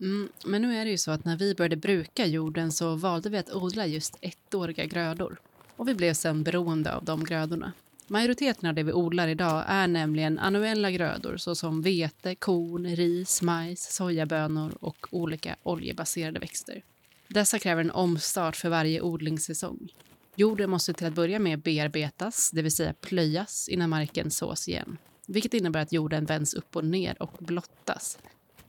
Mm, 0.00 0.28
men 0.44 0.62
nu 0.62 0.76
är 0.76 0.84
det 0.84 0.90
ju 0.90 0.98
så 0.98 1.10
att 1.10 1.24
när 1.24 1.36
vi 1.36 1.54
började 1.54 1.76
bruka 1.76 2.26
jorden 2.26 2.72
så 2.72 2.94
valde 2.94 3.30
vi 3.30 3.38
att 3.38 3.54
odla 3.54 3.86
just 3.86 4.16
ettåriga 4.20 4.84
grödor. 4.84 5.40
Och 5.76 5.88
vi 5.88 5.94
blev 5.94 6.14
sen 6.14 6.42
beroende 6.42 6.94
av 6.94 7.04
de 7.04 7.24
grödorna. 7.24 7.72
Majoriteten 8.06 8.68
av 8.68 8.74
det 8.74 8.82
vi 8.82 8.92
odlar 8.92 9.28
idag 9.28 9.64
är 9.68 9.86
nämligen 9.86 10.38
annuella 10.38 10.90
grödor 10.90 11.36
såsom 11.36 11.82
vete, 11.82 12.34
korn, 12.34 12.86
ris, 12.86 13.42
majs, 13.42 13.94
sojabönor 13.94 14.72
och 14.80 15.06
olika 15.10 15.56
oljebaserade 15.62 16.40
växter. 16.40 16.82
Dessa 17.28 17.58
kräver 17.58 17.80
en 17.80 17.90
omstart 17.90 18.56
för 18.56 18.68
varje 18.68 19.00
odlingssäsong. 19.00 19.92
Jorden 20.34 20.70
måste 20.70 20.92
till 20.92 21.06
att 21.06 21.14
börja 21.14 21.38
med 21.38 21.62
bearbetas, 21.62 22.50
det 22.50 22.62
vill 22.62 22.76
säga 22.76 22.94
plöjas, 23.00 23.68
innan 23.68 23.90
marken 23.90 24.30
sås 24.30 24.68
igen. 24.68 24.98
Vilket 25.26 25.54
innebär 25.54 25.80
att 25.80 25.92
jorden 25.92 26.24
vänds 26.24 26.54
upp 26.54 26.76
och 26.76 26.84
ner 26.84 27.22
och 27.22 27.36
blottas 27.38 28.18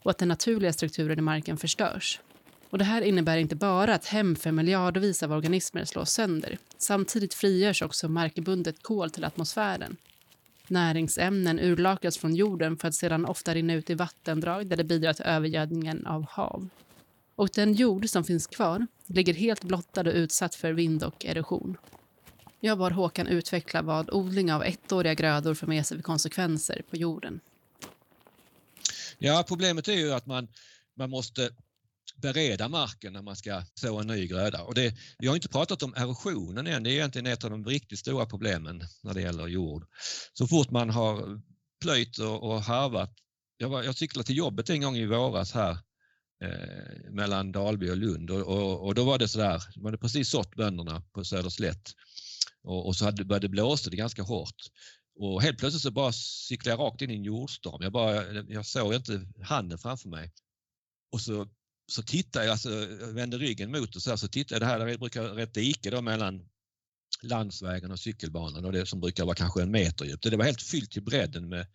och 0.03 0.11
att 0.11 0.17
den 0.17 0.27
naturliga 0.27 0.73
strukturen 0.73 1.19
i 1.19 1.21
marken 1.21 1.57
förstörs. 1.57 2.19
Och 2.69 2.77
det 2.77 2.83
här 2.83 3.01
innebär 3.01 3.37
inte 3.37 3.55
bara 3.55 3.93
att 3.93 4.05
hem 4.05 4.35
för 4.35 4.51
miljardvis 4.51 5.23
av 5.23 5.31
organismer 5.31 5.85
slås 5.85 6.11
sönder. 6.11 6.57
Samtidigt 6.77 7.33
frigörs 7.33 7.81
också 7.81 8.09
markbundet 8.09 8.83
kol 8.83 9.09
till 9.09 9.25
atmosfären. 9.25 9.97
Näringsämnen 10.67 11.59
urlakas 11.59 12.17
från 12.17 12.35
jorden 12.35 12.77
för 12.77 12.87
att 12.87 12.95
sedan 12.95 13.25
ofta 13.25 13.53
rinna 13.53 13.73
ut 13.73 13.89
i 13.89 13.93
vattendrag 13.93 14.67
där 14.67 14.77
det 14.77 14.83
bidrar 14.83 15.13
till 15.13 15.25
övergödningen 15.25 16.05
av 16.05 16.25
hav. 16.29 16.69
Och 17.35 17.49
den 17.55 17.73
jord 17.73 18.09
som 18.09 18.23
finns 18.23 18.47
kvar 18.47 18.87
ligger 19.05 19.33
helt 19.33 19.63
blottad 19.63 20.01
och 20.01 20.13
utsatt 20.13 20.55
för 20.55 20.73
vind 20.73 21.03
och 21.03 21.25
erosion. 21.25 21.77
Jag 22.59 22.77
bad 22.77 22.91
Håkan 22.91 23.27
utveckla 23.27 23.81
vad 23.81 24.09
odling 24.09 24.53
av 24.53 24.63
ettåriga 24.63 25.13
grödor 25.13 25.53
för 25.53 25.67
med 25.67 25.85
sig 25.85 25.97
för 25.97 26.03
konsekvenser 26.03 26.81
på 26.89 26.95
jorden. 26.95 27.39
Ja, 29.19 29.43
problemet 29.47 29.87
är 29.87 29.93
ju 29.93 30.13
att 30.13 30.25
man, 30.25 30.47
man 30.97 31.09
måste 31.09 31.49
bereda 32.15 32.69
marken 32.69 33.13
när 33.13 33.21
man 33.21 33.35
ska 33.35 33.63
så 33.73 33.99
en 33.99 34.07
ny 34.07 34.27
gröda. 34.27 34.63
Och 34.63 34.75
det, 34.75 34.95
vi 35.19 35.27
har 35.27 35.35
inte 35.35 35.49
pratat 35.49 35.83
om 35.83 35.93
erosionen 35.93 36.67
än, 36.67 36.83
det 36.83 36.89
är 36.89 36.93
egentligen 36.93 37.25
ett 37.25 37.43
av 37.43 37.49
de 37.49 37.65
riktigt 37.65 37.99
stora 37.99 38.25
problemen 38.25 38.83
när 39.03 39.13
det 39.13 39.21
gäller 39.21 39.47
jord. 39.47 39.85
Så 40.33 40.47
fort 40.47 40.71
man 40.71 40.89
har 40.89 41.41
plöjt 41.81 42.17
och, 42.17 42.43
och 42.43 42.61
harvat, 42.61 43.13
jag, 43.57 43.69
var, 43.69 43.83
jag 43.83 43.95
cyklade 43.95 44.25
till 44.25 44.37
jobbet 44.37 44.69
en 44.69 44.81
gång 44.81 44.95
i 44.95 45.05
våras 45.05 45.53
här 45.53 45.77
eh, 46.43 47.11
mellan 47.11 47.51
Dalby 47.51 47.89
och 47.89 47.97
Lund 47.97 48.31
och, 48.31 48.41
och, 48.41 48.85
och, 48.85 48.95
då 48.95 49.03
var 49.03 49.17
det 49.17 49.27
sådär, 49.27 49.63
man 49.75 49.85
hade 49.85 49.97
precis 49.97 50.29
sått 50.29 50.55
bönderna 50.55 51.01
på 51.13 51.25
Söderslätt 51.25 51.93
och, 52.63 52.87
och 52.87 52.95
så 52.95 53.05
hade, 53.05 53.25
började 53.25 53.47
det 53.47 53.51
blåsa 53.51 53.89
det 53.89 53.97
ganska 53.97 54.21
hårt. 54.21 54.55
Och 55.19 55.41
helt 55.41 55.57
plötsligt 55.57 55.83
så 55.83 55.91
bara 55.91 56.11
cyklade 56.11 56.81
jag 56.81 56.85
rakt 56.85 57.01
in 57.01 57.11
i 57.11 57.15
en 57.15 57.23
jordstorm. 57.23 57.81
Jag, 57.81 57.91
bara, 57.91 58.43
jag 58.47 58.65
såg 58.65 58.93
inte 58.93 59.27
handen 59.41 59.77
framför 59.77 60.09
mig. 60.09 60.31
Och 61.11 61.21
så, 61.21 61.47
så 61.91 62.03
tittade 62.03 62.45
jag, 62.45 62.51
alltså, 62.51 62.69
jag 62.71 63.13
vände 63.13 63.37
ryggen 63.37 63.71
mot 63.71 63.95
och 63.95 64.01
så, 64.01 64.09
här, 64.09 64.17
så 64.17 64.27
tittade 64.27 64.65
jag, 64.65 64.79
det 64.79 64.85
här 64.85 64.97
brukar 64.97 65.21
vara 65.21 65.43
ett 65.43 65.53
dike 65.53 65.89
då 65.89 66.01
mellan 66.01 66.49
landsvägen 67.21 67.91
och 67.91 67.99
cykelbanan 67.99 68.65
och 68.65 68.71
det 68.71 68.85
som 68.85 68.99
brukar 68.99 69.25
vara 69.25 69.35
kanske 69.35 69.61
en 69.61 69.71
meter 69.71 70.05
djupt. 70.05 70.23
Det 70.23 70.37
var 70.37 70.45
helt 70.45 70.61
fyllt 70.61 70.91
till 70.91 71.03
bredden 71.03 71.49
med, 71.49 71.67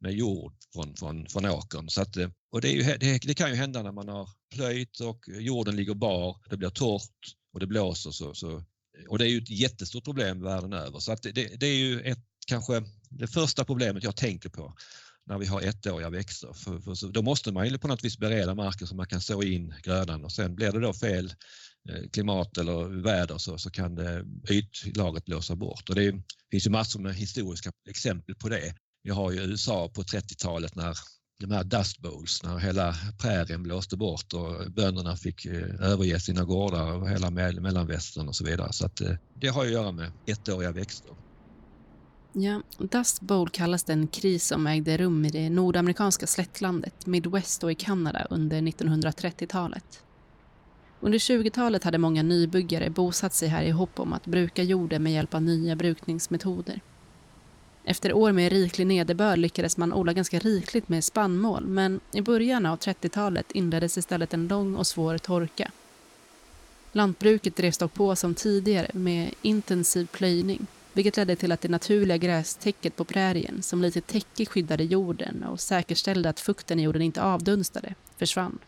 med 0.00 0.12
jord 0.12 0.54
från, 0.72 0.96
från, 0.96 1.26
från 1.26 1.46
åkern. 1.46 1.88
Så 1.88 2.02
att, 2.02 2.16
och 2.52 2.60
det, 2.60 2.70
ju, 2.70 2.82
det, 2.82 3.18
det, 3.18 3.34
kan 3.34 3.50
ju 3.50 3.56
hända 3.56 3.82
när 3.82 3.92
man 3.92 4.08
har 4.08 4.28
plöjt 4.54 5.00
och 5.00 5.24
jorden 5.28 5.76
ligger 5.76 5.94
bar, 5.94 6.36
det 6.50 6.56
blir 6.56 6.70
torrt 6.70 7.34
och 7.52 7.60
det 7.60 7.66
blåser. 7.66 8.10
Så, 8.10 8.34
så, 8.34 8.64
och 9.08 9.18
det 9.18 9.24
är 9.24 9.30
ju 9.30 9.38
ett 9.38 9.50
jättestort 9.50 10.04
problem 10.04 10.42
världen 10.42 10.72
över. 10.72 10.98
Så 10.98 11.12
att 11.12 11.22
det, 11.22 11.32
det 11.32 11.66
är 11.66 11.78
ju 11.78 12.00
ett, 12.00 12.24
kanske 12.48 12.82
det 13.10 13.26
första 13.26 13.64
problemet 13.64 14.04
jag 14.04 14.16
tänker 14.16 14.48
på 14.48 14.74
när 15.26 15.38
vi 15.38 15.46
har 15.46 15.60
ettåriga 15.60 16.10
växter. 16.10 16.52
För, 16.52 16.80
för, 16.80 17.12
då 17.12 17.22
måste 17.22 17.52
man 17.52 17.68
ju 17.68 17.78
på 17.78 17.88
något 17.88 18.04
vis 18.04 18.18
bereda 18.18 18.54
marken 18.54 18.86
så 18.86 18.94
man 18.94 19.06
kan 19.06 19.20
så 19.20 19.42
in 19.42 19.74
grödan 19.82 20.24
och 20.24 20.32
sen 20.32 20.54
blir 20.54 20.72
det 20.72 20.80
då 20.80 20.92
fel 20.92 21.34
eh, 21.88 22.08
klimat 22.12 22.58
eller 22.58 23.02
väder 23.02 23.38
så, 23.38 23.58
så 23.58 23.70
kan 23.70 23.94
det, 23.94 24.24
ytlagret 24.50 25.24
blåsa 25.24 25.56
bort. 25.56 25.88
Och 25.88 25.94
det 25.94 26.22
finns 26.50 26.66
ju 26.66 26.70
massor 26.70 27.00
med 27.00 27.14
historiska 27.14 27.70
exempel 27.88 28.34
på 28.34 28.48
det. 28.48 28.74
Vi 29.02 29.10
har 29.10 29.32
ju 29.32 29.40
USA 29.40 29.88
på 29.88 30.02
30-talet 30.02 30.74
när 30.74 30.96
de 31.40 31.50
här 31.50 31.64
dust 31.64 31.98
bowls 31.98 32.42
när 32.42 32.58
hela 32.58 32.94
prärien 33.18 33.62
blåste 33.62 33.96
bort 33.96 34.32
och 34.32 34.72
bönderna 34.72 35.16
fick 35.16 35.46
eh, 35.46 35.80
överge 35.80 36.20
sina 36.20 36.44
gårdar 36.44 36.92
och 36.92 37.10
hela 37.10 37.30
mellanvästern 37.30 38.28
och 38.28 38.36
så 38.36 38.44
vidare. 38.44 38.72
Så 38.72 38.86
att 38.86 39.00
eh, 39.00 39.16
det 39.34 39.48
har 39.48 39.64
att 39.64 39.70
göra 39.70 39.92
med 39.92 40.12
ettåriga 40.26 40.72
växter. 40.72 41.27
Ja, 42.32 42.62
Dust 42.78 43.20
Bowl 43.20 43.48
kallas 43.48 43.84
den 43.84 44.06
kris 44.06 44.46
som 44.46 44.66
ägde 44.66 44.96
rum 44.96 45.24
i 45.24 45.30
det 45.30 45.50
nordamerikanska 45.50 46.26
slättlandet, 46.26 47.06
Midwest 47.06 47.64
och 47.64 47.72
i 47.72 47.74
Kanada 47.74 48.26
under 48.30 48.60
1930-talet. 48.60 50.02
Under 51.00 51.18
20-talet 51.18 51.84
hade 51.84 51.98
många 51.98 52.22
nybyggare 52.22 52.90
bosatt 52.90 53.34
sig 53.34 53.48
här 53.48 53.62
i 53.62 53.70
hopp 53.70 54.00
om 54.00 54.12
att 54.12 54.26
bruka 54.26 54.62
jorden 54.62 55.02
med 55.02 55.12
hjälp 55.12 55.34
av 55.34 55.42
nya 55.42 55.76
brukningsmetoder. 55.76 56.80
Efter 57.84 58.12
år 58.12 58.32
med 58.32 58.52
riklig 58.52 58.86
nederbörd 58.86 59.38
lyckades 59.38 59.76
man 59.76 59.92
odla 59.92 60.12
ganska 60.12 60.38
rikligt 60.38 60.88
med 60.88 61.04
spannmål 61.04 61.66
men 61.66 62.00
i 62.12 62.20
början 62.20 62.66
av 62.66 62.78
30-talet 62.78 63.52
inleddes 63.52 63.98
istället 63.98 64.34
en 64.34 64.48
lång 64.48 64.76
och 64.76 64.86
svår 64.86 65.18
torka. 65.18 65.70
Lantbruket 66.92 67.56
drevs 67.56 67.78
dock 67.78 67.94
på 67.94 68.16
som 68.16 68.34
tidigare 68.34 68.90
med 68.92 69.34
intensiv 69.42 70.06
plöjning 70.06 70.66
vilket 70.98 71.16
ledde 71.16 71.36
till 71.36 71.52
att 71.52 71.60
det 71.60 71.68
naturliga 71.68 72.16
grästäcket 72.16 72.96
på 72.96 73.04
prärien, 73.04 73.62
som 73.62 73.82
lite 73.82 74.00
täcke 74.00 74.46
skyddade 74.46 74.84
jorden 74.84 75.44
och 75.44 75.60
säkerställde 75.60 76.28
att 76.28 76.40
fukten 76.40 76.80
i 76.80 76.82
jorden 76.82 77.02
inte 77.02 77.22
avdunstade, 77.22 77.94
försvann. 78.16 78.58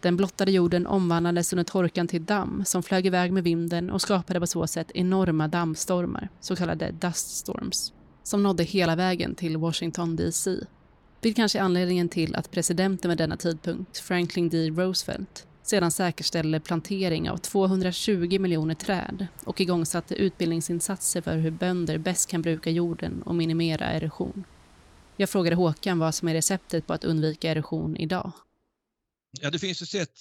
Den 0.00 0.16
blottade 0.16 0.50
jorden 0.52 0.86
omvandlades 0.86 1.52
under 1.52 1.64
torkan 1.64 2.08
till 2.08 2.24
damm 2.24 2.64
som 2.64 2.82
flög 2.82 3.06
iväg 3.06 3.32
med 3.32 3.44
vinden 3.44 3.90
och 3.90 4.02
skapade 4.02 4.40
på 4.40 4.46
så 4.46 4.66
sätt 4.66 4.90
enorma 4.94 5.48
dammstormar, 5.48 6.28
så 6.40 6.56
kallade 6.56 6.90
dust 6.90 7.36
storms, 7.36 7.92
som 8.22 8.42
nådde 8.42 8.62
hela 8.62 8.96
vägen 8.96 9.34
till 9.34 9.56
Washington 9.56 10.16
DC. 10.16 10.56
Vilket 11.20 11.36
kanske 11.36 11.58
är 11.58 11.62
anledningen 11.62 12.08
till 12.08 12.34
att 12.34 12.50
presidenten 12.50 13.08
vid 13.08 13.18
denna 13.18 13.36
tidpunkt, 13.36 13.98
Franklin 13.98 14.48
D. 14.48 14.70
Roosevelt, 14.70 15.46
sedan 15.68 15.90
säkerställde 15.90 16.60
plantering 16.60 17.30
av 17.30 17.36
220 17.36 18.38
miljoner 18.40 18.74
träd 18.74 19.26
och 19.44 19.60
igångsatte 19.60 20.14
utbildningsinsatser 20.14 21.20
för 21.20 21.36
hur 21.36 21.50
bönder 21.50 21.98
bäst 21.98 22.30
kan 22.30 22.42
bruka 22.42 22.70
jorden 22.70 23.22
och 23.22 23.34
minimera 23.34 23.84
erosion. 23.84 24.44
Jag 25.16 25.30
frågade 25.30 25.56
Håkan 25.56 25.98
vad 25.98 26.14
som 26.14 26.28
är 26.28 26.34
receptet 26.34 26.86
på 26.86 26.92
att 26.92 27.04
undvika 27.04 27.50
erosion 27.50 27.96
idag. 27.96 28.32
Ja, 29.40 29.50
det 29.50 29.58
finns 29.58 29.82
ju 29.82 29.86
sätt 29.86 30.20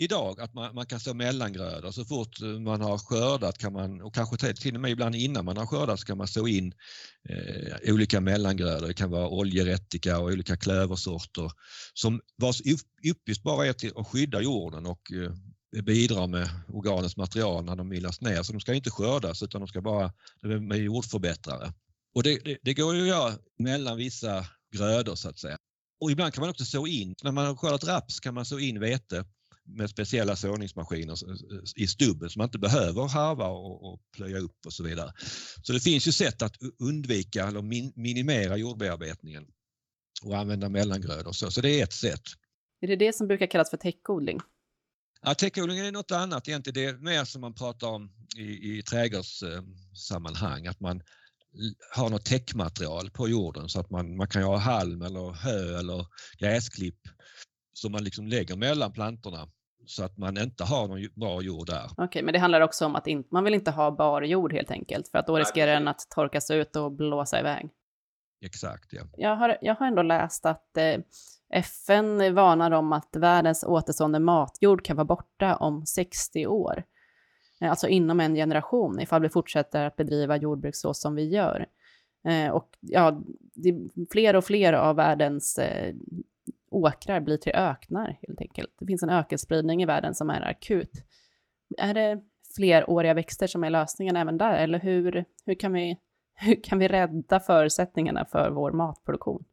idag 0.00 0.40
att 0.40 0.54
man, 0.54 0.74
man 0.74 0.86
kan 0.86 1.00
så 1.00 1.14
mellangrödor. 1.14 1.90
Så 1.90 2.04
fort 2.04 2.42
eh, 2.42 2.48
man 2.48 2.80
har 2.80 2.98
skördat 2.98 3.58
kan 3.58 3.72
man, 3.72 4.02
och 4.02 4.14
kanske 4.14 4.52
till 4.54 4.74
och 4.74 4.80
med 4.80 4.90
ibland 4.90 5.14
innan 5.14 5.44
man 5.44 5.56
har 5.56 5.66
skördat, 5.66 6.00
så 6.00 6.06
kan 6.06 6.18
man 6.18 6.28
så 6.28 6.46
in 6.46 6.74
eh, 7.28 7.92
olika 7.94 8.20
mellangrödor. 8.20 8.86
Det 8.86 8.94
kan 8.94 9.10
vara 9.10 9.28
oljerättika 9.28 10.18
och 10.18 10.24
olika 10.24 10.56
klöversorter 10.56 11.50
som 11.94 12.20
vars 12.36 12.60
uppgift 13.10 13.42
bara 13.42 13.66
är 13.66 13.72
till 13.72 13.92
att 13.96 14.06
skydda 14.06 14.40
jorden 14.40 14.86
och 14.86 15.12
eh, 15.12 15.82
bidra 15.82 16.26
med 16.26 16.48
organiskt 16.68 17.16
material 17.16 17.64
när 17.64 17.76
de 17.76 17.88
myllas 17.88 18.20
ner. 18.20 18.42
Så 18.42 18.52
de 18.52 18.60
ska 18.60 18.74
inte 18.74 18.90
skördas 18.90 19.42
utan 19.42 19.60
de 19.60 19.68
ska 19.68 19.80
bara 19.80 20.12
med 20.42 20.78
jordförbättrare. 20.78 21.72
Och 22.14 22.22
det, 22.22 22.38
det, 22.44 22.58
det 22.62 22.74
går 22.74 22.94
ju 22.94 23.02
att 23.02 23.08
göra 23.08 23.32
mellan 23.58 23.96
vissa 23.96 24.46
grödor 24.76 25.14
så 25.14 25.28
att 25.28 25.38
säga. 25.38 25.58
Och 26.00 26.10
ibland 26.10 26.34
kan 26.34 26.40
man 26.40 26.50
också 26.50 26.64
så 26.64 26.86
in, 26.86 27.14
när 27.22 27.32
man 27.32 27.46
har 27.46 27.56
skördat 27.56 27.84
raps 27.84 28.20
kan 28.20 28.34
man 28.34 28.44
så 28.44 28.58
in 28.58 28.80
vete 28.80 29.24
med 29.76 29.90
speciella 29.90 30.36
såningsmaskiner 30.36 31.18
i 31.76 31.86
stubben 31.86 32.30
så 32.30 32.38
man 32.38 32.46
inte 32.46 32.58
behöver 32.58 33.08
harva 33.08 33.46
och, 33.46 33.92
och 33.92 34.00
plöja 34.16 34.38
upp 34.38 34.66
och 34.66 34.72
så 34.72 34.82
vidare. 34.82 35.12
Så 35.62 35.72
det 35.72 35.80
finns 35.80 36.08
ju 36.08 36.12
sätt 36.12 36.42
att 36.42 36.56
undvika 36.78 37.46
eller 37.46 37.62
min, 37.62 37.92
minimera 37.96 38.56
jordbearbetningen 38.56 39.46
och 40.22 40.38
använda 40.38 40.68
mellangrödor. 40.68 41.32
Så, 41.32 41.50
så 41.50 41.60
det 41.60 41.80
är 41.80 41.84
ett 41.84 41.92
sätt. 41.92 42.22
Är 42.80 42.88
det 42.88 42.96
det 42.96 43.12
som 43.12 43.26
brukar 43.26 43.46
kallas 43.46 43.70
för 43.70 43.76
täckodling? 43.76 44.40
Ja, 45.22 45.34
täckodling 45.34 45.78
är 45.78 45.92
något 45.92 46.10
annat 46.10 46.48
egentligen. 46.48 46.74
Det 46.74 46.84
är 46.84 46.98
mer 46.98 47.24
som 47.24 47.40
man 47.40 47.54
pratar 47.54 47.86
om 47.86 48.10
i, 48.36 48.78
i 48.78 48.82
trädgårdssammanhang, 48.82 50.66
att 50.66 50.80
man 50.80 51.02
har 51.94 52.10
något 52.10 52.24
täckmaterial 52.24 53.10
på 53.10 53.28
jorden 53.28 53.68
så 53.68 53.80
att 53.80 53.90
man, 53.90 54.16
man 54.16 54.28
kan 54.28 54.42
ha 54.42 54.56
halm 54.56 55.02
eller 55.02 55.32
hö 55.32 55.78
eller 55.78 56.06
gräsklipp 56.38 57.00
som 57.72 57.92
man 57.92 58.04
liksom 58.04 58.26
lägger 58.26 58.56
mellan 58.56 58.92
plantorna 58.92 59.48
så 59.90 60.04
att 60.04 60.16
man 60.16 60.38
inte 60.38 60.64
har 60.64 60.88
någon 60.88 61.08
bra 61.14 61.42
jord 61.42 61.66
där. 61.66 61.84
Okej, 61.84 62.04
okay, 62.04 62.22
men 62.22 62.32
det 62.32 62.38
handlar 62.38 62.60
också 62.60 62.86
om 62.86 62.96
att 62.96 63.06
in, 63.06 63.24
man 63.30 63.44
vill 63.44 63.54
inte 63.54 63.70
ha 63.70 63.90
bar 63.90 64.22
jord 64.22 64.52
helt 64.52 64.70
enkelt, 64.70 65.08
för 65.08 65.18
att 65.18 65.26
då 65.26 65.36
riskerar 65.36 65.72
den 65.72 65.88
att 65.88 66.06
torkas 66.10 66.50
ut 66.50 66.76
och 66.76 66.92
blåsa 66.92 67.40
iväg. 67.40 67.70
Exakt, 68.44 68.92
ja. 68.92 69.02
Jag 69.16 69.36
har, 69.36 69.58
jag 69.60 69.74
har 69.74 69.86
ändå 69.86 70.02
läst 70.02 70.46
att 70.46 70.76
eh, 70.76 71.00
FN 71.52 72.34
varnar 72.34 72.70
om 72.70 72.92
att 72.92 73.16
världens 73.16 73.64
återstående 73.64 74.18
matjord 74.18 74.84
kan 74.84 74.96
vara 74.96 75.04
borta 75.04 75.56
om 75.56 75.86
60 75.86 76.46
år. 76.46 76.84
Eh, 77.60 77.70
alltså 77.70 77.88
inom 77.88 78.20
en 78.20 78.34
generation, 78.34 79.00
ifall 79.00 79.22
vi 79.22 79.28
fortsätter 79.28 79.84
att 79.84 79.96
bedriva 79.96 80.36
jordbruk 80.36 80.76
så 80.76 80.94
som 80.94 81.14
vi 81.14 81.28
gör. 81.28 81.66
Eh, 82.24 82.50
och 82.50 82.68
ja, 82.80 83.22
det, 83.54 83.74
fler 84.10 84.36
och 84.36 84.44
fler 84.44 84.72
av 84.72 84.96
världens 84.96 85.58
eh, 85.58 85.94
åkrar 86.70 87.20
blir 87.20 87.36
till 87.36 87.52
öknar 87.52 88.18
helt 88.26 88.40
enkelt. 88.40 88.70
Det 88.78 88.86
finns 88.86 89.02
en 89.02 89.10
ökenspridning 89.10 89.82
i 89.82 89.86
världen 89.86 90.14
som 90.14 90.30
är 90.30 90.40
akut. 90.40 90.92
Är 91.78 91.94
det 91.94 92.20
fleråriga 92.56 93.14
växter 93.14 93.46
som 93.46 93.64
är 93.64 93.70
lösningen 93.70 94.16
även 94.16 94.38
där, 94.38 94.54
eller 94.54 94.80
hur, 94.80 95.24
hur, 95.46 95.54
kan 95.54 95.72
vi, 95.72 95.98
hur 96.34 96.64
kan 96.64 96.78
vi 96.78 96.88
rädda 96.88 97.40
förutsättningarna 97.40 98.24
för 98.24 98.50
vår 98.50 98.72
matproduktion? 98.72 99.44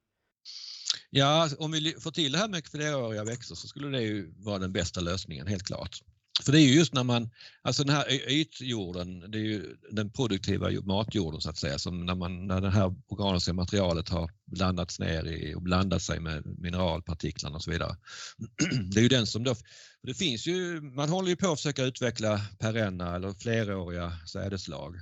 Ja, 1.09 1.49
om 1.59 1.71
vi 1.71 1.95
får 1.99 2.11
till 2.11 2.31
det 2.31 2.37
här 2.37 2.47
med 2.47 2.65
fleråriga 2.65 3.23
växter 3.23 3.55
så 3.55 3.67
skulle 3.67 3.97
det 3.97 4.03
ju 4.03 4.33
vara 4.37 4.59
den 4.59 4.71
bästa 4.71 5.01
lösningen, 5.01 5.47
helt 5.47 5.63
klart. 5.63 6.01
För 6.43 6.51
det 6.51 6.61
är 6.61 6.67
ju 6.67 6.73
just 6.73 6.93
när 6.93 7.03
man, 7.03 7.29
alltså 7.61 7.83
den 7.83 7.95
här 7.95 8.29
ytjorden, 8.31 9.31
det 9.31 9.37
är 9.37 9.43
ju 9.43 9.75
den 9.91 10.11
produktiva 10.11 10.71
matjorden 10.81 11.41
så 11.41 11.49
att 11.49 11.57
säga, 11.57 11.79
som 11.79 12.05
när, 12.05 12.15
man, 12.15 12.47
när 12.47 12.61
det 12.61 12.69
här 12.69 12.95
organiska 13.07 13.53
materialet 13.53 14.09
har 14.09 14.31
blandats 14.45 14.99
ner 14.99 15.25
i 15.25 15.55
och 15.55 15.61
blandat 15.61 16.01
sig 16.01 16.19
med 16.19 16.45
mineralpartiklarna 16.59 17.55
och 17.55 17.63
så 17.63 17.71
vidare. 17.71 17.95
Det 18.93 18.99
är 18.99 19.03
ju 19.03 19.09
den 19.09 19.27
som 19.27 19.43
då, 19.43 19.55
det 20.03 20.13
finns 20.13 20.47
ju, 20.47 20.81
man 20.81 21.09
håller 21.09 21.29
ju 21.29 21.35
på 21.35 21.51
att 21.51 21.59
försöka 21.59 21.83
utveckla 21.83 22.41
perenna 22.59 23.15
eller 23.15 23.33
fleråriga 23.33 24.13
sädeslag 24.33 24.95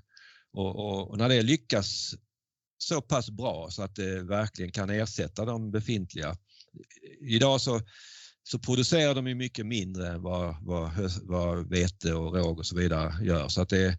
och, 0.53 0.75
och, 0.75 1.09
och 1.09 1.17
när 1.17 1.29
det 1.29 1.41
lyckas 1.41 2.15
så 2.77 3.01
pass 3.01 3.29
bra 3.29 3.67
så 3.71 3.83
att 3.83 3.95
det 3.95 4.23
verkligen 4.23 4.71
kan 4.71 4.89
ersätta 4.89 5.45
de 5.45 5.71
befintliga. 5.71 6.37
Idag 7.21 7.61
så 7.61 7.81
så 8.47 8.59
producerar 8.59 9.15
de 9.15 9.27
ju 9.27 9.35
mycket 9.35 9.65
mindre 9.65 10.07
än 10.07 10.21
vad, 10.21 10.55
vad, 10.61 10.91
vad 11.23 11.69
vete 11.69 12.13
och 12.13 12.35
råg 12.35 12.59
och 12.59 12.65
så 12.65 12.75
vidare 12.75 13.25
gör. 13.25 13.47
Så 13.47 13.61
att 13.61 13.69
det, 13.69 13.97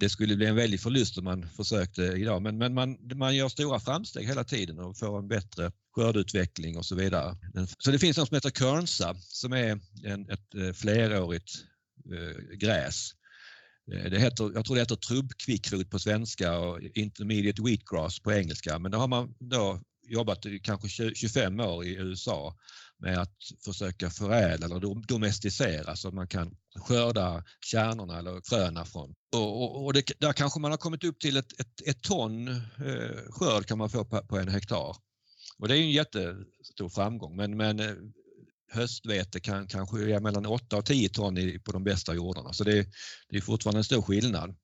det, 0.00 0.08
skulle 0.08 0.36
bli 0.36 0.46
en 0.46 0.56
väldig 0.56 0.80
förlust 0.80 1.18
om 1.18 1.24
man 1.24 1.48
försökte 1.56 2.02
idag. 2.02 2.42
Men, 2.42 2.58
men 2.58 2.74
man, 2.74 2.98
man 3.14 3.36
gör 3.36 3.48
stora 3.48 3.80
framsteg 3.80 4.26
hela 4.26 4.44
tiden 4.44 4.78
och 4.78 4.98
får 4.98 5.18
en 5.18 5.28
bättre 5.28 5.72
skördeutveckling 5.94 6.76
och 6.76 6.86
så 6.86 6.94
vidare. 6.94 7.36
Så 7.78 7.90
det 7.90 7.98
finns 7.98 8.16
något 8.16 8.28
som 8.28 8.34
heter 8.34 8.50
Kernsa 8.50 9.14
som 9.18 9.52
är 9.52 9.80
en, 10.04 10.30
ett 10.30 10.54
eh, 10.54 10.72
flerårigt 10.72 11.50
eh, 12.12 12.56
gräs. 12.56 13.10
Eh, 13.92 14.10
det 14.10 14.18
heter, 14.18 14.50
jag 14.54 14.64
tror 14.64 14.76
det 14.76 14.82
heter 14.82 14.96
trubbkvickrot 14.96 15.90
på 15.90 15.98
svenska 15.98 16.58
och 16.58 16.80
intermediate 16.94 17.62
wheatgrass 17.62 18.20
på 18.20 18.32
engelska. 18.32 18.78
Men 18.78 18.90
det 18.90 18.96
har 18.96 19.08
man 19.08 19.34
då 19.38 19.80
jobbat 20.08 20.46
i 20.46 20.58
kanske 20.58 21.14
25 21.14 21.60
år 21.60 21.84
i 21.84 21.94
USA 21.94 22.56
med 22.98 23.18
att 23.18 23.36
försöka 23.64 24.10
förädla 24.10 24.66
eller 24.66 25.06
domesticera 25.06 25.96
så 25.96 26.08
att 26.08 26.14
man 26.14 26.28
kan 26.28 26.56
skörda 26.76 27.44
kärnorna 27.60 28.18
eller 28.18 28.40
fröna 28.48 28.84
från. 28.84 29.14
Och, 29.32 29.62
och, 29.62 29.84
och 29.84 29.92
det, 29.92 30.12
där 30.18 30.32
kanske 30.32 30.60
man 30.60 30.70
har 30.70 30.78
kommit 30.78 31.04
upp 31.04 31.20
till 31.20 31.36
ett, 31.36 31.60
ett, 31.60 31.86
ett 31.86 32.02
ton 32.02 32.48
eh, 32.48 33.30
skörd 33.30 33.66
kan 33.66 33.78
man 33.78 33.90
få 33.90 34.04
på, 34.04 34.22
på, 34.22 34.38
en 34.38 34.48
hektar. 34.48 34.96
Och 35.58 35.68
det 35.68 35.76
är 35.76 35.80
en 35.80 35.90
jättestor 35.90 36.88
framgång 36.88 37.36
men, 37.36 37.56
men 37.56 37.80
eh, 37.80 37.94
höstvete 38.70 39.40
kan 39.40 39.66
kanske 39.66 40.04
ge 40.04 40.20
mellan 40.20 40.46
8 40.46 40.76
och 40.76 40.86
10 40.86 41.08
ton 41.08 41.38
i, 41.38 41.58
på 41.58 41.72
de 41.72 41.84
bästa 41.84 42.14
jordarna 42.14 42.52
så 42.52 42.64
det, 42.64 42.86
det 43.28 43.36
är 43.36 43.40
fortfarande 43.40 43.80
en 43.80 43.84
stor 43.84 44.02
skillnad. 44.02 44.56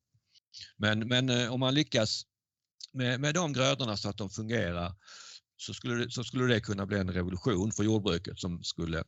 Men, 0.76 1.08
men 1.08 1.28
eh, 1.28 1.52
om 1.52 1.60
man 1.60 1.74
lyckas 1.74 2.22
med, 2.92 3.20
med 3.20 3.34
de 3.34 3.52
grödorna 3.52 3.96
så 3.96 4.08
att 4.08 4.18
de 4.18 4.30
fungerar 4.30 4.94
så 5.56 5.74
skulle, 5.74 5.94
det, 5.94 6.10
så 6.10 6.24
skulle 6.24 6.54
det 6.54 6.60
kunna 6.60 6.86
bli 6.86 6.98
en 6.98 7.12
revolution 7.12 7.72
för 7.72 7.84
jordbruket 7.84 8.38
som 8.38 8.62
skulle 8.62 9.04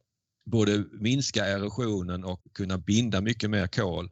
både 0.51 0.84
minska 1.01 1.44
erosionen 1.44 2.24
och 2.24 2.42
kunna 2.55 2.78
binda 2.78 3.20
mycket 3.20 3.51
mer 3.51 3.66
kol 3.66 4.11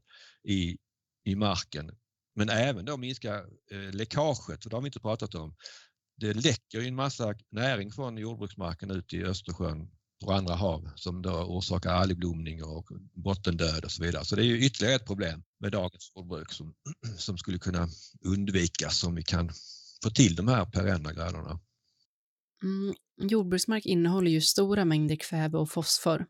i, 0.49 0.78
i 1.24 1.35
marken. 1.37 1.91
Men 2.37 2.49
även 2.49 2.85
då 2.85 2.97
minska 2.97 3.35
eh, 3.70 3.93
läckaget, 3.93 4.62
för 4.62 4.70
det 4.70 4.76
har 4.76 4.80
vi 4.80 4.87
inte 4.87 5.01
pratat 5.01 5.35
om. 5.35 5.55
Det 6.16 6.35
läcker 6.35 6.80
ju 6.80 6.89
en 6.89 6.95
massa 6.95 7.35
näring 7.51 7.93
från 7.93 8.18
jordbruksmarken 8.18 8.91
ut 8.91 9.12
i 9.12 9.24
Östersjön 9.24 9.91
och 10.24 10.35
andra 10.35 10.55
hav 10.55 10.91
som 10.97 11.22
då 11.22 11.30
orsakar 11.30 11.91
algblomning 11.91 12.64
och 12.64 12.89
bottendöd 13.14 13.85
och 13.85 13.91
så 13.91 14.03
vidare. 14.03 14.24
Så 14.24 14.37
det 14.37 14.43
är 14.43 14.47
ju 14.47 14.64
ytterligare 14.66 14.95
ett 14.95 15.07
problem 15.07 15.43
med 15.61 15.72
dagens 15.72 16.12
jordbruk 16.16 16.53
som, 16.53 16.74
som 17.16 17.39
skulle 17.39 17.59
kunna 17.59 17.89
undvikas 18.24 19.05
om 19.05 19.14
vi 19.14 19.22
kan 19.22 19.51
få 20.05 20.11
till 20.11 20.35
de 20.35 20.49
här 20.49 20.64
perenna 20.64 21.12
grödorna. 21.12 21.61
Mm, 22.65 22.95
Jordbruksmark 23.31 23.87
innehåller 23.87 24.31
ju 24.31 24.41
stora 24.41 24.85
mängder 24.85 25.17
kväve 25.17 25.59
och 25.59 25.71
fosfor. 25.71 26.27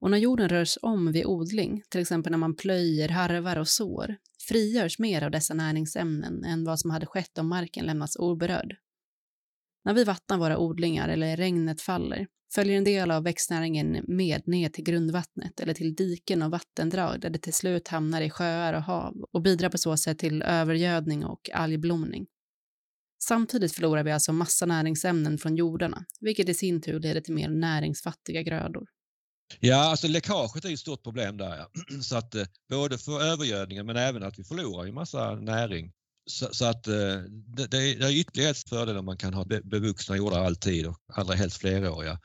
Och 0.00 0.10
när 0.10 0.18
jorden 0.18 0.48
rörs 0.48 0.78
om 0.82 1.12
vid 1.12 1.26
odling, 1.26 1.82
till 1.88 2.00
exempel 2.00 2.30
när 2.30 2.38
man 2.38 2.56
plöjer, 2.56 3.08
harvar 3.08 3.58
och 3.58 3.68
sår, 3.68 4.16
frigörs 4.48 4.98
mer 4.98 5.22
av 5.22 5.30
dessa 5.30 5.54
näringsämnen 5.54 6.44
än 6.44 6.64
vad 6.64 6.80
som 6.80 6.90
hade 6.90 7.06
skett 7.06 7.38
om 7.38 7.48
marken 7.48 7.86
lämnats 7.86 8.16
oberörd. 8.16 8.76
När 9.84 9.94
vi 9.94 10.04
vattnar 10.04 10.38
våra 10.38 10.58
odlingar 10.58 11.08
eller 11.08 11.36
regnet 11.36 11.80
faller 11.80 12.26
följer 12.54 12.78
en 12.78 12.84
del 12.84 13.10
av 13.10 13.24
växtnäringen 13.24 14.04
med 14.08 14.48
ner 14.48 14.68
till 14.68 14.84
grundvattnet 14.84 15.60
eller 15.60 15.74
till 15.74 15.94
diken 15.94 16.42
och 16.42 16.50
vattendrag 16.50 17.20
där 17.20 17.30
det 17.30 17.38
till 17.38 17.54
slut 17.54 17.88
hamnar 17.88 18.22
i 18.22 18.30
sjöar 18.30 18.74
och 18.74 18.82
hav 18.82 19.14
och 19.32 19.42
bidrar 19.42 19.68
på 19.68 19.78
så 19.78 19.96
sätt 19.96 20.18
till 20.18 20.42
övergödning 20.42 21.24
och 21.24 21.50
algblomning. 21.52 22.26
Samtidigt 23.28 23.72
förlorar 23.72 24.04
vi 24.04 24.12
alltså 24.12 24.32
massa 24.32 24.66
näringsämnen 24.66 25.38
från 25.38 25.56
jordarna, 25.56 26.04
vilket 26.20 26.48
i 26.48 26.54
sin 26.54 26.80
tur 26.80 27.00
leder 27.00 27.20
till 27.20 27.34
mer 27.34 27.48
näringsfattiga 27.48 28.42
grödor. 28.42 28.86
Ja, 29.60 29.76
alltså 29.76 30.08
läckaget 30.08 30.64
är 30.64 30.72
ett 30.72 30.78
stort 30.78 31.02
problem 31.02 31.36
där. 31.36 31.56
Ja. 31.56 31.70
Så 32.02 32.16
att 32.16 32.34
eh, 32.34 32.46
både 32.70 32.98
för 32.98 33.22
övergödningen 33.22 33.86
men 33.86 33.96
även 33.96 34.22
att 34.22 34.38
vi 34.38 34.44
förlorar 34.44 34.86
en 34.86 34.94
massa 34.94 35.34
näring. 35.34 35.92
Så, 36.26 36.48
så 36.52 36.64
att 36.64 36.86
eh, 36.86 36.94
det, 37.56 37.66
det, 37.70 37.78
är 37.78 38.20
ytterligare 38.20 38.50
ett 38.50 38.68
fördel 38.68 38.96
om 38.96 39.04
man 39.04 39.16
kan 39.16 39.34
ha 39.34 39.44
bevuxna 39.44 40.16
jordar 40.16 40.44
alltid 40.44 40.86
och 40.86 40.96
allra 41.08 41.34
helst 41.34 41.56
fleråriga. 41.56 42.18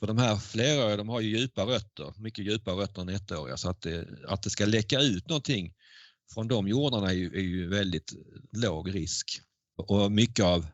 För 0.00 0.06
de 0.06 0.18
här 0.18 0.36
fleråriga 0.36 0.96
de 0.96 1.08
har 1.08 1.20
ju 1.20 1.38
djupa 1.38 1.62
rötter, 1.62 2.22
mycket 2.22 2.44
djupare 2.44 2.76
rötter 2.76 3.02
än 3.02 3.08
ettåriga 3.08 3.56
så 3.56 3.70
att 3.70 3.82
det, 3.82 4.08
att 4.28 4.42
det 4.42 4.50
ska 4.50 4.64
läcka 4.64 5.00
ut 5.00 5.28
någonting 5.28 5.72
från 6.34 6.48
de 6.48 6.68
jordarna 6.68 7.10
är 7.10 7.14
ju, 7.14 7.26
är 7.26 7.42
ju 7.42 7.68
väldigt 7.68 8.12
låg 8.52 8.94
risk. 8.94 9.42
Och 9.78 10.12
mycket 10.12 10.44
av 10.44 10.66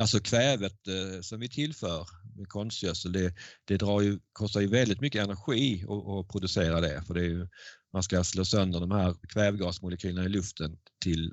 alltså 0.00 0.20
kvävet 0.20 0.88
eh, 0.88 1.20
som 1.20 1.40
vi 1.40 1.48
tillför 1.48 2.06
med 2.36 2.48
konstgödsel 2.48 3.12
det, 3.12 3.34
det 3.64 3.76
drar 3.76 4.00
ju, 4.00 4.18
kostar 4.32 4.60
ju 4.60 4.66
väldigt 4.66 5.00
mycket 5.00 5.24
energi 5.24 5.84
att, 5.88 6.08
att 6.08 6.28
producera 6.28 6.80
det 6.80 7.02
för 7.06 7.14
det 7.14 7.20
är 7.20 7.28
ju, 7.28 7.48
man 7.92 8.02
ska 8.02 8.24
slå 8.24 8.44
sönder 8.44 8.80
de 8.80 8.90
här 8.90 9.14
kvävgasmolekylerna 9.28 10.24
i 10.24 10.28
luften 10.28 10.78
till 11.04 11.32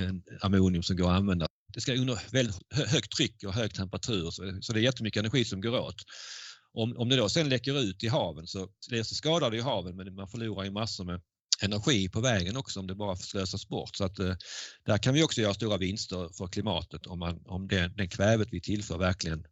en 0.00 0.22
ammonium 0.40 0.82
som 0.82 0.96
går 0.96 1.10
att 1.10 1.16
använda. 1.16 1.46
Det 1.74 1.80
ska 1.80 1.94
under 1.94 2.32
väldigt 2.32 2.56
högt 2.70 3.16
tryck 3.16 3.44
och 3.44 3.54
hög 3.54 3.74
temperatur 3.74 4.30
så, 4.30 4.58
så 4.60 4.72
det 4.72 4.80
är 4.80 4.82
jättemycket 4.82 5.20
energi 5.20 5.44
som 5.44 5.60
går 5.60 5.78
åt. 5.80 6.02
Om, 6.72 6.96
om 6.96 7.08
det 7.08 7.16
då 7.16 7.28
sen 7.28 7.48
läcker 7.48 7.80
ut 7.80 8.04
i 8.04 8.08
haven 8.08 8.46
så 8.46 8.68
så 9.04 9.14
skadar 9.14 9.50
det 9.50 9.56
ju 9.56 9.62
haven 9.62 9.96
men 9.96 10.14
man 10.14 10.28
förlorar 10.28 10.64
ju 10.64 10.70
massor 10.70 11.04
med 11.04 11.20
energi 11.62 12.08
på 12.08 12.20
vägen 12.20 12.56
också 12.56 12.80
om 12.80 12.86
det 12.86 12.94
bara 12.94 13.16
slösas 13.16 13.68
bort. 13.68 13.96
Så 13.96 14.04
att, 14.04 14.18
eh, 14.18 14.36
där 14.84 14.98
kan 14.98 15.14
vi 15.14 15.22
också 15.22 15.40
göra 15.40 15.54
stora 15.54 15.76
vinster 15.76 16.28
för 16.38 16.46
klimatet 16.46 17.06
om, 17.06 17.18
man, 17.18 17.42
om 17.46 17.68
det, 17.68 17.88
den 17.96 18.08
kvävet 18.08 18.48
vi 18.50 18.60
tillför 18.60 18.98
verkligen 18.98 19.46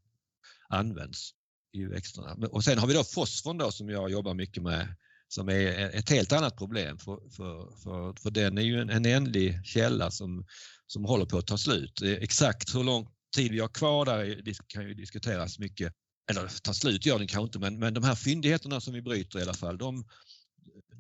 används 0.69 1.31
i 1.73 1.85
växterna. 1.85 2.49
Och 2.51 2.65
sen 2.65 2.79
har 2.79 2.87
vi 2.87 2.95
då 2.95 3.05
fosforn 3.05 3.59
då 3.59 3.73
som 3.73 3.89
jag 3.89 4.11
jobbar 4.11 4.35
mycket 4.35 4.63
med 4.63 4.97
som 5.29 5.49
är 5.49 5.97
ett 5.97 6.11
helt 6.11 6.33
annat 6.33 6.57
problem 6.57 6.99
för, 6.99 7.31
för, 7.37 7.77
för, 7.83 8.23
för 8.23 8.31
den 8.31 8.59
är 8.59 8.63
ju 8.63 8.81
en, 8.81 8.91
en 8.91 9.07
ändlig 9.07 9.61
källa 9.65 10.11
som, 10.11 10.47
som 10.87 11.05
håller 11.05 11.27
på 11.27 11.39
att 11.39 11.47
ta 11.47 11.59
slut. 11.59 12.03
Exakt 12.03 12.75
hur 12.75 12.85
lång 12.85 13.09
tid 13.37 13.53
vi 13.53 13.61
har 13.61 13.69
kvar 13.69 14.05
där 14.05 14.43
kan 14.67 14.89
ju 14.89 14.95
diskuteras 14.95 15.59
mycket. 15.59 15.93
Eller 16.31 16.63
ta 16.63 16.75
slut 16.75 17.07
gör 17.07 17.19
den 17.19 17.29
kanske 17.29 17.45
inte 17.45 17.59
men, 17.59 17.79
men 17.79 17.95
de 17.95 18.05
här 18.05 18.15
fyndigheterna 18.15 18.81
som 18.81 18.95
vi 18.95 19.03
bryter 19.03 19.39
i 19.39 19.43
alla 19.43 19.55
fall 19.55 19.79
de, 19.79 20.05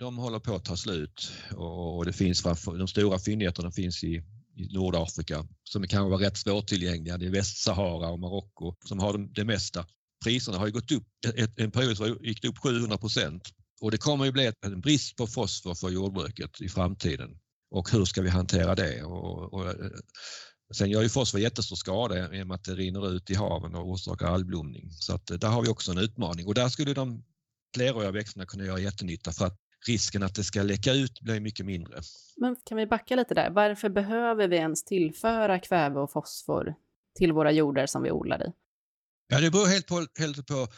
de 0.01 0.19
håller 0.19 0.39
på 0.39 0.55
att 0.55 0.65
ta 0.65 0.77
slut 0.77 1.33
och, 1.57 2.05
det 2.05 2.13
finns 2.13 2.43
de 2.65 2.89
stora 2.89 3.19
fyndigheterna 3.19 3.71
finns 3.71 4.05
i, 4.05 4.23
i 4.57 4.75
Nordafrika 4.75 5.47
som 5.65 5.89
kan 5.89 6.11
vara 6.11 6.23
rätt 6.23 6.37
svårtillgängliga. 6.37 7.19
Det 7.19 7.27
är 7.27 7.31
Västsahara 7.31 8.09
och 8.09 8.19
Marocko 8.19 8.75
som 8.85 8.99
har 8.99 9.35
det, 9.35 9.45
mesta. 9.45 9.87
Priserna 10.25 10.59
har 10.59 10.67
ju 10.67 10.73
gått 10.73 10.93
upp, 10.93 11.07
en 11.57 11.71
period 11.71 11.97
så 11.97 12.17
gick 12.21 12.43
det 12.43 12.49
upp 12.49 12.59
700 12.59 12.99
procent 12.99 13.43
och 13.81 13.91
det 13.91 13.99
kommer 13.99 14.25
ju 14.25 14.33
bli 14.33 14.53
en 14.61 14.81
brist 14.81 15.17
på 15.17 15.27
fosfor 15.27 15.75
för 15.75 15.91
jordbruket 15.91 16.61
i 16.61 16.69
framtiden. 16.69 17.39
Och 17.71 17.91
hur 17.91 18.05
ska 18.05 18.23
vi 18.23 18.29
hantera 18.29 18.75
det? 18.75 19.03
Och, 19.03 19.53
och, 19.53 19.67
eh, 19.67 19.75
sen 20.75 20.91
gör 20.91 21.03
ju 21.03 21.09
fosfor 21.09 21.41
jättestor 21.41 21.77
skada 21.77 22.37
i 22.37 22.43
och 22.43 22.47
med 22.47 22.55
att 22.55 22.65
det 22.65 22.75
rinner 22.75 23.13
ut 23.13 23.31
i 23.31 23.35
haven 23.35 23.75
och 23.75 23.89
orsakar 23.89 24.27
algblomning. 24.27 24.91
Så 24.91 25.15
att 25.15 25.31
eh, 25.31 25.37
där 25.37 25.49
har 25.49 25.63
vi 25.63 25.69
också 25.69 25.93
en 25.93 25.99
utmaning 25.99 26.47
och 26.47 26.55
där 26.55 26.69
skulle 26.69 26.95
de 26.95 27.25
fleråriga 27.75 28.11
växterna 28.11 28.47
kunna 28.47 28.65
göra 28.65 28.79
jättenytta 28.79 29.33
för 29.33 29.47
att 29.47 29.57
risken 29.87 30.23
att 30.23 30.35
det 30.35 30.45
ska 30.45 30.63
läcka 30.63 30.93
ut 30.93 31.21
blir 31.21 31.41
mycket 31.41 31.67
mindre. 31.67 32.01
Men 32.37 32.57
kan 32.65 32.77
vi 32.77 32.87
backa 32.87 33.17
lite 33.17 33.35
där? 33.35 33.51
Varför 33.51 33.89
behöver 33.89 34.49
vi 34.49 34.57
ens 34.57 34.85
tillföra 34.85 35.59
kväve 35.59 36.01
och 36.01 36.13
fosfor 36.13 36.75
till 37.19 37.33
våra 37.33 37.53
jordar 37.53 37.87
som 37.87 38.03
vi 38.03 38.11
odlar 38.11 38.47
i? 38.47 38.53
Ja, 39.29 39.41
det 39.41 39.51
beror 39.51 39.67
helt, 39.67 39.87
på, 39.87 40.07
helt, 40.19 40.47
på, 40.47 40.69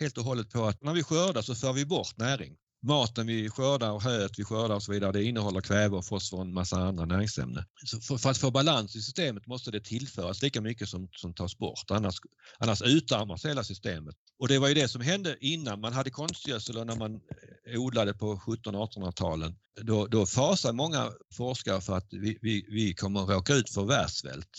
helt 0.00 0.18
och 0.18 0.24
hållet 0.24 0.50
på 0.50 0.64
att 0.64 0.82
när 0.82 0.94
vi 0.94 1.02
skördar 1.02 1.42
så 1.42 1.54
för 1.54 1.72
vi 1.72 1.86
bort 1.86 2.16
näring 2.16 2.56
maten 2.86 3.26
vi 3.26 3.50
skördar 3.50 3.90
och 3.92 4.02
höet 4.02 4.38
vi 4.38 4.44
skördar 4.44 4.74
och 4.74 4.82
så 4.82 4.92
vidare, 4.92 5.12
det 5.12 5.24
innehåller 5.24 5.60
kväve 5.60 5.96
och 5.96 6.06
fosfor 6.06 6.38
och 6.38 6.44
en 6.44 6.52
massa 6.52 6.76
andra 6.76 7.04
näringsämnen. 7.04 7.64
För, 8.08 8.18
för, 8.18 8.30
att 8.30 8.38
få 8.38 8.50
balans 8.50 8.96
i 8.96 9.00
systemet 9.00 9.46
måste 9.46 9.70
det 9.70 9.80
tillföras 9.80 10.42
lika 10.42 10.60
mycket 10.60 10.88
som, 10.88 11.08
som 11.12 11.34
tas 11.34 11.58
bort, 11.58 11.90
annars, 11.90 12.16
annars 12.58 12.82
utarmas 12.82 13.44
hela 13.44 13.64
systemet. 13.64 14.16
Och 14.38 14.48
det 14.48 14.58
var 14.58 14.68
ju 14.68 14.74
det 14.74 14.88
som 14.88 15.00
hände 15.00 15.36
innan 15.40 15.80
man 15.80 15.92
hade 15.92 16.10
konstgödsel 16.10 16.76
och 16.76 16.86
när 16.86 16.96
man 16.96 17.20
eh, 17.66 17.80
odlade 17.80 18.14
på 18.14 18.36
1700-1800-talen. 18.36 19.56
Då, 19.82 20.06
då 20.06 20.26
fasar 20.26 20.72
många 20.72 21.12
forskare 21.36 21.80
för 21.80 21.96
att 21.96 22.08
vi, 22.10 22.38
vi, 22.42 22.66
vi 22.70 22.94
kommer 22.94 23.22
att 23.22 23.28
råka 23.28 23.54
ut 23.54 23.70
för 23.70 23.84
världssvält. 23.84 24.50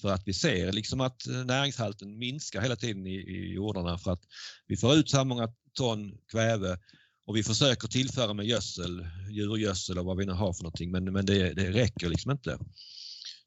För 0.00 0.12
att 0.12 0.22
vi 0.26 0.34
ser 0.34 0.72
liksom 0.72 1.00
att 1.00 1.26
eh, 1.26 1.44
näringshalten 1.44 2.18
minskar 2.18 2.60
hela 2.60 2.76
tiden 2.76 3.06
i, 3.06 3.14
i 3.14 3.54
jordarna 3.54 3.98
för 3.98 4.12
att 4.12 4.22
vi 4.66 4.76
får 4.76 4.94
ut 4.94 5.10
så 5.10 5.16
här 5.16 5.24
många 5.24 5.48
ton 5.72 6.18
kväve 6.30 6.78
och 7.26 7.36
vi 7.36 7.42
försöker 7.42 7.88
tillföra 7.88 8.34
med 8.34 8.46
gödsel, 8.46 9.06
djurgödsel 9.30 9.98
och 9.98 10.04
vad 10.04 10.16
vi 10.16 10.26
nu 10.26 10.32
har 10.32 10.52
för 10.52 10.62
någonting 10.62 10.90
men, 10.90 11.12
men 11.12 11.26
det, 11.26 11.54
det 11.54 11.70
räcker 11.70 12.08
liksom 12.08 12.30
inte. 12.30 12.58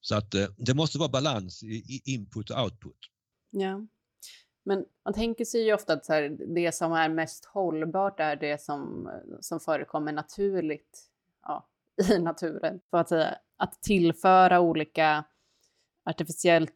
Så 0.01 0.15
att 0.15 0.33
eh, 0.33 0.47
det 0.57 0.73
måste 0.73 0.97
vara 0.97 1.09
balans 1.09 1.63
i 1.63 2.01
input 2.05 2.49
och 2.49 2.63
output. 2.63 2.97
Ja. 3.51 3.87
Men 4.63 4.85
man 5.05 5.13
tänker 5.13 5.45
sig 5.45 5.65
ju 5.65 5.73
ofta 5.73 5.93
att 5.93 6.05
så 6.05 6.13
här, 6.13 6.37
det 6.55 6.75
som 6.75 6.93
är 6.93 7.09
mest 7.09 7.45
hållbart 7.45 8.19
är 8.19 8.35
det 8.35 8.61
som, 8.61 9.11
som 9.39 9.59
förekommer 9.59 10.11
naturligt 10.11 11.09
ja, 11.43 11.67
i 12.09 12.19
naturen. 12.19 12.79
För 12.89 12.97
att, 12.97 13.09
säga. 13.09 13.35
att 13.57 13.81
tillföra 13.81 14.59
olika 14.59 15.23
artificiellt 16.03 16.73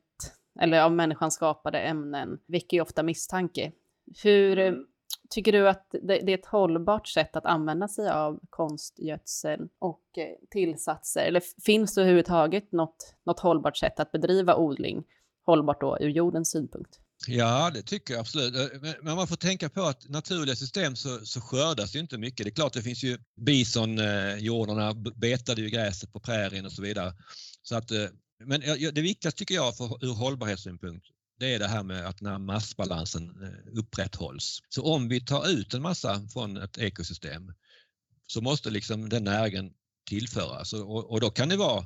eller 0.59 0.81
av 0.81 0.91
människan 0.91 1.31
skapade 1.31 1.79
ämnen 1.79 2.39
väcker 2.45 2.77
ju 2.77 2.81
ofta 2.81 3.03
misstanke. 3.03 3.71
Hur, 4.23 4.59
mm. 4.59 4.85
Tycker 5.29 5.51
du 5.51 5.69
att 5.69 5.95
det, 6.01 6.21
är 6.21 6.29
ett 6.29 6.45
hållbart 6.45 7.07
sätt 7.07 7.35
att 7.35 7.45
använda 7.45 7.87
sig 7.87 8.09
av 8.09 8.39
konstgödsel 8.49 9.69
och 9.79 10.17
eh, 10.17 10.47
tillsatser? 10.49 11.21
Eller 11.21 11.41
finns 11.65 11.95
det 11.95 12.01
överhuvudtaget 12.01 12.71
något, 12.71 13.15
något 13.23 13.39
hållbart 13.39 13.77
sätt 13.77 13.99
att 13.99 14.11
bedriva 14.11 14.55
odling, 14.55 15.03
hållbart 15.45 15.81
då 15.81 15.97
ur 15.99 16.09
jordens 16.09 16.51
synpunkt? 16.51 16.99
Ja, 17.27 17.71
det 17.73 17.81
tycker 17.81 18.13
jag 18.13 18.21
absolut. 18.21 18.55
Eh, 18.55 18.93
men 19.01 19.15
man 19.15 19.27
får 19.27 19.35
tänka 19.35 19.69
på 19.69 19.83
att 19.83 20.09
naturliga 20.09 20.55
system 20.55 20.95
så, 20.95 21.25
så 21.25 21.41
skördas 21.41 21.95
ju 21.95 21.99
inte 21.99 22.17
mycket. 22.17 22.45
Det 22.45 22.49
är 22.49 22.55
klart 22.55 22.73
det 22.73 22.81
finns 22.81 23.03
ju 23.03 23.17
bisonjordarna, 23.45 24.87
eh, 24.87 24.95
betade 25.15 25.61
ju 25.61 25.69
gräset 25.69 26.13
på 26.13 26.19
prärien 26.19 26.65
och 26.65 26.71
så 26.71 26.81
vidare. 26.81 27.13
Så 27.61 27.75
att, 27.75 27.91
eh, 27.91 28.05
men 28.45 28.61
det 28.93 29.01
viktigaste 29.01 29.39
tycker 29.39 29.55
jag 29.55 29.77
för, 29.77 30.05
ur 30.05 30.13
hållbarhetssynpunkt 30.13 31.05
det 31.39 31.53
är 31.53 31.59
det 31.59 31.67
här 31.67 31.83
med 31.83 32.05
att 32.05 32.21
när 32.21 32.37
massbalansen 32.37 33.31
upprätthålls. 33.71 34.59
Så 34.69 34.83
om 34.83 35.07
vi 35.07 35.25
tar 35.25 35.49
ut 35.49 35.73
en 35.73 35.81
massa 35.81 36.27
från 36.33 36.57
ett 36.57 36.77
ekosystem 36.77 37.53
så 38.27 38.41
måste 38.41 38.69
liksom 38.69 39.09
den 39.09 39.23
näringen 39.23 39.71
tillföras 40.09 40.73
och, 40.73 41.11
och 41.11 41.21
då 41.21 41.29
kan 41.29 41.49
det 41.49 41.57
vara 41.57 41.85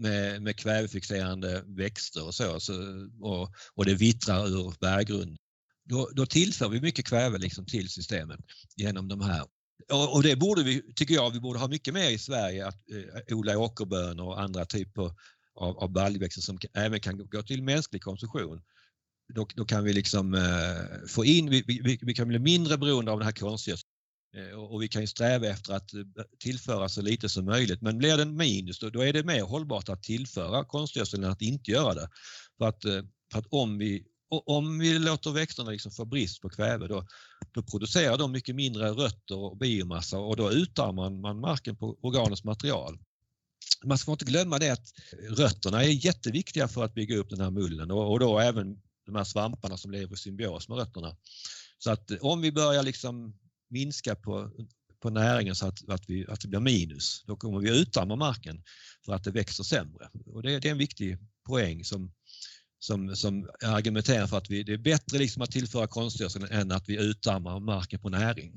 med, 0.00 0.42
med 0.42 0.56
kvävefixerande 0.56 1.64
växter 1.66 2.26
och 2.26 2.34
så, 2.34 2.60
så 2.60 2.72
och, 3.20 3.54
och 3.74 3.84
det 3.84 3.94
vittrar 3.94 4.46
ur 4.46 4.74
berggrunden. 4.80 5.36
Då, 5.84 6.10
då 6.12 6.26
tillför 6.26 6.68
vi 6.68 6.80
mycket 6.80 7.06
kväve 7.06 7.38
liksom 7.38 7.66
till 7.66 7.88
systemet 7.88 8.40
genom 8.76 9.08
de 9.08 9.20
här 9.20 9.44
och, 9.92 10.14
och 10.14 10.22
det 10.22 10.36
borde 10.36 10.62
vi, 10.62 10.92
tycker 10.94 11.14
jag, 11.14 11.30
vi 11.30 11.40
borde 11.40 11.58
ha 11.58 11.68
mycket 11.68 11.94
mer 11.94 12.10
i 12.10 12.18
Sverige, 12.18 12.66
att 12.66 12.90
eh, 12.90 13.36
odla 13.36 13.58
åkerbönor 13.58 14.26
och 14.26 14.40
andra 14.40 14.64
typer 14.64 15.02
av, 15.54 15.78
av 15.78 15.92
baljväxter 15.92 16.42
som 16.42 16.58
även 16.74 17.00
kan 17.00 17.28
gå 17.28 17.42
till 17.42 17.62
mänsklig 17.62 18.02
konsumtion. 18.02 18.60
Då, 19.34 19.46
då 19.54 19.64
kan 19.64 19.84
vi 19.84 19.92
liksom 19.92 20.34
eh, 20.34 21.08
få 21.08 21.24
in, 21.24 21.50
vi, 21.50 21.64
vi, 21.66 21.98
vi, 22.02 22.14
kan 22.14 22.28
bli 22.28 22.38
mindre 22.38 22.78
beroende 22.78 23.12
av 23.12 23.18
den 23.18 23.26
här 23.26 23.32
konstgödseln 23.32 23.90
Eh, 24.36 24.58
och, 24.58 24.82
vi 24.82 24.88
kan 24.88 25.06
sträva 25.06 25.46
efter 25.46 25.72
att 25.74 25.94
eh, 25.94 26.00
tillföra 26.38 26.88
så 26.88 27.02
lite 27.02 27.28
som 27.28 27.44
möjligt. 27.44 27.82
Men 27.82 27.98
blir 27.98 28.16
det 28.16 28.22
en 28.22 28.36
minus 28.36 28.78
då, 28.78 29.04
är 29.04 29.12
det 29.12 29.24
mer 29.24 29.42
hållbart 29.42 29.88
att 29.88 30.02
tillföra 30.02 30.64
konstgödsel 30.64 31.24
än 31.24 31.30
att 31.30 31.42
inte 31.42 31.70
göra 31.70 31.94
det. 31.94 32.08
För 32.58 32.68
att, 32.68 32.84
eh, 32.84 33.02
för 33.32 33.38
att 33.38 33.46
om 33.50 33.78
vi 33.78 34.06
om 34.46 34.78
vi 34.78 34.98
låter 34.98 35.30
växterna 35.30 35.70
liksom 35.70 35.92
få 35.92 36.04
brist 36.04 36.40
på 36.40 36.48
kväve 36.48 36.86
då, 36.86 37.06
då 37.52 37.62
producerar 37.62 38.18
de 38.18 38.32
mycket 38.32 38.54
mindre 38.54 38.90
rötter 38.90 39.36
och 39.36 39.58
biomassa 39.58 40.18
och 40.18 40.36
då 40.36 40.52
utarmar 40.52 41.10
man 41.10 41.40
marken 41.40 41.76
på 41.76 41.98
organiskt 42.02 42.44
material 42.44 42.98
man 43.84 43.98
ska 43.98 44.12
inte 44.12 44.24
glömma 44.24 44.58
det 44.58 44.70
att 44.70 44.92
rötterna 45.28 45.84
är 45.84 46.06
jätteviktiga 46.06 46.68
för 46.68 46.84
att 46.84 46.94
bygga 46.94 47.16
upp 47.16 47.30
den 47.30 47.40
här 47.40 47.50
mullen 47.50 47.90
och, 47.90 48.12
och 48.12 48.18
då 48.18 48.38
även 48.38 48.82
de 49.06 49.14
här 49.14 49.24
svamparna 49.24 49.76
som 49.76 49.90
lever 49.90 50.14
i 50.14 50.16
symbios 50.16 50.68
med 50.68 50.78
rötterna. 50.78 51.16
Så 51.78 51.90
att 51.90 52.10
om 52.20 52.40
vi 52.40 52.52
börjar 52.52 52.82
liksom 52.82 53.38
minska 53.70 54.14
på, 54.14 54.50
på 55.02 55.10
näringen 55.10 55.54
så 55.54 55.66
att, 55.66 55.88
att, 55.88 56.04
vi, 56.10 56.26
att 56.28 56.40
det 56.40 56.48
blir 56.48 56.60
minus, 56.60 57.24
då 57.26 57.36
kommer 57.36 57.58
vi 57.58 57.80
utarma 57.80 58.16
marken 58.16 58.62
för 59.04 59.12
att 59.12 59.24
det 59.24 59.30
växer 59.30 59.64
sämre. 59.64 60.08
Och 60.26 60.42
det, 60.42 60.58
det 60.58 60.68
är 60.68 60.72
en 60.72 60.78
viktig 60.78 61.18
poäng 61.46 61.84
som, 61.84 62.12
som, 62.78 63.16
som 63.16 63.50
argumenterar 63.64 64.26
för 64.26 64.38
att 64.38 64.50
vi, 64.50 64.62
det 64.62 64.72
är 64.72 64.78
bättre 64.78 65.18
liksom 65.18 65.42
att 65.42 65.50
tillföra 65.50 65.86
konstgödsel 65.86 66.46
än 66.50 66.72
att 66.72 66.88
vi 66.88 66.96
utarmar 66.96 67.60
marken 67.60 68.00
på 68.00 68.08
näring. 68.08 68.52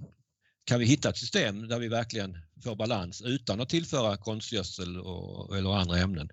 Kan 0.66 0.80
vi 0.80 0.86
hitta 0.86 1.10
ett 1.10 1.18
system 1.18 1.68
där 1.68 1.80
vi 1.80 1.88
verkligen 1.88 2.38
får 2.64 2.76
balans 2.76 3.22
utan 3.22 3.62
att 3.62 3.70
tillföra 3.70 4.18
konstgödsel 4.18 5.00
och, 5.00 5.58
eller 5.58 5.74
andra 5.74 5.98
ämnen 5.98 6.30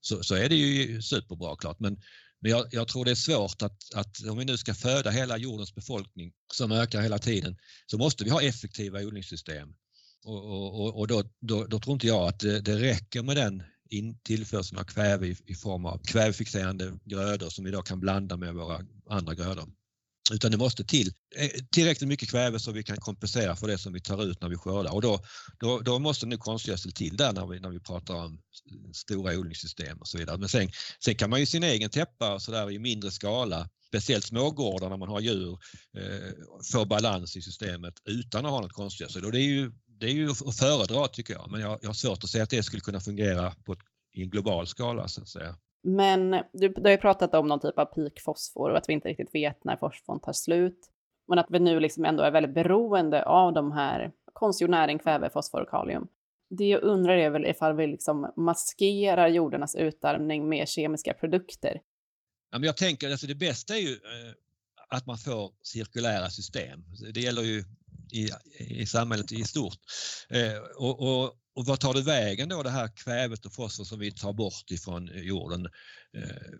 så, 0.00 0.22
så 0.22 0.34
är 0.34 0.48
det 0.48 0.56
ju 0.56 1.02
superbra 1.02 1.56
klart. 1.56 1.80
Men, 1.80 2.00
men 2.44 2.50
jag, 2.50 2.66
jag, 2.70 2.88
tror 2.88 3.04
det 3.04 3.10
är 3.10 3.14
svårt 3.14 3.62
att, 3.62 3.94
att 3.94 4.24
om 4.30 4.38
vi 4.38 4.44
nu 4.44 4.56
ska 4.56 4.74
föda 4.74 5.10
hela 5.10 5.36
jordens 5.36 5.74
befolkning 5.74 6.32
som 6.52 6.72
ökar 6.72 7.00
hela 7.02 7.18
tiden 7.18 7.56
så 7.86 7.98
måste 7.98 8.24
vi 8.24 8.30
ha 8.30 8.42
effektiva 8.42 9.00
odlingssystem. 9.00 9.68
Och, 10.24 10.44
och, 10.80 10.98
och 10.98 11.06
då, 11.06 11.22
då, 11.40 11.64
då, 11.64 11.80
tror 11.80 11.94
inte 11.94 12.06
jag 12.06 12.28
att 12.28 12.40
det, 12.40 12.60
det 12.60 12.78
räcker 12.78 13.22
med 13.22 13.36
den 13.36 13.62
in 13.90 14.18
tillförseln 14.18 14.80
av 14.80 14.84
kväve 14.84 15.26
i, 15.26 15.36
i, 15.46 15.54
form 15.54 15.86
av 15.86 15.98
kvävefixerande 15.98 16.98
grödor 17.04 17.48
som 17.48 17.64
vi 17.64 17.70
då 17.70 17.82
kan 17.82 18.00
blanda 18.00 18.36
med 18.36 18.54
våra 18.54 18.80
andra 19.08 19.34
grödor. 19.34 19.68
Utan 20.32 20.50
det 20.50 20.56
måste 20.56 20.84
till 20.84 21.12
eh, 21.36 21.50
tillräckligt 21.72 22.08
mycket 22.08 22.30
kväve 22.30 22.58
så 22.58 22.72
vi 22.72 22.82
kan 22.82 22.96
kompensera 22.96 23.56
för 23.56 23.66
det 23.66 23.78
som 23.78 23.92
vi 23.92 24.00
tar 24.00 24.24
ut 24.24 24.40
när 24.40 24.48
vi 24.48 24.56
skördar 24.56 24.94
och 24.94 25.02
då, 25.02 25.20
då, 25.58 25.80
då 25.80 25.98
måste 25.98 26.26
nu 26.26 26.36
konstgödsel 26.36 26.92
till 26.92 27.16
där 27.16 27.32
när 27.32 27.46
vi, 27.46 27.60
när 27.60 27.68
vi 27.68 27.80
pratar 27.80 28.14
om 28.14 28.40
stora 28.94 29.38
odlingssystem 29.38 29.98
och 29.98 30.08
så 30.08 30.18
vidare. 30.18 30.38
Men 30.38 30.48
sen, 30.48 30.68
sen 31.04 31.14
kan 31.14 31.30
man 31.30 31.40
ju 31.40 31.46
sin 31.46 31.62
egen 31.62 31.90
täppa 31.90 32.40
så 32.40 32.50
där 32.50 32.70
i 32.70 32.78
mindre 32.78 33.10
skala 33.10 33.68
speciellt 33.86 34.24
smågårdar 34.24 34.88
när 34.90 34.96
man 34.96 35.08
har 35.08 35.20
djur, 35.20 35.58
eh, 35.98 36.32
få 36.72 36.84
balans 36.84 37.36
i 37.36 37.42
systemet 37.42 37.94
utan 38.04 38.46
att 38.46 38.52
ha 38.52 38.60
något 38.60 38.72
konstgödsel. 38.72 39.24
Och 39.24 39.32
det 39.32 39.40
är 39.40 39.48
ju, 39.48 39.72
det 39.86 40.06
är 40.06 40.12
ju 40.12 40.30
att 40.30 40.56
föredra 40.56 41.08
tycker 41.08 41.34
jag, 41.34 41.50
men 41.50 41.60
jag, 41.60 41.78
jag 41.82 41.88
har 41.88 41.94
svårt 41.94 42.24
att 42.24 42.30
se 42.30 42.40
att 42.40 42.50
det 42.50 42.62
skulle 42.62 42.80
kunna 42.80 43.00
fungera 43.00 43.54
på 43.64 43.72
ett, 43.72 43.78
i 44.12 44.22
en 44.22 44.30
global 44.30 44.66
skala 44.66 45.08
så 45.08 45.22
att 45.22 45.28
säga. 45.28 45.56
Men 45.84 46.30
du, 46.52 46.68
du 46.68 46.82
har 46.82 46.90
ju 46.90 46.96
pratat 46.96 47.34
om 47.34 47.48
någon 47.48 47.60
typ 47.60 47.78
av 47.78 47.84
peak 47.84 48.20
fosfor 48.20 48.70
och 48.70 48.78
att 48.78 48.88
vi 48.88 48.92
inte 48.92 49.08
riktigt 49.08 49.34
vet 49.34 49.64
när 49.64 49.76
fosforn 49.76 50.20
tar 50.20 50.32
slut. 50.32 50.90
Men 51.28 51.38
att 51.38 51.46
vi 51.50 51.58
nu 51.58 51.80
liksom 51.80 52.04
ändå 52.04 52.22
är 52.22 52.30
väldigt 52.30 52.54
beroende 52.54 53.24
av 53.24 53.52
de 53.52 53.72
här 53.72 54.12
konstgjord 54.32 54.70
näring, 54.70 54.98
kväve, 54.98 55.30
fosfor 55.30 55.60
och 55.60 55.68
kalium. 55.68 56.08
Det 56.50 56.64
jag 56.64 56.82
undrar 56.82 57.16
är 57.16 57.30
väl 57.30 57.46
ifall 57.46 57.76
vi 57.76 57.86
liksom 57.86 58.32
maskerar 58.36 59.28
jordarnas 59.28 59.74
utarmning 59.74 60.48
med 60.48 60.68
kemiska 60.68 61.14
produkter. 61.14 61.80
Ja, 62.50 62.58
men 62.58 62.66
jag 62.66 62.76
tänker 62.76 63.10
alltså 63.10 63.26
det 63.26 63.34
bästa 63.34 63.76
är 63.76 63.80
ju 63.80 63.92
eh, 63.92 64.34
att 64.88 65.06
man 65.06 65.18
får 65.18 65.52
cirkulära 65.62 66.30
system. 66.30 66.84
Det 67.14 67.20
gäller 67.20 67.42
ju 67.42 67.64
i, 68.12 68.30
i 68.58 68.86
samhället 68.86 69.32
i 69.32 69.44
stort. 69.44 69.78
Eh, 70.30 70.58
och, 70.76 71.00
och, 71.00 71.32
och 71.54 71.66
vad 71.66 71.80
tar 71.80 71.94
det 71.94 72.02
vägen 72.02 72.48
då 72.48 72.62
det 72.62 72.70
här 72.70 72.96
kvävet 72.96 73.46
och 73.46 73.52
fosfor 73.52 73.84
som 73.84 73.98
vi 73.98 74.12
tar 74.12 74.32
bort 74.32 74.70
ifrån 74.70 75.08
eh, 75.08 75.20
jorden? 75.20 75.66
Eh, 76.16 76.58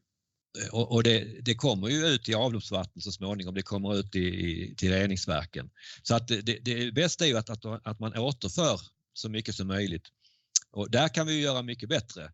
och, 0.72 0.92
och 0.92 1.02
det, 1.02 1.44
det, 1.44 1.54
kommer 1.54 1.88
ju 1.88 2.06
ut 2.06 2.28
i 2.28 2.34
avloppsvatten 2.34 3.02
så 3.02 3.12
småningom, 3.12 3.54
det 3.54 3.62
kommer 3.62 3.96
ut 3.96 4.14
i, 4.14 4.20
i, 4.20 4.74
till 4.76 4.92
reningsverken. 4.92 5.70
Så 6.02 6.14
att 6.14 6.28
det, 6.28 6.42
det 6.42 6.94
bästa 6.94 7.24
är 7.24 7.28
ju 7.28 7.36
att, 7.36 7.50
att, 7.50 7.86
att 7.86 8.00
man 8.00 8.18
återför 8.18 8.80
så 9.12 9.28
mycket 9.28 9.54
som 9.54 9.66
möjligt. 9.66 10.08
Och 10.70 10.90
där 10.90 11.08
kan 11.08 11.26
vi 11.26 11.40
göra 11.40 11.62
mycket 11.62 11.88
bättre. 11.88 12.32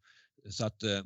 Så 0.50 0.64
att 0.64 0.82
eh, 0.82 1.02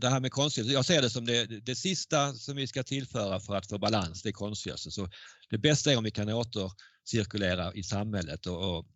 det 0.00 0.08
här 0.08 0.20
med 0.20 0.32
konstgödsel, 0.32 0.72
jag 0.72 0.84
ser 0.84 1.02
det 1.02 1.10
som 1.10 1.26
det, 1.26 1.46
det 1.46 1.76
sista 1.76 2.34
som 2.34 2.56
vi 2.56 2.66
ska 2.66 2.82
tillföra 2.82 3.40
för 3.40 3.54
att 3.54 3.68
få 3.68 3.78
balans, 3.78 4.22
det 4.22 4.28
är 4.28 4.32
konstgödsel. 4.32 4.92
Så 4.92 5.08
det 5.50 5.58
bästa 5.58 5.92
är 5.92 5.96
om 5.96 6.04
vi 6.04 6.10
kan 6.10 6.28
återcirkulera 6.28 7.74
i 7.74 7.82
samhället 7.82 8.46
och, 8.46 8.78
och 8.78 8.86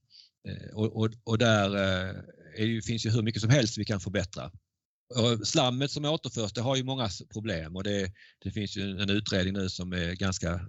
Eh, 0.49 0.75
och, 0.75 0.97
och, 0.97 1.11
och 1.25 1.39
där 1.39 1.77
eh, 2.59 2.65
ju, 2.65 2.83
finns 2.83 3.07
ju 3.07 3.11
hur 3.11 3.23
mycket 3.23 3.43
som 3.43 3.51
helst 3.51 3.79
vi 3.79 3.85
kan 3.85 4.01
förbättra. 4.01 4.51
Och 5.15 5.49
slammet 5.49 5.91
som 5.91 6.05
återförs 6.05 6.53
det 6.53 6.61
har 6.61 6.77
ju 6.77 6.85
många 6.85 7.09
problem 7.33 7.77
och 7.77 7.85
det, 7.85 8.13
det 8.45 8.51
finns 8.51 8.77
ju 8.77 8.83
en 8.83 9.11
utredning 9.11 9.55
nu 9.55 9.69
som 9.69 9.93
är 9.93 10.13
ganska 10.13 10.61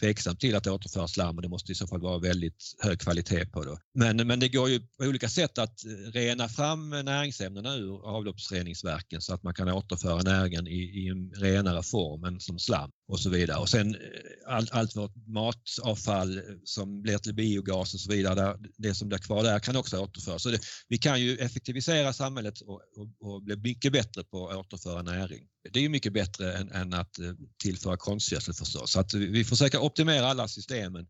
tveksam 0.00 0.36
till 0.36 0.56
att 0.56 0.66
återföra 0.66 1.08
slam 1.08 1.36
och 1.36 1.42
det 1.42 1.48
måste 1.48 1.72
i 1.72 1.74
så 1.74 1.86
fall 1.86 2.00
vara 2.00 2.18
väldigt 2.18 2.74
hög 2.78 3.00
kvalitet 3.00 3.46
på 3.46 3.64
det. 3.64 3.76
Men, 3.94 4.26
men 4.26 4.40
det 4.40 4.48
går 4.48 4.68
ju 4.68 4.80
på 4.80 5.04
olika 5.04 5.28
sätt 5.28 5.58
att 5.58 5.74
rena 6.12 6.48
fram 6.48 6.90
näringsämnena 6.90 7.76
ur 7.76 8.06
avloppsreningsverken 8.06 9.20
så 9.20 9.34
att 9.34 9.42
man 9.42 9.54
kan 9.54 9.68
återföra 9.68 10.22
näringen 10.22 10.66
i, 10.66 11.04
i 11.04 11.08
en 11.08 11.30
renare 11.30 11.82
form 11.82 12.24
än 12.24 12.40
som 12.40 12.58
slam 12.58 12.90
och 13.10 13.20
så 13.20 13.30
vidare. 13.30 13.58
Och 13.58 13.68
sen 13.68 13.94
eh, 13.94 14.00
all, 14.46 14.68
allt 14.70 14.96
vårt 14.96 15.14
matavfall 15.26 16.38
eh, 16.38 16.42
som 16.64 17.02
blir 17.02 17.18
till 17.18 17.34
biogas 17.34 17.94
och 17.94 18.00
så 18.00 18.10
vidare, 18.10 18.34
där, 18.34 18.56
det 18.78 18.94
som 18.94 19.08
blir 19.08 19.18
kvar 19.18 19.42
där 19.42 19.58
kan 19.58 19.76
också 19.76 19.98
återföras. 19.98 20.42
Så 20.42 20.50
det, 20.50 20.60
vi 20.88 20.98
kan 20.98 21.20
ju 21.20 21.36
effektivisera 21.36 22.12
samhället 22.12 22.60
och, 22.60 22.80
och, 22.96 23.32
och, 23.32 23.42
bli 23.42 23.56
mycket 23.56 23.92
bättre 23.92 24.24
på 24.24 24.48
att 24.48 24.56
återföra 24.56 25.02
näring. 25.02 25.46
Det 25.72 25.78
är 25.78 25.82
ju 25.82 25.88
mycket 25.88 26.12
bättre 26.12 26.52
än, 26.52 26.72
än 26.72 26.94
att 26.94 27.18
eh, 27.18 27.32
tillföra 27.62 27.96
konstgödsel 27.96 28.54
förstås. 28.54 28.92
Så 28.92 29.00
att 29.00 29.14
vi 29.14 29.44
försöker 29.44 29.78
optimera 29.78 30.26
alla 30.26 30.48
systemen 30.48 31.06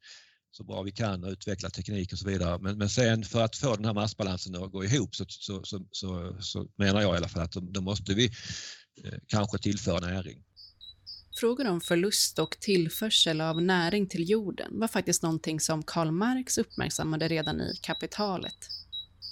så 0.52 0.64
bra 0.64 0.82
vi 0.82 0.92
kan 0.92 1.24
och 1.24 1.30
utveckla 1.30 1.70
teknik 1.70 2.12
och 2.12 2.18
så 2.18 2.28
vidare. 2.28 2.58
Men, 2.58 2.78
men 2.78 2.88
sen 2.88 3.24
för 3.24 3.42
att 3.42 3.56
få 3.56 3.76
den 3.76 3.84
här 3.84 3.94
massbalansen 3.94 4.54
att 4.54 4.72
gå 4.72 4.84
ihop 4.84 5.14
så, 5.14 5.24
så, 5.28 5.60
så, 5.64 5.86
så, 5.90 6.36
så 6.40 6.66
menar 6.78 7.00
jag 7.00 7.14
i 7.14 7.16
alla 7.16 7.28
fall 7.28 7.42
att 7.42 7.52
då, 7.52 7.60
då 7.60 7.80
måste 7.80 8.14
vi 8.14 8.24
eh, 9.04 9.18
kanske 9.26 9.58
tillföra 9.58 10.00
näring. 10.00 10.44
Frågor 11.40 11.66
om 11.66 11.80
förlust 11.80 12.38
och 12.38 12.56
tillförsel 12.60 13.40
av 13.40 13.62
näring 13.62 14.06
till 14.06 14.30
jorden 14.30 14.80
var 14.80 14.88
faktiskt 14.88 15.22
någonting 15.22 15.60
som 15.60 15.82
Karl 15.82 16.10
Marx 16.10 16.58
uppmärksammade 16.58 17.28
redan 17.28 17.60
i 17.60 17.74
Kapitalet. 17.82 18.68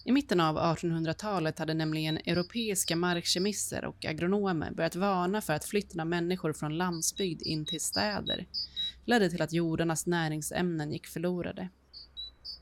I 0.04 0.12
mitten 0.12 0.40
av 0.40 0.58
1800-talet 0.58 1.58
hade 1.58 1.74
nämligen 1.74 2.16
europeiska 2.16 2.96
markkemister 2.96 3.84
och 3.84 4.04
agronomer 4.04 4.70
börjat 4.70 4.96
varna 4.96 5.40
för 5.40 5.52
att 5.52 5.64
flytten 5.64 6.00
av 6.00 6.06
människor 6.06 6.52
från 6.52 6.78
landsbygd 6.78 7.42
in 7.42 7.66
till 7.66 7.80
städer 7.80 8.46
ledde 9.04 9.30
till 9.30 9.42
att 9.42 9.52
jordarnas 9.52 10.06
näringsämnen 10.06 10.92
gick 10.92 11.06
förlorade. 11.06 11.68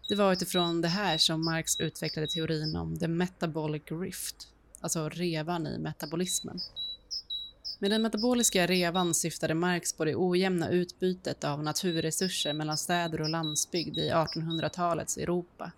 Det 0.08 0.14
var 0.14 0.32
utifrån 0.32 0.80
det 0.80 0.88
här 0.88 1.18
som 1.18 1.44
Marx 1.44 1.80
utvecklade 1.80 2.28
teorin 2.28 2.76
om 2.76 2.98
the 2.98 3.08
metabolic 3.08 3.82
rift, 3.90 4.48
alltså 4.80 5.08
revan 5.08 5.66
i 5.66 5.78
metabolismen. 5.78 6.60
Med 7.78 7.90
den 7.90 8.02
metaboliska 8.02 8.66
revan 8.66 9.14
syftade 9.14 9.54
Marx 9.54 9.92
på 9.92 10.04
det 10.04 10.16
ojämna 10.16 10.70
utbytet 10.70 11.44
av 11.44 11.62
naturresurser 11.62 12.52
mellan 12.52 12.76
städer 12.76 13.20
och 13.20 13.28
landsbygd 13.28 13.98
i 13.98 14.10
1800-talets 14.10 15.16
Europa, 15.16 15.72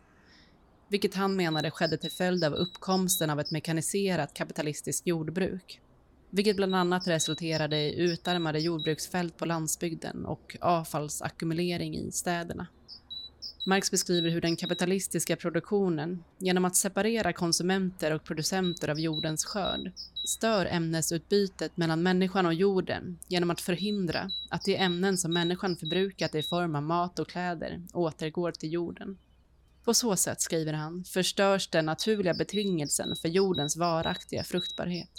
vilket 0.88 1.14
han 1.14 1.36
menade 1.36 1.70
skedde 1.70 1.96
till 1.96 2.10
följd 2.10 2.44
av 2.44 2.54
uppkomsten 2.54 3.30
av 3.30 3.40
ett 3.40 3.50
mekaniserat 3.50 4.34
kapitalistiskt 4.34 5.06
jordbruk, 5.06 5.80
vilket 6.30 6.56
bland 6.56 6.74
annat 6.74 7.08
resulterade 7.08 7.76
i 7.76 8.00
utarmade 8.00 8.58
jordbruksfält 8.58 9.36
på 9.36 9.44
landsbygden 9.44 10.26
och 10.26 10.56
avfallsackumulering 10.60 11.96
i 11.96 12.12
städerna. 12.12 12.66
Marx 13.68 13.90
beskriver 13.90 14.30
hur 14.30 14.40
den 14.40 14.56
kapitalistiska 14.56 15.36
produktionen, 15.36 16.24
genom 16.38 16.64
att 16.64 16.76
separera 16.76 17.32
konsumenter 17.32 18.14
och 18.14 18.24
producenter 18.24 18.88
av 18.88 19.00
jordens 19.00 19.44
skörd, 19.44 19.92
stör 20.26 20.66
ämnesutbytet 20.66 21.76
mellan 21.76 22.02
människan 22.02 22.46
och 22.46 22.54
jorden 22.54 23.18
genom 23.26 23.50
att 23.50 23.60
förhindra 23.60 24.28
att 24.50 24.64
de 24.64 24.76
ämnen 24.76 25.18
som 25.18 25.32
människan 25.32 25.76
förbrukat 25.76 26.34
i 26.34 26.42
form 26.42 26.74
av 26.74 26.82
mat 26.82 27.18
och 27.18 27.28
kläder 27.28 27.82
återgår 27.92 28.52
till 28.52 28.72
jorden. 28.72 29.18
På 29.84 29.94
så 29.94 30.16
sätt, 30.16 30.40
skriver 30.40 30.72
han, 30.72 31.04
förstörs 31.04 31.68
den 31.68 31.86
naturliga 31.86 32.34
betingelsen 32.34 33.16
för 33.22 33.28
jordens 33.28 33.76
varaktiga 33.76 34.44
fruktbarhet. 34.44 35.10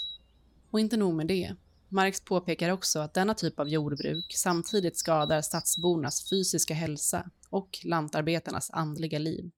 Och 0.72 0.80
inte 0.80 0.97
nog 0.97 1.16
med 1.16 1.28
det. 1.28 1.56
Marx 1.89 2.22
påpekar 2.22 2.70
också 2.70 3.00
att 3.00 3.14
denna 3.14 3.34
typ 3.34 3.60
av 3.60 3.70
jordbruk 3.70 4.34
samtidigt 4.36 4.97
skadar 4.97 5.41
stadsbornas 5.41 6.30
fysiska 6.30 6.74
hälsa 6.74 7.30
och 7.50 7.70
lantarbetarnas 7.84 8.70
andliga 8.72 9.20
liv. 9.20 9.52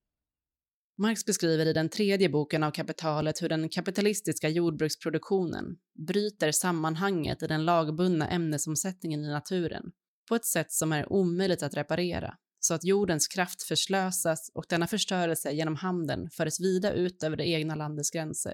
Marx 0.98 1.26
beskriver 1.26 1.66
i 1.66 1.74
den 1.74 1.89
tredje 1.89 2.30
boken 2.30 2.64
av 2.64 2.72
Kapitalet 2.72 3.42
hur 3.42 3.50
den 3.50 3.70
kapitalistiska 3.70 4.50
jordbruksproduktionen 4.50 5.78
bryter 6.08 6.52
sammanhanget 6.52 7.44
i 7.44 7.48
den 7.48 7.66
lagbundna 7.66 8.30
ämnesomsättningen 8.30 9.26
i 9.26 9.28
naturen 9.28 9.92
på 10.30 10.36
ett 10.36 10.46
sätt 10.46 10.72
som 10.72 10.92
är 10.92 11.14
omöjligt 11.14 11.64
att 11.64 11.74
reparera, 11.74 12.38
så 12.60 12.74
att 12.74 12.84
jordens 12.84 13.28
kraft 13.28 13.64
förslösas 13.64 14.52
och 14.54 14.66
denna 14.70 14.88
förstörelse 14.88 15.52
genom 15.52 15.76
handeln 15.76 16.30
föres 16.30 16.60
vida 16.60 16.94
ut 16.94 17.24
över 17.24 17.38
det 17.38 17.48
egna 17.48 17.76
landets 17.76 18.12
gränser. 18.12 18.54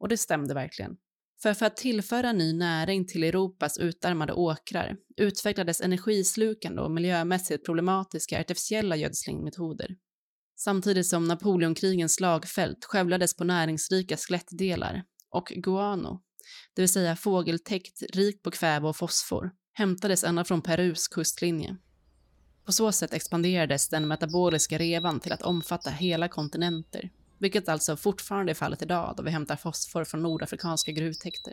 Och 0.00 0.08
det 0.08 0.16
stämde 0.16 0.54
verkligen. 0.54 0.96
För, 1.42 1.54
för 1.54 1.66
att 1.66 1.76
tillföra 1.76 2.32
ny 2.32 2.52
näring 2.52 3.06
till 3.06 3.24
Europas 3.24 3.78
utarmade 3.78 4.32
åkrar 4.32 4.96
utvecklades 5.16 5.80
energislukande 5.80 6.82
och 6.82 6.90
miljömässigt 6.90 7.64
problematiska 7.64 8.40
artificiella 8.40 8.96
gödslingmetoder. 8.96 9.96
Samtidigt 10.56 11.06
som 11.06 11.24
Napoleonkrigens 11.24 12.14
slagfält 12.14 12.84
skövlades 12.84 13.36
på 13.36 13.44
näringsrika 13.44 14.16
skelettdelar 14.16 15.04
och 15.30 15.52
guano, 15.56 16.22
det 16.74 16.82
vill 16.82 16.92
säga 16.92 17.16
fågeltäkt 17.16 18.02
rik 18.12 18.42
på 18.42 18.50
kväve 18.50 18.88
och 18.88 18.96
fosfor, 18.96 19.50
hämtades 19.72 20.24
ända 20.24 20.44
från 20.44 20.62
Perus 20.62 21.08
kustlinje. 21.08 21.76
På 22.64 22.72
så 22.72 22.92
sätt 22.92 23.12
expanderades 23.12 23.88
den 23.88 24.08
metaboliska 24.08 24.78
revan 24.78 25.20
till 25.20 25.32
att 25.32 25.42
omfatta 25.42 25.90
hela 25.90 26.28
kontinenter, 26.28 27.10
vilket 27.38 27.68
alltså 27.68 27.96
fortfarande 27.96 28.52
är 28.52 28.54
fallet 28.54 28.82
idag 28.82 29.14
då 29.16 29.22
vi 29.22 29.30
hämtar 29.30 29.56
fosfor 29.56 30.04
från 30.04 30.22
nordafrikanska 30.22 30.92
gruvtäkter. 30.92 31.52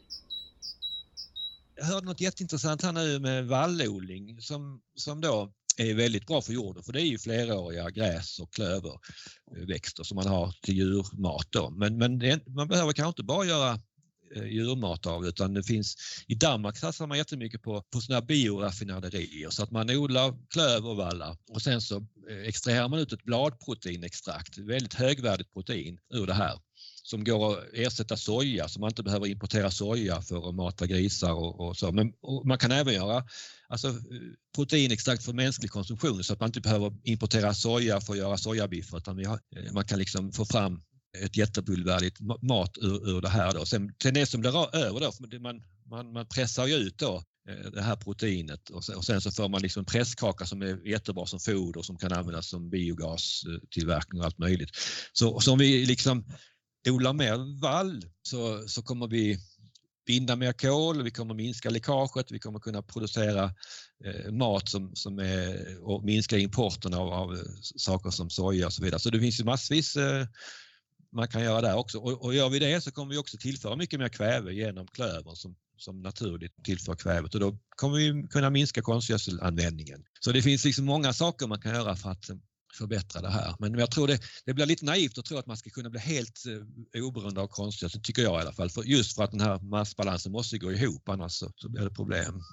Jag 1.75 1.85
hörde 1.85 2.05
något 2.05 2.21
jätteintressant 2.21 2.83
här 2.83 2.91
nu 2.91 3.19
med 3.19 3.47
vallodling 3.47 4.41
som, 4.41 4.81
som 4.95 5.21
då 5.21 5.51
är 5.77 5.93
väldigt 5.93 6.27
bra 6.27 6.41
för 6.41 6.53
jorden 6.53 6.83
för 6.83 6.93
det 6.93 7.01
är 7.01 7.05
ju 7.05 7.17
fleråriga 7.17 7.89
gräs 7.89 8.39
och 8.39 8.53
klöverväxter 8.53 10.03
eh, 10.03 10.05
som 10.05 10.15
man 10.15 10.27
har 10.27 10.53
till 10.61 10.77
djurmat. 10.77 11.47
Då. 11.49 11.69
Men, 11.69 11.97
men 11.97 12.19
det, 12.19 12.47
man 12.47 12.67
behöver 12.67 12.93
kanske 12.93 13.09
inte 13.09 13.23
bara 13.23 13.45
göra 13.45 13.79
Eh, 14.35 14.45
djurmat 14.45 15.05
av 15.05 15.25
utan 15.25 15.53
det 15.53 15.63
finns 15.63 15.95
i 16.27 16.35
Danmark 16.35 16.77
satsar 16.77 17.07
man 17.07 17.17
jättemycket 17.17 17.61
på, 17.61 17.81
på 17.81 18.01
sådana 18.01 18.25
bioraffinaderier 18.25 19.49
så 19.49 19.63
att 19.63 19.71
man 19.71 19.89
odlar 19.89 20.33
klövervallar 20.49 21.37
och 21.49 21.61
sen 21.61 21.81
så 21.81 21.95
eh, 22.29 22.37
extraherar 22.47 22.87
man 22.87 22.99
ut 22.99 23.13
ett 23.13 23.23
bladproteinextrakt, 23.23 24.57
väldigt 24.57 24.93
högvärdigt 24.93 25.53
protein 25.53 25.99
ur 26.13 26.27
det 26.27 26.33
här 26.33 26.59
som 27.03 27.23
går 27.23 27.53
att 27.53 27.63
ersätta 27.73 28.17
soja 28.17 28.67
så 28.67 28.79
man 28.79 28.89
inte 28.89 29.03
behöver 29.03 29.27
importera 29.27 29.71
soja 29.71 30.21
för 30.21 30.49
att 30.49 30.55
mata 30.55 30.85
grisar 30.85 31.33
och, 31.33 31.59
och 31.59 31.77
så. 31.77 31.91
Men 31.91 32.13
och 32.21 32.45
man 32.45 32.57
kan 32.57 32.71
även 32.71 32.93
göra 32.93 33.23
alltså, 33.67 33.93
proteinextrakt 34.55 35.23
för 35.23 35.33
mänsklig 35.33 35.71
konsumtion 35.71 36.23
så 36.23 36.33
att 36.33 36.39
man 36.39 36.49
inte 36.49 36.61
behöver 36.61 36.93
importera 37.03 37.53
soja 37.53 38.01
för 38.01 38.13
att 38.13 38.19
göra 38.19 38.37
sojabiffar 38.37 38.97
utan 38.97 39.25
har, 39.25 39.39
eh, 39.55 39.73
man 39.73 39.85
kan 39.85 39.99
liksom 39.99 40.31
få 40.31 40.45
fram 40.45 40.81
ett 41.23 41.37
jättefullvärdigt 41.37 42.19
mat 42.41 42.77
ur, 42.77 43.09
ur 43.09 43.21
det 43.21 43.29
här. 43.29 43.53
Då. 43.53 43.65
Sen, 43.65 43.93
sen 44.03 44.13
det 44.13 44.25
som 44.25 44.41
blir 44.41 44.75
över 44.75 44.99
då, 44.99 45.39
man, 45.39 45.61
man, 45.89 46.13
man 46.13 46.27
pressar 46.27 46.67
ju 46.67 46.75
ut 46.75 46.97
då 46.97 47.23
eh, 47.49 47.71
det 47.71 47.81
här 47.81 47.95
proteinet 47.95 48.69
och 48.69 48.83
sen, 48.83 48.95
och 48.95 49.05
sen 49.05 49.21
så 49.21 49.31
får 49.31 49.49
man 49.49 49.61
liksom 49.61 49.85
presskaka 49.85 50.45
som 50.45 50.61
är 50.61 50.87
jättebra 50.87 51.25
som 51.25 51.39
foder 51.39 51.81
som 51.81 51.97
kan 51.97 52.13
användas 52.13 52.49
som 52.49 52.69
biogastillverkning 52.69 54.19
och 54.19 54.25
allt 54.25 54.37
möjligt. 54.37 54.69
Så, 55.13 55.39
så 55.39 55.51
om 55.51 55.59
vi 55.59 55.85
liksom 55.85 56.25
odlar 56.89 57.13
mer 57.13 57.61
vall 57.61 58.05
så, 58.21 58.67
så 58.67 58.81
kommer 58.81 59.07
vi 59.07 59.39
binda 60.05 60.35
mer 60.35 60.53
kol, 60.53 61.03
vi 61.03 61.11
kommer 61.11 61.33
minska 61.33 61.69
läckaget, 61.69 62.31
vi 62.31 62.39
kommer 62.39 62.59
kunna 62.59 62.81
producera 62.81 63.43
eh, 64.05 64.31
mat 64.31 64.69
som, 64.69 64.95
som 64.95 65.19
är, 65.19 65.77
och 65.81 66.03
minska 66.03 66.37
importen 66.37 66.93
av, 66.93 67.13
av, 67.13 67.33
eh, 67.33 67.41
saker 67.61 68.09
som 68.09 68.29
soja 68.29 68.65
och 68.65 68.73
så 68.73 68.83
vidare. 68.83 68.99
Så 68.99 69.09
det 69.09 69.19
finns 69.19 69.39
ju 69.39 69.43
massvis 69.43 69.95
eh, 69.95 70.25
man 71.15 71.27
kan 71.27 71.43
göra 71.43 71.61
där 71.61 71.75
också 71.75 71.97
och, 71.97 72.25
och 72.25 72.33
gör 72.33 72.49
vi 72.49 72.59
det 72.59 72.81
så 72.81 72.91
kommer 72.91 73.11
vi 73.11 73.17
också 73.17 73.37
tillföra 73.37 73.75
mycket 73.75 73.99
mer 73.99 74.09
kväve 74.09 74.53
genom 74.53 74.87
klövern 74.87 75.35
som, 75.35 75.55
som 75.77 76.01
naturligt 76.01 76.63
tillför 76.63 76.95
kvävet 76.95 77.33
och 77.33 77.39
då 77.39 77.57
kommer 77.69 77.97
vi 77.97 78.27
kunna 78.27 78.49
minska 78.49 78.81
konstgödselanvändningen. 78.81 80.03
Så 80.19 80.31
det 80.31 80.41
finns 80.41 80.65
liksom 80.65 80.85
många 80.85 81.13
saker 81.13 81.47
man 81.47 81.61
kan 81.61 81.75
göra 81.75 81.95
för 81.95 82.09
att 82.09 82.29
eh, 82.29 82.35
förbättra 82.77 83.21
det 83.21 83.29
här. 83.29 83.55
Men 83.59 83.73
jag 83.73 83.91
tror 83.91 84.07
det, 84.07 84.19
det 84.45 84.53
blir 84.53 84.65
lite 84.65 84.85
naivt 84.85 85.17
att 85.17 85.25
tro 85.25 85.37
att 85.37 85.45
man 85.45 85.57
ska 85.57 85.69
kunna 85.69 85.89
bli 85.89 85.99
helt 85.99 86.43
eh, 86.95 87.03
oberoende 87.03 87.41
av 87.41 87.47
konstgödsel, 87.47 88.01
tycker 88.01 88.21
jag 88.21 88.39
i 88.39 88.41
alla 88.41 88.53
fall. 88.53 88.69
För 88.69 88.83
just 88.83 89.15
för 89.15 89.23
att 89.23 89.31
den 89.31 89.41
här 89.41 89.59
massbalansen 89.59 90.31
måste 90.31 90.57
gå 90.57 90.71
ihop, 90.71 91.09
annars 91.09 91.31
så, 91.31 91.51
så 91.55 91.69
blir 91.69 91.81
det 91.81 91.89
problem. 91.89 92.43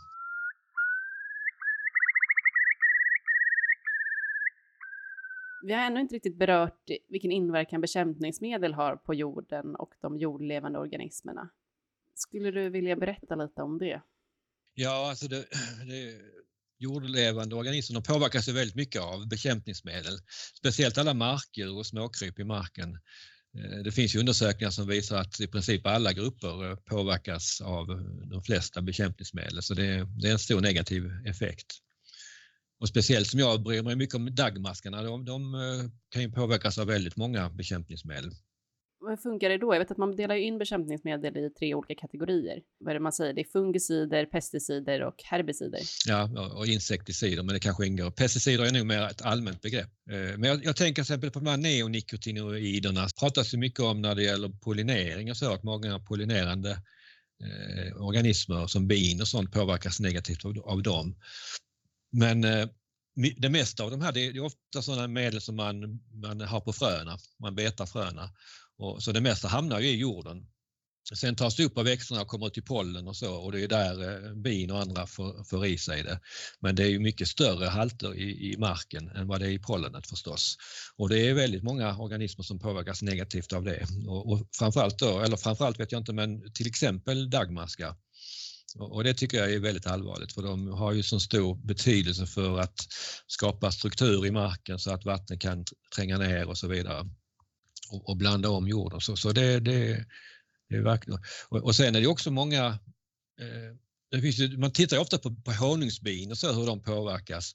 Vi 5.63 5.73
har 5.73 5.87
ännu 5.87 6.01
inte 6.01 6.15
riktigt 6.15 6.39
berört 6.39 6.91
vilken 7.09 7.33
inverkan 7.33 7.81
bekämpningsmedel 7.81 8.75
har 8.75 8.97
på 8.97 9.15
jorden 9.15 9.77
och 9.77 9.95
de 10.01 10.19
jordlevande 10.19 10.79
organismerna. 10.79 11.51
Skulle 12.15 12.51
du 12.51 12.69
vilja 12.69 12.97
berätta 12.97 13.35
lite 13.35 13.63
om 13.63 13.79
det? 13.79 14.03
Ja, 14.75 15.09
alltså 15.11 15.29
det, 15.29 15.37
det, 15.87 16.21
jordlevande 16.79 17.57
organismer 17.57 18.01
påverkas 18.01 18.49
ju 18.49 18.53
väldigt 18.53 18.77
mycket 18.77 19.03
av 19.03 19.29
bekämpningsmedel. 19.29 20.19
Speciellt 20.59 20.99
alla 20.99 21.15
marker 21.15 21.77
och 21.79 21.87
småkryp 21.87 22.39
i 22.39 22.45
marken. 22.45 22.99
Eh, 23.59 23.83
det 23.85 23.93
finns 23.93 24.15
ju 24.15 24.21
undersökningar 24.21 24.71
som 24.71 24.87
visar 24.87 25.17
att 25.17 25.41
i 25.41 25.47
princip 25.47 25.87
alla 25.87 26.13
grupper 26.13 26.71
eh, 26.71 26.77
påverkas 26.77 27.61
av 27.61 27.87
de 28.31 28.43
flesta 28.43 28.83
bekämpningsmedel 28.83 29.63
så 29.63 29.75
det 29.75 30.09
det 30.21 30.29
är 30.29 30.33
en 30.33 30.39
stor 30.39 30.61
negativ 30.61 31.11
effekt. 31.27 31.67
Och 32.83 32.89
speciellt 32.89 33.27
som 33.27 33.41
jag 33.41 33.63
bryr 33.63 33.83
mig 33.83 33.97
mycket 33.97 34.15
om 34.15 34.35
dagmaskarna, 34.35 35.03
de, 35.03 35.25
de 35.25 35.55
eh, 35.55 35.91
kan 36.09 36.23
ju 36.23 36.31
påverkas 36.33 36.79
av 36.79 36.87
väldigt 36.87 37.17
många 37.17 37.51
bekämpningsmedel. 37.51 38.31
Hur 39.09 39.17
funkar 39.17 39.49
det 39.49 39.59
då? 39.59 39.75
Jag 39.75 39.79
vet 39.79 39.91
att 39.91 39.99
man 39.99 40.17
delar 40.17 40.35
in 40.35 40.59
bekämpningsmedel 40.59 41.37
i 41.37 41.51
tre 41.51 41.75
olika 41.75 41.95
kategorier. 41.95 42.63
Vad 42.81 42.91
är 42.91 42.95
det 42.95 43.01
man 43.01 43.13
säger? 43.13 43.35
Det 43.35 43.41
är 43.41 43.53
fungicider, 43.53 44.27
pesticider 44.27 45.03
och 45.03 45.15
herbicider. 45.25 45.81
Ja, 46.07 46.51
och 46.59 46.67
insekticider, 46.67 47.43
men 47.43 47.55
det 47.55 47.61
kanske 47.61 47.87
ingår. 47.87 48.11
Pesticider 48.11 48.65
är 48.65 48.73
nog 48.73 48.87
mer 48.87 49.03
ett 49.03 49.23
allmänt 49.23 49.61
begrepp. 49.61 49.91
Eh, 50.11 50.39
men 50.39 50.43
jag, 50.43 50.65
jag 50.65 50.77
tänker 50.77 50.95
till 50.95 51.13
exempel 51.13 51.31
på 51.31 51.39
de 51.39 51.51
här 51.51 51.57
neonikotinoiderna. 51.57 53.01
Det 53.01 53.21
pratas 53.21 53.55
ju 53.55 53.59
mycket 53.59 53.81
om 53.81 54.03
när 54.03 54.15
det 54.15 54.23
gäller 54.23 54.49
pollinering 54.49 55.31
och 55.31 55.37
så, 55.37 55.53
att 55.53 55.63
många 55.63 55.99
pollinerande 55.99 56.71
eh, 57.45 58.03
organismer 58.03 58.67
som 58.67 58.89
bin 58.89 59.21
och 59.21 59.29
sånt 59.29 59.53
påverkas 59.53 60.01
negativt 60.01 60.45
av, 60.45 60.59
av 60.59 60.83
dem. 60.83 61.15
Men 62.13 62.45
eh, 62.45 62.69
det 63.37 63.49
mesta 63.49 63.85
av 63.85 63.91
de 63.91 64.01
här 64.01 64.13
det 64.13 64.27
är 64.27 64.41
ofta 64.41 64.83
sådana 64.83 65.09
medel 65.09 65.41
som 65.41 65.57
man, 65.57 66.01
man 66.13 66.41
har 66.41 66.61
på 66.61 66.73
fröna, 66.73 67.19
man 67.41 67.55
betar 67.55 67.87
fröna. 67.87 68.31
Och, 68.79 69.03
så 69.03 69.13
det 69.13 69.21
mesta 69.21 69.49
hamnar 69.49 69.81
ju 69.81 69.89
i 69.89 69.97
jorden. 69.97 70.47
Sen 71.15 71.37
tas 71.37 71.57
det 71.57 71.65
upp 71.65 71.79
av 71.79 71.85
växterna 71.85 72.21
och 72.21 72.29
kommer 72.29 72.47
ut 72.47 72.59
i 72.59 72.63
pollen 72.63 73.09
och 73.09 73.17
så 73.17 73.35
och 73.35 73.53
det 73.53 73.65
är 73.65 73.69
där 73.69 74.27
eh, 74.29 74.35
bin 74.35 74.71
och 74.71 74.81
andra 74.81 75.07
får, 75.07 75.45
får 75.45 75.67
i 75.67 75.79
sig 75.79 76.03
det. 76.03 76.21
Men 76.61 76.75
det 76.75 76.83
är 76.83 76.89
ju 76.89 76.99
mycket 76.99 77.29
större 77.29 77.67
halter 77.67 78.15
i, 78.15 78.53
i 78.53 78.57
marken 78.59 79.09
än 79.09 79.29
vad 79.29 79.41
det 79.41 79.47
är 79.47 79.51
i 79.51 79.59
pollenet 79.59 80.07
förstås. 80.07 80.57
Och 80.97 81.09
det 81.09 81.29
är 81.29 81.35
väldigt 81.35 81.63
många 81.63 81.99
organismer 81.99 82.45
som 82.45 82.59
påverkas 82.59 83.03
negativt 83.03 83.53
av 83.53 83.65
det. 83.65 83.87
Och, 84.07 84.33
och 84.33 84.49
framförallt 84.59 84.99
då, 84.99 85.21
eller 85.21 85.37
framförallt 85.37 85.81
vet 85.81 85.93
jag 85.93 86.01
inte, 86.01 86.13
men 86.13 86.53
till 86.53 86.67
exempel 86.67 87.31
dagmaskar. 87.31 87.95
Och 88.79 89.05
det 89.05 89.15
tycker 89.15 89.39
jag 89.39 89.53
är 89.53 89.59
väldigt 89.59 89.87
allvarligt 89.87 90.33
för 90.33 90.43
de 90.43 90.69
har 90.69 90.93
ju 90.93 91.03
så 91.03 91.21
stor 91.21 91.55
betydelse 91.55 92.27
för 92.27 92.59
att 92.59 92.89
skapa 93.27 93.73
struktur 93.73 94.27
i 94.27 94.31
marken 94.31 94.79
så 94.79 94.91
att 94.93 95.05
vatten 95.05 95.39
kan 95.39 95.65
tränga 95.95 96.19
ner 96.19 96.49
och 96.49 96.59
så 96.59 96.69
vidare 96.69 97.09
och, 97.91 98.09
och 98.09 98.17
blanda 98.17 98.51
om 98.51 98.69
jorden. 98.69 99.01
Så, 99.01 99.17
så 99.17 99.33
det, 99.33 99.61
det, 99.61 100.07
det 100.69 100.77
är 100.77 100.83
verkligen... 100.83 101.21
Och, 101.49 101.59
och 101.59 101.77
sen 101.77 101.97
är 101.97 102.01
det 102.01 102.07
också 102.07 102.31
många 102.31 102.67
eh, 103.41 103.77
det 104.13 104.21
finns 104.21 104.39
ju, 104.39 104.59
man 104.59 104.73
tittar 104.73 104.99
ofta 104.99 105.19
på, 105.19 105.35
på 105.35 105.53
honungsbin 105.53 106.31
och 106.31 106.39
så 106.39 106.53
hur 106.53 106.67
de 106.67 106.83
påverkas. 106.83 107.55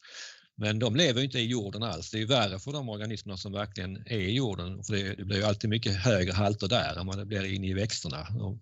Men 0.55 0.79
de 0.79 0.95
lever 0.95 1.23
inte 1.23 1.39
i 1.39 1.45
jorden 1.45 1.83
alls. 1.83 2.11
Det 2.11 2.21
är 2.21 2.25
värre 2.25 2.59
för 2.59 2.71
de 2.71 2.89
organismerna 2.89 3.37
som 3.37 3.51
verkligen 3.51 3.97
är 3.97 4.19
i 4.19 4.35
jorden. 4.35 4.83
För 4.83 4.93
det, 4.93 5.15
det 5.15 5.25
blir 5.25 5.37
ju 5.37 5.43
alltid 5.43 5.69
mycket 5.69 5.95
högre 5.95 6.33
halter 6.33 6.67
där 6.67 6.99
än 6.99 7.07
vad 7.07 7.17
det 7.17 7.25
blir 7.25 7.53
inne 7.53 7.67
i 7.67 7.73
växterna. 7.73 8.27
Och, 8.39 8.61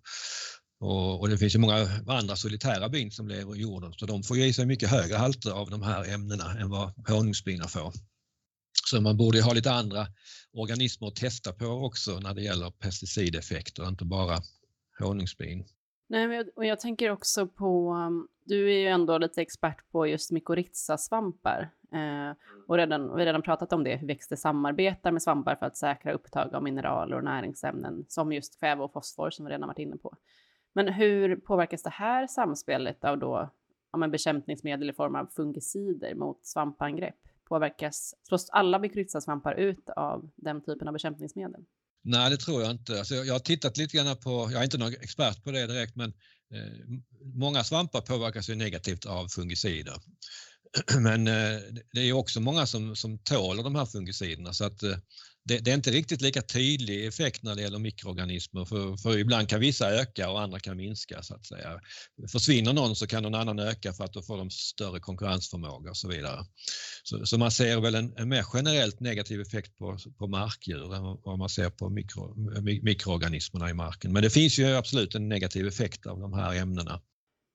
och, 0.80 1.20
och, 1.20 1.30
det 1.30 1.38
finns 1.38 1.56
ju 1.56 1.60
många 1.60 1.88
andra 2.08 2.36
solitära 2.36 2.90
bin 2.90 3.12
som 3.12 3.28
lever 3.28 3.56
i 3.56 3.62
jorden 3.62 3.94
så 3.94 4.06
de 4.06 4.24
får 4.24 4.38
i 4.38 4.54
sig 4.54 4.66
mycket 4.66 4.90
högre 4.90 5.16
halter 5.16 5.52
av 5.52 5.70
de 5.70 5.82
här 5.82 6.14
ämnena 6.14 6.60
än 6.60 6.70
vad 6.70 7.08
honungsbina 7.08 7.68
får. 7.68 7.94
Så 8.86 9.02
man 9.02 9.18
borde 9.18 9.42
ha 9.42 9.54
lite 9.54 9.72
andra 9.72 10.08
organismer 10.54 11.08
att 11.08 11.16
testa 11.16 11.54
på 11.54 11.66
också 11.66 12.20
när 12.20 12.34
det 12.34 12.42
gäller 12.42 12.72
pesticideffekter, 12.72 13.88
inte 13.88 14.06
bara 14.06 14.38
honungsbin. 15.00 15.66
Nej, 16.08 16.36
jag, 16.36 16.48
och 16.56 16.66
jag 16.66 16.80
tänker 16.80 17.10
också 17.10 17.48
på, 17.48 17.94
um, 17.94 18.28
du 18.46 18.74
är 18.74 18.80
ju 18.80 18.88
ändå 18.88 19.18
lite 19.18 19.42
expert 19.42 19.92
på 19.92 20.08
just 20.08 20.32
mykorrhizasvampar 20.32 21.70
eh, 21.94 22.38
och 22.68 22.78
redan, 22.78 23.04
vi 23.04 23.10
har 23.10 23.26
redan 23.26 23.42
pratat 23.42 23.74
om 23.74 23.84
det, 23.84 23.96
hur 23.96 24.08
växter 24.08 24.36
samarbetar 24.36 25.12
med 25.12 25.22
svampar 25.22 25.56
för 25.56 25.66
att 25.66 25.78
säkra 25.78 26.14
upptag 26.14 26.56
av 26.56 26.64
mineraler 26.64 27.18
och 27.18 27.24
näringsämnen 27.24 28.06
som 28.08 28.34
just 28.34 28.60
kväve 28.60 28.84
och 28.84 28.94
fosfor 28.94 29.30
som 29.30 29.46
vi 29.46 29.52
redan 29.52 29.68
varit 29.68 29.80
inne 29.80 29.98
på. 29.98 30.18
Men 30.76 30.88
hur 30.88 31.36
påverkas 31.36 31.84
det 31.84 31.90
här 31.90 32.28
samspelet 32.28 33.04
av 33.04 33.20
då 33.20 33.50
ja, 33.92 34.08
bekämpningsmedel 34.08 34.90
i 34.90 34.94
form 34.94 35.16
av 35.16 35.26
fungicider 35.36 36.16
mot 36.16 36.46
svampangrepp? 36.46 37.16
påverkas, 37.50 38.14
slås 38.28 38.50
alla 38.50 38.80
mykorrhizasvampar 38.80 39.54
ut 39.54 39.90
av 39.96 40.30
den 40.36 40.62
typen 40.62 40.88
av 40.88 40.94
bekämpningsmedel? 40.94 41.62
Nej, 42.04 42.30
det 42.30 42.38
tror 42.38 42.62
jag 42.62 42.72
inte. 42.72 42.98
Alltså, 42.98 43.16
jag 43.16 43.34
har 43.34 43.40
tittat 43.40 43.78
lite 43.78 43.98
grann 43.98 44.18
på, 44.18 44.50
jag 44.52 44.60
är 44.60 44.64
inte 44.64 44.78
någon 44.78 44.94
expert 44.94 45.44
på 45.44 45.52
det 45.52 45.68
direkt, 45.68 45.96
men 45.96 46.10
eh, 46.54 47.00
många 47.22 47.64
svampar 47.64 48.02
påverkas 48.02 48.50
ju 48.50 48.56
negativt 48.56 49.06
av 49.06 49.28
fungicider. 49.28 49.96
men 51.00 51.28
eh, 51.28 51.60
det 51.94 52.00
är 52.00 52.14
också 52.14 52.40
många 52.40 52.66
som, 52.66 52.96
som 52.96 53.18
tåler 53.18 53.64
de 53.64 53.76
här 53.76 53.86
fungiciderna 53.86 54.54
så 54.54 54.66
att 54.66 54.84
eh, 54.84 54.98
det, 55.48 55.66
det, 55.66 55.72
är 55.72 55.76
inte 55.76 55.92
riktigt 55.92 56.22
lika 56.22 56.42
tydlig 56.42 57.06
effekt 57.06 57.44
när 57.44 57.56
det 57.56 57.62
gäller 57.62 57.80
mikroorganismer 57.80 58.66
för, 58.66 58.98
för, 58.98 59.18
ibland 59.18 59.50
kan 59.50 59.60
vissa 59.60 59.92
öka 59.92 60.30
och 60.30 60.42
andra 60.42 60.60
kan 60.60 60.78
minska 60.78 61.22
så 61.22 61.36
att 61.36 61.46
säga. 61.46 61.80
Försvinner 62.32 62.74
någon 62.74 62.96
så 62.96 63.08
kan 63.08 63.24
någon 63.24 63.36
annan 63.36 63.60
öka 63.60 63.94
för 63.94 64.04
att 64.04 64.14
då 64.14 64.22
får 64.22 64.38
de 64.38 64.50
större 64.50 65.00
konkurrensförmåga 65.00 65.90
och 65.90 65.98
så 65.98 66.08
vidare. 66.08 66.46
Så, 67.04 67.26
så 67.26 67.38
man 67.38 67.52
ser 67.52 67.82
väl 67.82 67.96
en, 67.96 68.14
en, 68.18 68.30
mer 68.30 68.46
generellt 68.54 69.00
negativ 69.00 69.42
effekt 69.42 69.78
på, 69.78 69.98
på 70.18 70.28
markdjur 70.28 70.96
än 70.96 71.04
vad 71.24 71.40
man 71.40 71.50
ser 71.50 71.70
på 71.70 71.90
mikro, 71.90 72.36
mikroorganismerna 72.84 73.70
i 73.70 73.74
marken. 73.74 74.14
Men 74.14 74.24
det 74.24 74.30
finns 74.30 74.60
ju 74.60 74.76
absolut 74.76 75.16
en 75.16 75.30
negativ 75.30 75.68
effekt 75.68 76.06
av 76.06 76.20
de 76.20 76.34
här 76.34 76.56
ämnena. 76.56 77.02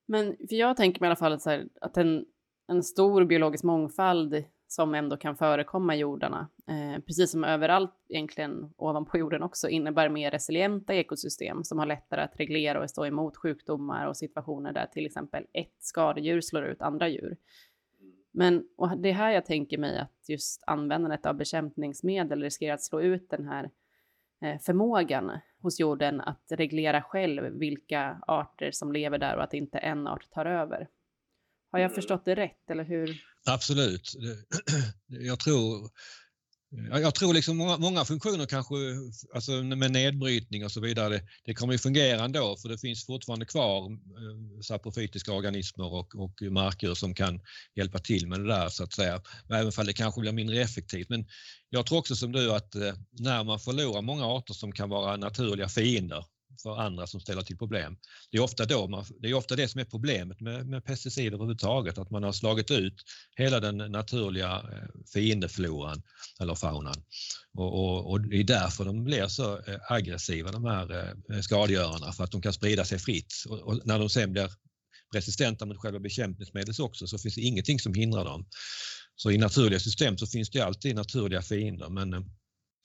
Men 0.09 0.37
för 0.49 0.57
jag 0.57 0.77
tänker 0.77 1.01
mig 1.01 1.07
i 1.07 1.09
alla 1.09 1.17
fall 1.17 1.33
att, 1.33 1.45
här, 1.45 1.65
att 1.81 1.97
en, 1.97 2.25
en 2.73 2.83
stor 2.83 3.25
biologisk 3.25 3.65
mångfald 3.65 4.45
som 4.73 4.95
ändå 4.95 5.17
kan 5.17 5.37
förekomma 5.37 5.97
i 5.97 5.99
jordarna, 5.99 6.49
eh, 6.69 7.03
precis 7.03 7.31
som 7.31 7.45
överallt 7.45 7.95
egentligen 8.09 8.73
ovanpå 8.77 9.19
jorden 9.19 9.43
också, 9.43 9.69
innebär 9.69 10.09
mer 10.09 10.31
resilienta 10.31 10.95
ekosystem 10.95 11.65
som 11.65 11.79
har 11.79 11.87
lättare 11.87 12.21
att 12.21 12.41
reglera 12.41 12.83
och 12.83 12.91
stå 12.91 13.07
emot 13.07 13.37
sjukdomar 13.37 14.07
och 14.07 14.17
situationer 14.17 14.73
där 14.73 14.87
till 14.87 15.07
exempel 15.07 15.47
ett 15.53 15.75
skadedjur 15.79 16.41
slår 16.41 16.65
ut 16.65 16.83
andra 16.83 17.09
djur. 17.09 17.37
Men 18.31 18.65
och 18.77 18.99
det 18.99 19.09
är 19.09 19.13
här 19.13 19.31
jag 19.31 19.47
tänker 19.47 19.79
mig 19.79 19.99
att 19.99 20.29
just 20.29 20.65
användandet 20.67 21.27
av 21.27 21.35
bekämpningsmedel 21.35 22.43
riskerar 22.43 22.75
att 22.75 22.83
slå 22.83 23.01
ut 23.01 23.31
den 23.31 23.49
här 23.49 23.71
eh, 24.43 24.59
förmågan 24.61 25.31
hos 25.63 25.81
jorden 25.81 26.21
att 26.21 26.45
reglera 26.49 27.03
själv 27.03 27.59
vilka 27.59 28.19
arter 28.27 28.71
som 28.71 28.93
lever 28.93 29.19
där 29.19 29.37
och 29.37 29.43
att 29.43 29.55
inte 29.55 29.79
en 29.79 30.07
art 30.07 30.31
tar 30.31 30.47
över. 30.47 30.89
Har 31.71 31.79
jag 31.79 31.95
förstått 31.95 32.25
det 32.25 32.35
rätt 32.35 32.71
eller 32.71 32.85
hur? 32.85 33.30
Absolut. 33.47 34.13
Jag 35.07 35.41
tror, 35.41 35.91
jag 36.91 37.15
tror 37.15 37.35
liksom 37.35 37.57
många, 37.57 37.77
många 37.77 38.05
funktioner 38.05 38.47
kanske, 38.47 38.75
alltså 39.35 39.53
med 39.53 39.91
nedbrytning 39.91 40.65
och 40.65 40.73
så 40.73 40.81
vidare, 40.81 41.21
det 41.45 41.55
kommer 41.55 41.73
ju 41.73 41.79
fungera 41.79 42.25
ändå 42.25 42.57
för 42.63 42.69
det 42.69 42.79
finns 42.79 43.07
fortfarande 43.07 43.47
kvar 43.47 43.91
eh, 43.93 44.61
saprofytiska 44.63 45.33
organismer 45.33 45.93
och, 45.93 46.15
och 46.15 46.43
marker 46.51 46.95
som 46.95 47.15
kan 47.15 47.41
hjälpa 47.77 47.99
till 47.99 48.27
med 48.29 48.41
det 48.41 48.49
där 48.49 48.69
så 48.69 48.85
att 48.85 48.93
säga. 48.93 49.23
Även 49.49 49.73
om 49.79 49.87
det 49.87 49.93
kanske 49.93 50.21
blir 50.21 50.33
mindre 50.33 50.61
effektivt. 50.61 51.09
Men 51.09 51.27
jag 51.71 51.87
tror 51.87 51.99
också 51.99 52.17
som 52.17 52.33
du 52.33 52.53
att 52.53 52.75
eh, 52.75 52.95
när 53.11 53.45
man 53.45 53.61
förlorar 53.61 54.03
många 54.03 54.27
arter 54.27 54.55
som 54.55 54.73
kan 54.73 54.89
vara 54.89 55.17
naturliga 55.17 55.69
fiender 55.69 56.25
för 56.63 56.77
andra 56.77 57.07
som 57.07 57.21
ställer 57.21 57.43
till 57.43 57.59
problem. 57.59 57.97
Det 58.31 58.39
är 58.39 58.43
ofta, 58.43 58.65
då 58.67 58.89
man, 58.89 59.05
det, 59.21 59.29
är 59.29 59.35
ofta 59.35 59.57
det 59.57 59.69
som 59.69 59.81
är 59.81 59.85
problemet 59.85 60.41
med, 60.41 60.67
med 60.67 60.85
pesticider 60.85 61.35
överhuvudtaget, 61.35 61.99
att 61.99 62.11
man 62.11 62.23
har 62.23 62.33
slagit 62.33 62.71
ut 62.71 62.95
hela 63.37 63.61
den 63.61 63.77
naturliga 63.77 64.57
eh, 64.57 64.89
fiendefloran 65.13 66.03
eller 66.41 66.55
faunan. 66.55 67.03
Och, 67.55 67.75
och, 67.75 68.11
och, 68.11 68.21
det 68.21 68.37
är 68.37 68.45
därför 68.45 68.85
de 68.85 69.05
blir 69.05 69.27
så 69.27 69.59
eh, 69.59 69.79
aggressiva 69.89 70.53
de 70.53 70.65
här 70.65 71.15
eh, 71.33 71.41
skadegörarna, 71.41 72.13
för 72.13 72.25
att 72.25 72.33
de 72.33 72.43
kan 72.43 72.53
sprida 72.53 72.85
sig 72.85 72.99
fritt. 72.99 73.35
Och, 73.49 73.59
och 73.59 73.81
när 73.85 73.99
de 73.99 74.09
sen 74.09 74.33
blir 74.33 74.51
resistenta 75.15 75.67
mot 75.67 75.79
själva 75.79 75.99
bekämpningsmedlet 75.99 76.79
också 76.79 77.07
så 77.07 77.19
finns 77.19 77.35
det 77.35 77.41
ingenting 77.41 77.79
som 77.79 77.95
hindrar 77.95 78.25
dem. 78.25 78.47
Så 79.17 79.31
i 79.31 79.39
naturliga 79.39 79.81
system 79.81 80.19
så 80.19 80.27
finns 80.27 80.51
det 80.51 80.61
alltid 80.61 80.97
naturliga 80.97 81.43
fiender 81.43 81.89
men 81.89 82.31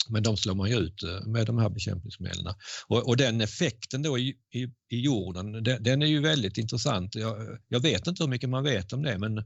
men 0.09 0.23
de 0.23 0.37
slår 0.37 0.55
man 0.55 0.69
ju 0.69 0.75
ut 0.75 1.03
eh, 1.03 1.27
med 1.27 1.45
de 1.47 1.57
här 1.57 1.69
bekämpningsmedlen. 1.69 2.53
Och, 2.87 3.07
och 3.07 3.17
den 3.17 3.41
effekten 3.41 4.01
då 4.01 4.17
i, 4.17 4.35
i, 4.53 4.63
i 4.89 4.99
jorden, 4.99 5.63
den, 5.63 5.83
den, 5.83 6.01
är 6.01 6.05
ju 6.05 6.21
väldigt 6.21 6.57
intressant. 6.57 7.15
Jag, 7.15 7.57
jag, 7.67 7.79
vet 7.79 8.07
inte 8.07 8.23
hur 8.23 8.29
mycket 8.29 8.49
man 8.49 8.63
vet 8.63 8.93
om 8.93 9.03
det 9.03 9.17
men 9.17 9.43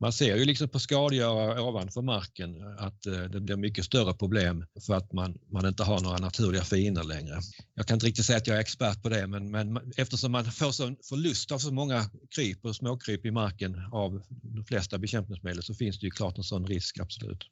man 0.00 0.12
ser 0.12 0.36
ju 0.36 0.44
liksom 0.44 0.68
på 0.68 0.78
skadegörare 0.78 1.60
ovanför 1.60 2.02
marken 2.02 2.62
att 2.78 3.06
eh, 3.06 3.22
det 3.22 3.40
blir 3.40 3.56
mycket 3.56 3.84
större 3.84 4.14
problem 4.14 4.64
för 4.86 4.94
att 4.94 5.12
man, 5.12 5.38
man 5.52 5.66
inte 5.66 5.82
har 5.82 6.00
några 6.00 6.18
naturliga 6.18 6.64
fiender 6.64 7.04
längre. 7.04 7.40
Jag 7.74 7.86
kan 7.86 7.94
inte 7.94 8.06
riktigt 8.06 8.24
säga 8.24 8.36
att 8.36 8.46
jag 8.46 8.56
är 8.56 8.60
expert 8.60 9.02
på 9.02 9.08
det 9.08 9.26
men, 9.26 9.50
men 9.50 9.92
eftersom 9.96 10.32
man 10.32 10.44
får 10.44 10.72
så 10.72 10.96
förlust 11.08 11.52
av 11.52 11.58
så 11.58 11.72
många 11.72 12.10
kryp 12.34 12.64
och 12.64 12.76
småkryp 12.76 13.26
i 13.26 13.30
marken 13.30 13.76
av 13.92 14.22
de 14.28 14.64
flesta 14.64 14.98
bekämpningsmedel 14.98 15.62
så 15.62 15.74
finns 15.74 16.00
det 16.00 16.06
ju 16.06 16.10
klart 16.10 16.38
en 16.38 16.44
sån 16.44 16.66
risk, 16.66 16.98
absolut. 17.00 17.44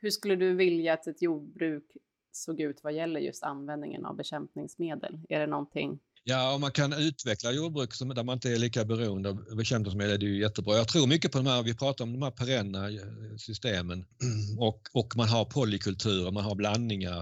Hur 0.00 0.10
skulle 0.10 0.36
du 0.36 0.54
vilja 0.54 0.94
att 0.94 1.06
ett 1.06 1.22
jordbruk 1.22 1.84
såg 2.32 2.60
ut 2.60 2.80
vad 2.82 2.92
gäller 2.92 3.20
just 3.20 3.42
användningen 3.42 4.06
av 4.06 4.16
bekämpningsmedel? 4.16 5.20
Är 5.28 5.40
det 5.40 5.46
någonting 5.46 6.00
Ja, 6.24 6.54
om 6.54 6.60
man 6.60 6.72
kan 6.72 6.92
utveckla 6.92 7.52
jordbruk 7.52 7.94
som, 7.94 8.08
där 8.08 8.24
man 8.24 8.34
inte 8.34 8.52
är 8.52 8.58
lika 8.58 8.84
beroende 8.84 9.28
av 9.28 9.56
bekämpningsmedel 9.56 10.14
är 10.14 10.18
det 10.18 10.26
ju 10.26 10.40
jättebra. 10.40 10.76
Jag 10.76 10.88
tror 10.88 11.06
mycket 11.06 11.32
på 11.32 11.38
de 11.38 11.46
här, 11.46 11.62
vi 11.62 11.74
pratar 11.74 12.04
om 12.04 12.12
de 12.12 12.22
här 12.22 12.30
perenna 12.30 12.88
eh, 12.88 13.36
systemen 13.36 14.04
och, 14.58 14.82
och 14.92 15.16
man 15.16 15.28
har 15.28 15.44
polykulturer, 15.44 16.30
man 16.30 16.44
har 16.44 16.54
blandningar 16.54 17.18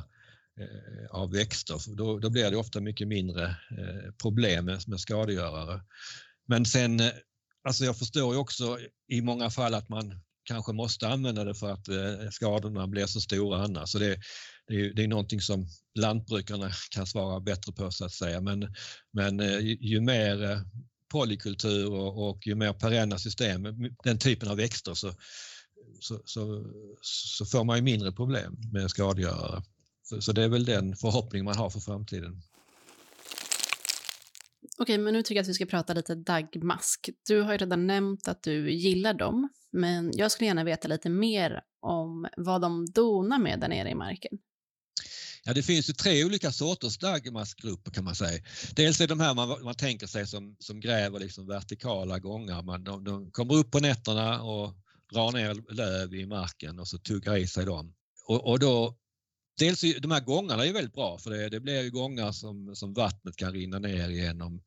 eh, 0.61 1.11
av 1.11 1.33
växter. 1.33 1.97
Då, 1.97 2.19
då 2.19 2.31
blir 2.31 2.51
det 2.51 2.57
ofta 2.57 2.81
mycket 2.81 3.09
mindre 3.09 3.45
eh, 3.45 4.13
problem 4.23 4.65
med, 4.65 4.89
med 4.89 5.01
skadegörare. 5.01 5.81
Men 6.47 6.65
sen, 6.65 7.01
eh, 7.01 7.11
alltså 7.65 7.85
jag 7.85 7.99
förstår 7.99 8.35
ju 8.35 8.41
också 8.41 8.79
i 9.09 9.21
många 9.23 9.51
fall 9.51 9.75
att 9.75 9.89
man 9.89 10.21
kanske 10.47 10.73
måste 10.73 11.09
använda 11.09 11.45
det 11.45 11.55
för 11.55 11.71
att 11.71 11.89
eh, 11.89 12.31
skadorna 12.31 12.87
blir 12.87 13.07
så 13.07 13.21
stora 13.21 13.65
annars. 13.65 13.91
Så 13.91 13.99
det, 13.99 14.21
det, 14.69 14.75
är, 14.75 14.95
det 14.95 15.05
är 15.05 15.09
någonting 15.09 15.41
som 15.41 15.67
lantbrukarna 15.99 16.71
kan 16.91 17.07
svara 17.07 17.41
bättre 17.41 17.73
på 17.73 17.91
så 17.91 18.05
att 18.05 18.13
säga. 18.13 18.41
Men, 18.41 18.75
men 19.13 19.41
eh, 19.41 19.59
ju, 19.59 19.77
ju 19.81 20.01
mer 20.01 20.45
eh, 20.51 20.59
polykultur 21.13 21.93
och, 21.93 22.29
och 22.29 22.47
ju 22.47 22.55
mer 22.55 22.73
perenna 22.73 23.19
system, 23.19 23.63
den 24.05 24.19
typen 24.19 24.49
av 24.49 24.57
växter 24.57 24.95
så, 24.95 25.13
så, 26.01 26.23
så, 26.25 26.67
så 27.01 27.47
får 27.47 27.65
man 27.65 27.77
ju 27.77 27.83
mindre 27.83 28.13
problem 28.13 28.57
med 28.73 28.91
skadegörare. 28.91 29.63
Så, 30.03 30.23
så 30.23 30.33
det 30.33 30.45
är 30.45 30.49
väl 30.49 30.65
den 30.65 30.97
förhoppning 30.97 31.45
man 31.45 31.57
har 31.57 31.71
för 31.71 31.81
framtiden. 31.81 32.43
Okej, 34.79 34.99
men 34.99 35.15
nu 35.15 35.23
tycker 35.23 35.35
jag 35.35 35.43
att 35.43 35.49
vi 35.49 35.55
ska 35.55 35.67
prata 35.67 35.95
lite 35.95 36.15
dagmask. 36.15 37.11
Du 37.27 37.41
har 37.41 37.53
ju 37.53 37.59
redan 37.59 37.87
nämnt 37.87 38.29
att 38.29 38.43
du 38.43 38.73
gillar 38.73 39.15
dem, 39.15 39.49
men 39.73 40.11
jag 40.15 40.33
skulle 40.33 40.47
gärna 40.47 40.65
veta 40.65 40.89
lite 40.89 41.09
mer 41.09 41.61
om 41.81 42.27
vad 42.37 42.61
de 42.61 42.87
donar 42.87 43.39
med 43.39 43.61
där 43.61 43.69
nere 43.69 43.91
i 43.91 43.95
marken. 43.95 44.39
Ja, 45.45 45.55
det 45.55 45.63
finns 45.63 45.89
ju 45.89 45.93
tre 45.93 46.25
olika 46.25 46.53
sorters 46.53 46.99
dagmaskgrupper 46.99 47.91
kan 47.91 48.05
man 48.05 48.15
säga. 48.15 48.43
Dels 48.77 49.01
är 49.01 49.07
de 49.09 49.21
här 49.21 49.35
man, 49.35 49.65
man 49.65 49.75
tänker 49.75 50.07
sig 50.07 50.27
som, 50.27 50.57
som 50.59 50.81
gräver 50.81 51.19
liksom 51.19 51.47
vertikala 51.47 52.19
gångar. 52.19 52.63
Man, 52.63 52.85
de, 52.85 53.05
de 53.05 53.31
kommer 53.31 53.55
upp 53.55 53.71
på 53.71 53.81
nätterna 53.81 54.43
och 54.43 54.75
drar 55.13 55.33
ner 55.33 55.75
löv 55.75 56.15
i 56.15 56.27
marken 56.27 56.79
och 56.79 56.89
så 56.89 56.99
tuggar 56.99 57.37
i 57.37 57.47
sig 57.47 57.65
dem. 57.65 57.95
Och, 58.27 58.51
och 58.51 58.59
då 58.59 58.97
dels 59.59 59.81
de 59.81 60.11
här 60.11 60.21
gångarna 60.21 60.67
är 60.67 60.73
väldigt 60.73 60.95
bra 60.95 61.19
för 61.19 61.31
det, 61.31 61.49
det 61.49 61.61
blir 61.61 61.83
ju 61.83 61.91
gångar 61.91 62.33
som, 62.33 62.77
som 62.77 62.95
vattnet 62.95 63.37
kan 63.37 63.53
rinna 63.53 63.79
ner 63.79 64.09
igenom. 64.09 64.63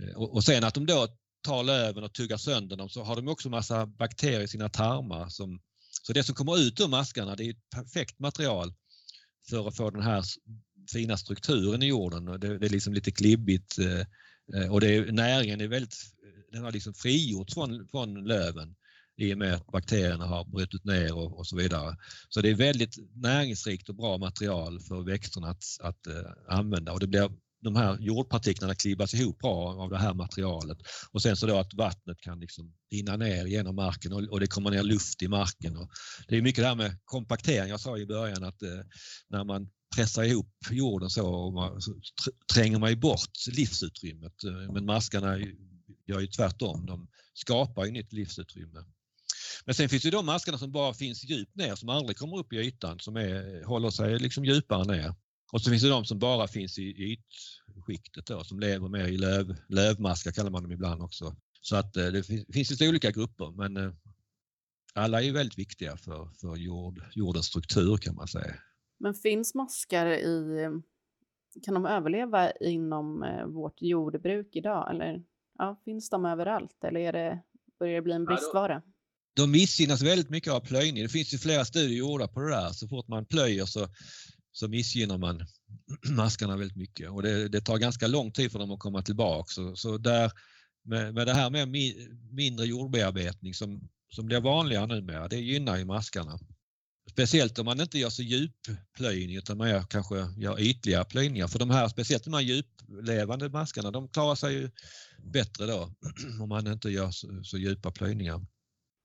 Eh, 0.00 0.16
och, 0.16 0.34
och 0.34 0.44
sen 0.44 0.64
att 0.64 0.74
de 0.74 0.86
då 0.86 1.08
tar 1.42 1.62
löven 1.62 2.04
och 2.04 2.12
tuggar 2.12 2.36
sönder 2.36 2.76
dem 2.76 2.88
så 2.88 3.02
har 3.02 3.16
de 3.16 3.28
också 3.28 3.48
massa 3.48 3.86
bakterier 3.86 4.40
i 4.40 4.48
sina 4.48 4.68
tarmar. 4.68 5.28
Som, 5.28 5.60
så 6.02 6.12
det 6.12 6.24
som 6.24 6.34
kommer 6.34 6.58
ut 6.58 6.80
ur 6.80 6.88
maskarna 6.88 7.36
det 7.36 7.44
är 7.44 7.50
ett 7.50 7.70
perfekt 7.70 8.18
material 8.18 8.74
för 9.50 9.68
att 9.68 9.76
få 9.76 9.90
den 9.90 10.02
här 10.02 10.24
fina 10.92 11.16
strukturen 11.16 11.82
i 11.82 11.86
jorden. 11.86 12.24
Det, 12.24 12.58
det 12.58 12.66
är 12.66 12.70
liksom 12.70 12.94
lite 12.94 13.10
klibbigt 13.10 13.78
eh, 13.78 14.00
eh, 14.60 14.72
och 14.72 14.80
det 14.80 14.96
är, 14.96 15.12
näringen 15.12 15.60
är 15.60 15.68
väldigt, 15.68 15.96
den 16.52 16.64
har 16.64 16.72
liksom 16.72 16.94
frigjorts 16.94 17.54
från, 17.54 17.88
från 17.88 18.24
löven 18.24 18.74
i 19.16 19.34
och 19.34 19.38
med 19.38 19.54
att 19.54 19.66
bakterierna 19.66 20.26
har 20.26 20.44
brutit 20.44 20.84
ner 20.84 21.14
och, 21.14 21.38
och, 21.38 21.46
så 21.46 21.56
vidare. 21.56 21.96
Så 22.28 22.40
det 22.40 22.50
är 22.50 22.54
väldigt 22.54 22.96
näringsrikt 23.14 23.88
och 23.88 23.94
bra 23.94 24.18
material 24.18 24.80
för 24.80 25.02
växterna 25.02 25.48
att, 25.48 25.64
att 25.80 26.06
eh, 26.06 26.58
använda 26.58 26.92
och 26.92 27.00
det 27.00 27.06
blir 27.06 27.30
de 27.64 27.76
här 27.76 27.96
jordpartiklarna 28.00 28.74
klibbas 28.74 29.14
ihop 29.14 29.38
bra 29.38 29.82
av 29.82 29.90
det 29.90 29.98
här 29.98 30.14
materialet 30.14 30.78
och 31.10 31.22
sen 31.22 31.36
så 31.36 31.46
då 31.46 31.58
att 31.58 31.74
vattnet 31.74 32.20
kan 32.20 32.40
liksom 32.40 32.74
rinna 32.92 33.16
ner 33.16 33.46
genom 33.46 33.76
marken 33.76 34.12
och, 34.12 34.22
och 34.22 34.40
det 34.40 34.46
kommer 34.46 34.70
ner 34.70 34.82
luft 34.82 35.22
i 35.22 35.28
marken. 35.28 35.76
Och 35.76 35.90
det 36.28 36.36
är 36.36 36.42
mycket 36.42 36.64
det 36.64 36.68
här 36.68 36.74
med 36.74 36.96
kompaktering. 37.04 37.68
Jag 37.68 37.80
sa 37.80 37.98
i 37.98 38.06
början 38.06 38.44
att 38.44 38.62
eh, 38.62 38.80
när 39.28 39.44
man 39.44 39.68
pressar 39.96 40.24
ihop 40.24 40.50
jorden 40.70 41.10
så, 41.10 41.26
och 41.26 41.52
man, 41.52 41.80
så 41.80 41.94
tränger 42.54 42.78
man 42.78 42.90
ju 42.90 42.96
bort 42.96 43.46
livsutrymmet. 43.56 44.44
Eh, 44.44 44.72
men 44.72 44.84
maskarna 44.84 45.38
gör 46.06 46.20
ju 46.20 46.26
tvärtom. 46.26 46.86
De 46.86 47.08
skapar 47.34 47.84
ju 47.84 47.90
nytt 47.90 48.12
livsutrymme. 48.12 48.84
Men 49.64 49.74
sen 49.74 49.88
finns 49.88 50.02
det 50.02 50.10
de 50.10 50.26
maskarna 50.26 50.58
som 50.58 50.72
bara 50.72 50.94
finns 50.94 51.24
djupt 51.24 51.56
ner 51.56 51.74
som 51.74 51.88
aldrig 51.88 52.16
kommer 52.16 52.38
upp 52.38 52.52
i 52.52 52.56
ytan 52.56 53.00
som 53.00 53.16
är, 53.16 53.64
håller 53.64 53.90
sig 53.90 54.18
liksom 54.18 54.44
djupare 54.44 54.84
ner. 54.84 55.14
Och 55.52 55.60
så 55.60 55.70
finns 55.70 55.82
det 55.82 55.88
de 55.88 56.04
som 56.04 56.18
bara 56.18 56.48
finns 56.48 56.78
i 56.78 56.82
ytskiktet 56.92 58.26
då, 58.26 58.44
som 58.44 58.60
lever 58.60 58.88
mer 58.88 59.08
i 59.08 59.16
löv, 59.16 59.56
lövmaskar 59.68 60.32
kallar 60.32 60.50
man 60.50 60.62
dem 60.62 60.72
ibland 60.72 61.02
också. 61.02 61.36
Så 61.60 61.76
att 61.76 61.96
eh, 61.96 62.06
det 62.06 62.22
finns 62.52 62.70
lite 62.70 62.88
olika 62.88 63.10
grupper 63.10 63.50
men 63.50 63.76
eh, 63.76 63.92
alla 64.94 65.22
är 65.22 65.32
väldigt 65.32 65.58
viktiga 65.58 65.96
för, 65.96 66.28
för 66.40 66.56
jord, 66.56 67.02
jordens 67.12 67.46
struktur 67.46 67.96
kan 67.96 68.14
man 68.14 68.28
säga. 68.28 68.54
Men 68.98 69.14
finns 69.14 69.54
maskar 69.54 70.06
i, 70.06 70.68
kan 71.62 71.74
de 71.74 71.86
överleva 71.86 72.50
inom 72.50 73.22
eh, 73.22 73.46
vårt 73.46 73.82
jordbruk 73.82 74.56
idag 74.56 74.90
eller 74.90 75.24
ja, 75.58 75.80
finns 75.84 76.10
de 76.10 76.24
överallt 76.24 76.84
eller 76.84 77.00
är 77.00 77.12
det, 77.12 77.42
börjar 77.78 77.94
det 77.94 78.02
bli 78.02 78.12
en 78.12 78.24
bristvara? 78.24 78.82
De 79.36 79.50
missgynnas 79.50 80.02
väldigt 80.02 80.30
mycket 80.30 80.52
av 80.52 80.60
plöjning. 80.60 81.02
Det 81.02 81.08
finns 81.08 81.34
ju 81.34 81.38
flera 81.38 81.64
studier 81.64 81.98
gjorda 81.98 82.28
på 82.28 82.40
det 82.40 82.50
där. 82.50 82.72
Så 82.72 82.88
fort 82.88 83.08
man 83.08 83.26
plöjer 83.26 83.66
så, 83.66 83.88
så 84.52 84.68
missgynnar 84.68 85.18
man 85.18 85.46
maskarna 86.16 86.56
väldigt 86.56 86.76
mycket 86.76 87.10
och 87.10 87.22
det, 87.22 87.48
det, 87.48 87.60
tar 87.60 87.78
ganska 87.78 88.06
lång 88.06 88.32
tid 88.32 88.52
för 88.52 88.58
dem 88.58 88.70
att 88.70 88.78
komma 88.78 89.02
tillbaka. 89.02 89.52
Så, 89.52 89.76
så 89.76 89.98
där, 89.98 90.32
med, 90.84 91.14
med 91.14 91.26
det 91.26 91.34
här 91.34 91.50
med 91.50 91.68
mindre 92.30 92.66
jordbearbetning 92.66 93.54
som, 93.54 93.88
som 94.14 94.26
blir 94.26 94.40
vanligare 94.40 94.86
numera, 94.86 95.28
det 95.28 95.36
gynnar 95.36 95.76
ju 95.76 95.84
maskarna. 95.84 96.38
Speciellt 97.10 97.58
om 97.58 97.64
man 97.64 97.80
inte 97.80 97.98
gör 97.98 98.10
så 98.10 98.22
djup 98.22 98.56
plöjning 98.96 99.36
utan 99.36 99.58
man 99.58 99.70
gör, 99.70 99.82
kanske 99.82 100.14
gör 100.36 100.60
ytliga 100.60 101.04
plöjningar. 101.04 101.48
För 101.48 101.58
de 101.58 101.70
här, 101.70 101.88
speciellt 101.88 102.24
de 102.24 102.34
här 102.34 102.40
djuplevande 102.40 103.48
maskarna, 103.48 103.90
de 103.90 104.08
klarar 104.08 104.34
sig 104.34 104.54
ju 104.54 104.70
bättre 105.32 105.66
då 105.66 105.94
om 106.40 106.48
man 106.48 106.66
inte 106.66 106.90
gör 106.90 107.10
så, 107.10 107.44
så 107.44 107.58
djupa 107.58 107.90
plöjningar. 107.90 108.46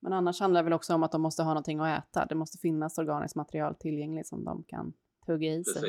Men 0.02 0.12
annars 0.12 0.40
handlar 0.40 0.60
det 0.60 0.64
väl 0.64 0.72
också 0.72 0.94
om 0.94 1.02
att 1.02 1.12
de 1.12 1.22
måste 1.22 1.42
ha 1.42 1.50
någonting 1.50 1.80
att 1.80 1.98
äta. 1.98 2.26
Det 2.26 2.34
måste 2.34 2.58
finnas 2.58 2.98
organiskt 2.98 3.36
material 3.36 3.74
tillgängligt 3.74 4.28
som 4.28 4.44
de 4.44 4.64
kan 4.64 4.92
tugga 5.26 5.54
i 5.54 5.64
sig. 5.64 5.82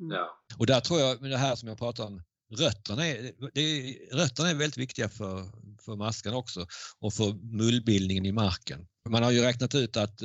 Mm. 0.00 0.16
Ja. 0.16 0.38
Och 0.58 0.66
där 0.66 0.80
tror 0.80 1.00
jag, 1.00 1.20
med 1.20 1.30
det 1.30 1.36
här 1.36 1.54
som 1.54 1.68
jag 1.68 1.78
pratar 1.78 2.06
om, 2.06 2.22
rötterna 2.58 3.06
är, 3.06 3.32
det 3.54 3.96
rötterna 4.16 4.50
är 4.50 4.54
väldigt 4.54 4.78
viktiga 4.78 5.08
för, 5.08 5.44
för 5.84 5.96
maskan 5.96 6.34
också 6.34 6.66
och 7.00 7.12
för 7.12 7.32
mullbildningen 7.56 8.26
i 8.26 8.32
marken. 8.32 8.86
Man 9.08 9.22
har 9.22 9.30
ju 9.30 9.40
räknat 9.40 9.74
ut 9.74 9.96
att 9.96 10.22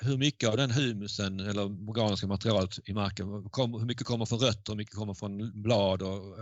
hur 0.00 0.16
mycket 0.18 0.48
av 0.48 0.56
den 0.56 0.70
humusen 0.70 1.40
eller 1.40 1.90
organiska 1.90 2.26
materialet 2.26 2.88
i 2.88 2.92
marken, 2.92 3.50
kom, 3.50 3.74
hur 3.74 3.86
mycket 3.86 4.06
kommer 4.06 4.26
från 4.26 4.38
rötter, 4.38 4.72
hur 4.72 4.76
mycket 4.76 4.94
kommer 4.94 5.14
från 5.14 5.62
blad 5.62 6.02
och, 6.02 6.38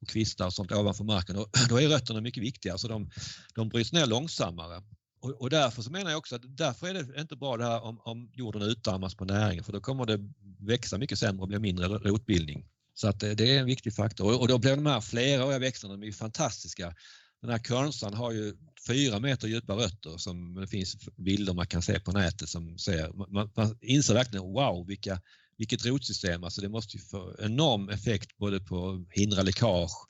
och 0.00 0.08
kvistar 0.08 0.46
och 0.46 0.52
sånt 0.52 0.72
ovanför 0.72 1.04
marken. 1.04 1.36
Och 1.36 1.48
då 1.68 1.80
är 1.80 1.88
rötterna 1.88 2.20
mycket 2.20 2.42
viktiga 2.42 2.78
så 2.78 2.88
de, 2.88 3.10
de 3.54 3.68
bryts 3.68 3.92
ner 3.92 4.06
långsammare. 4.06 4.82
Och, 5.22 5.30
och 5.40 5.50
därför 5.50 5.82
så 5.82 5.90
menar 5.90 6.10
jag 6.10 6.18
också 6.18 6.36
att 6.36 6.56
därför 6.56 6.88
är 6.88 6.94
det 6.94 7.20
inte 7.20 7.36
bra 7.36 7.56
det 7.56 7.64
här 7.64 7.82
om, 7.82 8.00
om 8.04 8.30
jorden 8.34 8.62
utarmas 8.62 9.14
på 9.14 9.24
näringen 9.24 9.64
för 9.64 9.72
då 9.72 9.80
kommer 9.80 10.06
det 10.06 10.18
växa 10.60 10.98
mycket 10.98 11.18
sämre 11.18 11.42
och 11.42 11.48
bli 11.48 11.58
mindre 11.58 11.86
rotbildning. 11.86 12.66
Så 12.94 13.08
att 13.08 13.20
det, 13.20 13.34
det 13.34 13.56
är 13.56 13.60
en 13.60 13.66
viktig 13.66 13.94
faktor 13.94 14.40
och 14.40 14.48
då 14.48 14.58
blir 14.58 14.76
de 14.76 14.86
här 14.86 15.00
fleråriga 15.00 15.58
växterna 15.58 15.96
de 15.96 16.06
är 16.06 16.12
fantastiska. 16.12 16.94
Den 17.42 17.50
här 17.50 17.58
körnsan 17.58 18.14
har 18.14 18.32
ju 18.32 18.56
fyra 18.86 19.20
meter 19.20 19.48
djupa 19.48 19.72
rötter 19.72 20.16
som 20.16 20.54
det 20.54 20.66
finns 20.66 20.96
bilder 21.16 21.52
man 21.52 21.66
kan 21.66 21.82
se 21.82 22.00
på 22.00 22.12
nätet 22.12 22.48
som 22.48 22.78
ser, 22.78 23.12
man, 23.12 23.50
man 23.56 23.78
inser 23.80 24.14
verkligen 24.14 24.44
wow 24.44 24.86
vilka, 24.86 25.20
vilket 25.58 25.86
rotsystem, 25.86 26.44
alltså 26.44 26.60
det 26.60 26.68
måste 26.68 26.96
ju 26.96 27.02
få 27.02 27.36
enorm 27.38 27.88
effekt 27.88 28.36
både 28.36 28.60
på 28.60 28.90
att 28.90 29.18
hindra 29.18 29.42
läckage, 29.42 30.06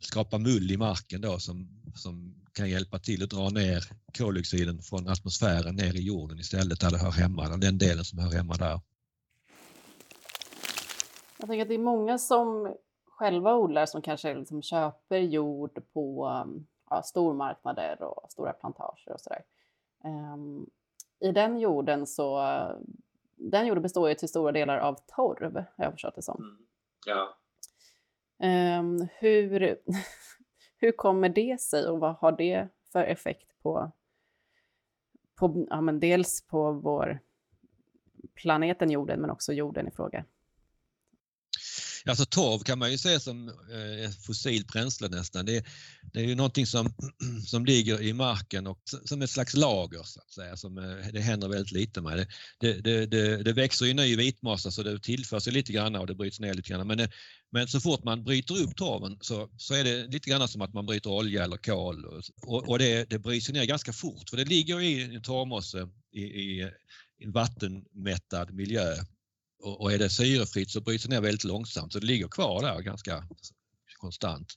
skapa 0.00 0.38
mull 0.38 0.70
i 0.70 0.76
marken 0.76 1.20
då 1.20 1.38
som, 1.38 1.68
som 1.94 2.43
kan 2.54 2.70
hjälpa 2.70 2.98
till 2.98 3.22
att 3.24 3.30
dra 3.30 3.48
ner 3.48 3.84
koldioxiden 4.18 4.82
från 4.82 5.08
atmosfären 5.08 5.76
ner 5.76 5.94
i 5.94 6.02
jorden 6.02 6.38
istället 6.38 6.80
där 6.80 6.90
det 6.90 6.98
hör 6.98 7.10
hemma, 7.10 7.56
den 7.56 7.78
delen 7.78 8.04
som 8.04 8.18
hör 8.18 8.32
hemma 8.32 8.54
där. 8.54 8.80
Jag 11.38 11.48
tänker 11.48 11.62
att 11.62 11.68
det 11.68 11.74
är 11.74 11.78
många 11.78 12.18
som 12.18 12.74
själva 13.06 13.54
odlar 13.54 13.86
som 13.86 14.02
kanske 14.02 14.34
liksom 14.34 14.62
köper 14.62 15.18
jord 15.18 15.82
på 15.92 16.28
ja, 16.90 17.02
stormarknader 17.02 18.02
och 18.02 18.32
stora 18.32 18.52
plantager 18.52 19.12
och 19.12 19.20
sådär. 19.20 19.42
Um, 20.04 20.70
I 21.20 21.32
den 21.32 21.58
jorden 21.58 22.06
så, 22.06 22.40
den 23.36 23.66
jorden 23.66 23.82
består 23.82 24.08
ju 24.08 24.14
till 24.14 24.28
stora 24.28 24.52
delar 24.52 24.78
av 24.78 24.98
torv, 25.16 25.54
har 25.54 25.84
jag 25.84 25.92
förstått 25.92 26.14
det 26.14 26.22
som. 26.22 26.36
Mm. 26.38 26.66
Ja. 27.06 27.36
Um, 28.78 29.08
hur, 29.18 29.78
hur 30.84 30.92
kommer 30.92 31.28
det 31.28 31.60
sig 31.60 31.86
och 31.86 32.00
vad 32.00 32.14
har 32.14 32.32
det 32.32 32.68
för 32.92 33.04
effekt 33.04 33.62
på, 33.62 33.90
på 35.34 35.66
ja, 35.70 35.80
men 35.80 36.00
dels 36.00 36.46
på 36.46 36.72
vår 36.72 37.18
planeten 38.34 38.90
jorden 38.90 39.20
men 39.20 39.30
också 39.30 39.52
jorden 39.52 39.88
i 39.88 39.90
fråga? 39.90 40.24
Alltså 42.08 42.24
torv 42.24 42.58
kan 42.58 42.78
man 42.78 42.90
ju 42.90 42.98
se 42.98 43.20
som 43.20 43.48
eh, 43.48 44.10
fossilt 44.26 44.66
bränsle 44.66 45.08
nästan. 45.08 45.46
Det, 45.46 45.64
det, 46.12 46.20
är 46.20 46.24
ju 46.24 46.34
någonting 46.34 46.66
som, 46.66 46.94
som 47.46 47.64
ligger 47.64 48.02
i 48.02 48.12
marken 48.12 48.66
och 48.66 48.78
som 49.04 49.22
ett 49.22 49.30
slags 49.30 49.54
lager 49.54 50.02
så 50.02 50.20
att 50.20 50.30
säga. 50.30 50.56
Som, 50.56 50.78
eh, 50.78 51.12
det 51.12 51.20
händer 51.20 51.48
väldigt 51.48 51.72
lite 51.72 52.00
med. 52.00 52.26
Det, 52.60 52.72
det, 52.72 53.06
det, 53.06 53.42
det 53.42 53.52
växer 53.52 53.86
ju 53.86 53.94
ny 53.94 54.16
vitmassa 54.16 54.70
så 54.70 54.82
det 54.82 55.02
tillförs 55.02 55.46
lite 55.46 55.72
grann 55.72 55.96
och 55.96 56.06
det 56.06 56.14
bryts 56.14 56.40
ner 56.40 56.54
lite 56.54 56.68
grann. 56.68 56.86
Men, 56.86 56.98
det, 56.98 57.10
men 57.52 57.68
så 57.68 57.80
fort 57.80 58.04
man 58.04 58.24
bryter 58.24 58.62
upp 58.62 58.76
torven 58.76 59.18
så, 59.20 59.50
så 59.56 59.74
är 59.74 59.84
det 59.84 60.06
lite 60.06 60.30
grann 60.30 60.48
som 60.48 60.62
att 60.62 60.74
man 60.74 60.86
bryter 60.86 61.10
olja 61.10 61.44
eller 61.44 61.56
kol 61.56 62.04
och, 62.46 62.68
och 62.68 62.78
det, 62.78 63.10
det 63.10 63.18
bryts 63.18 63.48
ner 63.48 63.64
ganska 63.64 63.92
fort 63.92 64.30
för 64.30 64.36
det 64.36 64.44
ligger 64.44 64.80
i 64.80 65.02
en 65.02 65.22
torvmosse 65.22 65.88
i, 66.12 66.22
i 66.22 66.70
en 67.18 67.32
vattenmättad 67.32 68.54
miljö 68.54 68.94
och, 69.64 69.80
och 69.80 69.92
är 69.92 69.98
det 69.98 70.10
syrefritt 70.10 70.70
så 70.70 70.80
bryts 70.80 71.04
det 71.04 71.10
ner 71.10 71.20
väldigt 71.20 71.44
långsamt 71.44 71.92
så 71.92 71.98
det 71.98 72.06
ligger 72.06 72.28
kvar 72.28 72.62
där 72.62 72.80
ganska 72.80 73.28
konstant. 74.00 74.52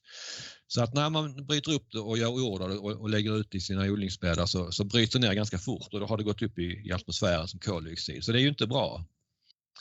Så 0.67 0.83
att 0.83 0.93
när 0.93 1.09
man 1.09 1.45
bryter 1.45 1.71
upp 1.71 1.91
det 1.91 1.99
och 1.99 2.17
gör 2.17 2.39
jord 2.39 2.61
och, 2.61 3.01
och 3.01 3.09
lägger 3.09 3.37
ut 3.39 3.55
i 3.55 3.59
sina 3.59 3.83
odlingsbäddar 3.83 4.45
så, 4.45 4.71
så 4.71 4.83
bryts 4.83 5.13
det 5.13 5.19
ner 5.19 5.33
ganska 5.33 5.57
fort 5.57 5.93
och 5.93 5.99
då 5.99 6.05
har 6.05 6.17
det 6.17 6.23
gått 6.23 6.41
upp 6.41 6.59
i, 6.59 6.87
i 6.87 6.91
atmosfären 6.91 7.47
som 7.47 7.59
koldioxid. 7.59 8.23
Så 8.23 8.31
det 8.31 8.39
är 8.39 8.41
ju 8.41 8.49
inte 8.49 8.67
bra. 8.67 9.05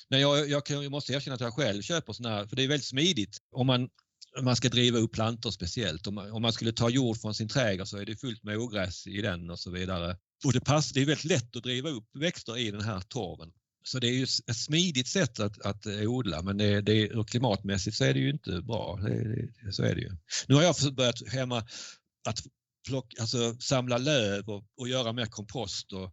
Men 0.09 0.21
jag, 0.21 0.49
jag, 0.49 0.63
jag 0.69 0.91
måste 0.91 1.13
erkänna 1.13 1.35
att 1.35 1.41
jag 1.41 1.55
själv 1.55 1.83
köper 1.83 2.13
sådana 2.13 2.37
här, 2.37 2.47
för 2.47 2.57
det 2.57 2.63
är 2.63 2.69
väldigt 2.69 2.89
smidigt 2.89 3.39
om 3.53 3.67
man, 3.67 3.89
om 4.39 4.45
man 4.45 4.57
ska 4.57 4.69
driva 4.69 4.99
upp 4.99 5.13
plantor 5.13 5.51
speciellt. 5.51 6.07
Om 6.07 6.15
man, 6.15 6.33
om 6.33 6.43
man 6.43 6.53
skulle 6.53 6.73
ta 6.73 6.91
jord 6.91 7.21
från 7.21 7.35
sin 7.35 7.49
trädgård 7.49 7.89
så 7.89 7.99
är 7.99 8.05
det 8.05 8.17
fullt 8.17 8.43
med 8.43 8.59
ogräs 8.59 9.07
i 9.07 9.23
den 9.23 9.51
och 9.51 9.59
så 9.59 9.71
vidare. 9.71 10.17
Och 10.45 10.53
det, 10.53 10.61
pass, 10.61 10.91
det 10.91 11.01
är 11.01 11.07
väldigt 11.07 11.25
lätt 11.25 11.57
att 11.57 11.63
driva 11.63 11.89
upp 11.89 12.09
växter 12.15 12.59
i 12.59 12.71
den 12.71 12.83
här 12.83 13.01
torven. 13.01 13.53
Så 13.87 13.99
det 13.99 14.07
är 14.07 14.13
ju 14.13 14.23
ett 14.23 14.57
smidigt 14.57 15.09
sätt 15.09 15.41
att, 15.41 15.61
att 15.61 15.87
eh, 15.87 16.11
odla 16.11 16.43
men 16.43 16.57
det, 16.57 16.81
det, 16.81 17.27
klimatmässigt 17.27 17.97
så 17.97 18.05
är 18.05 18.15
det 18.15 18.21
ju 18.21 18.31
inte 18.31 18.63
bra. 18.63 18.99
Det, 19.03 19.49
det, 19.63 19.73
så 19.73 19.83
är 19.83 19.95
det 19.95 20.01
ju. 20.01 20.11
Nu 20.47 20.55
har 20.55 20.63
jag 20.63 20.95
börjat 20.95 21.29
hemma 21.29 21.59
att 22.29 22.43
plocka, 22.89 23.21
alltså, 23.21 23.57
samla 23.61 23.99
löv 23.99 24.49
och, 24.49 24.65
och 24.77 24.89
göra 24.89 25.13
mer 25.13 25.27
kompost 25.27 25.93
och, 25.93 26.13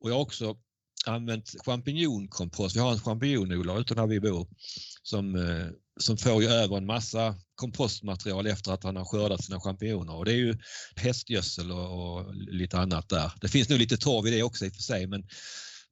och 0.00 0.10
jag 0.10 0.14
har 0.14 0.20
också 0.20 0.56
använt 1.06 1.54
champinjonkompost. 1.64 2.76
Vi 2.76 2.80
har 2.80 2.92
en 2.92 3.00
champinjonodlare 3.00 3.80
ute 3.80 3.94
där 3.94 4.06
vi 4.06 4.20
bor 4.20 4.48
som, 5.02 5.34
eh, 5.34 5.66
som 6.00 6.16
får 6.16 6.42
ju 6.42 6.48
över 6.48 6.76
en 6.76 6.86
massa 6.86 7.34
kompostmaterial 7.54 8.46
efter 8.46 8.72
att 8.72 8.84
han 8.84 8.96
har 8.96 9.04
skördat 9.04 9.44
sina 9.44 9.60
champinjoner 9.60 10.14
och 10.14 10.24
det 10.24 10.32
är 10.32 10.36
ju 10.36 10.58
hästgödsel 10.96 11.72
och, 11.72 12.16
och 12.16 12.34
lite 12.34 12.78
annat 12.78 13.08
där. 13.08 13.32
Det 13.40 13.48
finns 13.48 13.68
nog 13.68 13.78
lite 13.78 13.96
torv 13.96 14.26
i 14.26 14.30
det 14.30 14.42
också 14.42 14.66
i 14.66 14.68
och 14.68 14.74
för 14.74 14.82
sig 14.82 15.06
men 15.06 15.28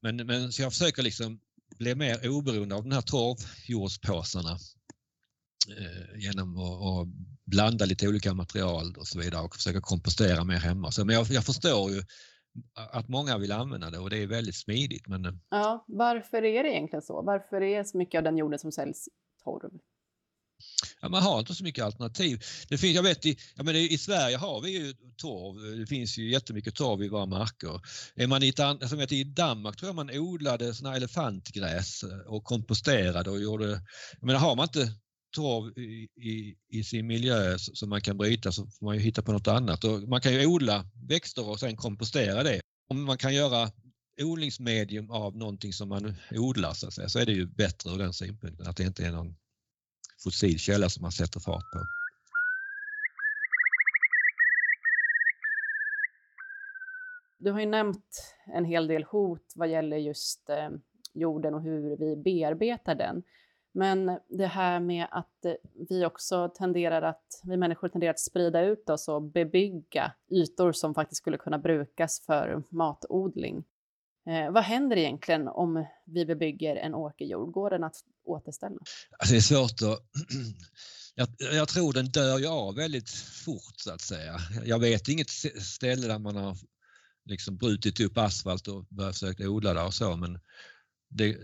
men, 0.02 0.16
men 0.16 0.52
så 0.52 0.62
jag 0.62 0.72
försöker 0.72 1.02
liksom 1.02 1.40
bli 1.78 1.94
mer 1.94 2.30
oberoende 2.30 2.74
av 2.74 2.82
de 2.82 2.92
här 2.92 3.02
torvjordspåsarna 3.02 4.58
eh, 5.78 6.20
genom 6.20 6.58
att, 6.58 6.82
att, 6.82 7.08
blanda 7.44 7.84
lite 7.84 8.08
olika 8.08 8.34
material 8.34 8.94
och 8.98 9.06
så 9.06 9.18
vidare 9.18 9.42
och 9.42 9.54
försöka 9.54 9.80
kompostera 9.80 10.44
mer 10.44 10.58
hemma. 10.58 10.90
Så, 10.90 11.04
men 11.04 11.14
jag, 11.14 11.26
jag 11.26 11.44
förstår 11.44 11.90
ju 11.90 12.02
att 12.74 13.08
många 13.08 13.38
vill 13.38 13.52
använda 13.52 13.90
det 13.90 13.98
och 13.98 14.10
det 14.10 14.22
är 14.22 14.26
väldigt 14.26 14.56
smidigt. 14.56 15.08
Men... 15.08 15.24
Eh, 15.24 15.32
ja, 15.50 15.84
varför 15.88 16.42
är 16.42 16.62
det 16.62 16.70
egentligen 16.70 17.02
så? 17.02 17.22
Varför 17.22 17.62
är 17.62 17.84
så 17.84 17.98
mycket 17.98 18.18
av 18.18 18.24
den 18.24 18.38
jorden 18.38 18.58
som 18.58 18.72
säljs 18.72 19.08
torv? 19.44 19.70
Ja, 21.00 21.08
man 21.08 21.22
har 21.22 21.38
inte 21.38 21.54
så 21.54 21.64
mycket 21.64 21.84
alternativ. 21.84 22.42
Det 22.68 22.78
finns, 22.78 22.94
jag 22.94 23.02
vet, 23.02 23.26
i, 23.26 23.38
jag 23.56 23.64
menar, 23.64 23.78
I 23.78 23.98
Sverige 23.98 24.36
har 24.36 24.60
vi 24.60 24.70
ju 24.70 24.94
torv. 25.16 25.78
Det 25.78 25.86
finns 25.86 26.18
ju 26.18 26.30
jättemycket 26.30 26.74
torv 26.74 27.02
i 27.02 27.08
våra 27.08 27.26
marker. 27.26 27.80
Är 28.14 28.26
man 28.26 28.42
i, 28.42 28.48
ett, 28.48 28.88
som 28.88 28.98
heter, 28.98 29.16
I 29.16 29.24
Danmark 29.24 29.76
tror 29.76 29.88
jag 29.88 29.96
man 29.96 30.10
odlade 30.10 30.74
såna 30.74 30.96
elefantgräs 30.96 32.02
eh, 32.02 32.18
och 32.18 32.44
komposterade 32.44 33.30
och 33.30 33.40
gjorde... 33.40 33.68
Jag 34.20 34.26
menar, 34.26 34.40
har 34.40 34.56
man 34.56 34.64
inte 34.64 34.92
torv 35.32 35.78
i, 35.78 36.08
i, 36.16 36.54
i, 36.68 36.84
sin 36.84 37.06
miljö 37.06 37.58
som 37.58 37.88
man 37.88 38.00
kan 38.00 38.18
bryta 38.18 38.52
så 38.52 38.66
får 38.66 38.86
man 38.86 38.94
ju 38.94 39.00
hitta 39.00 39.22
på 39.22 39.32
något 39.32 39.48
annat. 39.48 39.84
Och 39.84 40.02
man 40.02 40.20
kan 40.20 40.32
ju 40.32 40.46
odla 40.46 40.86
växter 41.08 41.48
och 41.48 41.60
sen 41.60 41.76
kompostera 41.76 42.42
det. 42.42 42.60
Om 42.88 43.04
man 43.04 43.18
kan 43.18 43.34
göra 43.34 43.70
odlingsmedium 44.22 45.10
av 45.10 45.36
någonting 45.36 45.72
som 45.72 45.88
man 45.88 46.14
odlar 46.30 46.74
så, 46.74 46.86
att 46.86 46.94
säga, 46.94 47.08
så 47.08 47.18
är 47.18 47.26
det 47.26 47.32
ju 47.32 47.46
bättre 47.46 47.90
ur 47.90 47.98
den 47.98 48.12
synpunkten 48.12 48.66
att 48.66 48.76
det 48.76 48.84
inte 48.84 49.06
är 49.06 49.12
någon 49.12 49.34
fossil 50.24 50.58
källa 50.58 50.88
som 50.88 51.02
man 51.02 51.12
sätter 51.12 51.40
fart 51.40 51.70
på. 51.72 51.78
Du 57.38 57.50
har 57.50 57.60
ju 57.60 57.66
nämnt 57.66 58.34
en 58.46 58.64
hel 58.64 58.86
del 58.86 59.04
hot 59.04 59.52
vad 59.54 59.68
gäller 59.68 59.96
just 59.96 60.50
eh, 60.50 60.70
jorden 61.14 61.54
och 61.54 61.62
hur 61.62 61.96
vi 61.96 62.16
bearbetar 62.16 62.94
den. 62.94 63.22
Men 63.72 64.18
det 64.28 64.46
här 64.46 64.80
med 64.80 65.06
att 65.10 65.44
eh, 65.44 65.52
vi 65.88 66.04
också 66.06 66.48
tenderar 66.48 67.02
att, 67.02 67.40
vi 67.44 67.56
människor 67.56 67.88
tenderar 67.88 68.10
att 68.10 68.20
sprida 68.20 68.60
ut 68.60 68.90
oss 68.90 69.08
och 69.08 69.22
bebygga 69.22 70.12
ytor 70.30 70.72
som 70.72 70.94
faktiskt 70.94 71.18
skulle 71.18 71.38
kunna 71.38 71.58
brukas 71.58 72.22
för 72.26 72.62
matodling. 72.68 73.64
Eh, 74.26 74.52
vad 74.52 74.64
händer 74.64 74.96
egentligen 74.96 75.48
om 75.48 75.86
vi 76.06 76.26
bebygger 76.26 76.76
en 76.76 76.94
åkerjord? 76.94 77.52
Går 77.52 77.70
den 77.70 77.84
att 77.84 77.96
återställa? 78.24 78.78
Alltså 79.18 79.32
det 79.32 79.38
är 79.38 79.40
svårt 79.40 79.82
att... 79.92 79.98
Jag, 81.14 81.28
jag, 81.38 81.68
tror 81.68 81.92
den 81.92 82.06
dör 82.06 82.38
ju 82.38 82.46
av 82.46 82.74
väldigt 82.74 83.10
fort 83.44 83.74
så 83.76 83.92
att 83.92 84.00
säga. 84.00 84.36
Jag 84.64 84.78
vet 84.78 85.08
inget 85.08 85.30
ställe 85.62 86.06
där 86.06 86.18
man 86.18 86.36
har 86.36 86.56
liksom 87.24 87.56
brutit 87.56 88.00
upp 88.00 88.18
asfalt 88.18 88.68
och 88.68 88.84
börjat 88.84 89.14
försöka 89.14 89.48
odla 89.48 89.74
där 89.74 89.86
och 89.86 89.94
så 89.94 90.16
men 90.16 90.40
det, 91.08 91.36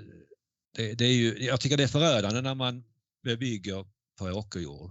det, 0.77 0.95
det, 0.95 1.05
är 1.05 1.13
ju, 1.13 1.39
jag 1.39 1.61
tycker 1.61 1.77
det 1.77 1.83
är 1.83 1.89
förödande 1.89 2.41
när 2.41 2.55
man 2.55 2.85
bebygger 3.25 3.87
på 4.19 4.25
åkerjord. 4.25 4.91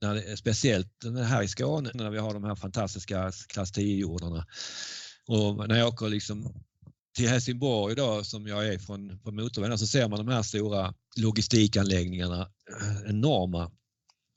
När 0.00 0.14
det, 0.14 0.36
speciellt 0.36 1.04
här 1.26 1.42
i 1.42 1.48
Skåne 1.48 1.90
när 1.94 2.10
vi 2.10 2.18
har 2.18 2.34
de 2.34 2.44
här 2.44 2.54
fantastiska 2.54 3.32
klass 3.48 3.72
10-jordarna. 3.72 4.46
Och 5.26 5.68
när 5.68 5.78
jag 5.78 5.88
åker 5.88 6.08
liksom 6.08 6.64
till 7.16 7.28
Helsingborg 7.28 7.92
idag 7.92 8.26
som 8.26 8.46
jag 8.46 8.68
är 8.68 8.78
från 8.78 9.18
från 9.18 9.36
motorvägen 9.36 9.78
så 9.78 9.86
ser 9.86 10.08
man 10.08 10.18
de 10.18 10.28
här 10.28 10.42
stora 10.42 10.94
logistikanläggningarna, 11.16 12.40
eh, 12.40 13.10
enorma, 13.10 13.70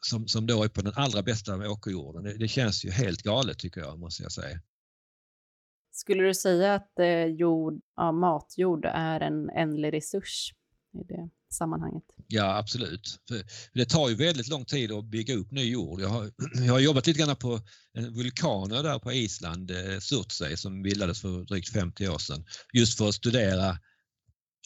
som, 0.01 0.27
som 0.27 0.47
då 0.47 0.63
är 0.63 0.67
på 0.67 0.81
den 0.81 0.93
allra 0.95 1.21
bästa 1.21 1.69
åkerjorden. 1.69 2.23
Det, 2.23 2.37
det 2.37 2.47
känns 2.47 2.85
ju 2.85 2.91
helt 2.91 3.21
galet 3.21 3.59
tycker 3.59 3.81
jag, 3.81 3.99
måste 3.99 4.23
jag 4.23 4.31
säga. 4.31 4.59
Skulle 5.91 6.23
du 6.23 6.33
säga 6.33 6.75
att 6.75 6.99
eh, 6.99 7.25
jord, 7.25 7.81
ja, 7.95 8.11
matjord 8.11 8.85
är 8.85 9.19
en 9.19 9.49
ändlig 9.49 9.93
resurs 9.93 10.53
i 10.99 11.03
det 11.03 11.29
sammanhanget? 11.53 12.03
Ja, 12.27 12.57
absolut. 12.57 13.19
För 13.27 13.43
det 13.73 13.85
tar 13.85 14.09
ju 14.09 14.15
väldigt 14.15 14.47
lång 14.47 14.65
tid 14.65 14.91
att 14.91 15.05
bygga 15.05 15.35
upp 15.35 15.51
ny 15.51 15.71
jord. 15.71 16.01
Jag 16.01 16.09
har, 16.09 16.31
jag 16.65 16.73
har 16.73 16.79
jobbat 16.79 17.07
lite 17.07 17.19
grann 17.19 17.35
på 17.35 17.61
vulkaner 18.11 18.83
där 18.83 18.99
på 18.99 19.13
Island, 19.13 19.71
eh, 19.71 19.99
Surtsey, 19.99 20.57
som 20.57 20.81
bildades 20.81 21.21
för 21.21 21.45
drygt 21.45 21.69
50 21.69 22.07
år 22.07 22.17
sedan. 22.17 22.45
Just 22.73 22.97
för 22.97 23.09
att 23.09 23.15
studera 23.15 23.77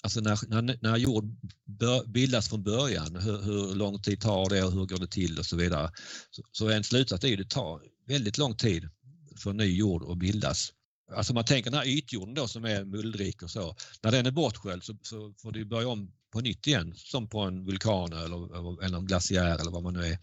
Alltså 0.01 0.21
när, 0.21 0.61
när, 0.61 0.77
när 0.81 0.97
jord 0.97 1.25
bör, 1.65 2.05
bildas 2.07 2.49
från 2.49 2.63
början, 2.63 3.15
hur, 3.15 3.41
hur, 3.41 3.75
lång 3.75 4.01
tid 4.01 4.21
tar 4.21 4.49
det 4.49 4.63
och 4.63 4.71
hur 4.71 4.85
går 4.85 4.97
det 4.97 5.07
till 5.07 5.39
och 5.39 5.45
så 5.45 5.55
vidare. 5.55 5.91
Så, 6.31 6.43
så 6.51 6.69
en 6.69 6.83
slutsats 6.83 7.23
är 7.23 7.33
att 7.33 7.37
det 7.37 7.49
tar 7.49 7.81
väldigt 8.07 8.37
lång 8.37 8.55
tid 8.55 8.89
för 9.37 9.53
ny 9.53 9.77
jord 9.77 10.11
att 10.11 10.17
bildas. 10.17 10.73
Alltså 11.15 11.33
man 11.33 11.45
tänker 11.45 11.71
den 11.71 11.79
här 11.79 11.87
ytjorden 11.87 12.33
då 12.33 12.47
som 12.47 12.65
är 12.65 12.85
mullrik 12.85 13.43
och 13.43 13.51
så, 13.51 13.75
när 14.03 14.11
den 14.11 14.25
är 14.25 14.31
bortsköljd 14.31 14.83
så, 14.83 14.97
så 15.01 15.33
får 15.37 15.51
du 15.51 15.65
börja 15.65 15.87
om 15.87 16.11
på 16.31 16.41
nytt 16.41 16.67
igen 16.67 16.93
som 16.95 17.29
på 17.29 17.39
en 17.39 17.65
vulkan 17.65 18.13
eller, 18.13 18.83
eller 18.85 18.97
en 18.97 19.05
glaciär 19.05 19.59
eller 19.59 19.71
vad 19.71 19.83
man 19.83 19.93
nu 19.93 20.05
är. 20.05 20.17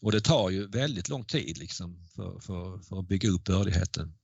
Och 0.00 0.12
det 0.12 0.20
tar 0.20 0.50
ju 0.50 0.66
väldigt 0.66 1.08
lång 1.08 1.24
tid 1.24 1.58
liksom 1.58 2.06
för, 2.16 2.40
för, 2.40 2.78
för 2.78 2.98
att 2.98 3.08
bygga 3.08 3.28
upp 3.28 3.44
bördigheten. 3.44 4.14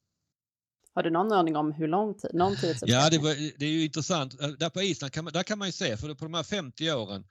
Har 0.95 1.03
du 1.03 1.11
någon 1.11 1.32
aning 1.32 1.57
om 1.57 1.72
hur 1.72 1.89
lång 1.89 2.14
tid? 2.14 2.30
Någon 2.35 2.57
tid 2.57 2.76
ja, 2.80 3.11
det, 3.11 3.18
var, 3.18 3.59
det 3.59 3.66
är 3.66 3.70
ju 3.70 3.85
intressant. 3.85 4.39
Där 4.59 4.70
på 4.70 4.82
Island 4.82 5.12
kan 5.12 5.24
man, 5.24 5.32
där 5.32 5.43
kan 5.43 5.59
man 5.59 5.68
ju 5.68 5.72
se, 5.72 5.97
för 5.97 6.14
på 6.14 6.24
de 6.24 6.35
här 6.35 6.43
50 6.43 6.93
åren 6.93 7.24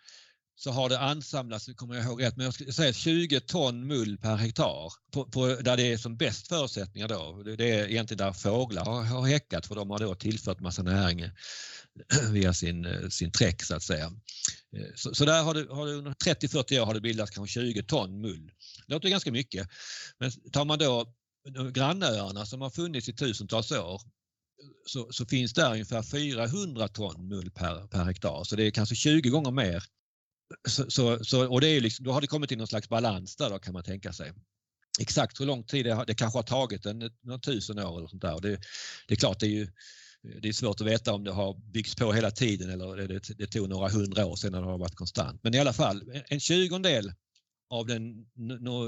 så 0.56 0.72
har 0.72 0.90
det 0.90 1.00
ansamlats, 1.00 1.68
nu 1.68 1.74
kommer 1.74 1.96
jag 1.96 2.06
ihåg 2.06 2.24
rätt, 2.24 2.38
men 2.38 2.44
jag 2.44 2.54
skulle 2.54 2.74
säga 2.74 2.94
20 2.94 3.40
ton 3.40 3.88
mull 3.88 4.18
per 4.18 4.36
hektar 4.36 4.94
på, 5.12 5.26
på, 5.26 5.48
där 5.48 5.78
det 5.78 5.94
är 5.94 5.98
som 5.98 6.18
bäst 6.18 6.48
förutsättningar 6.48 7.08
då. 7.08 7.44
Det 7.44 7.72
är 7.72 7.88
egentligen 7.88 8.18
där 8.18 8.34
fåglar 8.34 8.86
har, 8.86 9.04
har 9.04 9.28
häckat 9.28 9.66
för 9.66 9.76
de 9.76 9.90
har 9.90 10.00
då 10.00 10.16
tillfört 10.16 10.60
massa 10.60 10.84
näring 10.84 11.24
via 12.32 12.54
sin, 12.54 13.12
sin 13.12 13.32
träck 13.32 13.64
så 13.64 13.76
att 13.76 13.84
säga. 13.84 14.06
Eh, 14.78 14.94
så, 14.96 15.16
så 15.16 15.26
där 15.26 15.44
har 15.44 15.54
det, 15.54 15.74
har 15.74 15.86
det 15.86 15.94
under 15.94 16.12
30-40 16.12 16.80
år 16.80 16.86
har 16.86 16.94
det 16.94 17.02
bildats 17.02 17.32
kanske 17.32 17.54
20 17.54 17.84
ton 17.84 18.22
mull. 18.22 18.52
Det 18.88 18.94
låter 18.94 19.10
ganska 19.10 19.32
mycket. 19.32 19.68
Men 20.20 20.32
tar 20.52 20.66
man 20.66 20.80
då 20.80 21.14
grannöarna 21.72 22.46
som 22.46 22.62
har 22.62 22.70
funnits 22.70 23.10
i 23.10 23.14
tusentals 23.14 23.72
år 23.72 24.02
så, 24.86 25.08
så, 25.12 25.26
finns 25.26 25.54
där 25.54 25.72
ungefär 25.72 26.04
400 26.04 26.88
ton 26.88 27.28
mull 27.28 27.52
per, 27.52 27.88
per 27.88 28.04
hektar. 28.04 28.44
Så 28.44 28.56
det 28.56 28.64
är 28.64 28.72
kanske 28.72 28.96
20 28.96 29.30
gånger 29.30 29.52
mer 29.52 29.84
så, 30.70 30.92
så, 30.92 31.24
så, 31.24 31.52
och 31.52 31.62
det 31.62 31.68
är 31.68 31.82
liksom, 31.82 32.06
då 32.06 32.12
har 32.12 32.22
det 32.22 32.28
kommit 32.28 32.50
till 32.50 32.58
någon 32.58 32.68
slags 32.68 32.90
balans 32.90 33.36
där 33.36 33.50
då 33.50 33.60
kan 33.60 33.74
man 33.74 33.84
tänka 33.84 34.14
sig. 34.14 34.34
Exakt 35.00 35.42
hur 35.42 35.46
lång 35.46 35.64
tid 35.64 35.86
det, 35.86 35.94
har, 35.94 36.06
det 36.06 36.16
kanske 36.16 36.40
har 36.40 36.44
tagit, 36.44 36.86
en, 36.86 37.12
några 37.22 37.40
tusen 37.40 37.80
år 37.80 37.98
eller 37.98 38.08
sånt 38.08 38.22
där. 38.22 38.40
Det, 38.42 38.60
det 39.08 39.14
är 39.14 39.16
klart, 39.16 39.40
det 39.40 39.46
är 39.46 39.50
ju 39.50 39.68
det 40.42 40.48
är 40.48 40.54
svårt 40.54 40.82
att 40.82 40.88
veta 40.88 41.14
om 41.14 41.24
det 41.24 41.32
har 41.32 41.72
byggts 41.72 41.96
på 41.96 42.14
hela 42.14 42.32
tiden 42.32 42.70
eller 42.70 43.08
det, 43.08 43.38
det 43.38 43.48
tog 43.48 43.70
några 43.70 43.90
hundra 43.90 44.26
år 44.26 44.36
sedan 44.36 44.52
det 44.52 44.60
har 44.60 44.78
varit 44.78 44.96
konstant. 44.96 45.40
Men 45.44 45.56
i 45.56 45.60
alla 45.60 45.74
fall, 45.74 46.04
en 46.28 46.40
tjugondel 46.40 47.14
av 47.70 47.88
den 47.88 48.26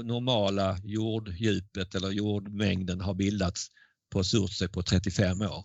normala 0.04 0.78
jorddjupet 0.84 1.94
eller 1.94 2.10
jordmängden 2.10 3.00
har 3.00 3.14
bildats 3.14 3.66
på 4.10 4.24
Surtsey 4.24 4.68
på 4.68 4.82
35 4.82 5.40
år. 5.40 5.64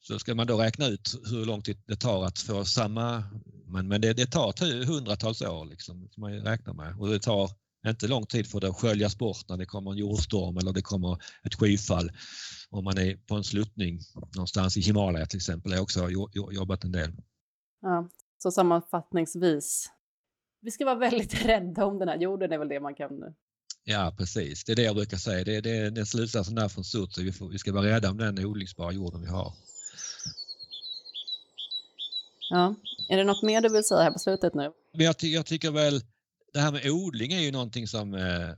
Så 0.00 0.18
ska 0.18 0.34
man 0.34 0.46
då 0.46 0.58
räkna 0.58 0.86
ut 0.86 1.14
hur 1.30 1.44
lång 1.44 1.62
tid 1.62 1.82
det 1.86 1.96
tar 1.96 2.24
att 2.24 2.38
få 2.38 2.64
samma, 2.64 3.24
men, 3.72 3.88
men 3.88 4.00
det, 4.00 4.12
det 4.12 4.26
tar 4.26 4.84
hundratals 4.84 5.42
år 5.42 5.64
liksom, 5.64 6.08
som 6.10 6.20
man 6.20 6.32
räknar 6.32 6.74
med 6.74 6.96
och 6.98 7.08
det 7.08 7.18
tar 7.18 7.50
inte 7.86 8.08
lång 8.08 8.26
tid 8.26 8.46
för 8.46 8.60
det 8.60 8.68
att 8.68 8.76
sköljas 8.76 9.18
bort 9.18 9.48
när 9.48 9.56
det 9.56 9.66
kommer 9.66 9.90
en 9.90 9.98
jordstorm 9.98 10.56
eller 10.56 10.72
det 10.72 10.82
kommer 10.82 11.22
ett 11.44 11.54
skyfall. 11.54 12.12
Om 12.70 12.84
man 12.84 12.98
är 12.98 13.16
på 13.16 13.34
en 13.34 13.44
sluttning 13.44 14.00
någonstans 14.34 14.76
i 14.76 14.80
Himalaya 14.80 15.26
till 15.26 15.36
exempel, 15.36 15.72
jag 15.72 15.82
också 15.82 16.00
har 16.00 16.10
jobbat 16.52 16.84
en 16.84 16.92
del. 16.92 17.12
Ja, 17.82 18.08
så 18.42 18.50
sammanfattningsvis, 18.50 19.90
vi 20.60 20.70
ska 20.70 20.84
vara 20.84 20.94
väldigt 20.98 21.44
rädda 21.44 21.84
om 21.84 21.98
den 21.98 22.08
här 22.08 22.18
jorden 22.18 22.52
är 22.52 22.58
väl 22.58 22.68
det 22.68 22.80
man 22.80 22.94
kan 22.94 23.10
Ja, 23.84 24.14
precis. 24.18 24.64
Det 24.64 24.72
är 24.72 24.76
det 24.76 24.82
jag 24.82 24.96
brukar 24.96 25.16
säga. 25.16 25.44
Det 25.44 25.56
är, 25.56 25.62
det 25.62 25.70
är 25.70 25.90
den 25.90 26.06
slutsatsen 26.06 26.54
där 26.54 26.68
från 26.68 26.84
Surtsey. 26.84 27.24
Vi, 27.24 27.32
vi 27.50 27.58
ska 27.58 27.72
vara 27.72 27.86
rädda 27.86 28.10
om 28.10 28.16
den 28.16 28.46
odlingsbara 28.46 28.92
jorden 28.92 29.20
vi 29.20 29.26
har. 29.26 29.52
Ja. 32.50 32.74
Är 33.08 33.16
det 33.16 33.24
något 33.24 33.42
mer 33.42 33.60
du 33.60 33.68
vill 33.68 33.84
säga 33.84 34.00
här 34.02 34.10
på 34.10 34.18
slutet 34.18 34.54
nu? 34.54 34.72
Jag, 34.92 35.18
ty 35.18 35.32
jag 35.32 35.46
tycker 35.46 35.70
väl 35.70 36.00
det 36.52 36.60
här 36.60 36.72
med 36.72 36.90
odling 36.90 37.32
är 37.32 37.40
ju 37.40 37.50
någonting 37.50 37.86
som, 37.86 38.14
eh, 38.14 38.50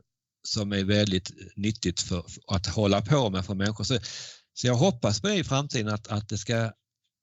som 0.43 0.73
är 0.73 0.85
väldigt 0.85 1.31
eh, 1.31 1.47
nyttigt 1.57 2.01
för, 2.01 2.23
för, 2.23 2.57
att 2.57 2.67
hålla 2.67 3.01
på 3.01 3.31
med 3.31 3.45
för 3.45 3.55
människor. 3.55 3.85
Så, 3.85 3.99
så 4.55 4.67
jag 4.67 4.75
hoppas 4.75 5.21
på 5.21 5.29
det 5.29 5.37
i 5.37 5.45
framtiden 5.45 5.89
att, 5.89 6.09
att 6.09 6.29
det 6.29 6.39
ska 6.39 6.73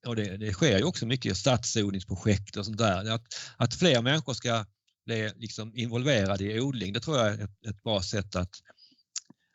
och 0.06 0.16
det, 0.16 0.36
det 0.36 0.52
sker 0.52 0.78
ju 0.78 0.84
också 0.84 1.06
mycket 1.06 1.36
stadsodlingsprojekt 1.36 2.56
och 2.56 2.64
sånt 2.64 2.78
där. 2.78 3.10
Att, 3.10 3.22
att 3.56 3.74
fler 3.74 4.02
människor 4.02 4.34
ska 4.34 4.66
bli 5.06 5.32
liksom 5.36 5.76
involverade 5.76 6.44
i 6.44 6.60
odling, 6.60 6.92
det 6.92 7.00
tror 7.00 7.18
jag 7.18 7.26
är 7.26 7.44
ett, 7.44 7.66
ett 7.68 7.82
bra 7.82 8.02
sätt 8.02 8.36
att, 8.36 8.50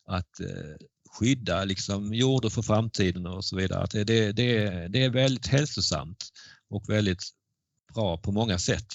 att 0.08 0.40
eh, 0.40 0.76
skydda 1.20 1.64
liksom 1.64 2.14
jorden 2.14 2.52
för 2.52 2.62
framtiden 2.62 3.26
och 3.26 3.46
så 3.46 3.56
vidare. 3.56 3.84
Att 3.84 3.92
det, 3.92 4.04
det, 4.04 4.32
det, 4.32 4.88
det 4.88 5.04
är 5.04 5.10
väldigt 5.10 5.48
hälsosamt 5.48 6.30
och 6.70 6.90
väldigt 6.90 7.24
bra 7.94 8.18
på 8.18 8.32
många 8.32 8.60
sätt. 8.60 8.94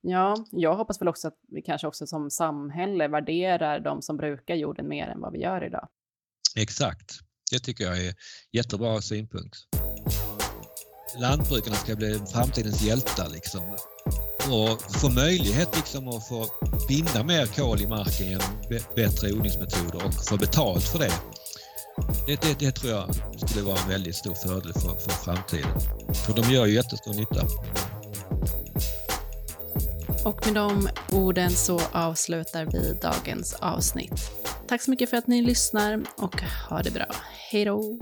Ja, 0.00 0.36
jag 0.50 0.76
hoppas 0.76 1.00
väl 1.00 1.08
också 1.08 1.28
att 1.28 1.38
vi 1.48 1.62
kanske 1.62 1.86
också 1.86 2.06
som 2.06 2.30
samhälle 2.30 3.08
värderar 3.08 3.80
de 3.80 4.02
som 4.02 4.16
brukar 4.16 4.54
jorden 4.54 4.88
mer 4.88 5.08
än 5.08 5.20
vad 5.20 5.32
vi 5.32 5.38
gör 5.38 5.64
idag. 5.64 5.88
Exakt, 6.56 7.12
det 7.50 7.58
tycker 7.58 7.84
jag 7.84 8.04
är 8.04 8.14
jättebra 8.52 9.00
synpunkt. 9.00 9.56
Lantbrukarna 11.20 11.76
ska 11.76 11.96
bli 11.96 12.18
framtidens 12.32 12.82
hjältar 12.82 13.28
liksom 13.28 13.76
och 14.50 14.82
få 15.00 15.10
möjlighet 15.10 15.76
liksom 15.76 16.08
att 16.08 16.28
få 16.28 16.46
binda 16.88 17.24
mer 17.24 17.46
kol 17.46 17.80
i 17.80 17.86
marken 17.86 18.26
genom 18.26 18.46
bättre 18.96 19.32
odlingsmetoder 19.32 20.06
och 20.06 20.14
få 20.28 20.36
betalt 20.36 20.84
för 20.84 20.98
det. 20.98 21.12
Det, 22.26 22.42
det, 22.42 22.58
det, 22.58 22.72
tror 22.72 22.92
jag 22.92 23.14
skulle 23.48 23.64
vara 23.64 23.78
en 23.78 23.88
väldigt 23.88 24.16
stor 24.16 24.34
fördel 24.34 24.72
för, 24.72 24.94
för 24.98 25.10
framtiden. 25.10 25.70
För 26.26 26.32
de 26.32 26.52
gör 26.54 26.66
ju 26.66 26.74
jättestor 26.74 27.14
nytta. 27.14 27.46
Och 30.24 30.46
med 30.46 30.54
de 30.54 30.88
orden 31.12 31.50
så 31.50 31.80
avslutar 31.92 32.64
vi 32.64 32.98
dagens 33.02 33.54
avsnitt. 33.54 34.30
Tack 34.68 34.82
så 34.82 34.90
mycket 34.90 35.10
för 35.10 35.16
att 35.16 35.26
ni 35.26 35.42
lyssnar 35.42 36.02
och 36.16 36.40
ha 36.70 36.82
det 36.82 36.90
bra. 36.90 37.06
Hej 37.50 37.64
då! 37.64 37.98